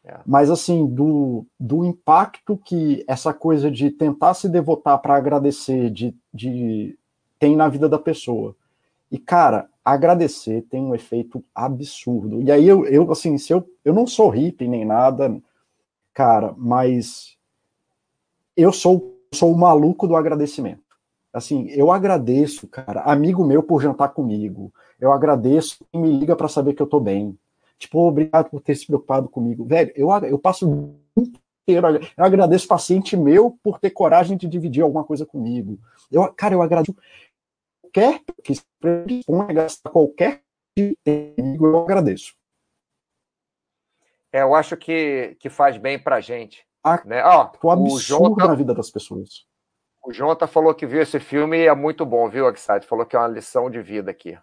É. 0.07 0.19
Mas, 0.25 0.49
assim, 0.49 0.85
do, 0.85 1.45
do 1.59 1.83
impacto 1.83 2.57
que 2.57 3.03
essa 3.07 3.33
coisa 3.33 3.69
de 3.69 3.91
tentar 3.91 4.33
se 4.35 4.47
devotar 4.47 4.99
para 4.99 5.15
agradecer 5.15 5.89
de, 5.89 6.15
de, 6.33 6.97
tem 7.37 7.57
na 7.57 7.67
vida 7.67 7.89
da 7.89 7.99
pessoa. 7.99 8.55
E, 9.11 9.17
cara, 9.17 9.67
agradecer 9.83 10.65
tem 10.69 10.81
um 10.81 10.95
efeito 10.95 11.43
absurdo. 11.53 12.41
E 12.41 12.49
aí, 12.51 12.65
eu, 12.65 12.85
eu 12.85 13.11
assim, 13.11 13.37
se 13.37 13.51
eu, 13.51 13.67
eu 13.83 13.93
não 13.93 14.07
sou 14.07 14.29
hippie 14.29 14.67
nem 14.67 14.85
nada, 14.85 15.41
cara, 16.17 16.51
mas 16.57 17.37
eu 18.55 18.73
sou, 18.73 19.21
sou 19.31 19.51
o 19.51 19.57
maluco 19.57 20.07
do 20.07 20.15
agradecimento. 20.15 20.81
Assim, 21.31 21.67
eu 21.69 21.91
agradeço, 21.91 22.67
cara, 22.67 23.01
amigo 23.01 23.45
meu 23.45 23.61
por 23.61 23.79
jantar 23.79 24.09
comigo. 24.09 24.73
Eu 24.99 25.11
agradeço 25.11 25.77
quem 25.91 26.01
me 26.01 26.17
liga 26.17 26.35
para 26.35 26.47
saber 26.47 26.73
que 26.73 26.81
eu 26.81 26.87
tô 26.87 26.99
bem. 26.99 27.37
Tipo, 27.77 27.99
obrigado 27.99 28.49
por 28.49 28.61
ter 28.61 28.73
se 28.73 28.87
preocupado 28.87 29.29
comigo. 29.29 29.63
Velho, 29.63 29.91
eu, 29.95 30.09
eu 30.25 30.39
passo 30.39 30.67
o 30.67 30.95
inteiro. 31.15 31.99
Eu 32.17 32.25
agradeço 32.25 32.67
paciente 32.67 33.15
meu 33.15 33.55
por 33.61 33.77
ter 33.77 33.91
coragem 33.91 34.35
de 34.35 34.47
dividir 34.47 34.81
alguma 34.81 35.03
coisa 35.03 35.23
comigo. 35.23 35.77
Eu, 36.11 36.27
cara, 36.33 36.55
eu 36.55 36.63
agradeço 36.63 36.97
qualquer 37.79 38.23
que 38.43 38.55
se 38.55 38.63
qualquer 39.83 40.41
comigo, 40.75 41.67
eu 41.67 41.77
agradeço. 41.77 42.36
É, 44.37 44.41
eu 44.41 44.53
acho 44.53 44.77
que, 44.77 45.35
que 45.39 45.49
faz 45.49 45.77
bem 45.77 45.97
pra 45.97 46.19
gente. 46.19 46.65
Ah, 46.83 47.01
né? 47.05 47.23
Ó, 47.23 47.51
o 47.63 47.71
absurdo 47.71 47.99
Jonta, 47.99 48.47
na 48.47 48.55
vida 48.55 48.73
das 48.73 48.91
pessoas. 48.91 49.45
O 50.03 50.11
Jonta 50.11 50.45
falou 50.47 50.73
que 50.75 50.85
viu 50.85 51.01
esse 51.01 51.19
filme 51.19 51.57
e 51.57 51.67
é 51.67 51.73
muito 51.73 52.05
bom, 52.05 52.29
viu, 52.29 52.47
Axide? 52.47 52.85
Falou 52.85 53.05
que 53.05 53.15
é 53.15 53.19
uma 53.19 53.27
lição 53.27 53.69
de 53.69 53.81
vida 53.81 54.11
aqui. 54.11 54.37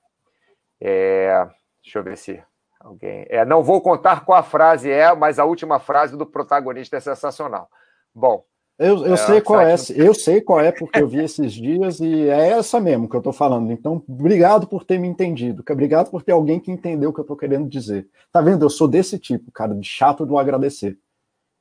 É, 0.80 1.48
deixa 1.82 1.98
eu 1.98 2.02
ver 2.02 2.16
se 2.16 2.42
Alguém. 2.84 3.24
É, 3.30 3.46
não 3.46 3.62
vou 3.62 3.80
contar 3.80 4.26
qual 4.26 4.38
a 4.38 4.42
frase 4.42 4.90
é, 4.90 5.14
mas 5.14 5.38
a 5.38 5.44
última 5.46 5.78
frase 5.78 6.18
do 6.18 6.26
protagonista 6.26 6.98
é 6.98 7.00
sensacional. 7.00 7.66
Bom. 8.14 8.44
Eu, 8.76 9.06
eu 9.06 9.14
é, 9.14 9.16
sei 9.16 9.40
qual 9.40 9.60
é, 9.60 9.76
eu 9.94 10.12
sei 10.12 10.40
qual 10.40 10.60
é, 10.60 10.72
porque 10.72 11.00
eu 11.00 11.06
vi 11.06 11.22
esses 11.22 11.52
dias 11.52 12.00
e 12.00 12.28
é 12.28 12.48
essa 12.50 12.80
mesmo 12.80 13.08
que 13.08 13.14
eu 13.14 13.20
estou 13.20 13.32
falando. 13.32 13.70
Então, 13.70 14.02
obrigado 14.08 14.66
por 14.66 14.84
ter 14.84 14.98
me 14.98 15.06
entendido. 15.06 15.64
Obrigado 15.70 16.10
por 16.10 16.22
ter 16.22 16.32
alguém 16.32 16.58
que 16.58 16.72
entendeu 16.72 17.10
o 17.10 17.12
que 17.12 17.20
eu 17.20 17.24
estou 17.24 17.36
querendo 17.36 17.68
dizer. 17.68 18.08
Tá 18.32 18.40
vendo? 18.40 18.64
Eu 18.64 18.70
sou 18.70 18.88
desse 18.88 19.16
tipo, 19.16 19.52
cara, 19.52 19.74
de 19.74 19.86
chato 19.86 20.26
do 20.26 20.36
agradecer. 20.36 20.98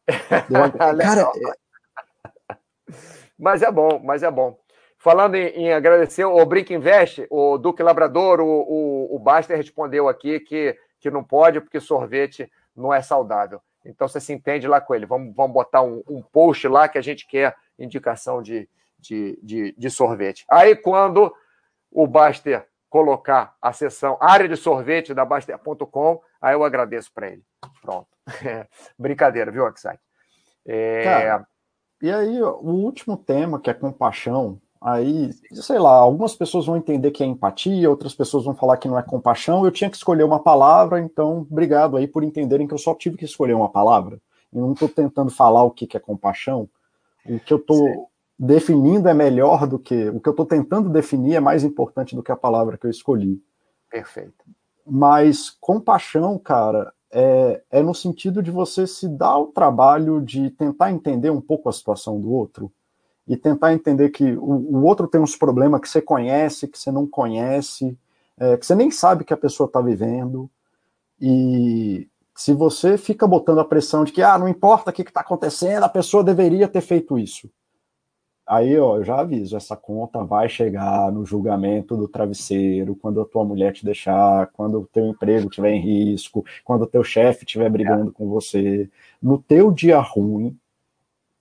Eu, 0.08 0.72
cara, 0.74 1.32
mas 3.38 3.62
é 3.62 3.72
bom, 3.72 4.02
mas 4.04 4.24
é 4.24 4.32
bom. 4.32 4.58
falando 4.98 5.36
em, 5.36 5.48
em, 5.50 5.74
agradecer, 5.74 6.26
o 6.26 6.46
Brinca 6.46 6.74
Invest, 6.74 7.28
o 7.30 7.58
Duque 7.60 7.84
Labrador, 7.84 8.40
o, 8.40 8.46
o, 8.46 9.16
o 9.16 9.20
Baster 9.20 9.56
respondeu 9.56 10.08
aqui 10.08 10.40
que, 10.40 10.76
que 11.00 11.12
não 11.12 11.24
pode 11.24 11.62
porque 11.62 11.80
sorvete 11.80 12.52
não 12.76 12.92
é 12.92 13.04
saudável. 13.04 13.62
Então 13.86 14.08
você 14.08 14.20
se 14.20 14.34
entende 14.34 14.68
lá 14.68 14.80
com 14.80 14.96
ele. 14.96 15.06
Vamos, 15.06 15.36
vamos 15.36 15.54
botar 15.54 15.82
um, 15.82 16.04
um 16.08 16.22
post 16.22 16.68
lá 16.68 16.88
que 16.88 16.98
a 16.98 17.02
gente 17.02 17.28
quer 17.28 17.56
indicação 17.78 18.42
de, 18.42 18.70
de, 19.00 19.40
de, 19.42 19.76
de 19.78 19.90
sorvete. 19.90 20.46
Aí 20.50 20.76
quando 20.76 21.34
o 21.92 22.08
Baster 22.08 22.68
colocar 22.90 23.56
a 23.62 23.74
seção 23.74 24.18
área 24.22 24.48
de 24.48 24.56
sorvete 24.56 25.14
da 25.14 25.26
Baster.com, 25.26 26.22
aí 26.42 26.54
eu 26.54 26.64
agradeço 26.64 27.12
para 27.12 27.28
ele. 27.28 27.44
Pronto. 27.82 28.08
Brincadeira, 28.98 29.52
viu, 29.52 29.66
Oxide? 29.66 30.00
É... 30.66 31.04
Cara, 31.04 31.48
e 32.04 32.12
aí, 32.12 32.42
o 32.42 32.70
último 32.70 33.16
tema, 33.16 33.62
que 33.62 33.70
é 33.70 33.74
compaixão, 33.74 34.62
aí, 34.84 35.32
sei 35.54 35.80
lá, 35.80 35.96
algumas 35.96 36.36
pessoas 36.36 36.66
vão 36.66 36.76
entender 36.76 37.12
que 37.12 37.24
é 37.24 37.26
empatia, 37.26 37.90
outras 37.90 38.14
pessoas 38.14 38.44
vão 38.44 38.54
falar 38.54 38.78
que 38.78 38.88
não 38.88 39.00
é 39.00 39.02
compaixão. 39.02 39.64
Eu 39.64 39.72
tinha 39.72 39.90
que 39.90 39.96
escolher 39.96 40.24
uma 40.24 40.40
palavra, 40.40 41.00
então, 41.00 41.48
obrigado 41.50 41.96
aí 41.96 42.06
por 42.06 42.24
entenderem 42.24 42.68
que 42.68 42.74
eu 42.74 42.78
só 42.78 42.94
tive 42.94 43.18
que 43.18 43.26
escolher 43.26 43.54
uma 43.54 43.70
palavra. 43.70 44.20
Eu 44.52 44.62
não 44.62 44.74
estou 44.74 44.90
tentando 44.90 45.32
falar 45.32 45.64
o 45.64 45.72
que, 45.72 45.88
que 45.88 45.96
é 45.96 46.00
compaixão. 46.00 46.70
O 47.26 47.40
que 47.40 47.54
eu 47.54 47.58
estou 47.58 48.10
definindo 48.38 49.08
é 49.08 49.14
melhor 49.14 49.66
do 49.66 49.80
que. 49.80 50.10
O 50.10 50.20
que 50.20 50.28
eu 50.28 50.34
estou 50.34 50.46
tentando 50.46 50.90
definir 50.90 51.36
é 51.36 51.40
mais 51.40 51.64
importante 51.64 52.16
do 52.16 52.22
que 52.22 52.32
a 52.32 52.36
palavra 52.36 52.78
que 52.78 52.86
eu 52.86 52.92
escolhi. 52.92 53.42
Perfeito. 53.90 54.44
Mas 54.86 55.50
compaixão, 55.50 56.38
cara, 56.38 56.94
é, 57.10 57.62
é 57.72 57.82
no 57.82 57.96
sentido 57.96 58.44
de 58.44 58.52
você 58.52 58.86
se 58.86 59.08
dar 59.08 59.38
o 59.38 59.48
trabalho 59.48 60.22
de 60.22 60.50
tentar 60.50 60.92
entender 60.92 61.30
um 61.30 61.40
pouco 61.40 61.70
a 61.70 61.74
situação 61.74 62.20
do 62.20 62.32
outro 62.32 62.72
e 63.28 63.38
tentar 63.38 63.74
entender 63.74 64.10
que 64.10 64.34
o, 64.34 64.44
o 64.44 64.84
outro 64.84 65.08
tem 65.08 65.22
uns 65.22 65.36
problemas 65.36 65.82
que 65.82 65.90
você 65.90 66.02
conhece, 66.02 66.68
que 66.68 66.78
você 66.78 66.92
não 66.92 67.08
conhece, 67.08 67.98
é, 68.38 68.58
que 68.58 68.66
você 68.66 68.76
nem 68.76 68.92
sabe 68.92 69.24
que 69.24 69.34
a 69.34 69.38
pessoa 69.38 69.68
está 69.68 69.82
vivendo. 69.82 70.50
E 71.20 72.08
se 72.36 72.54
você 72.54 72.98
fica 72.98 73.26
botando 73.28 73.60
a 73.60 73.66
pressão 73.66 74.04
de 74.04 74.12
que 74.12 74.22
ah, 74.22 74.38
não 74.38 74.48
importa 74.48 74.90
o 74.90 74.94
que 74.94 75.04
está 75.04 75.22
acontecendo, 75.22 75.84
a 75.84 75.90
pessoa 75.90 76.24
deveria 76.24 76.68
ter 76.68 76.82
feito 76.82 77.18
isso. 77.18 77.50
Aí, 78.46 78.78
ó, 78.78 78.98
eu 78.98 79.06
já 79.06 79.22
aviso, 79.22 79.56
essa 79.56 79.78
conta 79.78 80.22
vai 80.22 80.50
chegar 80.50 81.10
no 81.14 81.26
julgamento 81.26 81.96
do 81.96 82.10
travesseiro, 82.10 82.94
quando 82.94 83.22
a 83.22 83.26
tua 83.26 83.46
mulher 83.46 83.72
te 83.72 83.86
deixar, 83.86 84.48
quando 84.48 84.82
o 84.82 84.86
teu 84.86 85.08
emprego 85.08 85.48
estiver 85.48 85.72
em 85.72 85.80
risco, 85.80 86.44
quando 86.66 86.82
o 86.82 86.88
teu 86.88 87.06
chefe 87.06 87.46
estiver 87.46 87.70
brigando 87.70 88.10
é. 88.10 88.14
com 88.14 88.28
você. 88.28 88.90
No 89.22 89.38
teu 89.38 89.72
dia 89.72 89.98
ruim, 90.00 90.58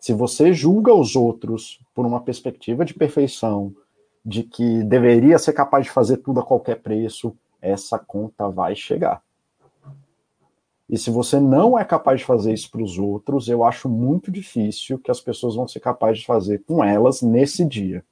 se 0.03 0.13
você 0.13 0.53
julga 0.53 0.93
os 0.93 1.15
outros 1.15 1.79
por 1.95 2.05
uma 2.05 2.21
perspectiva 2.21 2.85
de 2.85 2.93
perfeição, 2.93 3.73
de 4.27 4.43
que 4.43 4.83
deveria 4.83 5.39
ser 5.39 5.53
capaz 5.53 5.85
de 5.85 5.93
fazer 5.93 6.17
tudo 6.17 6.41
a 6.41 6.45
qualquer 6.45 6.83
preço, 6.83 7.37
essa 7.61 8.01
conta 8.01 8.49
vai 8.49 8.75
chegar. 8.75 9.23
E 10.91 10.99
se 10.99 11.09
você 11.09 11.39
não 11.39 11.79
é 11.79 11.85
capaz 11.85 12.19
de 12.19 12.27
fazer 12.27 12.53
isso 12.53 12.69
para 12.69 12.83
os 12.83 12.99
outros, 12.99 13.47
eu 13.47 13.63
acho 13.63 13.89
muito 13.89 14.29
difícil 14.29 14.99
que 14.99 15.09
as 15.09 15.21
pessoas 15.21 15.55
vão 15.55 15.69
ser 15.69 15.79
capazes 15.79 16.19
de 16.19 16.27
fazer 16.27 16.65
com 16.67 16.83
elas 16.83 17.23
nesse 17.23 17.65
dia. 17.65 18.05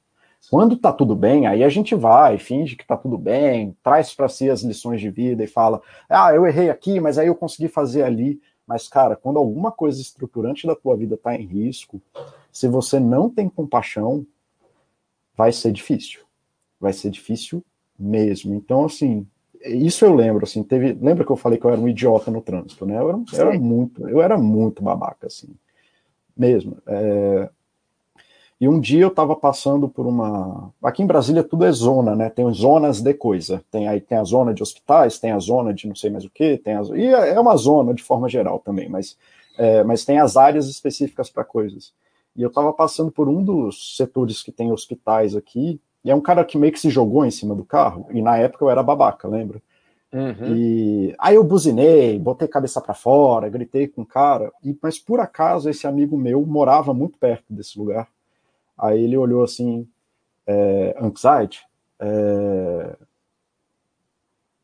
Quando 0.49 0.77
tá 0.77 0.93
tudo 0.93 1.13
bem, 1.13 1.45
aí 1.45 1.61
a 1.61 1.69
gente 1.69 1.93
vai, 1.93 2.37
finge 2.37 2.77
que 2.77 2.87
tá 2.87 2.95
tudo 2.95 3.17
bem, 3.17 3.75
traz 3.83 4.13
para 4.13 4.29
si 4.29 4.49
as 4.49 4.63
lições 4.63 5.01
de 5.01 5.09
vida 5.09 5.43
e 5.43 5.47
fala: 5.47 5.81
"Ah, 6.09 6.33
eu 6.33 6.47
errei 6.47 6.69
aqui, 6.69 7.01
mas 7.01 7.17
aí 7.17 7.27
eu 7.27 7.35
consegui 7.35 7.67
fazer 7.67 8.03
ali". 8.03 8.39
Mas 8.71 8.87
cara, 8.87 9.17
quando 9.17 9.35
alguma 9.35 9.69
coisa 9.69 9.99
estruturante 9.99 10.65
da 10.65 10.73
tua 10.73 10.95
vida 10.95 11.15
está 11.15 11.35
em 11.35 11.45
risco, 11.45 12.01
se 12.49 12.69
você 12.69 13.01
não 13.01 13.29
tem 13.29 13.49
compaixão, 13.49 14.25
vai 15.35 15.51
ser 15.51 15.73
difícil. 15.73 16.21
Vai 16.79 16.93
ser 16.93 17.09
difícil 17.09 17.61
mesmo. 17.99 18.55
Então, 18.55 18.85
assim, 18.85 19.27
isso 19.61 20.05
eu 20.05 20.15
lembro, 20.15 20.45
assim, 20.45 20.63
teve. 20.63 20.93
Lembra 20.93 21.25
que 21.25 21.31
eu 21.33 21.35
falei 21.35 21.59
que 21.59 21.65
eu 21.65 21.69
era 21.69 21.81
um 21.81 21.87
idiota 21.89 22.31
no 22.31 22.41
trânsito, 22.41 22.85
né? 22.85 22.97
Eu 22.97 23.09
era, 23.09 23.17
eu 23.17 23.49
era 23.49 23.59
muito, 23.59 24.07
eu 24.07 24.21
era 24.21 24.37
muito 24.37 24.81
babaca, 24.81 25.27
assim, 25.27 25.49
mesmo. 26.35 26.77
É... 26.87 27.49
E 28.61 28.67
um 28.69 28.79
dia 28.79 29.01
eu 29.01 29.07
estava 29.07 29.35
passando 29.35 29.89
por 29.89 30.05
uma. 30.05 30.71
Aqui 30.83 31.01
em 31.01 31.07
Brasília 31.07 31.43
tudo 31.43 31.65
é 31.65 31.71
zona, 31.71 32.15
né? 32.15 32.29
Tem 32.29 32.47
zonas 32.53 33.01
de 33.01 33.11
coisa. 33.11 33.63
Tem 33.71 33.87
aí 33.87 33.99
tem 33.99 34.19
a 34.19 34.23
zona 34.23 34.53
de 34.53 34.61
hospitais, 34.61 35.17
tem 35.17 35.31
a 35.31 35.39
zona 35.39 35.73
de 35.73 35.87
não 35.87 35.95
sei 35.95 36.11
mais 36.11 36.23
o 36.25 36.29
que, 36.29 36.59
tem 36.59 36.75
a... 36.75 36.81
e 36.93 37.07
é 37.07 37.39
uma 37.39 37.55
zona 37.57 37.91
de 37.91 38.03
forma 38.03 38.29
geral 38.29 38.59
também, 38.59 38.87
mas, 38.87 39.17
é, 39.57 39.83
mas 39.83 40.05
tem 40.05 40.19
as 40.19 40.37
áreas 40.37 40.67
específicas 40.67 41.27
para 41.27 41.43
coisas. 41.43 41.91
E 42.35 42.43
eu 42.43 42.49
estava 42.49 42.71
passando 42.71 43.11
por 43.11 43.27
um 43.27 43.43
dos 43.43 43.97
setores 43.97 44.43
que 44.43 44.51
tem 44.51 44.71
hospitais 44.71 45.35
aqui, 45.35 45.81
e 46.05 46.11
é 46.11 46.15
um 46.15 46.21
cara 46.21 46.45
que 46.45 46.55
meio 46.55 46.71
que 46.71 46.79
se 46.79 46.91
jogou 46.91 47.25
em 47.25 47.31
cima 47.31 47.55
do 47.55 47.65
carro, 47.65 48.05
e 48.11 48.21
na 48.21 48.37
época 48.37 48.63
eu 48.63 48.69
era 48.69 48.83
babaca, 48.83 49.27
lembra? 49.27 49.59
Uhum. 50.13 50.55
E 50.55 51.15
aí 51.17 51.33
eu 51.33 51.43
buzinei, 51.43 52.19
botei 52.19 52.47
cabeça 52.47 52.79
para 52.79 52.93
fora, 52.93 53.49
gritei 53.49 53.87
com 53.87 54.03
o 54.03 54.05
cara, 54.05 54.51
e, 54.63 54.77
mas 54.79 54.99
por 54.99 55.19
acaso 55.19 55.67
esse 55.67 55.87
amigo 55.87 56.15
meu 56.15 56.45
morava 56.45 56.93
muito 56.93 57.17
perto 57.17 57.45
desse 57.49 57.79
lugar. 57.79 58.07
Aí 58.81 59.03
ele 59.03 59.15
olhou 59.15 59.43
assim, 59.43 59.87
é, 60.47 60.97
anxiety, 60.99 61.63
é, 61.99 62.95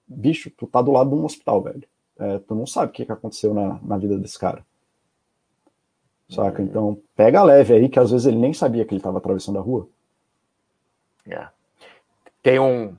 bicho, 0.08 0.50
tu 0.50 0.66
tá 0.66 0.82
do 0.82 0.92
lado 0.92 1.12
de 1.12 1.16
um 1.16 1.24
hospital, 1.24 1.62
velho. 1.62 1.84
É, 2.20 2.40
tu 2.40 2.56
não 2.56 2.66
sabe 2.66 2.90
o 2.90 2.94
que, 2.94 3.06
que 3.06 3.12
aconteceu 3.12 3.54
na, 3.54 3.80
na 3.84 3.98
vida 3.98 4.18
desse 4.18 4.40
cara. 4.40 4.66
Saca? 6.28 6.62
Uhum. 6.62 6.68
Então, 6.68 7.02
pega 7.16 7.44
leve 7.44 7.76
aí, 7.76 7.88
que 7.88 8.00
às 8.00 8.10
vezes 8.10 8.26
ele 8.26 8.38
nem 8.38 8.54
sabia 8.54 8.84
que 8.84 8.92
ele 8.92 9.00
estava 9.00 9.20
atravessando 9.20 9.60
a 9.60 9.62
rua. 9.62 9.88
É. 11.28 11.48
Tem 12.42 12.60
um 12.60 12.96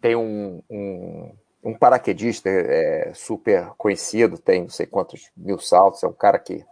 tem 0.00 0.16
um, 0.16 0.60
um, 0.68 1.32
um 1.62 1.74
paraquedista 1.74 2.48
é, 2.48 3.12
super 3.14 3.68
conhecido, 3.76 4.36
tem 4.36 4.62
não 4.62 4.68
sei 4.68 4.84
quantos 4.84 5.30
mil 5.36 5.58
saltos, 5.60 6.02
é 6.02 6.08
um 6.08 6.12
cara 6.12 6.38
que 6.38 6.64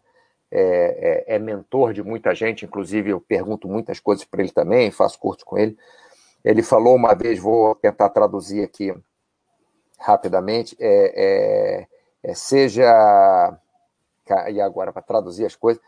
é, 0.51 1.24
é, 1.28 1.36
é 1.36 1.38
mentor 1.38 1.92
de 1.92 2.03
muita 2.03 2.34
gente, 2.34 2.64
inclusive 2.64 3.11
eu 3.11 3.20
pergunto 3.20 3.68
muitas 3.68 4.01
coisas 4.01 4.24
para 4.24 4.42
ele 4.42 4.51
também, 4.51 4.90
faço 4.90 5.18
curso 5.18 5.44
com 5.44 5.57
ele. 5.57 5.76
Ele 6.44 6.62
falou 6.62 6.96
uma 6.96 7.14
vez, 7.14 7.38
vou 7.38 7.74
tentar 7.74 8.09
traduzir 8.11 8.64
aqui 8.64 8.94
rapidamente, 9.98 10.76
é, 10.80 11.86
é, 12.24 12.30
é 12.30 12.34
seja 12.34 13.59
e 14.48 14.61
agora 14.61 14.92
para 14.92 15.03
traduzir 15.03 15.44
as 15.44 15.57
coisas, 15.57 15.82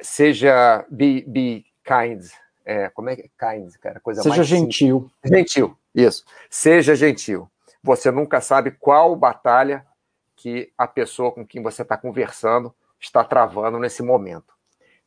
seja 0.00 0.84
be, 0.88 1.24
be 1.26 1.64
kind, 1.84 2.22
é, 2.64 2.88
como 2.90 3.10
é 3.10 3.16
que 3.16 3.30
kind, 3.38 3.72
cara? 3.80 4.00
Coisa 4.00 4.22
Seja 4.22 4.44
gentil. 4.44 5.10
Simples. 5.24 5.38
Gentil, 5.38 5.78
isso. 5.94 6.24
Seja 6.48 6.94
gentil. 6.94 7.50
Você 7.82 8.10
nunca 8.10 8.40
sabe 8.40 8.70
qual 8.70 9.16
batalha 9.16 9.84
que 10.36 10.72
a 10.78 10.86
pessoa 10.86 11.32
com 11.32 11.46
quem 11.46 11.62
você 11.62 11.82
está 11.82 11.96
conversando 11.96 12.74
está 13.02 13.24
travando 13.24 13.78
nesse 13.78 14.02
momento. 14.02 14.52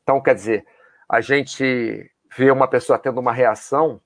Então, 0.04 0.22
quer 0.22 0.36
dizer, 0.36 0.66
a 1.10 1.22
gente 1.22 2.12
vê 2.36 2.52
uma 2.52 2.68
pessoa 2.68 3.00
tendo 3.00 3.20
uma 3.20 3.34
reação 3.34 4.02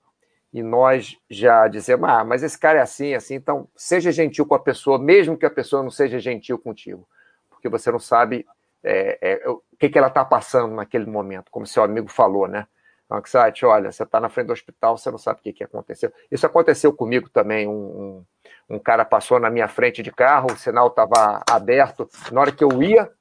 e 0.53 0.63
nós 0.63 1.17
já 1.29 1.67
dizemos, 1.67 2.09
ah, 2.09 2.23
mas 2.23 2.43
esse 2.43 2.57
cara 2.57 2.79
é 2.79 2.81
assim, 2.81 3.13
assim, 3.13 3.35
então 3.35 3.67
seja 3.75 4.11
gentil 4.11 4.45
com 4.45 4.55
a 4.55 4.59
pessoa, 4.59 4.97
mesmo 4.97 5.37
que 5.37 5.45
a 5.45 5.51
pessoa 5.51 5.83
não 5.83 5.91
seja 5.91 6.19
gentil 6.19 6.57
contigo, 6.57 7.07
porque 7.49 7.69
você 7.69 7.91
não 7.91 7.99
sabe 7.99 8.45
é, 8.83 9.17
é, 9.21 9.49
o 9.49 9.61
que, 9.77 9.89
que 9.89 9.97
ela 9.97 10.07
está 10.07 10.23
passando 10.23 10.73
naquele 10.73 11.05
momento, 11.05 11.51
como 11.51 11.67
seu 11.67 11.83
amigo 11.83 12.09
falou, 12.09 12.47
né? 12.47 12.67
Anxiety, 13.11 13.65
olha, 13.65 13.91
você 13.91 14.03
está 14.03 14.19
na 14.19 14.29
frente 14.29 14.47
do 14.47 14.53
hospital, 14.53 14.95
você 14.95 15.09
não 15.09 15.17
sabe 15.17 15.39
o 15.39 15.43
que, 15.43 15.51
que 15.51 15.63
aconteceu. 15.63 16.13
Isso 16.29 16.45
aconteceu 16.45 16.93
comigo 16.93 17.27
também. 17.27 17.67
Um, 17.67 17.71
um, 17.71 18.75
um 18.75 18.79
cara 18.79 19.03
passou 19.03 19.39
na 19.39 19.49
minha 19.49 19.67
frente 19.67 20.03
de 20.03 20.11
carro, 20.11 20.53
o 20.53 20.57
sinal 20.57 20.89
estava 20.89 21.41
aberto. 21.49 22.07
Na 22.31 22.41
hora 22.41 22.51
que 22.51 22.63
eu 22.63 22.83
ia, 22.83 23.11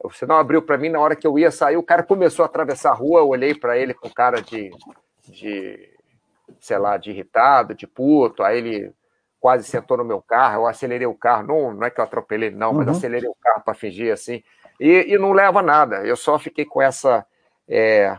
o 0.00 0.10
sinal 0.10 0.38
abriu 0.38 0.62
para 0.62 0.78
mim, 0.78 0.88
na 0.88 1.00
hora 1.00 1.16
que 1.16 1.26
eu 1.26 1.38
ia 1.38 1.50
sair, 1.50 1.76
o 1.76 1.82
cara 1.82 2.02
começou 2.02 2.44
a 2.44 2.46
atravessar 2.46 2.90
a 2.90 2.94
rua. 2.94 3.20
Eu 3.20 3.28
olhei 3.28 3.54
para 3.54 3.76
ele 3.76 3.92
com 3.92 4.08
cara 4.08 4.40
de, 4.40 4.70
de, 5.26 5.90
sei 6.60 6.78
lá, 6.78 6.96
de 6.96 7.10
irritado, 7.10 7.74
de 7.74 7.86
puto. 7.86 8.42
Aí 8.42 8.58
ele 8.58 8.92
quase 9.40 9.64
sentou 9.64 9.96
no 9.96 10.04
meu 10.04 10.22
carro. 10.22 10.62
Eu 10.62 10.66
acelerei 10.66 11.06
o 11.06 11.14
carro. 11.14 11.46
Não, 11.46 11.74
não 11.74 11.84
é 11.84 11.90
que 11.90 12.00
eu 12.00 12.04
atropelei, 12.04 12.50
não, 12.50 12.70
uhum. 12.70 12.76
mas 12.76 12.88
acelerei 12.88 13.28
o 13.28 13.36
carro 13.40 13.62
para 13.64 13.74
fingir 13.74 14.12
assim. 14.12 14.42
E, 14.78 15.12
e 15.12 15.18
não 15.18 15.32
leva 15.32 15.62
nada. 15.62 16.04
Eu 16.06 16.16
só 16.16 16.38
fiquei 16.38 16.64
com 16.64 16.80
essa. 16.80 17.26
É, 17.66 18.16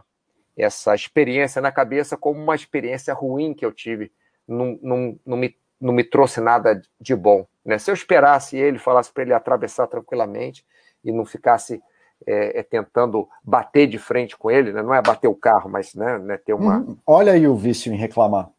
essa 0.57 0.93
experiência 0.93 1.61
na 1.61 1.71
cabeça 1.71 2.17
como 2.17 2.37
uma 2.39 2.53
experiência 2.53 3.13
ruim 3.13 3.53
que 3.53 3.65
eu 3.65 3.71
tive, 3.71 4.11
não, 4.45 4.77
não, 4.81 5.19
não, 5.25 5.37
me, 5.37 5.57
não 5.79 5.93
me 5.93 6.03
trouxe 6.03 6.41
nada 6.41 6.81
de 6.99 7.15
bom. 7.15 7.47
Né? 7.63 7.77
Se 7.77 7.89
eu 7.89 7.95
esperasse 7.95 8.57
ele, 8.57 8.77
falasse 8.77 9.11
para 9.11 9.23
ele 9.23 9.33
atravessar 9.33 9.87
tranquilamente 9.87 10.65
e 11.03 11.11
não 11.11 11.25
ficasse 11.25 11.81
é, 12.25 12.59
é, 12.59 12.63
tentando 12.63 13.27
bater 13.43 13.87
de 13.87 13.97
frente 13.97 14.37
com 14.37 14.51
ele, 14.51 14.73
né? 14.73 14.81
não 14.81 14.93
é 14.93 15.01
bater 15.01 15.27
o 15.27 15.35
carro, 15.35 15.69
mas 15.69 15.95
né, 15.95 16.17
né 16.19 16.37
ter 16.37 16.53
uma. 16.53 16.79
Hum, 16.79 16.97
olha 17.05 17.33
aí 17.33 17.47
o 17.47 17.55
vício 17.55 17.93
em 17.93 17.97
reclamar. 17.97 18.49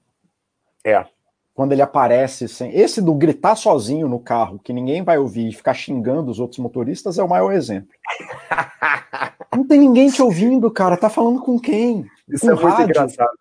É. 0.85 1.05
Quando 1.55 1.73
ele 1.73 1.83
aparece 1.83 2.49
sem. 2.49 2.75
Esse 2.75 3.03
do 3.03 3.13
gritar 3.13 3.55
sozinho 3.55 4.09
no 4.09 4.19
carro, 4.19 4.59
que 4.59 4.73
ninguém 4.73 5.03
vai 5.03 5.19
ouvir 5.19 5.49
e 5.49 5.53
ficar 5.53 5.75
xingando 5.75 6.31
os 6.31 6.41
outros 6.41 6.59
motoristas, 6.59 7.19
é 7.19 7.23
o 7.23 7.29
maior 7.29 7.53
exemplo. 7.53 7.91
Não 9.55 9.67
tem 9.67 9.79
ninguém 9.79 10.09
te 10.09 10.23
ouvindo, 10.23 10.71
cara. 10.71 10.97
Tá 10.97 11.11
falando 11.11 11.41
com 11.41 11.59
quem? 11.59 12.07
Isso 12.29 12.47
com 12.47 12.53
é 12.53 12.55
rádio. 12.55 12.69
muito 12.69 12.83
engraçado. 12.83 13.39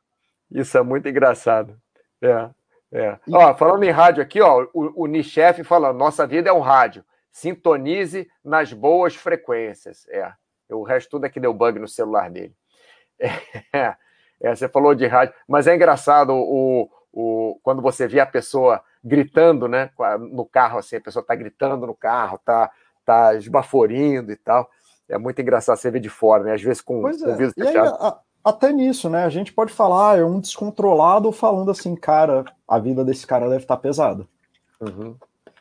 Isso 0.52 0.78
é 0.78 0.82
muito 0.82 1.08
engraçado. 1.08 1.78
É, 2.22 2.50
é. 2.92 3.18
E... 3.26 3.34
Ó, 3.34 3.56
falando 3.56 3.84
em 3.84 3.92
rádio 3.92 4.22
aqui, 4.22 4.42
ó, 4.42 4.68
o, 4.74 5.04
o 5.04 5.08
Nichef 5.08 5.64
fala: 5.64 5.94
nossa 5.94 6.28
vida 6.28 6.50
é 6.50 6.54
um 6.54 6.60
rádio. 6.60 7.06
Sintonize 7.40 8.30
nas 8.44 8.74
boas 8.74 9.16
frequências. 9.16 10.06
É. 10.10 10.32
O 10.70 10.84
resto 10.84 11.12
tudo 11.12 11.26
é 11.26 11.30
que 11.30 11.40
deu 11.40 11.54
bug 11.54 11.80
no 11.80 11.88
celular 11.88 12.30
dele. 12.30 12.54
É, 13.72 13.96
é, 14.42 14.56
você 14.56 14.70
falou 14.70 14.96
de 14.96 15.06
rádio, 15.06 15.36
mas 15.46 15.68
é 15.68 15.76
engraçado 15.76 16.34
o, 16.34 16.90
o, 17.12 17.60
quando 17.62 17.82
você 17.82 18.08
vê 18.08 18.22
a 18.22 18.26
pessoa 18.26 18.82
gritando, 19.04 19.68
né? 19.68 19.90
No 20.32 20.46
carro, 20.46 20.80
assim, 20.80 20.96
a 20.96 21.02
pessoa 21.02 21.22
está 21.22 21.36
gritando 21.36 21.86
no 21.86 21.94
carro, 21.94 22.40
tá, 22.46 22.72
tá 23.06 23.36
esbaforindo 23.36 24.32
e 24.32 24.38
tal. 24.38 24.70
É 25.10 25.18
muito 25.18 25.42
engraçado 25.42 25.78
você 25.78 25.92
ver 25.92 26.00
de 26.00 26.08
fora, 26.08 26.46
né? 26.46 26.54
Às 26.54 26.62
vezes 26.62 26.82
com, 26.82 27.02
pois 27.02 27.22
com 27.22 27.30
é. 27.30 27.34
o 27.34 27.52
fechado. 27.52 27.78
Aí, 27.78 27.98
a, 28.00 28.20
até 28.44 28.72
nisso, 28.72 29.10
né? 29.10 29.26
A 29.26 29.30
gente 29.30 29.52
pode 29.52 29.74
falar, 29.74 30.18
é 30.18 30.24
um 30.24 30.40
descontrolado 30.40 31.32
falando 31.34 31.70
assim, 31.70 31.96
cara, 31.96 32.46
a 32.66 32.80
vida 32.80 33.04
desse 33.04 33.28
cara 33.28 33.50
deve 33.50 33.64
estar 33.64 33.76
tá 33.76 33.82
pesada. 33.82 34.26
Uhum. 34.80 35.18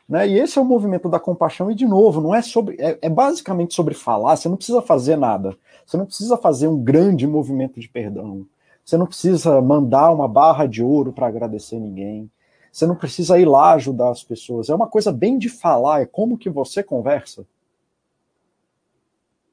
Né? 0.09 0.27
E 0.27 0.39
esse 0.39 0.57
é 0.57 0.61
o 0.61 0.65
movimento 0.65 1.07
da 1.07 1.19
compaixão, 1.19 1.69
e 1.69 1.75
de 1.75 1.85
novo, 1.85 2.19
não 2.19 2.33
é 2.33 2.41
sobre. 2.41 2.75
É, 2.79 2.97
é, 3.03 3.09
basicamente 3.09 3.75
sobre 3.75 3.93
falar, 3.93 4.35
você 4.35 4.49
não 4.49 4.57
precisa 4.57 4.81
fazer 4.81 5.15
nada. 5.15 5.55
Você 5.85 5.97
não 5.97 6.05
precisa 6.05 6.35
fazer 6.35 6.67
um 6.67 6.81
grande 6.81 7.27
movimento 7.27 7.79
de 7.79 7.87
perdão. 7.87 8.45
Você 8.83 8.97
não 8.97 9.05
precisa 9.05 9.61
mandar 9.61 10.11
uma 10.11 10.27
barra 10.27 10.65
de 10.65 10.83
ouro 10.83 11.13
para 11.13 11.27
agradecer 11.27 11.79
ninguém. 11.79 12.29
Você 12.71 12.87
não 12.87 12.95
precisa 12.95 13.37
ir 13.37 13.45
lá 13.45 13.73
ajudar 13.73 14.09
as 14.09 14.23
pessoas. 14.23 14.69
É 14.69 14.75
uma 14.75 14.87
coisa 14.87 15.11
bem 15.11 15.37
de 15.37 15.47
falar, 15.47 16.01
é 16.01 16.05
como 16.05 16.37
que 16.37 16.49
você 16.49 16.81
conversa 16.81 17.45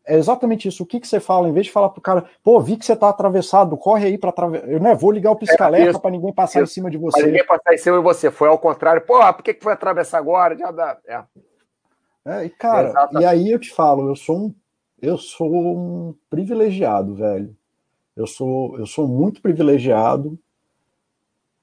é 0.07 0.17
exatamente 0.17 0.69
isso. 0.69 0.83
O 0.83 0.87
que, 0.87 1.01
que 1.01 1.09
você 1.09 1.19
fala? 1.19 1.49
Em 1.49 1.53
vez 1.53 1.67
de 1.67 1.73
falar 1.73 1.89
pro 1.89 2.01
cara, 2.01 2.25
pô, 2.43 2.61
vi 2.61 2.77
que 2.77 2.87
você 2.87 2.95
tá 2.95 3.09
atravessado, 3.09 3.77
corre 3.77 4.07
aí 4.07 4.17
para 4.17 4.31
atravessar. 4.31 4.69
Eu 4.69 4.79
né, 4.79 4.95
vou 4.95 5.11
ligar 5.11 5.33
o 5.33 5.37
pisca-alerta 5.37 5.99
é, 5.99 6.01
para 6.01 6.11
ninguém 6.11 6.33
passar 6.33 6.63
isso. 6.63 6.73
em 6.73 6.75
cima 6.75 6.91
de 6.91 6.97
você. 6.97 7.19
Para 7.19 7.27
ninguém 7.27 7.47
passar 7.47 7.75
em 7.75 7.79
cima 7.79 7.97
de 7.97 8.03
você. 8.03 8.31
Foi 8.31 8.49
ao 8.49 8.59
contrário. 8.59 9.03
Pô, 9.03 9.19
por 9.35 9.43
que, 9.43 9.55
que 9.55 9.65
foi 9.65 9.73
atravessar 9.73 10.19
agora? 10.19 10.57
Já 10.57 10.71
dá. 10.71 10.97
É. 11.07 11.23
É, 12.25 12.45
e 12.45 12.51
cara, 12.51 12.93
e 13.21 13.25
aí 13.25 13.51
eu 13.51 13.59
te 13.59 13.73
falo, 13.73 14.09
eu 14.09 14.17
sou 14.17 14.47
um, 14.47 14.55
eu 15.01 15.17
sou 15.17 15.49
um 15.49 16.15
privilegiado, 16.29 17.15
velho. 17.15 17.57
Eu 18.17 18.27
sou, 18.27 18.79
eu 18.79 18.87
sou 18.87 19.07
muito 19.07 19.43
privilegiado 19.43 20.39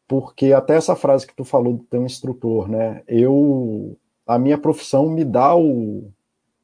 porque 0.08 0.54
até 0.54 0.76
essa 0.76 0.96
frase 0.96 1.26
que 1.26 1.36
tu 1.36 1.44
falou 1.44 1.74
do 1.74 1.84
teu 1.86 2.04
instrutor, 2.04 2.70
né? 2.70 3.02
Eu, 3.08 3.98
a 4.28 4.38
minha 4.38 4.58
profissão 4.58 5.10
me 5.10 5.26
dá 5.26 5.56
o, 5.56 6.12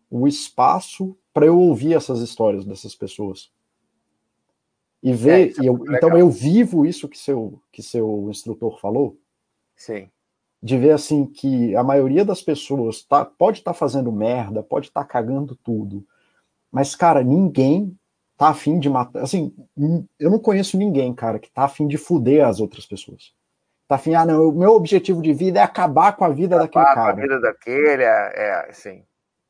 o 0.10 0.28
espaço 0.28 1.16
para 1.34 1.46
eu 1.46 1.58
ouvir 1.60 1.94
essas 1.94 2.20
histórias 2.20 2.66
dessas 2.66 2.96
pessoas. 2.96 3.52
E 5.02 5.14
ver, 5.14 5.54
é, 5.58 5.62
e 5.62 5.66
eu, 5.66 5.82
então 5.96 6.18
eu 6.18 6.30
vivo 6.30 6.86
isso 6.86 7.08
que 7.08 7.18
seu, 7.18 7.62
que 7.72 7.82
seu 7.82 8.28
instrutor 8.30 8.80
falou. 8.80 9.18
Sim. 9.76 10.10
De 10.62 10.78
ver 10.78 10.92
assim 10.92 11.26
que 11.26 11.74
a 11.76 11.84
maioria 11.84 12.26
das 12.26 12.42
pessoas 12.42 13.04
tá, 13.04 13.24
pode 13.24 13.60
estar 13.60 13.72
tá 13.72 13.78
fazendo 13.78 14.12
merda, 14.12 14.62
pode 14.62 14.88
estar 14.88 15.04
tá 15.04 15.08
cagando 15.08 15.56
tudo, 15.56 16.06
mas, 16.72 16.96
cara, 16.96 17.24
ninguém 17.24 17.98
tá 18.38 18.50
afim 18.50 18.80
de 18.80 18.90
matar. 18.90 19.24
Assim, 19.24 19.54
eu 20.20 20.30
não 20.30 20.40
conheço 20.40 20.78
ninguém, 20.78 21.14
cara, 21.14 21.40
que 21.40 21.52
tá 21.52 21.64
afim 21.64 21.88
de 21.88 21.98
fuder 21.98 22.46
as 22.46 22.60
outras 22.60 22.86
pessoas. 22.86 23.34
Tá 23.88 23.96
afim, 23.96 24.14
ah, 24.14 24.26
não, 24.26 24.50
o 24.50 24.52
meu 24.52 24.72
objetivo 24.76 25.22
de 25.22 25.34
vida 25.34 25.60
é 25.60 25.64
acabar 25.64 26.16
com 26.16 26.24
a 26.24 26.30
vida 26.30 26.56
acabar 26.56 26.84
daquele 26.84 26.96
cara. 26.96 27.14
Com 27.14 27.20
a 27.20 27.22
vida 27.22 27.42
daquele, 27.42 28.04
é, 28.04 28.68
é 28.68 28.74
sim. 28.74 29.04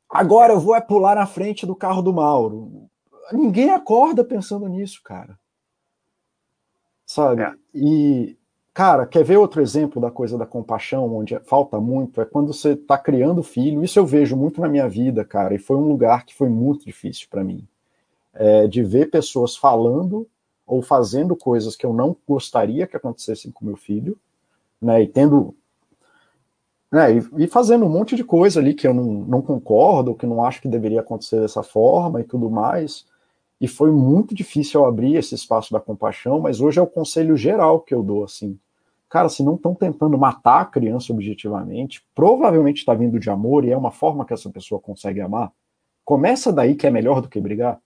Agora 0.10 0.54
eu 0.54 0.60
vou 0.60 0.76
é 0.76 0.82
pular 0.82 1.16
na 1.16 1.28
frente 1.28 1.66
do 1.66 1.76
carro 1.76 2.02
do 2.02 2.12
Mauro. 2.12 2.90
Ninguém 3.32 3.70
acorda 3.70 4.24
pensando 4.24 4.68
nisso, 4.68 5.02
cara. 5.04 5.38
Sabe? 7.06 7.44
É. 7.44 7.54
E, 7.74 8.38
cara, 8.74 9.06
quer 9.06 9.24
ver 9.24 9.38
outro 9.38 9.62
exemplo 9.62 10.02
da 10.02 10.10
coisa 10.10 10.38
da 10.38 10.46
compaixão, 10.46 11.16
onde 11.16 11.40
falta 11.42 11.80
muito? 11.80 12.22
É 12.22 12.26
quando 12.26 12.54
você 12.54 12.72
está 12.72 12.98
criando 12.98 13.44
filho. 13.44 13.84
Isso 13.84 14.00
eu 14.00 14.06
vejo 14.06 14.36
muito 14.36 14.60
na 14.60 14.68
minha 14.68 14.90
vida, 14.90 15.24
cara, 15.24 15.54
e 15.54 15.60
foi 15.60 15.78
um 15.78 15.88
lugar 15.88 16.26
que 16.26 16.34
foi 16.34 16.50
muito 16.50 16.86
difícil 16.86 17.28
para 17.30 17.44
mim. 17.44 17.68
É, 18.34 18.68
de 18.68 18.84
ver 18.84 19.10
pessoas 19.10 19.56
falando 19.56 20.28
ou 20.66 20.82
fazendo 20.82 21.36
coisas 21.36 21.76
que 21.76 21.86
eu 21.86 21.94
não 21.94 22.16
gostaria 22.28 22.86
que 22.86 22.96
acontecessem 22.96 23.52
com 23.52 23.66
meu 23.66 23.76
filho, 23.76 24.18
né, 24.80 25.02
e 25.02 25.08
tendo 25.08 25.56
né, 26.92 27.18
e, 27.18 27.44
e, 27.44 27.48
fazendo 27.48 27.86
um 27.86 27.90
monte 27.90 28.16
de 28.16 28.24
coisa 28.24 28.60
ali 28.60 28.74
que 28.74 28.88
eu 28.88 28.94
não, 28.94 29.06
não 29.06 29.42
concordo, 29.42 30.16
que 30.16 30.26
não 30.26 30.44
acho 30.44 30.62
que 30.62 30.68
deveria 30.68 31.02
acontecer 31.02 31.40
dessa 31.40 31.62
forma 31.62 32.20
e 32.20 32.24
tudo 32.24 32.50
mais. 32.50 33.06
E 33.62 33.68
foi 33.68 33.92
muito 33.92 34.34
difícil 34.34 34.82
eu 34.82 34.88
abrir 34.88 35.16
esse 35.16 35.36
espaço 35.36 35.72
da 35.72 35.80
compaixão, 35.80 36.40
mas 36.40 36.62
hoje 36.62 36.80
é 36.80 36.82
o 36.82 36.88
conselho 36.88 37.36
geral 37.38 37.82
que 37.82 37.94
eu 37.94 38.02
dou, 38.02 38.24
assim. 38.24 38.58
Cara, 39.10 39.28
se 39.28 39.44
não 39.44 39.56
estão 39.56 39.76
tentando 39.76 40.18
matar 40.18 40.62
a 40.62 40.66
criança 40.66 41.12
objetivamente, 41.12 42.04
provavelmente 42.16 42.78
está 42.78 42.94
vindo 42.94 43.20
de 43.20 43.30
amor 43.30 43.66
e 43.66 43.72
é 43.72 43.78
uma 43.78 43.92
forma 43.92 44.26
que 44.26 44.34
essa 44.34 44.50
pessoa 44.50 44.80
consegue 44.80 45.20
amar. 45.20 45.52
Começa 46.06 46.54
daí 46.54 46.76
que 46.76 46.88
é 46.88 46.92
melhor 46.92 47.22
do 47.22 47.28
que 47.28 47.42
brigar. 47.42 47.80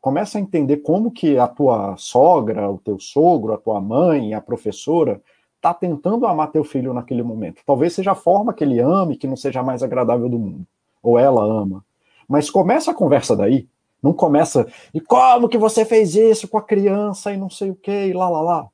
Começa 0.00 0.38
a 0.38 0.40
entender 0.40 0.78
como 0.78 1.10
que 1.10 1.36
a 1.36 1.46
tua 1.46 1.96
sogra, 1.96 2.70
o 2.70 2.78
teu 2.78 2.98
sogro, 2.98 3.52
a 3.52 3.58
tua 3.58 3.80
mãe, 3.80 4.32
a 4.32 4.40
professora 4.40 5.20
está 5.60 5.74
tentando 5.74 6.26
amar 6.26 6.50
teu 6.50 6.64
filho 6.64 6.94
naquele 6.94 7.22
momento. 7.22 7.62
Talvez 7.66 7.92
seja 7.92 8.12
a 8.12 8.14
forma 8.14 8.54
que 8.54 8.64
ele 8.64 8.80
ame, 8.80 9.16
que 9.16 9.26
não 9.26 9.36
seja 9.36 9.60
a 9.60 9.62
mais 9.62 9.82
agradável 9.82 10.28
do 10.28 10.38
mundo. 10.38 10.66
Ou 11.02 11.18
ela 11.18 11.44
ama. 11.44 11.84
Mas 12.26 12.48
começa 12.48 12.90
a 12.90 12.94
conversa 12.94 13.36
daí. 13.36 13.68
Não 14.02 14.14
começa, 14.14 14.66
e 14.94 15.00
como 15.00 15.46
que 15.46 15.58
você 15.58 15.84
fez 15.84 16.14
isso 16.14 16.48
com 16.48 16.56
a 16.56 16.62
criança 16.62 17.34
e 17.34 17.36
não 17.36 17.50
sei 17.50 17.70
o 17.70 17.74
que, 17.74 18.06
e 18.06 18.12
lá, 18.14 18.30
lá, 18.30 18.40
lá. 18.40 18.68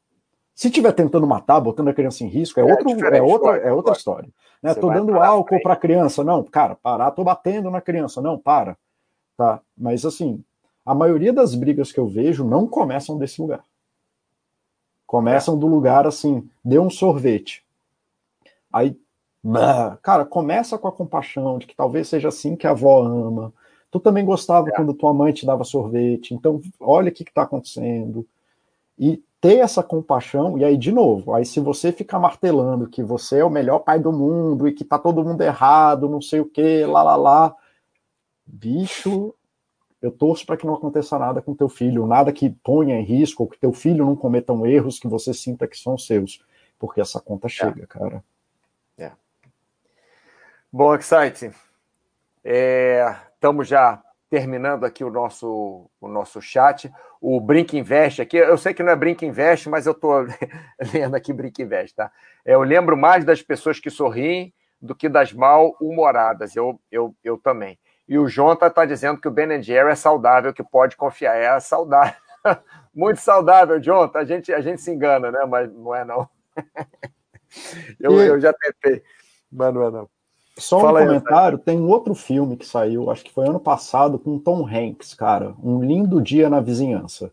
Se 0.54 0.68
estiver 0.68 0.92
tentando 0.92 1.26
matar, 1.26 1.58
botando 1.58 1.88
a 1.88 1.92
criança 1.92 2.22
em 2.22 2.28
risco, 2.28 2.60
é, 2.60 2.62
é 2.62 2.72
outro, 2.72 2.88
é 2.88 3.20
outra, 3.20 3.56
é 3.56 3.72
outra 3.72 3.92
história. 3.92 4.28
Né? 4.62 4.72
Tô 4.72 4.88
dando 4.88 5.20
álcool 5.20 5.60
para 5.60 5.72
a 5.72 5.76
criança, 5.76 6.22
não, 6.22 6.44
cara, 6.44 6.76
parar, 6.76 7.10
tô 7.10 7.24
batendo 7.24 7.72
na 7.72 7.80
criança, 7.80 8.22
não, 8.22 8.38
para. 8.38 8.78
Tá? 9.36 9.60
Mas 9.76 10.04
assim, 10.04 10.44
a 10.84 10.94
maioria 10.94 11.32
das 11.32 11.56
brigas 11.56 11.90
que 11.90 11.98
eu 11.98 12.06
vejo 12.06 12.44
não 12.44 12.68
começam 12.68 13.18
desse 13.18 13.42
lugar. 13.42 13.64
Começam 15.06 15.58
do 15.58 15.66
lugar 15.66 16.06
assim, 16.06 16.48
deu 16.64 16.82
um 16.82 16.90
sorvete. 16.90 17.64
Aí, 18.72 18.96
cara, 20.02 20.24
começa 20.24 20.76
com 20.76 20.88
a 20.88 20.92
compaixão 20.92 21.58
de 21.58 21.66
que 21.66 21.76
talvez 21.76 22.08
seja 22.08 22.28
assim 22.28 22.56
que 22.56 22.66
a 22.66 22.70
avó 22.70 23.02
ama. 23.02 23.52
Tu 23.90 24.00
também 24.00 24.24
gostava 24.24 24.68
é. 24.68 24.72
quando 24.72 24.92
tua 24.92 25.14
mãe 25.14 25.32
te 25.32 25.46
dava 25.46 25.64
sorvete, 25.64 26.34
então 26.34 26.60
olha 26.80 27.10
o 27.10 27.12
que 27.12 27.22
está 27.22 27.42
acontecendo. 27.42 28.26
E 28.98 29.22
ter 29.40 29.58
essa 29.58 29.82
compaixão, 29.82 30.58
e 30.58 30.64
aí, 30.64 30.76
de 30.76 30.90
novo, 30.90 31.32
aí 31.32 31.44
se 31.44 31.60
você 31.60 31.92
ficar 31.92 32.18
martelando 32.18 32.88
que 32.88 33.02
você 33.02 33.38
é 33.38 33.44
o 33.44 33.50
melhor 33.50 33.80
pai 33.80 34.00
do 34.00 34.12
mundo 34.12 34.66
e 34.66 34.72
que 34.72 34.84
tá 34.84 34.98
todo 34.98 35.22
mundo 35.22 35.40
errado, 35.42 36.08
não 36.08 36.20
sei 36.20 36.40
o 36.40 36.46
que, 36.46 36.84
lá, 36.84 37.02
lá, 37.02 37.16
lá, 37.16 37.54
bicho, 38.44 39.34
eu 40.00 40.10
torço 40.10 40.44
para 40.44 40.56
que 40.56 40.66
não 40.66 40.74
aconteça 40.74 41.18
nada 41.18 41.40
com 41.40 41.54
teu 41.54 41.68
filho, 41.68 42.06
nada 42.06 42.32
que 42.32 42.50
ponha 42.50 42.98
em 42.98 43.04
risco, 43.04 43.42
ou 43.42 43.48
que 43.48 43.58
teu 43.58 43.72
filho 43.72 44.04
não 44.04 44.16
cometa 44.16 44.52
erros 44.66 44.98
que 44.98 45.08
você 45.08 45.32
sinta 45.32 45.66
que 45.66 45.78
são 45.78 45.96
seus, 45.96 46.44
porque 46.78 47.00
essa 47.00 47.20
conta 47.20 47.48
chega, 47.48 47.84
é. 47.84 47.86
cara. 47.86 48.24
É. 48.98 49.12
Bom, 50.72 50.94
Excite, 50.94 51.50
estamos 52.44 53.66
é, 53.66 53.70
já 53.70 54.02
terminando 54.28 54.84
aqui 54.84 55.04
o 55.04 55.10
nosso, 55.10 55.88
o 56.00 56.08
nosso 56.08 56.40
chat. 56.40 56.92
O 57.20 57.40
Brink 57.40 57.76
Invest 57.76 58.20
aqui, 58.20 58.36
eu 58.36 58.58
sei 58.58 58.74
que 58.74 58.82
não 58.82 58.92
é 58.92 58.96
Brink 58.96 59.24
Invest, 59.24 59.68
mas 59.68 59.86
eu 59.86 59.92
estou 59.92 60.26
lendo 60.92 61.14
aqui 61.14 61.32
Brink 61.32 61.62
Invest, 61.62 61.94
tá? 61.96 62.12
É, 62.44 62.54
eu 62.54 62.62
lembro 62.62 62.96
mais 62.96 63.24
das 63.24 63.42
pessoas 63.42 63.80
que 63.80 63.90
sorriem 63.90 64.52
do 64.80 64.94
que 64.94 65.08
das 65.08 65.32
mal-humoradas. 65.32 66.54
Eu, 66.54 66.80
eu, 66.90 67.14
eu 67.24 67.38
também. 67.38 67.78
E 68.08 68.18
o 68.18 68.28
Jonta 68.28 68.66
está 68.66 68.84
dizendo 68.84 69.20
que 69.20 69.26
o 69.26 69.30
Ben 69.30 69.60
Jerry 69.62 69.90
é 69.90 69.94
saudável, 69.94 70.52
que 70.54 70.62
pode 70.62 70.96
confiar. 70.96 71.36
É 71.36 71.58
saudável. 71.58 72.14
Muito 72.94 73.20
saudável, 73.20 73.80
Jonta. 73.80 74.20
A 74.20 74.24
gente, 74.24 74.52
a 74.52 74.60
gente 74.60 74.80
se 74.80 74.90
engana, 74.90 75.30
né? 75.30 75.44
Mas 75.46 75.72
não 75.72 75.94
é, 75.94 76.04
não. 76.04 76.28
eu, 78.00 78.18
eu 78.20 78.40
já 78.40 78.52
tentei, 78.52 79.02
mas 79.50 79.74
não 79.74 79.82
é, 79.82 79.90
não. 79.90 80.08
Só 80.58 80.80
Fala 80.80 81.00
um 81.00 81.02
aí, 81.02 81.06
comentário, 81.06 81.58
tem 81.58 81.78
um 81.78 81.88
outro 81.88 82.14
filme 82.14 82.56
que 82.56 82.66
saiu, 82.66 83.10
acho 83.10 83.22
que 83.24 83.32
foi 83.32 83.46
ano 83.46 83.60
passado, 83.60 84.18
com 84.18 84.38
Tom 84.38 84.66
Hanks, 84.66 85.12
cara. 85.12 85.54
Um 85.62 85.82
lindo 85.82 86.22
dia 86.22 86.48
na 86.48 86.60
vizinhança. 86.60 87.30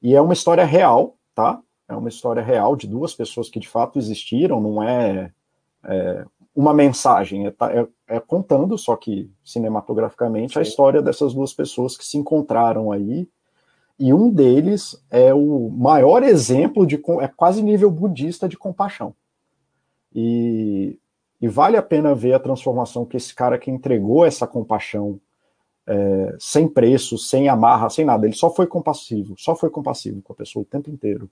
E 0.00 0.14
é 0.14 0.20
uma 0.20 0.34
história 0.34 0.64
real, 0.64 1.16
tá? 1.34 1.60
É 1.88 1.96
uma 1.96 2.08
história 2.08 2.42
real 2.42 2.76
de 2.76 2.86
duas 2.86 3.12
pessoas 3.12 3.48
que 3.48 3.58
de 3.58 3.68
fato 3.68 3.98
existiram, 3.98 4.60
não 4.60 4.82
é, 4.82 5.32
é 5.84 6.24
uma 6.54 6.72
mensagem, 6.72 7.46
é, 7.46 7.48
é, 7.48 7.86
é, 8.16 8.20
contando, 8.20 8.78
só 8.78 8.94
que 8.96 9.30
cinematograficamente, 9.44 10.52
Sim. 10.52 10.58
a 10.60 10.62
história 10.62 11.02
dessas 11.02 11.34
duas 11.34 11.52
pessoas 11.52 11.96
que 11.96 12.04
se 12.04 12.16
encontraram 12.16 12.92
aí. 12.92 13.28
E 13.98 14.12
um 14.12 14.30
deles 14.30 15.02
é 15.10 15.32
o 15.32 15.68
maior 15.70 16.22
exemplo 16.22 16.86
de. 16.86 17.00
é 17.20 17.28
quase 17.28 17.62
nível 17.62 17.90
budista 17.90 18.48
de 18.48 18.56
compaixão. 18.56 19.14
E, 20.14 20.98
e 21.40 21.48
vale 21.48 21.76
a 21.76 21.82
pena 21.82 22.14
ver 22.14 22.34
a 22.34 22.40
transformação 22.40 23.04
que 23.04 23.16
esse 23.16 23.34
cara 23.34 23.58
que 23.58 23.70
entregou 23.70 24.24
essa 24.24 24.46
compaixão 24.46 25.20
é, 25.86 26.36
sem 26.38 26.68
preço, 26.68 27.18
sem 27.18 27.48
amarra, 27.48 27.90
sem 27.90 28.04
nada. 28.04 28.26
Ele 28.26 28.34
só 28.34 28.50
foi 28.50 28.66
compassivo, 28.66 29.34
só 29.38 29.54
foi 29.54 29.70
compassivo 29.70 30.22
com 30.22 30.32
a 30.32 30.36
pessoa 30.36 30.62
o 30.62 30.66
tempo 30.66 30.90
inteiro. 30.90 31.30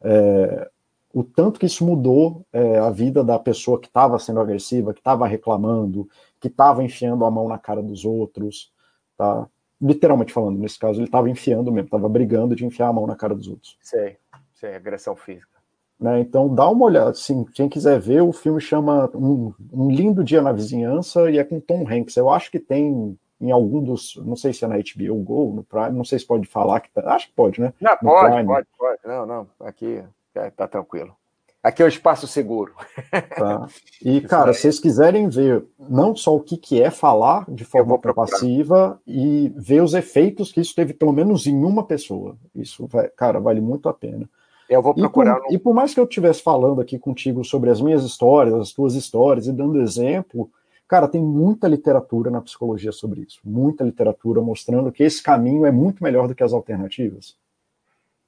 É, 0.00 0.70
o 1.14 1.22
tanto 1.22 1.60
que 1.60 1.66
isso 1.66 1.86
mudou 1.86 2.44
é, 2.52 2.76
a 2.76 2.90
vida 2.90 3.22
da 3.22 3.38
pessoa 3.38 3.80
que 3.80 3.86
estava 3.86 4.18
sendo 4.18 4.40
agressiva, 4.40 4.92
que 4.92 4.98
estava 4.98 5.28
reclamando, 5.28 6.08
que 6.40 6.48
estava 6.48 6.82
enfiando 6.82 7.24
a 7.24 7.30
mão 7.30 7.46
na 7.46 7.56
cara 7.56 7.80
dos 7.80 8.04
outros, 8.04 8.72
tá? 9.16 9.46
Literalmente 9.80 10.32
falando, 10.32 10.58
nesse 10.58 10.76
caso, 10.76 10.98
ele 10.98 11.06
estava 11.06 11.30
enfiando 11.30 11.70
mesmo, 11.70 11.86
estava 11.86 12.08
brigando 12.08 12.56
de 12.56 12.66
enfiar 12.66 12.88
a 12.88 12.92
mão 12.92 13.06
na 13.06 13.14
cara 13.14 13.32
dos 13.32 13.46
outros. 13.46 13.78
Sei, 13.80 14.16
sei, 14.54 14.74
agressão 14.74 15.14
física. 15.14 15.54
Né, 16.00 16.18
então 16.18 16.52
dá 16.52 16.68
uma 16.68 16.86
olhada, 16.86 17.10
assim, 17.10 17.44
quem 17.44 17.68
quiser 17.68 18.00
ver, 18.00 18.20
o 18.20 18.32
filme 18.32 18.60
chama 18.60 19.08
um, 19.14 19.54
um 19.72 19.88
Lindo 19.88 20.24
Dia 20.24 20.42
na 20.42 20.50
Vizinhança 20.50 21.30
e 21.30 21.38
é 21.38 21.44
com 21.44 21.60
Tom 21.60 21.86
Hanks. 21.88 22.16
Eu 22.16 22.28
acho 22.28 22.50
que 22.50 22.58
tem 22.58 23.16
em 23.40 23.52
algum 23.52 23.80
dos, 23.80 24.16
não 24.24 24.34
sei 24.34 24.52
se 24.52 24.64
é 24.64 24.68
na 24.68 24.76
HBO 24.76 25.22
Go, 25.22 25.52
no 25.54 25.62
Prime, 25.62 25.92
não 25.92 26.04
sei 26.04 26.18
se 26.18 26.26
pode 26.26 26.48
falar 26.48 26.80
que 26.80 26.90
tá, 26.90 27.14
acho 27.14 27.28
que 27.28 27.34
pode, 27.34 27.60
né? 27.60 27.72
Não, 27.80 27.96
pode, 27.98 28.32
Prime. 28.32 28.46
pode, 28.46 28.66
pode. 28.76 28.98
Não, 29.04 29.24
não, 29.24 29.46
aqui 29.60 30.02
é, 30.34 30.50
tá 30.50 30.66
tranquilo. 30.66 31.16
Aqui 31.64 31.82
é 31.82 31.86
o 31.86 31.88
espaço 31.88 32.26
seguro. 32.26 32.74
Tá. 33.10 33.66
E, 34.04 34.20
cara, 34.20 34.52
se 34.52 34.60
vocês 34.60 34.78
quiserem 34.78 35.30
ver 35.30 35.64
não 35.78 36.14
só 36.14 36.36
o 36.36 36.40
que, 36.40 36.58
que 36.58 36.82
é 36.82 36.90
falar 36.90 37.46
de 37.50 37.64
forma 37.64 37.98
passiva 37.98 39.00
e 39.06 39.50
ver 39.56 39.82
os 39.82 39.94
efeitos 39.94 40.52
que 40.52 40.60
isso 40.60 40.74
teve, 40.74 40.92
pelo 40.92 41.10
menos 41.10 41.46
em 41.46 41.64
uma 41.64 41.82
pessoa. 41.82 42.36
Isso, 42.54 42.86
vai, 42.86 43.08
cara, 43.08 43.40
vale 43.40 43.62
muito 43.62 43.88
a 43.88 43.94
pena. 43.94 44.28
Eu 44.68 44.82
vou 44.82 44.92
procurar. 44.92 45.36
E 45.36 45.40
por, 45.40 45.48
no... 45.48 45.54
e 45.54 45.58
por 45.58 45.74
mais 45.74 45.94
que 45.94 46.00
eu 46.00 46.04
estivesse 46.04 46.42
falando 46.42 46.82
aqui 46.82 46.98
contigo 46.98 47.42
sobre 47.42 47.70
as 47.70 47.80
minhas 47.80 48.04
histórias, 48.04 48.54
as 48.54 48.72
tuas 48.72 48.94
histórias, 48.94 49.46
e 49.46 49.52
dando 49.52 49.80
exemplo, 49.80 50.50
cara, 50.86 51.08
tem 51.08 51.22
muita 51.22 51.66
literatura 51.66 52.30
na 52.30 52.42
psicologia 52.42 52.92
sobre 52.92 53.22
isso. 53.22 53.40
Muita 53.42 53.84
literatura 53.84 54.42
mostrando 54.42 54.92
que 54.92 55.02
esse 55.02 55.22
caminho 55.22 55.64
é 55.64 55.70
muito 55.70 56.04
melhor 56.04 56.28
do 56.28 56.34
que 56.34 56.42
as 56.42 56.52
alternativas. 56.52 57.36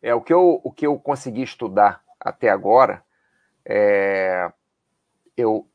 É 0.03 0.15
o 0.15 0.21
que 0.21 0.33
eu, 0.33 0.61
o 0.63 0.71
que 0.71 0.87
eu 0.87 0.99
consegui 0.99 1.43
estudar 1.43 2.03
até 2.21 2.49
agora 2.49 3.03
é, 3.65 4.51
eu 5.37 5.67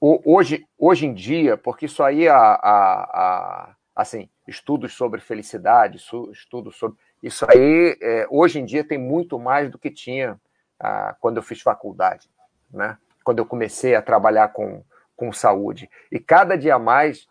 hoje, 0.00 0.66
hoje 0.78 1.06
em 1.06 1.14
dia, 1.14 1.56
porque 1.56 1.86
isso 1.86 2.02
aí 2.02 2.28
a, 2.28 2.36
a, 2.36 2.64
a 2.64 3.76
assim 3.94 4.28
estudos 4.46 4.92
sobre 4.92 5.20
felicidade, 5.20 5.96
estudos 5.96 6.76
sobre 6.76 6.98
isso 7.22 7.46
aí 7.50 7.96
é, 8.00 8.26
hoje 8.30 8.60
em 8.60 8.64
dia 8.64 8.84
tem 8.84 8.98
muito 8.98 9.38
mais 9.38 9.70
do 9.70 9.78
que 9.78 9.90
tinha 9.90 10.38
ah, 10.78 11.16
quando 11.18 11.38
eu 11.38 11.42
fiz 11.42 11.62
faculdade, 11.62 12.28
né? 12.70 12.98
Quando 13.24 13.38
eu 13.38 13.46
comecei 13.46 13.94
a 13.94 14.02
trabalhar 14.02 14.48
com, 14.48 14.84
com 15.16 15.32
saúde 15.32 15.90
e 16.12 16.20
cada 16.20 16.56
dia 16.56 16.78
mais 16.78 17.26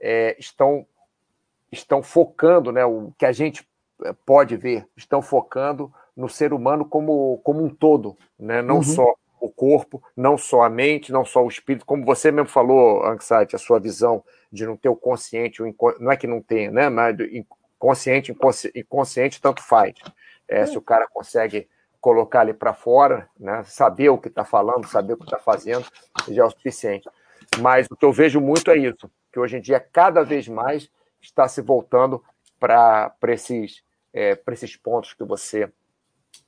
é, 0.00 0.34
estão 0.38 0.86
estão 1.70 2.02
focando, 2.02 2.72
né? 2.72 2.84
O 2.86 3.12
que 3.18 3.26
a 3.26 3.32
gente 3.32 3.62
é, 3.62 3.67
pode 4.24 4.56
ver, 4.56 4.86
estão 4.96 5.20
focando 5.20 5.92
no 6.16 6.28
ser 6.28 6.52
humano 6.52 6.84
como, 6.84 7.38
como 7.44 7.64
um 7.64 7.68
todo, 7.68 8.16
né? 8.38 8.62
não 8.62 8.76
uhum. 8.76 8.82
só 8.82 9.14
o 9.40 9.48
corpo, 9.48 10.02
não 10.16 10.36
só 10.36 10.62
a 10.62 10.68
mente, 10.68 11.12
não 11.12 11.24
só 11.24 11.44
o 11.44 11.48
espírito, 11.48 11.86
como 11.86 12.04
você 12.04 12.30
mesmo 12.30 12.48
falou, 12.48 13.04
Anxiety, 13.06 13.54
a 13.54 13.58
sua 13.58 13.78
visão 13.78 14.22
de 14.50 14.66
não 14.66 14.76
ter 14.76 14.88
o 14.88 14.96
consciente, 14.96 15.62
o 15.62 15.66
inco... 15.66 15.94
não 16.00 16.10
é 16.10 16.16
que 16.16 16.26
não 16.26 16.40
tenha, 16.40 16.70
né? 16.70 16.88
Mas 16.88 17.16
inconsciente, 17.20 18.34
inconsciente, 18.74 19.40
tanto 19.40 19.62
faz. 19.62 19.94
É, 20.48 20.66
se 20.66 20.76
o 20.76 20.82
cara 20.82 21.06
consegue 21.06 21.68
colocar 22.00 22.40
ali 22.40 22.54
para 22.54 22.72
fora, 22.72 23.28
né? 23.38 23.62
saber 23.64 24.08
o 24.08 24.18
que 24.18 24.28
está 24.28 24.44
falando, 24.44 24.86
saber 24.86 25.14
o 25.14 25.16
que 25.16 25.24
está 25.24 25.38
fazendo, 25.38 25.86
já 26.28 26.42
é 26.42 26.46
o 26.46 26.50
suficiente. 26.50 27.08
Mas 27.60 27.86
o 27.90 27.96
que 27.96 28.04
eu 28.04 28.12
vejo 28.12 28.40
muito 28.40 28.70
é 28.70 28.76
isso, 28.76 29.10
que 29.32 29.38
hoje 29.38 29.56
em 29.56 29.60
dia 29.60 29.80
cada 29.80 30.22
vez 30.24 30.48
mais 30.48 30.90
está 31.20 31.46
se 31.48 31.60
voltando 31.60 32.22
para 32.58 33.14
esses, 33.28 33.82
é, 34.12 34.38
esses 34.52 34.76
pontos 34.76 35.12
que 35.12 35.24
você 35.24 35.70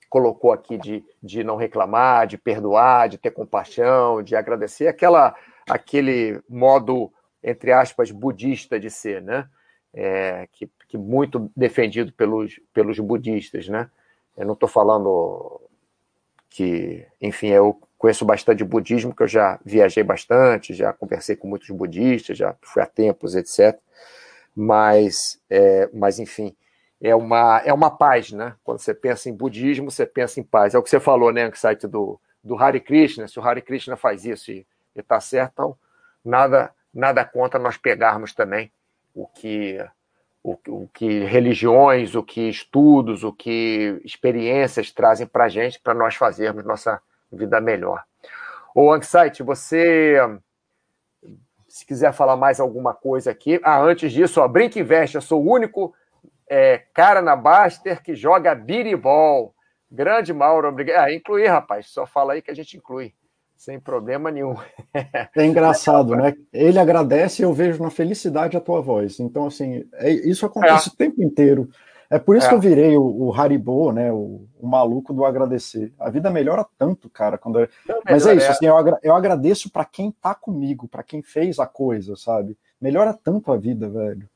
colocou 0.09 0.53
aqui 0.53 0.77
de, 0.77 1.05
de 1.23 1.45
não 1.45 1.57
reclamar, 1.57 2.27
de 2.27 2.37
perdoar, 2.37 3.09
de 3.09 3.17
ter 3.17 3.31
compaixão, 3.31 4.23
de 4.23 4.35
agradecer, 4.35 4.89
aquela, 4.89 5.37
aquele 5.69 6.43
modo, 6.49 7.13
entre 7.43 7.71
aspas, 7.73 8.11
budista 8.11 8.79
de 8.79 8.91
ser, 8.91 9.23
né? 9.23 9.49
É, 9.93 10.49
que, 10.53 10.71
que 10.89 10.97
muito 10.97 11.51
defendido 11.57 12.13
pelos, 12.13 12.61
pelos 12.73 12.99
budistas, 12.99 13.69
né? 13.69 13.89
Eu 14.37 14.47
não 14.47 14.55
estou 14.55 14.69
falando 14.69 15.61
que, 16.49 17.07
enfim, 17.21 17.49
eu 17.49 17.81
conheço 17.97 18.25
bastante 18.25 18.65
budismo, 18.65 19.15
que 19.15 19.23
eu 19.23 19.29
já 19.29 19.61
viajei 19.65 20.03
bastante, 20.03 20.75
já 20.75 20.93
conversei 20.93 21.37
com 21.37 21.47
muitos 21.47 21.71
budistas, 21.71 22.37
já 22.37 22.57
fui 22.63 22.83
a 22.83 22.87
templos, 22.87 23.37
etc. 23.37 23.79
Mas, 24.57 25.41
é, 25.49 25.89
mas 25.93 26.19
enfim, 26.19 26.57
é 27.01 27.15
uma, 27.15 27.63
é 27.65 27.73
uma 27.73 27.91
paz, 27.91 28.31
né? 28.31 28.55
Quando 28.63 28.79
você 28.79 28.93
pensa 28.93 29.29
em 29.31 29.35
budismo, 29.35 29.91
você 29.91 30.05
pensa 30.05 30.39
em 30.39 30.43
paz. 30.43 30.75
É 30.75 30.79
o 30.79 30.83
que 30.83 30.91
você 30.91 31.01
falou, 31.01 31.33
né, 31.33 31.49
no 31.49 31.57
site 31.57 31.87
do, 31.87 32.21
do 32.45 32.57
Hare 32.57 32.81
Krishna, 32.81 33.27
se 33.27 33.39
o 33.39 33.43
Hare 33.43 33.63
Krishna 33.63 33.97
faz 33.97 34.25
isso 34.25 34.51
e 34.51 34.67
está 34.95 35.21
certo, 35.21 35.53
então 35.53 35.79
nada, 36.25 36.71
nada 36.93 37.25
contra 37.25 37.59
nós 37.59 37.77
pegarmos 37.77 38.35
também 38.35 38.71
o 39.15 39.27
que, 39.27 39.83
o, 40.43 40.59
o 40.69 40.89
que 40.93 41.25
religiões, 41.25 42.15
o 42.15 42.23
que 42.23 42.49
estudos, 42.49 43.25
o 43.25 43.33
que 43.33 44.01
experiências 44.05 44.91
trazem 44.91 45.27
para 45.27 45.45
a 45.45 45.49
gente, 45.49 45.81
para 45.81 45.95
nós 45.95 46.15
fazermos 46.15 46.65
nossa 46.65 47.01
vida 47.33 47.61
melhor. 47.61 48.05
Ô, 48.75 48.93
Anxiety, 48.93 49.43
você 49.43 50.19
se 51.67 51.87
quiser 51.87 52.13
falar 52.13 52.37
mais 52.37 52.59
alguma 52.59 52.93
coisa 52.93 53.31
aqui. 53.31 53.61
Ah, 53.63 53.81
antes 53.81 54.13
disso, 54.13 54.41
ó, 54.41 54.49
Brinca 54.49 54.79
e 54.79 54.83
Veste, 54.83 55.15
eu 55.15 55.23
sou 55.23 55.43
o 55.43 55.51
único 55.51 55.95
é, 56.51 56.83
cara 56.93 57.23
na 57.23 57.37
Baster 57.37 58.03
que 58.03 58.17
joga 58.17 58.57
biribol. 58.57 59.55
Grande 59.89 60.33
Mauro, 60.33 60.69
obrigado. 60.69 61.05
Ah, 61.05 61.15
incluir, 61.15 61.47
rapaz, 61.47 61.87
só 61.87 62.05
fala 62.05 62.33
aí 62.33 62.43
que 62.43 62.51
a 62.51 62.55
gente 62.55 62.77
inclui, 62.77 63.13
sem 63.57 63.79
problema 63.79 64.33
nenhum. 64.33 64.57
É 65.37 65.47
engraçado, 65.47 66.17
né? 66.17 66.35
Ele 66.53 66.79
agradece 66.79 67.43
e 67.43 67.45
eu 67.45 67.53
vejo 67.53 67.81
na 67.81 67.91
felicidade 67.91 68.57
a 68.57 68.61
tua 68.61 68.81
voz. 68.81 69.21
Então, 69.21 69.47
assim, 69.47 69.89
é, 69.95 70.11
isso 70.11 70.45
acontece 70.45 70.89
é. 70.89 70.93
o 70.93 70.97
tempo 70.97 71.23
inteiro. 71.23 71.69
É 72.11 72.19
por 72.19 72.37
isso 72.37 72.47
é. 72.47 72.49
que 72.49 72.55
eu 72.57 72.61
virei 72.61 72.97
o, 72.97 73.03
o 73.03 73.33
Haribo, 73.33 73.93
né? 73.93 74.11
O, 74.11 74.49
o, 74.59 74.67
maluco 74.67 75.15
do 75.15 75.25
agradecer. 75.25 75.93
A 75.99 76.11
vida 76.11 76.29
melhora 76.29 76.67
tanto, 76.77 77.09
cara. 77.09 77.39
Quando 77.39 77.61
eu... 77.61 77.69
Mas 78.05 78.27
é 78.27 78.35
isso, 78.35 78.51
assim, 78.51 78.67
eu, 78.67 78.77
agra 78.77 78.99
eu 79.03 79.15
agradeço 79.15 79.71
para 79.71 79.85
quem 79.85 80.11
tá 80.11 80.35
comigo, 80.35 80.89
para 80.89 81.05
quem 81.05 81.23
fez 81.23 81.61
a 81.61 81.67
coisa, 81.67 82.17
sabe? 82.17 82.59
Melhora 82.81 83.15
tanto 83.15 83.53
a 83.53 83.57
vida, 83.57 83.89
velho 83.89 84.29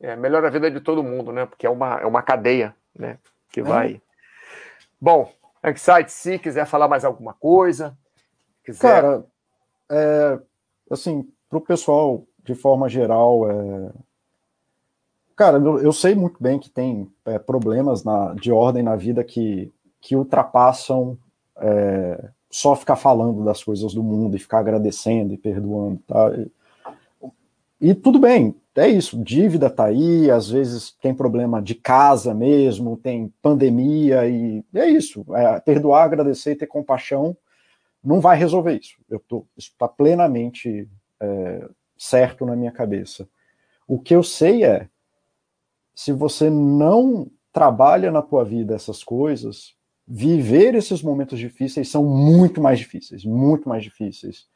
é, 0.00 0.14
melhora 0.16 0.48
a 0.48 0.50
vida 0.50 0.70
de 0.70 0.80
todo 0.80 1.02
mundo, 1.02 1.32
né? 1.32 1.46
Porque 1.46 1.66
é 1.66 1.70
uma, 1.70 2.00
é 2.00 2.06
uma 2.06 2.22
cadeia, 2.22 2.74
né? 2.94 3.18
Que 3.50 3.60
é. 3.60 3.62
vai. 3.62 4.02
Bom, 5.00 5.30
Anxiety, 5.62 6.12
se 6.12 6.38
quiser 6.38 6.66
falar 6.66 6.88
mais 6.88 7.04
alguma 7.04 7.34
coisa. 7.34 7.96
Quiser... 8.64 8.80
Cara, 8.80 9.24
é, 9.90 10.38
assim, 10.90 11.28
para 11.48 11.58
o 11.58 11.62
pessoal, 11.62 12.24
de 12.44 12.54
forma 12.54 12.88
geral, 12.88 13.50
é... 13.50 13.90
cara, 15.34 15.58
eu, 15.58 15.78
eu, 15.78 15.92
sei 15.92 16.14
muito 16.14 16.42
bem 16.42 16.58
que 16.58 16.70
tem 16.70 17.10
é, 17.24 17.38
problemas 17.38 18.04
na, 18.04 18.34
de 18.34 18.52
ordem 18.52 18.82
na 18.82 18.96
vida 18.96 19.22
que, 19.24 19.72
que 20.00 20.16
ultrapassam 20.16 21.18
é, 21.58 22.28
só 22.50 22.74
ficar 22.74 22.96
falando 22.96 23.44
das 23.44 23.62
coisas 23.62 23.94
do 23.94 24.02
mundo 24.02 24.36
e 24.36 24.40
ficar 24.40 24.58
agradecendo 24.58 25.34
e 25.34 25.38
perdoando, 25.38 26.00
tá? 26.06 26.30
E, 26.36 26.50
e 27.80 27.94
tudo 27.94 28.18
bem, 28.18 28.54
é 28.74 28.88
isso, 28.88 29.22
dívida 29.22 29.70
tá 29.70 29.86
aí, 29.86 30.30
às 30.30 30.50
vezes 30.50 30.92
tem 31.00 31.14
problema 31.14 31.62
de 31.62 31.74
casa 31.74 32.34
mesmo, 32.34 32.96
tem 32.96 33.32
pandemia 33.40 34.28
e 34.28 34.62
é 34.74 34.86
isso. 34.88 35.24
É, 35.34 35.60
perdoar, 35.60 36.04
agradecer 36.04 36.52
e 36.52 36.56
ter 36.56 36.66
compaixão 36.66 37.36
não 38.04 38.20
vai 38.20 38.36
resolver 38.38 38.78
isso. 38.78 38.96
Eu 39.08 39.18
tô, 39.18 39.46
isso 39.56 39.70
está 39.70 39.88
plenamente 39.88 40.88
é, 41.20 41.68
certo 41.96 42.46
na 42.46 42.54
minha 42.54 42.70
cabeça. 42.70 43.28
O 43.88 43.98
que 43.98 44.14
eu 44.14 44.22
sei 44.22 44.64
é, 44.64 44.88
se 45.94 46.12
você 46.12 46.48
não 46.48 47.30
trabalha 47.52 48.12
na 48.12 48.22
tua 48.22 48.44
vida 48.44 48.74
essas 48.74 49.02
coisas, 49.02 49.74
viver 50.06 50.74
esses 50.74 51.02
momentos 51.02 51.38
difíceis 51.38 51.88
são 51.88 52.04
muito 52.04 52.60
mais 52.60 52.78
difíceis, 52.78 53.24
muito 53.24 53.68
mais 53.68 53.82
difíceis. 53.82 54.46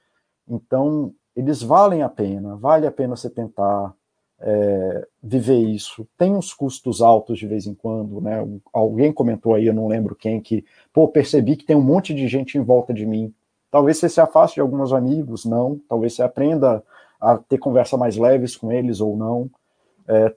Então, 0.46 1.14
eles 1.34 1.62
valem 1.62 2.02
a 2.02 2.08
pena, 2.08 2.56
vale 2.56 2.86
a 2.86 2.92
pena 2.92 3.16
você 3.16 3.30
tentar, 3.30 3.94
é, 4.40 5.06
viver 5.22 5.58
isso. 5.58 6.06
Tem 6.16 6.34
uns 6.34 6.54
custos 6.54 7.02
altos 7.02 7.38
de 7.38 7.46
vez 7.46 7.66
em 7.66 7.74
quando, 7.74 8.20
né? 8.20 8.46
Alguém 8.72 9.12
comentou 9.12 9.54
aí, 9.54 9.66
eu 9.66 9.74
não 9.74 9.86
lembro 9.86 10.16
quem, 10.16 10.40
que, 10.40 10.64
pô, 10.92 11.06
percebi 11.08 11.56
que 11.56 11.64
tem 11.64 11.76
um 11.76 11.82
monte 11.82 12.14
de 12.14 12.26
gente 12.26 12.56
em 12.56 12.62
volta 12.62 12.94
de 12.94 13.04
mim. 13.04 13.32
Talvez 13.70 13.98
você 13.98 14.08
se 14.08 14.20
afaste 14.20 14.56
de 14.56 14.60
alguns 14.60 14.92
amigos, 14.92 15.44
não. 15.44 15.78
Talvez 15.88 16.14
você 16.14 16.22
aprenda 16.22 16.82
a 17.20 17.36
ter 17.36 17.58
conversa 17.58 17.96
mais 17.96 18.16
leves 18.16 18.56
com 18.56 18.72
eles 18.72 19.00
ou 19.00 19.16
não. 19.16 19.50
É, 20.08 20.34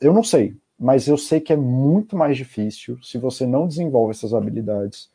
eu 0.00 0.12
não 0.12 0.22
sei, 0.22 0.56
mas 0.78 1.08
eu 1.08 1.18
sei 1.18 1.40
que 1.40 1.52
é 1.52 1.56
muito 1.56 2.16
mais 2.16 2.36
difícil 2.36 2.98
se 3.02 3.18
você 3.18 3.44
não 3.44 3.66
desenvolve 3.66 4.12
essas 4.12 4.32
habilidades. 4.32 5.10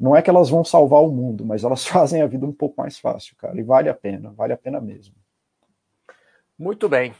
Não 0.00 0.16
é 0.16 0.22
que 0.22 0.30
elas 0.30 0.48
vão 0.48 0.64
salvar 0.64 1.02
o 1.02 1.10
mundo, 1.10 1.44
mas 1.44 1.62
elas 1.62 1.84
fazem 1.86 2.22
a 2.22 2.26
vida 2.26 2.46
um 2.46 2.52
pouco 2.52 2.80
mais 2.80 2.98
fácil, 2.98 3.36
cara. 3.36 3.60
E 3.60 3.62
vale 3.62 3.90
a 3.90 3.94
pena, 3.94 4.30
vale 4.30 4.54
a 4.54 4.56
pena 4.56 4.80
mesmo. 4.80 5.14
Muito 6.58 6.88
bem. 6.88 7.14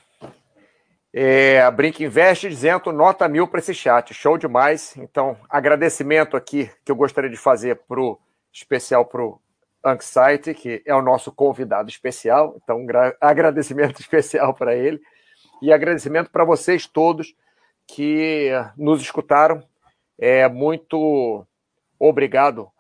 É, 1.12 1.60
a 1.60 1.70
Brink 1.70 2.02
Invest 2.02 2.48
dizendo 2.48 2.92
nota 2.92 3.28
mil 3.28 3.46
para 3.46 3.58
esse 3.58 3.74
chat. 3.74 4.14
Show 4.14 4.38
demais. 4.38 4.96
Então, 4.96 5.36
agradecimento 5.48 6.36
aqui 6.36 6.70
que 6.84 6.90
eu 6.90 6.96
gostaria 6.96 7.28
de 7.28 7.36
fazer 7.36 7.76
pro 7.86 8.18
especial 8.52 9.04
para 9.04 9.22
o 9.22 9.40
Anxiety, 9.84 10.54
que 10.54 10.82
é 10.86 10.94
o 10.94 11.02
nosso 11.02 11.32
convidado 11.32 11.90
especial. 11.90 12.56
Então, 12.62 12.86
agradecimento 13.20 14.00
especial 14.00 14.54
para 14.54 14.74
ele. 14.74 15.00
E 15.60 15.72
agradecimento 15.72 16.30
para 16.30 16.44
vocês 16.44 16.86
todos 16.86 17.34
que 17.86 18.50
nos 18.76 19.02
escutaram. 19.02 19.62
É 20.18 20.48
muito 20.48 21.46
obrigado 22.00 22.70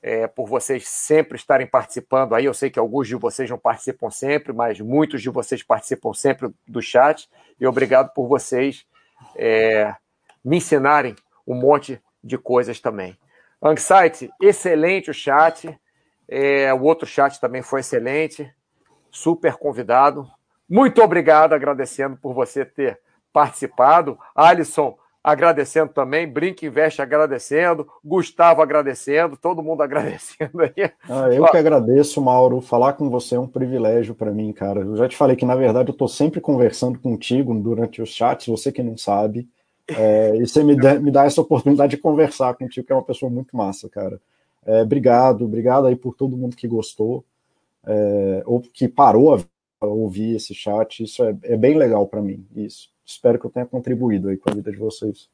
é, 0.00 0.26
por 0.26 0.46
vocês 0.46 0.86
sempre 0.86 1.36
estarem 1.36 1.66
participando 1.66 2.34
aí. 2.34 2.44
Eu 2.44 2.54
sei 2.54 2.70
que 2.70 2.78
alguns 2.78 3.08
de 3.08 3.16
vocês 3.16 3.48
não 3.48 3.58
participam 3.58 4.10
sempre, 4.10 4.52
mas 4.52 4.78
muitos 4.78 5.22
de 5.22 5.30
vocês 5.30 5.62
participam 5.62 6.12
sempre 6.12 6.50
do 6.68 6.80
chat. 6.80 7.28
E 7.58 7.66
obrigado 7.66 8.12
por 8.12 8.28
vocês 8.28 8.86
é, 9.34 9.94
me 10.44 10.58
ensinarem 10.58 11.16
um 11.46 11.54
monte 11.54 12.00
de 12.22 12.36
coisas 12.36 12.80
também. 12.80 13.18
Anxiety, 13.62 14.30
excelente 14.40 15.10
o 15.10 15.14
chat. 15.14 15.78
É, 16.28 16.72
o 16.74 16.82
outro 16.82 17.06
chat 17.06 17.40
também 17.40 17.62
foi 17.62 17.80
excelente. 17.80 18.52
Super 19.10 19.54
convidado. 19.56 20.30
Muito 20.68 21.02
obrigado, 21.02 21.54
agradecendo 21.54 22.16
por 22.16 22.34
você 22.34 22.64
ter 22.64 23.00
participado. 23.32 24.18
Alisson, 24.34 24.98
agradecendo 25.24 25.90
também, 25.90 26.28
Brinque 26.28 26.66
Investe 26.66 27.00
agradecendo, 27.00 27.88
Gustavo 28.04 28.60
agradecendo, 28.60 29.38
todo 29.38 29.62
mundo 29.62 29.80
agradecendo 29.82 30.60
aí. 30.60 30.90
Ah, 31.08 31.32
eu 31.32 31.46
que 31.46 31.56
agradeço, 31.56 32.20
Mauro. 32.20 32.60
Falar 32.60 32.92
com 32.92 33.08
você 33.08 33.36
é 33.36 33.40
um 33.40 33.48
privilégio 33.48 34.14
para 34.14 34.30
mim, 34.30 34.52
cara. 34.52 34.80
Eu 34.80 34.94
já 34.96 35.08
te 35.08 35.16
falei 35.16 35.34
que, 35.34 35.46
na 35.46 35.56
verdade, 35.56 35.88
eu 35.88 35.94
estou 35.94 36.08
sempre 36.08 36.42
conversando 36.42 36.98
contigo 36.98 37.54
durante 37.54 38.02
os 38.02 38.10
chats, 38.10 38.46
você 38.46 38.70
que 38.70 38.82
não 38.82 38.98
sabe. 38.98 39.48
É, 39.88 40.36
e 40.36 40.46
você 40.46 40.62
me, 40.62 40.76
dá, 40.76 40.94
me 41.00 41.10
dá 41.10 41.24
essa 41.24 41.40
oportunidade 41.40 41.96
de 41.96 42.02
conversar 42.02 42.52
contigo, 42.54 42.86
que 42.86 42.92
é 42.92 42.96
uma 42.96 43.02
pessoa 43.02 43.30
muito 43.30 43.56
massa, 43.56 43.88
cara. 43.88 44.20
É, 44.66 44.82
obrigado, 44.82 45.46
obrigado 45.46 45.86
aí 45.86 45.96
por 45.96 46.14
todo 46.14 46.36
mundo 46.36 46.56
que 46.56 46.68
gostou, 46.68 47.24
é, 47.86 48.42
ou 48.44 48.60
que 48.60 48.88
parou 48.88 49.34
a 49.34 49.86
ouvir 49.86 50.36
esse 50.36 50.54
chat. 50.54 51.02
Isso 51.02 51.24
é, 51.24 51.34
é 51.44 51.56
bem 51.56 51.78
legal 51.78 52.06
para 52.06 52.20
mim. 52.20 52.46
Isso 52.54 52.93
espero 53.04 53.38
que 53.38 53.46
eu 53.46 53.50
tenha 53.50 53.66
contribuído 53.66 54.28
aí 54.28 54.36
com 54.36 54.50
a 54.50 54.54
vida 54.54 54.70
de 54.70 54.78
vocês. 54.78 55.28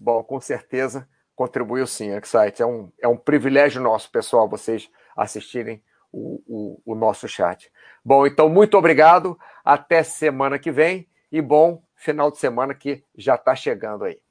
Bom, 0.00 0.22
com 0.22 0.40
certeza 0.40 1.08
contribuiu 1.34 1.86
sim, 1.86 2.10
Excite. 2.10 2.62
É 2.62 2.66
um, 2.66 2.90
é 3.00 3.08
um 3.08 3.16
privilégio 3.16 3.82
nosso, 3.82 4.10
pessoal, 4.10 4.48
vocês 4.48 4.90
assistirem 5.16 5.82
o, 6.12 6.40
o, 6.46 6.92
o 6.92 6.94
nosso 6.94 7.26
chat. 7.28 7.70
Bom, 8.04 8.26
então, 8.26 8.48
muito 8.48 8.76
obrigado. 8.78 9.38
Até 9.64 10.02
semana 10.02 10.58
que 10.58 10.70
vem 10.70 11.08
e 11.30 11.42
bom 11.42 11.82
final 11.96 12.30
de 12.30 12.38
semana 12.38 12.74
que 12.74 13.04
já 13.16 13.34
está 13.34 13.54
chegando 13.54 14.04
aí. 14.04 14.23